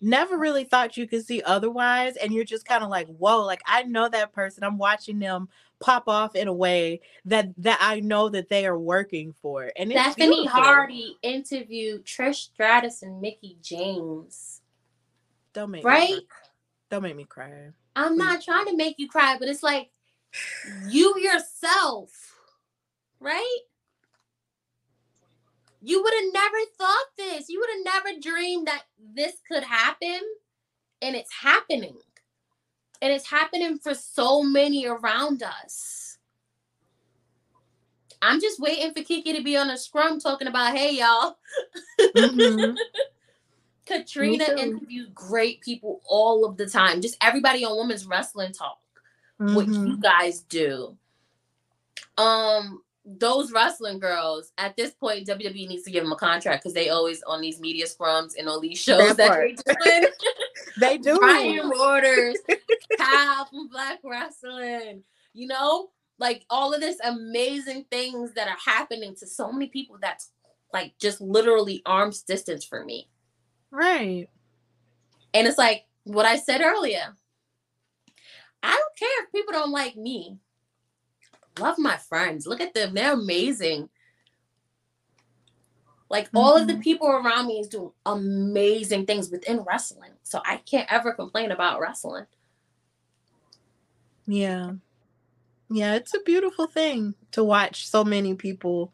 never 0.00 0.38
really 0.38 0.62
thought 0.62 0.96
you 0.96 1.08
could 1.08 1.26
see 1.26 1.42
otherwise. 1.42 2.14
And 2.14 2.32
you're 2.32 2.44
just 2.44 2.64
kind 2.64 2.84
of 2.84 2.90
like, 2.90 3.08
whoa, 3.08 3.44
like 3.44 3.62
I 3.66 3.82
know 3.82 4.08
that 4.08 4.32
person. 4.32 4.62
I'm 4.62 4.78
watching 4.78 5.18
them 5.18 5.48
pop 5.80 6.04
off 6.06 6.36
in 6.36 6.46
a 6.46 6.54
way 6.54 7.00
that 7.24 7.48
that 7.58 7.78
I 7.80 7.98
know 7.98 8.28
that 8.28 8.50
they 8.50 8.66
are 8.66 8.78
working 8.78 9.34
for. 9.42 9.72
And 9.76 9.90
it's 9.90 10.12
Stephanie 10.12 10.42
beautiful. 10.44 10.62
Hardy 10.62 11.16
interviewed 11.22 12.04
Trish 12.04 12.36
Stratus 12.36 13.02
and 13.02 13.20
Mickie 13.20 13.58
James. 13.62 14.60
Don't 15.54 15.72
make 15.72 15.82
me 15.82 15.90
Right? 15.90 16.22
Don't 16.90 17.02
make 17.02 17.16
me 17.16 17.24
cry. 17.24 17.70
I'm 17.96 18.16
not 18.16 18.42
trying 18.42 18.66
to 18.66 18.76
make 18.76 18.96
you 18.98 19.08
cry, 19.08 19.36
but 19.38 19.48
it's 19.48 19.62
like 19.62 19.90
you 20.88 21.18
yourself, 21.18 22.10
right? 23.20 23.58
You 25.80 26.02
would 26.02 26.12
have 26.14 26.32
never 26.32 26.56
thought 26.76 27.06
this. 27.16 27.48
You 27.48 27.60
would 27.60 27.70
have 27.70 28.04
never 28.04 28.20
dreamed 28.20 28.66
that 28.68 28.82
this 29.14 29.34
could 29.50 29.62
happen. 29.62 30.20
And 31.02 31.14
it's 31.14 31.32
happening. 31.32 31.96
And 33.00 33.12
it's 33.12 33.28
happening 33.30 33.78
for 33.78 33.94
so 33.94 34.42
many 34.42 34.86
around 34.86 35.42
us. 35.42 36.18
I'm 38.20 38.40
just 38.40 38.58
waiting 38.58 38.92
for 38.92 39.02
Kiki 39.02 39.32
to 39.32 39.42
be 39.42 39.56
on 39.56 39.70
a 39.70 39.78
scrum 39.78 40.18
talking 40.18 40.48
about, 40.48 40.76
hey, 40.76 40.94
y'all. 40.98 41.36
Mhm. 42.16 42.74
Katrina 43.88 44.44
interviewed 44.58 45.14
great 45.14 45.60
people 45.62 46.00
all 46.06 46.44
of 46.44 46.56
the 46.56 46.66
time. 46.66 47.00
Just 47.00 47.16
everybody 47.22 47.64
on 47.64 47.76
Women's 47.76 48.06
Wrestling 48.06 48.52
Talk. 48.52 48.78
What 49.38 49.66
Mhm. 49.66 49.88
you 49.88 49.96
guys 49.98 50.40
do. 50.42 50.96
Um, 52.16 52.82
those 53.04 53.52
wrestling 53.52 53.98
girls 53.98 54.52
at 54.58 54.76
this 54.76 54.90
point, 54.92 55.26
WWE 55.26 55.66
needs 55.66 55.84
to 55.84 55.90
give 55.90 56.02
them 56.02 56.12
a 56.12 56.16
contract 56.16 56.62
because 56.62 56.74
they 56.74 56.90
always 56.90 57.22
on 57.22 57.40
these 57.40 57.58
media 57.60 57.86
scrums 57.86 58.34
and 58.38 58.48
on 58.48 58.60
these 58.60 58.78
shows 58.78 59.16
That 59.16 59.16
that 59.16 59.74
they 59.74 59.90
doing. 60.00 60.12
They 60.80 60.98
do. 60.98 61.18
Brian 61.18 61.70
Waters, 61.70 62.36
Kyle 62.98 63.46
from 63.46 63.68
Black 63.68 63.98
Wrestling, 64.04 65.02
you 65.32 65.46
know, 65.48 65.90
like 66.18 66.44
all 66.50 66.74
of 66.74 66.80
this 66.80 66.98
amazing 67.02 67.84
things 67.90 68.32
that 68.34 68.48
are 68.48 68.58
happening 68.64 69.14
to 69.16 69.26
so 69.26 69.50
many 69.50 69.68
people 69.68 69.96
that's 70.00 70.30
like 70.72 70.92
just 70.98 71.20
literally 71.20 71.82
arm's 71.86 72.22
distance 72.22 72.64
for 72.64 72.84
me. 72.84 73.08
Right. 73.70 74.28
And 75.34 75.46
it's 75.46 75.58
like 75.58 75.84
what 76.04 76.26
I 76.26 76.36
said 76.36 76.60
earlier. 76.60 77.14
I 78.62 78.70
don't 78.74 78.96
care 78.96 79.24
if 79.24 79.32
people 79.32 79.52
don't 79.52 79.70
like 79.70 79.96
me. 79.96 80.38
Love 81.58 81.78
my 81.78 81.96
friends. 81.96 82.46
Look 82.46 82.60
at 82.60 82.74
them. 82.74 82.94
They're 82.94 83.12
amazing. 83.12 83.88
Like 86.10 86.30
all 86.34 86.56
of 86.56 86.66
the 86.66 86.74
Mhm. 86.74 86.82
people 86.82 87.08
around 87.08 87.46
me 87.46 87.60
is 87.60 87.68
doing 87.68 87.92
amazing 88.06 89.04
things 89.06 89.30
within 89.30 89.60
wrestling. 89.60 90.12
So 90.22 90.40
I 90.44 90.56
can't 90.58 90.90
ever 90.90 91.12
complain 91.12 91.52
about 91.52 91.80
wrestling. 91.80 92.26
Yeah. 94.26 94.74
Yeah, 95.70 95.94
it's 95.94 96.14
a 96.14 96.20
beautiful 96.20 96.66
thing 96.66 97.14
to 97.32 97.44
watch 97.44 97.86
so 97.88 98.02
many 98.04 98.34
people 98.34 98.92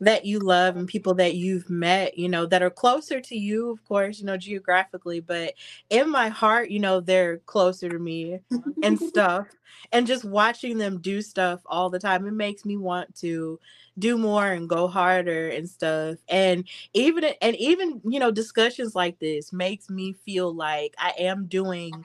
that 0.00 0.24
you 0.24 0.38
love 0.38 0.76
and 0.76 0.86
people 0.86 1.14
that 1.14 1.34
you've 1.34 1.68
met, 1.70 2.18
you 2.18 2.28
know, 2.28 2.46
that 2.46 2.62
are 2.62 2.70
closer 2.70 3.20
to 3.20 3.36
you, 3.36 3.70
of 3.70 3.84
course, 3.84 4.18
you 4.18 4.26
know, 4.26 4.36
geographically, 4.36 5.20
but 5.20 5.54
in 5.90 6.10
my 6.10 6.28
heart, 6.28 6.70
you 6.70 6.80
know, 6.80 7.00
they're 7.00 7.38
closer 7.38 7.88
to 7.88 7.98
me 7.98 8.40
and 8.82 8.98
stuff. 9.00 9.46
And 9.92 10.06
just 10.06 10.24
watching 10.24 10.78
them 10.78 11.00
do 11.00 11.22
stuff 11.22 11.60
all 11.66 11.90
the 11.90 11.98
time, 11.98 12.26
it 12.26 12.32
makes 12.32 12.64
me 12.64 12.76
want 12.76 13.14
to 13.16 13.60
do 13.98 14.18
more 14.18 14.46
and 14.46 14.68
go 14.68 14.88
harder 14.88 15.48
and 15.48 15.68
stuff. 15.68 16.18
And 16.28 16.66
even 16.92 17.24
and 17.40 17.56
even, 17.56 18.00
you 18.04 18.18
know, 18.18 18.30
discussions 18.30 18.94
like 18.94 19.18
this 19.18 19.52
makes 19.52 19.88
me 19.90 20.14
feel 20.24 20.54
like 20.54 20.94
I 20.98 21.12
am 21.18 21.46
doing 21.46 22.04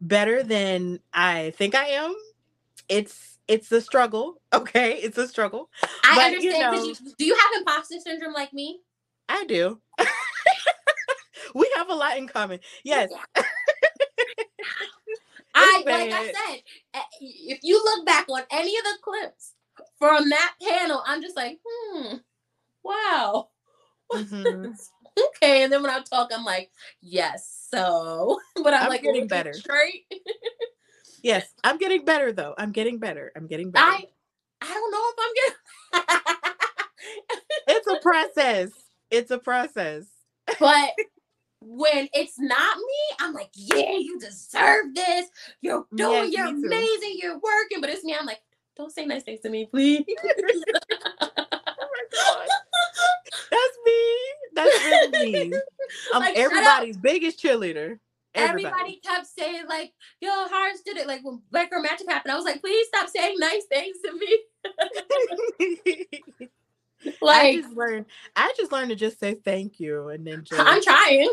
better 0.00 0.42
than 0.42 1.00
I 1.12 1.52
think 1.56 1.74
I 1.74 1.88
am. 1.88 2.14
It's 2.88 3.37
it's 3.48 3.72
a 3.72 3.80
struggle, 3.80 4.40
okay? 4.54 4.94
It's 4.94 5.18
a 5.18 5.26
struggle. 5.26 5.70
I 6.04 6.32
But, 6.34 6.42
you 6.42 6.58
know- 6.58 6.72
you, 6.84 6.94
do 7.18 7.24
you 7.24 7.34
have 7.34 7.50
imposter 7.58 7.96
syndrome 8.00 8.34
like 8.34 8.52
me? 8.52 8.80
I 9.28 9.44
do. 9.44 9.80
we 11.54 11.70
have 11.76 11.90
a 11.90 11.94
lot 11.94 12.16
in 12.16 12.28
common. 12.28 12.60
Yes. 12.84 13.10
I 15.54 15.82
like 15.86 16.12
I 16.12 16.24
said, 16.26 16.62
eh, 16.94 17.00
if 17.20 17.58
you 17.62 17.82
look 17.82 18.06
back 18.06 18.26
on 18.28 18.42
any 18.50 18.76
of 18.78 18.84
the 18.84 18.98
clips 19.02 19.54
from 19.98 20.28
that 20.30 20.54
panel, 20.62 21.02
I'm 21.06 21.20
just 21.20 21.36
like, 21.36 21.58
hmm, 21.66 22.16
wow. 22.84 23.48
Mhm. 24.12 24.74
Okay, 25.36 25.64
and 25.64 25.72
then 25.72 25.82
when 25.82 25.90
I 25.90 26.00
talk, 26.00 26.30
I'm 26.32 26.44
like, 26.44 26.70
yes, 27.00 27.66
so, 27.72 28.38
but 28.54 28.72
I'm, 28.72 28.84
I'm 28.84 28.88
like 28.88 29.02
getting 29.02 29.26
better. 29.26 29.52
Straight. 29.52 30.04
Yes. 31.22 31.46
I'm 31.64 31.78
getting 31.78 32.04
better 32.04 32.32
though. 32.32 32.54
I'm 32.58 32.72
getting 32.72 32.98
better. 32.98 33.32
I'm 33.36 33.46
getting 33.46 33.70
better. 33.70 33.86
I, 33.86 34.04
I 34.60 34.74
don't 34.74 34.90
know 34.92 35.04
if 35.10 35.16
I'm 35.20 35.34
getting. 35.34 35.54
It's 37.70 37.86
a 37.86 37.96
process. 38.00 38.70
It's 39.10 39.30
a 39.30 39.38
process. 39.38 40.04
but 40.58 40.90
when 41.60 42.08
it's 42.12 42.38
not 42.38 42.76
me, 42.76 43.16
I'm 43.20 43.32
like, 43.34 43.50
yeah, 43.54 43.92
you 43.98 44.18
deserve 44.18 44.94
this. 44.94 45.28
You're 45.60 45.86
doing, 45.94 46.12
Yes, 46.12 46.32
you're 46.32 46.52
me 46.52 46.62
too. 46.62 46.66
amazing, 46.66 47.18
you're 47.22 47.38
working. 47.38 47.80
But 47.80 47.90
it's 47.90 48.04
me. 48.04 48.16
I'm 48.18 48.26
like, 48.26 48.40
don't 48.76 48.92
say 48.92 49.06
nice 49.06 49.22
things 49.22 49.40
to 49.40 49.48
me, 49.50 49.66
please. 49.66 50.04
Oh 51.20 51.28
my 51.80 52.04
god. 52.12 52.48
That's 53.50 53.78
me. 53.86 54.16
That's 54.54 54.84
really 54.84 55.32
me. 55.50 55.52
I'm 56.14 56.20
Like, 56.22 56.36
everybody's 56.36 56.96
biggest 56.96 57.42
cheerleader. 57.42 57.98
Everybody 58.34 59.00
kept 59.04 59.26
saying 59.26 59.64
like, 59.68 59.92
"Yo, 60.20 60.28
HaHrts 60.28 60.84
did 60.84 60.96
it." 60.96 61.06
Like 61.06 61.24
when 61.24 61.40
Black 61.50 61.70
Girl 61.70 61.82
Magik 61.82 62.08
happened, 62.08 62.32
I 62.32 62.36
was 62.36 62.44
like, 62.44 62.60
"Please 62.60 62.86
stop 62.88 63.08
saying 63.08 63.36
nice 63.38 63.64
things 63.64 63.96
to 64.04 64.12
me." 64.12 64.38
Like 67.22 67.42
I 67.42 67.56
just 67.60 67.76
learned 67.76 68.06
I 68.34 68.52
just 68.56 68.72
learned 68.72 68.90
to 68.90 68.96
just 68.96 69.20
say 69.20 69.34
thank 69.34 69.78
you 69.78 70.08
and 70.08 70.26
then 70.26 70.44
just 70.44 70.60
I'm 70.60 70.82
trying. 70.82 71.30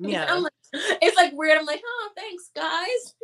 Yeah. 0.00 0.26
I'm 0.30 0.42
like, 0.42 0.52
it's 0.72 1.16
like 1.16 1.32
weird. 1.32 1.58
I'm 1.58 1.66
like, 1.66 1.82
oh 1.84 2.10
thanks, 2.16 2.50
guys. 2.54 3.14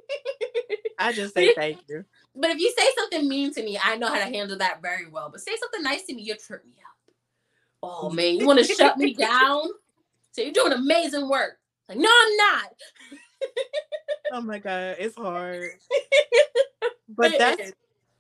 I 0.99 1.13
just 1.13 1.35
say 1.37 1.53
thank 1.55 1.81
you. 1.89 2.05
But 2.35 2.51
if 2.51 2.59
you 2.59 2.73
say 2.77 2.87
something 2.97 3.29
mean 3.29 3.53
to 3.55 3.63
me, 3.63 3.79
I 3.83 3.97
know 3.97 4.09
how 4.09 4.19
to 4.19 4.25
handle 4.25 4.57
that 4.59 4.81
very 4.81 5.09
well. 5.09 5.29
But 5.31 5.41
say 5.41 5.53
something 5.61 5.83
nice 5.83 6.05
to 6.05 6.15
me, 6.15 6.23
you 6.23 6.35
trip 6.37 6.65
me 6.65 6.73
up. 6.73 7.15
Oh 7.83 8.11
man, 8.11 8.37
you 8.37 8.47
want 8.47 8.59
to 8.59 8.65
shut 8.65 8.97
me 8.97 9.13
down? 9.13 9.65
So 10.33 10.41
you're 10.41 10.53
doing 10.53 10.73
amazing 10.73 11.29
work. 11.29 11.59
Like, 11.89 11.99
no, 11.99 12.09
I'm 12.11 12.37
not. 12.37 12.75
oh 14.33 14.41
my 14.41 14.59
god, 14.59 14.97
it's 14.99 15.17
hard. 15.17 15.71
But 17.15 17.39
that's 17.39 17.73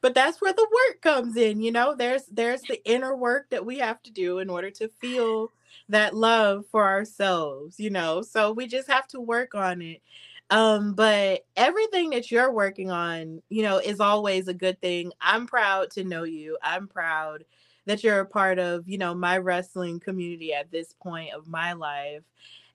but 0.03 0.15
that's 0.15 0.43
where 0.43 0.53
the 0.53 0.69
work 0.71 1.01
comes 1.01 1.37
in, 1.37 1.63
you 1.63 1.73
know. 1.73 1.95
There's 1.95 2.25
there's 2.27 2.61
the 2.63 2.85
inner 2.85 3.17
work 3.17 3.49
that 3.51 3.65
we 3.65 3.79
have 3.79 4.03
to 4.03 4.11
do 4.11 4.39
in 4.39 4.51
order 4.51 4.71
to 4.73 4.89
feel 5.01 5.51
that 5.89 6.15
love 6.15 6.67
for 6.71 6.85
ourselves, 6.85 7.79
you 7.79 7.89
know. 7.89 8.21
So 8.21 8.53
we 8.53 8.67
just 8.67 8.91
have 8.91 9.07
to 9.09 9.21
work 9.21 9.55
on 9.55 9.81
it. 9.81 10.03
Um, 10.51 10.93
but 10.95 11.47
everything 11.57 12.11
that 12.11 12.31
you're 12.31 12.53
working 12.53 12.91
on, 12.91 13.41
you 13.49 13.63
know, 13.63 13.79
is 13.79 14.01
always 14.01 14.49
a 14.49 14.55
good 14.55 14.81
thing. 14.81 15.13
I'm 15.21 15.47
proud 15.47 15.91
to 15.93 16.05
know 16.05 16.25
you. 16.25 16.59
I'm 16.63 16.89
proud 16.89 17.45
that 17.87 18.05
you're 18.05 18.21
a 18.21 18.27
part 18.27 18.59
of, 18.59 18.89
you 18.89 18.99
know, 18.99 19.15
my 19.15 19.39
wrestling 19.39 19.99
community 19.99 20.53
at 20.53 20.71
this 20.71 20.93
point 20.93 21.33
of 21.33 21.49
my 21.49 21.73
life. 21.73 22.23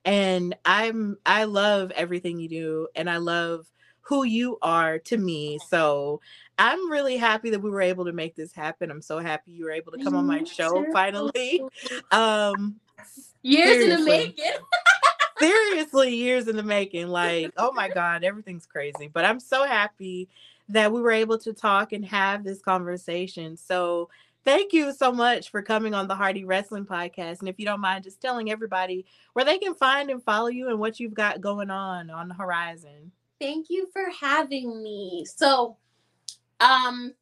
And 0.08 0.56
I'm 0.66 1.18
I 1.26 1.44
love 1.44 1.92
everything 1.92 2.40
you 2.40 2.48
do 2.48 2.88
and 2.96 3.10
I 3.10 3.18
love 3.18 3.68
who 4.02 4.24
you 4.24 4.58
are 4.62 5.00
to 5.00 5.18
me. 5.18 5.60
So 5.68 6.22
I'm 6.58 6.90
really 6.90 7.18
happy 7.18 7.50
that 7.50 7.60
we 7.60 7.70
were 7.70 7.82
able 7.82 8.06
to 8.06 8.14
make 8.14 8.36
this 8.36 8.54
happen. 8.54 8.90
I'm 8.90 9.02
so 9.02 9.20
happy 9.20 9.52
you 9.52 9.66
were 9.66 9.72
able 9.72 9.92
to 9.92 10.04
come 10.04 10.16
on 10.16 10.26
my 10.26 10.44
show 10.44 10.86
finally. 10.94 11.62
Um 12.12 12.80
years 13.44 13.78
seriously. 13.78 13.92
in 13.92 14.00
the 14.00 14.06
making. 14.06 14.62
seriously, 15.40 16.16
years 16.16 16.48
in 16.48 16.56
the 16.56 16.64
making. 16.64 17.08
Like, 17.10 17.52
oh 17.58 17.72
my 17.74 17.90
God, 17.90 18.24
everything's 18.24 18.66
crazy. 18.66 19.10
But 19.12 19.26
I'm 19.26 19.40
so 19.40 19.66
happy 19.66 20.30
that 20.70 20.92
we 20.92 21.02
were 21.02 21.12
able 21.12 21.38
to 21.40 21.54
talk 21.54 21.94
and 21.94 22.06
have 22.06 22.44
this 22.44 22.62
conversation. 22.62 23.58
So 23.58 24.10
thank 24.48 24.72
you 24.72 24.94
so 24.94 25.12
much 25.12 25.52
for 25.52 25.62
coming 25.62 25.94
on 25.94 26.08
the 26.08 26.16
Hardy 26.16 26.46
Wrestling 26.46 26.86
Podcast. 26.86 27.42
And 27.42 27.50
if 27.50 27.60
you 27.60 27.66
don't 27.66 27.82
mind 27.82 28.06
just 28.06 28.22
telling 28.22 28.50
everybody 28.50 29.06
where 29.34 29.44
they 29.44 29.58
can 29.58 29.76
find 29.76 30.10
and 30.10 30.24
follow 30.24 30.48
you 30.48 30.70
and 30.70 30.80
what 30.80 31.02
you've 31.02 31.14
got 31.14 31.42
going 31.42 31.70
on 31.70 32.10
on 32.10 32.30
the 32.30 32.34
horizon. 32.34 33.12
Thank 33.42 33.70
you 33.70 33.90
for 33.92 34.06
having 34.22 34.82
me. 34.82 35.26
So, 35.26 35.76
um, 36.62 37.14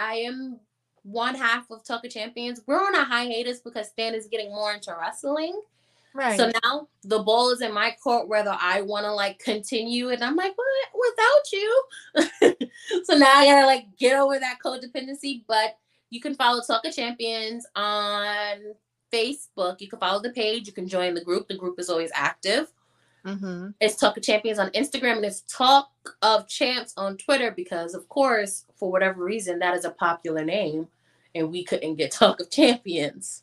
I 0.00 0.14
am 0.14 0.58
one 1.04 1.36
half 1.36 1.70
of 1.70 1.84
Talk 1.84 2.04
of 2.04 2.10
Champions. 2.10 2.60
We're 2.66 2.84
on 2.84 2.96
a 2.96 3.04
hiatus 3.04 3.60
because 3.60 3.86
Stan 3.88 4.16
is 4.16 4.26
getting 4.26 4.50
more 4.50 4.74
into 4.74 4.92
wrestling. 5.00 5.62
Right. 6.12 6.36
So 6.36 6.50
now 6.64 6.88
the 7.04 7.20
ball 7.20 7.50
is 7.50 7.60
in 7.60 7.72
my 7.72 7.94
court 8.02 8.26
whether 8.26 8.56
I 8.60 8.80
want 8.80 9.04
to 9.04 9.12
like 9.12 9.38
continue 9.38 10.08
and 10.08 10.24
I'm 10.24 10.34
like, 10.34 10.54
what 10.56 11.14
without 11.14 11.52
you? 11.52 12.64
so 13.04 13.16
now 13.16 13.32
I 13.32 13.46
gotta 13.46 13.66
like 13.66 13.96
get 13.96 14.18
over 14.18 14.40
that 14.40 14.58
codependency. 14.64 15.44
But 15.46 15.76
you 16.10 16.20
can 16.20 16.34
follow 16.34 16.60
Talk 16.60 16.84
of 16.84 16.94
Champions 16.94 17.66
on 17.74 18.74
Facebook. 19.12 19.80
You 19.80 19.88
can 19.88 19.98
follow 19.98 20.20
the 20.20 20.30
page. 20.30 20.66
You 20.66 20.72
can 20.72 20.88
join 20.88 21.14
the 21.14 21.24
group. 21.24 21.48
The 21.48 21.56
group 21.56 21.78
is 21.78 21.90
always 21.90 22.10
active. 22.14 22.72
Mm-hmm. 23.24 23.70
It's 23.80 23.96
Talk 23.96 24.16
of 24.16 24.22
Champions 24.22 24.58
on 24.58 24.70
Instagram 24.70 25.16
and 25.16 25.24
it's 25.24 25.42
Talk 25.42 25.90
of 26.22 26.48
Champs 26.48 26.94
on 26.96 27.16
Twitter 27.16 27.50
because, 27.50 27.94
of 27.94 28.08
course, 28.08 28.64
for 28.76 28.90
whatever 28.90 29.24
reason, 29.24 29.58
that 29.58 29.76
is 29.76 29.84
a 29.84 29.90
popular 29.90 30.44
name 30.44 30.88
and 31.34 31.50
we 31.50 31.64
couldn't 31.64 31.96
get 31.96 32.12
Talk 32.12 32.40
of 32.40 32.50
Champions. 32.50 33.42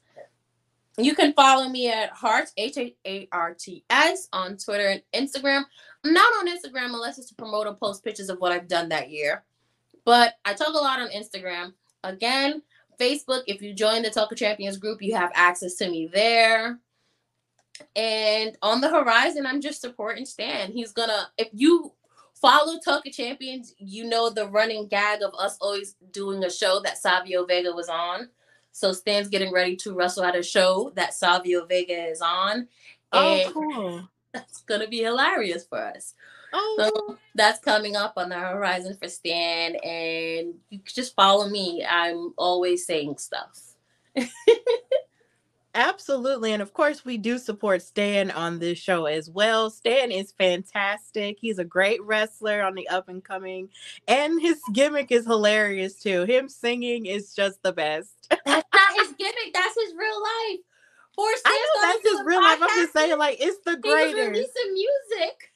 You 0.98 1.14
can 1.14 1.34
follow 1.34 1.68
me 1.68 1.90
at 1.90 2.16
HaHrts, 2.16 2.52
H 2.56 2.78
A 3.06 3.28
R 3.32 3.54
T 3.54 3.84
S, 3.90 4.30
on 4.32 4.56
Twitter 4.58 4.88
and 4.88 5.02
Instagram. 5.14 5.64
I'm 6.06 6.14
not 6.14 6.34
on 6.40 6.48
Instagram 6.48 6.94
unless 6.94 7.18
it's 7.18 7.28
to 7.30 7.36
promote 7.36 7.68
or 7.68 7.76
post 7.76 8.04
pictures 8.04 8.30
of 8.30 8.40
what 8.40 8.54
I've 8.54 8.70
done 8.70 8.90
that 8.90 9.10
year. 9.10 9.44
But 10.06 10.36
I 10.46 10.54
talk 10.54 10.70
a 10.70 10.72
lot 10.72 11.02
on 11.02 11.10
Instagram. 11.10 11.74
Again, 12.06 12.62
Facebook, 13.00 13.44
if 13.48 13.62
you 13.62 13.74
join 13.74 14.02
the 14.02 14.10
Talk 14.10 14.32
of 14.32 14.38
Champions 14.38 14.78
group, 14.78 15.02
you 15.02 15.16
have 15.16 15.32
access 15.34 15.76
to 15.76 15.90
me 15.90 16.08
there. 16.08 16.80
And 17.96 18.58
on 18.62 18.80
the 18.80 18.90
horizon, 18.90 19.46
I'm 19.46 19.62
just 19.62 19.82
supporting 19.82 20.26
Stan. 20.26 20.72
He's 20.72 20.94
gonna, 20.94 21.30
if 21.38 21.50
you 21.52 21.92
follow 22.34 22.80
Talk 22.80 23.06
of 23.06 23.14
Champions, 23.14 23.74
you 23.78 24.06
know 24.06 24.30
the 24.30 24.48
running 24.48 24.88
gag 24.88 25.22
of 25.22 25.34
us 25.38 25.58
always 25.60 25.96
doing 26.12 26.44
a 26.44 26.50
show 26.50 26.80
that 26.84 26.98
Savio 26.98 27.46
Vega 27.46 27.72
was 27.74 27.90
on. 27.90 28.30
So 28.72 28.92
Stan's 28.94 29.30
getting 29.30 29.52
ready 29.52 29.76
to 29.78 29.94
wrestle 29.94 30.24
at 30.24 30.36
a 30.36 30.44
show 30.44 30.92
that 30.96 31.14
Savio 31.14 31.66
Vega 31.66 32.08
is 32.08 32.22
on. 32.22 32.68
Oh, 33.12 33.52
cool. 33.54 34.10
That's 34.34 34.62
gonna 34.64 34.88
be 34.88 35.00
hilarious 35.00 35.66
for 35.66 35.80
us. 35.80 36.14
Oh. 36.58 36.92
So 37.08 37.18
that's 37.36 37.60
coming 37.60 37.98
up 37.98 38.14
on 38.16 38.30
the 38.30 38.40
horizon 38.40 38.96
for 38.96 39.10
Stan, 39.10 39.76
and 39.76 40.54
you 40.70 40.80
just 40.86 41.14
follow 41.14 41.50
me. 41.50 41.86
I'm 41.88 42.34
always 42.38 42.86
saying 42.86 43.18
stuff. 43.18 43.60
Absolutely. 45.76 46.54
And 46.54 46.62
of 46.62 46.74
course, 46.74 47.04
we 47.04 47.18
do 47.18 47.38
support 47.38 47.82
Stan 47.82 48.32
on 48.32 48.60
this 48.60 48.78
show 48.78 49.06
as 49.06 49.30
well. 49.30 49.70
Stan 49.70 50.10
is 50.10 50.32
fantastic. 50.32 51.38
He's 51.42 51.60
a 51.60 51.66
great 51.66 52.02
wrestler 52.02 52.64
on 52.64 52.74
the 52.74 52.88
up 52.88 53.10
and 53.10 53.22
coming, 53.22 53.68
and 54.08 54.42
his 54.42 54.62
gimmick 54.72 55.12
is 55.12 55.26
hilarious 55.26 55.96
too. 55.96 56.24
Him 56.24 56.48
singing 56.48 57.06
is 57.06 57.34
just 57.36 57.62
the 57.64 57.74
best. 57.74 58.14
That's 58.46 58.68
not 58.74 58.94
his 58.98 59.14
gimmick, 59.18 59.54
that's 59.54 59.76
his 59.76 59.94
real 59.98 60.22
life. 60.22 60.60
For 61.16 61.28
Stan 61.38 61.54
I 61.54 61.68
know 61.76 61.82
that's 61.82 62.10
his 62.10 62.26
real 62.26 62.42
life. 62.42 62.60
I'm 62.62 62.70
just 62.82 62.94
saying, 62.94 63.18
like, 63.18 63.38
it's 63.40 63.60
the 63.66 63.78
greatest. 63.78 64.18
He 64.18 64.22
releasing 64.22 64.74
music. 64.74 65.52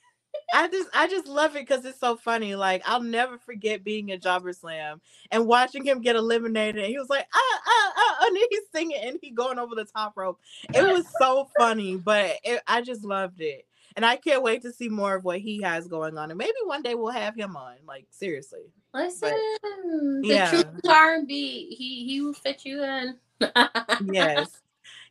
I 0.53 0.67
just 0.67 0.89
I 0.93 1.07
just 1.07 1.27
love 1.27 1.55
it 1.55 1.67
because 1.67 1.85
it's 1.85 1.99
so 1.99 2.15
funny. 2.15 2.55
Like 2.55 2.81
I'll 2.85 3.01
never 3.01 3.38
forget 3.38 3.84
being 3.84 4.11
at 4.11 4.21
Jobber 4.21 4.53
Slam 4.53 5.01
and 5.31 5.45
watching 5.45 5.84
him 5.84 6.01
get 6.01 6.15
eliminated. 6.15 6.84
And 6.84 6.91
he 6.91 6.97
was 6.97 7.09
like, 7.09 7.27
ah, 7.34 7.61
ah, 7.67 7.93
ah, 7.97 8.17
and 8.26 8.35
then 8.35 8.43
he's 8.49 8.61
singing 8.73 8.97
and 9.01 9.19
he 9.21 9.31
going 9.31 9.59
over 9.59 9.76
the 9.76 9.85
top 9.85 10.13
rope. 10.15 10.39
It 10.73 10.81
was 10.81 11.05
so 11.19 11.49
funny, 11.57 11.97
but 11.97 12.38
it, 12.43 12.61
I 12.67 12.81
just 12.81 13.03
loved 13.03 13.41
it. 13.41 13.65
And 13.95 14.05
I 14.05 14.15
can't 14.15 14.43
wait 14.43 14.61
to 14.63 14.71
see 14.71 14.88
more 14.88 15.15
of 15.15 15.23
what 15.23 15.39
he 15.39 15.61
has 15.61 15.88
going 15.88 16.17
on. 16.17 16.31
And 16.31 16.38
maybe 16.38 16.53
one 16.63 16.81
day 16.81 16.95
we'll 16.95 17.11
have 17.11 17.35
him 17.35 17.55
on. 17.55 17.76
Like 17.88 18.05
seriously. 18.11 18.71
Listen, 18.93 19.31
but, 19.61 20.21
the 20.21 20.21
yeah. 20.23 20.49
truth 20.49 20.65
R&B, 20.88 21.76
he 21.76 22.05
he 22.05 22.21
will 22.21 22.34
fit 22.34 22.65
you 22.65 22.84
in. 22.84 23.15
yes. 24.11 24.61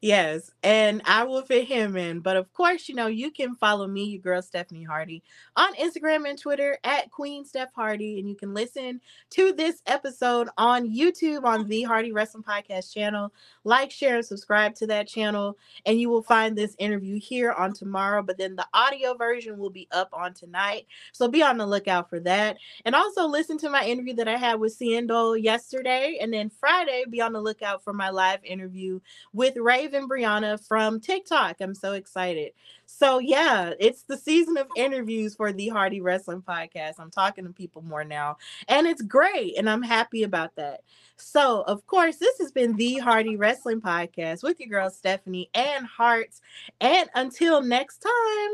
Yes, 0.01 0.53
and 0.63 1.03
I 1.07 1.25
will 1.25 1.43
fit 1.43 1.67
him 1.67 1.97
in. 1.97 2.21
But 2.21 2.37
of 2.37 2.53
course, 2.53 2.89
you 2.89 2.95
know, 2.95 3.09
you 3.09 3.33
can 3.33 3.57
follow 3.57 3.89
me, 3.89 4.05
your 4.05 4.23
girl 4.23 4.41
Stephanie 4.41 4.85
Hardy, 4.85 5.25
on 5.57 5.75
Instagram 5.75 6.29
and 6.29 6.39
Twitter 6.39 6.79
at 6.85 7.11
Queen 7.11 7.45
Steph 7.45 7.75
Hardy. 7.75 8.21
And 8.21 8.29
you 8.29 8.37
can 8.37 8.55
listen 8.55 9.01
to 9.31 9.53
this 9.53 9.83
episode 9.87 10.51
on 10.57 10.89
YouTube 10.89 11.43
on 11.43 11.67
the 11.67 11.83
Hardy 11.83 12.13
Wrestling 12.13 12.45
Podcast 12.45 12.95
channel. 12.95 13.33
Like, 13.65 13.91
share, 13.91 14.15
and 14.19 14.25
subscribe 14.25 14.77
to 14.77 14.87
that 14.87 15.09
channel. 15.09 15.59
And 15.85 16.01
you 16.01 16.11
will 16.11 16.23
find 16.23 16.57
this 16.57 16.77
interview 16.79 17.19
here 17.19 17.51
on 17.51 17.73
tomorrow. 17.73 18.23
But 18.23 18.39
then 18.39 18.55
the 18.55 18.69
audio 18.73 19.15
version 19.15 19.59
will 19.59 19.71
be 19.71 19.89
up 19.91 20.11
on 20.13 20.33
tonight. 20.33 20.87
So 21.11 21.27
be 21.27 21.43
on 21.43 21.59
the 21.59 21.67
lookout 21.67 22.09
for 22.09 22.21
that. 22.21 22.57
And 22.85 22.95
also 22.95 23.27
listen 23.27 23.59
to 23.59 23.69
my 23.69 23.85
interview 23.85 24.15
that 24.15 24.29
I 24.29 24.37
had 24.37 24.61
with 24.61 24.79
Ciendo 24.79 25.43
yesterday. 25.43 26.19
And 26.21 26.33
then 26.33 26.51
Friday, 26.51 27.03
be 27.11 27.21
on 27.21 27.33
the 27.33 27.41
lookout 27.41 27.83
for 27.83 27.93
my 27.93 28.11
live 28.11 28.45
interview 28.45 29.01
with 29.33 29.57
Ray 29.57 29.88
and 29.95 30.09
Brianna 30.09 30.65
from 30.67 31.01
TikTok. 31.01 31.57
I'm 31.61 31.75
so 31.75 31.93
excited. 31.93 32.53
So, 32.87 33.19
yeah, 33.19 33.73
it's 33.79 34.03
the 34.03 34.17
season 34.17 34.57
of 34.57 34.67
interviews 34.77 35.35
for 35.35 35.53
the 35.53 35.69
Hardy 35.69 36.01
Wrestling 36.01 36.43
Podcast. 36.43 36.95
I'm 36.99 37.11
talking 37.11 37.45
to 37.45 37.53
people 37.53 37.83
more 37.83 38.05
now, 38.05 38.39
and 38.69 38.87
it's 38.87 39.03
great, 39.03 39.59
and 39.59 39.69
I'm 39.69 39.83
happy 39.83 40.23
about 40.23 40.57
that. 40.57 40.83
So, 41.17 41.63
of 41.63 41.87
course, 41.87 42.17
this 42.17 42.39
has 42.39 42.53
been 42.53 42.77
the 42.77 42.99
Hardy 42.99 43.37
Wrestling 43.37 43.81
Podcast 43.81 44.43
with 44.43 44.61
your 44.61 44.69
girl 44.69 44.91
Stephanie 44.91 45.51
and 45.53 45.87
HaHrts. 45.99 46.41
And 46.81 47.11
until 47.15 47.61
next 47.61 47.99
time, 47.99 48.51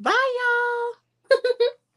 bye, 0.00 0.94
y'all. 1.30 1.38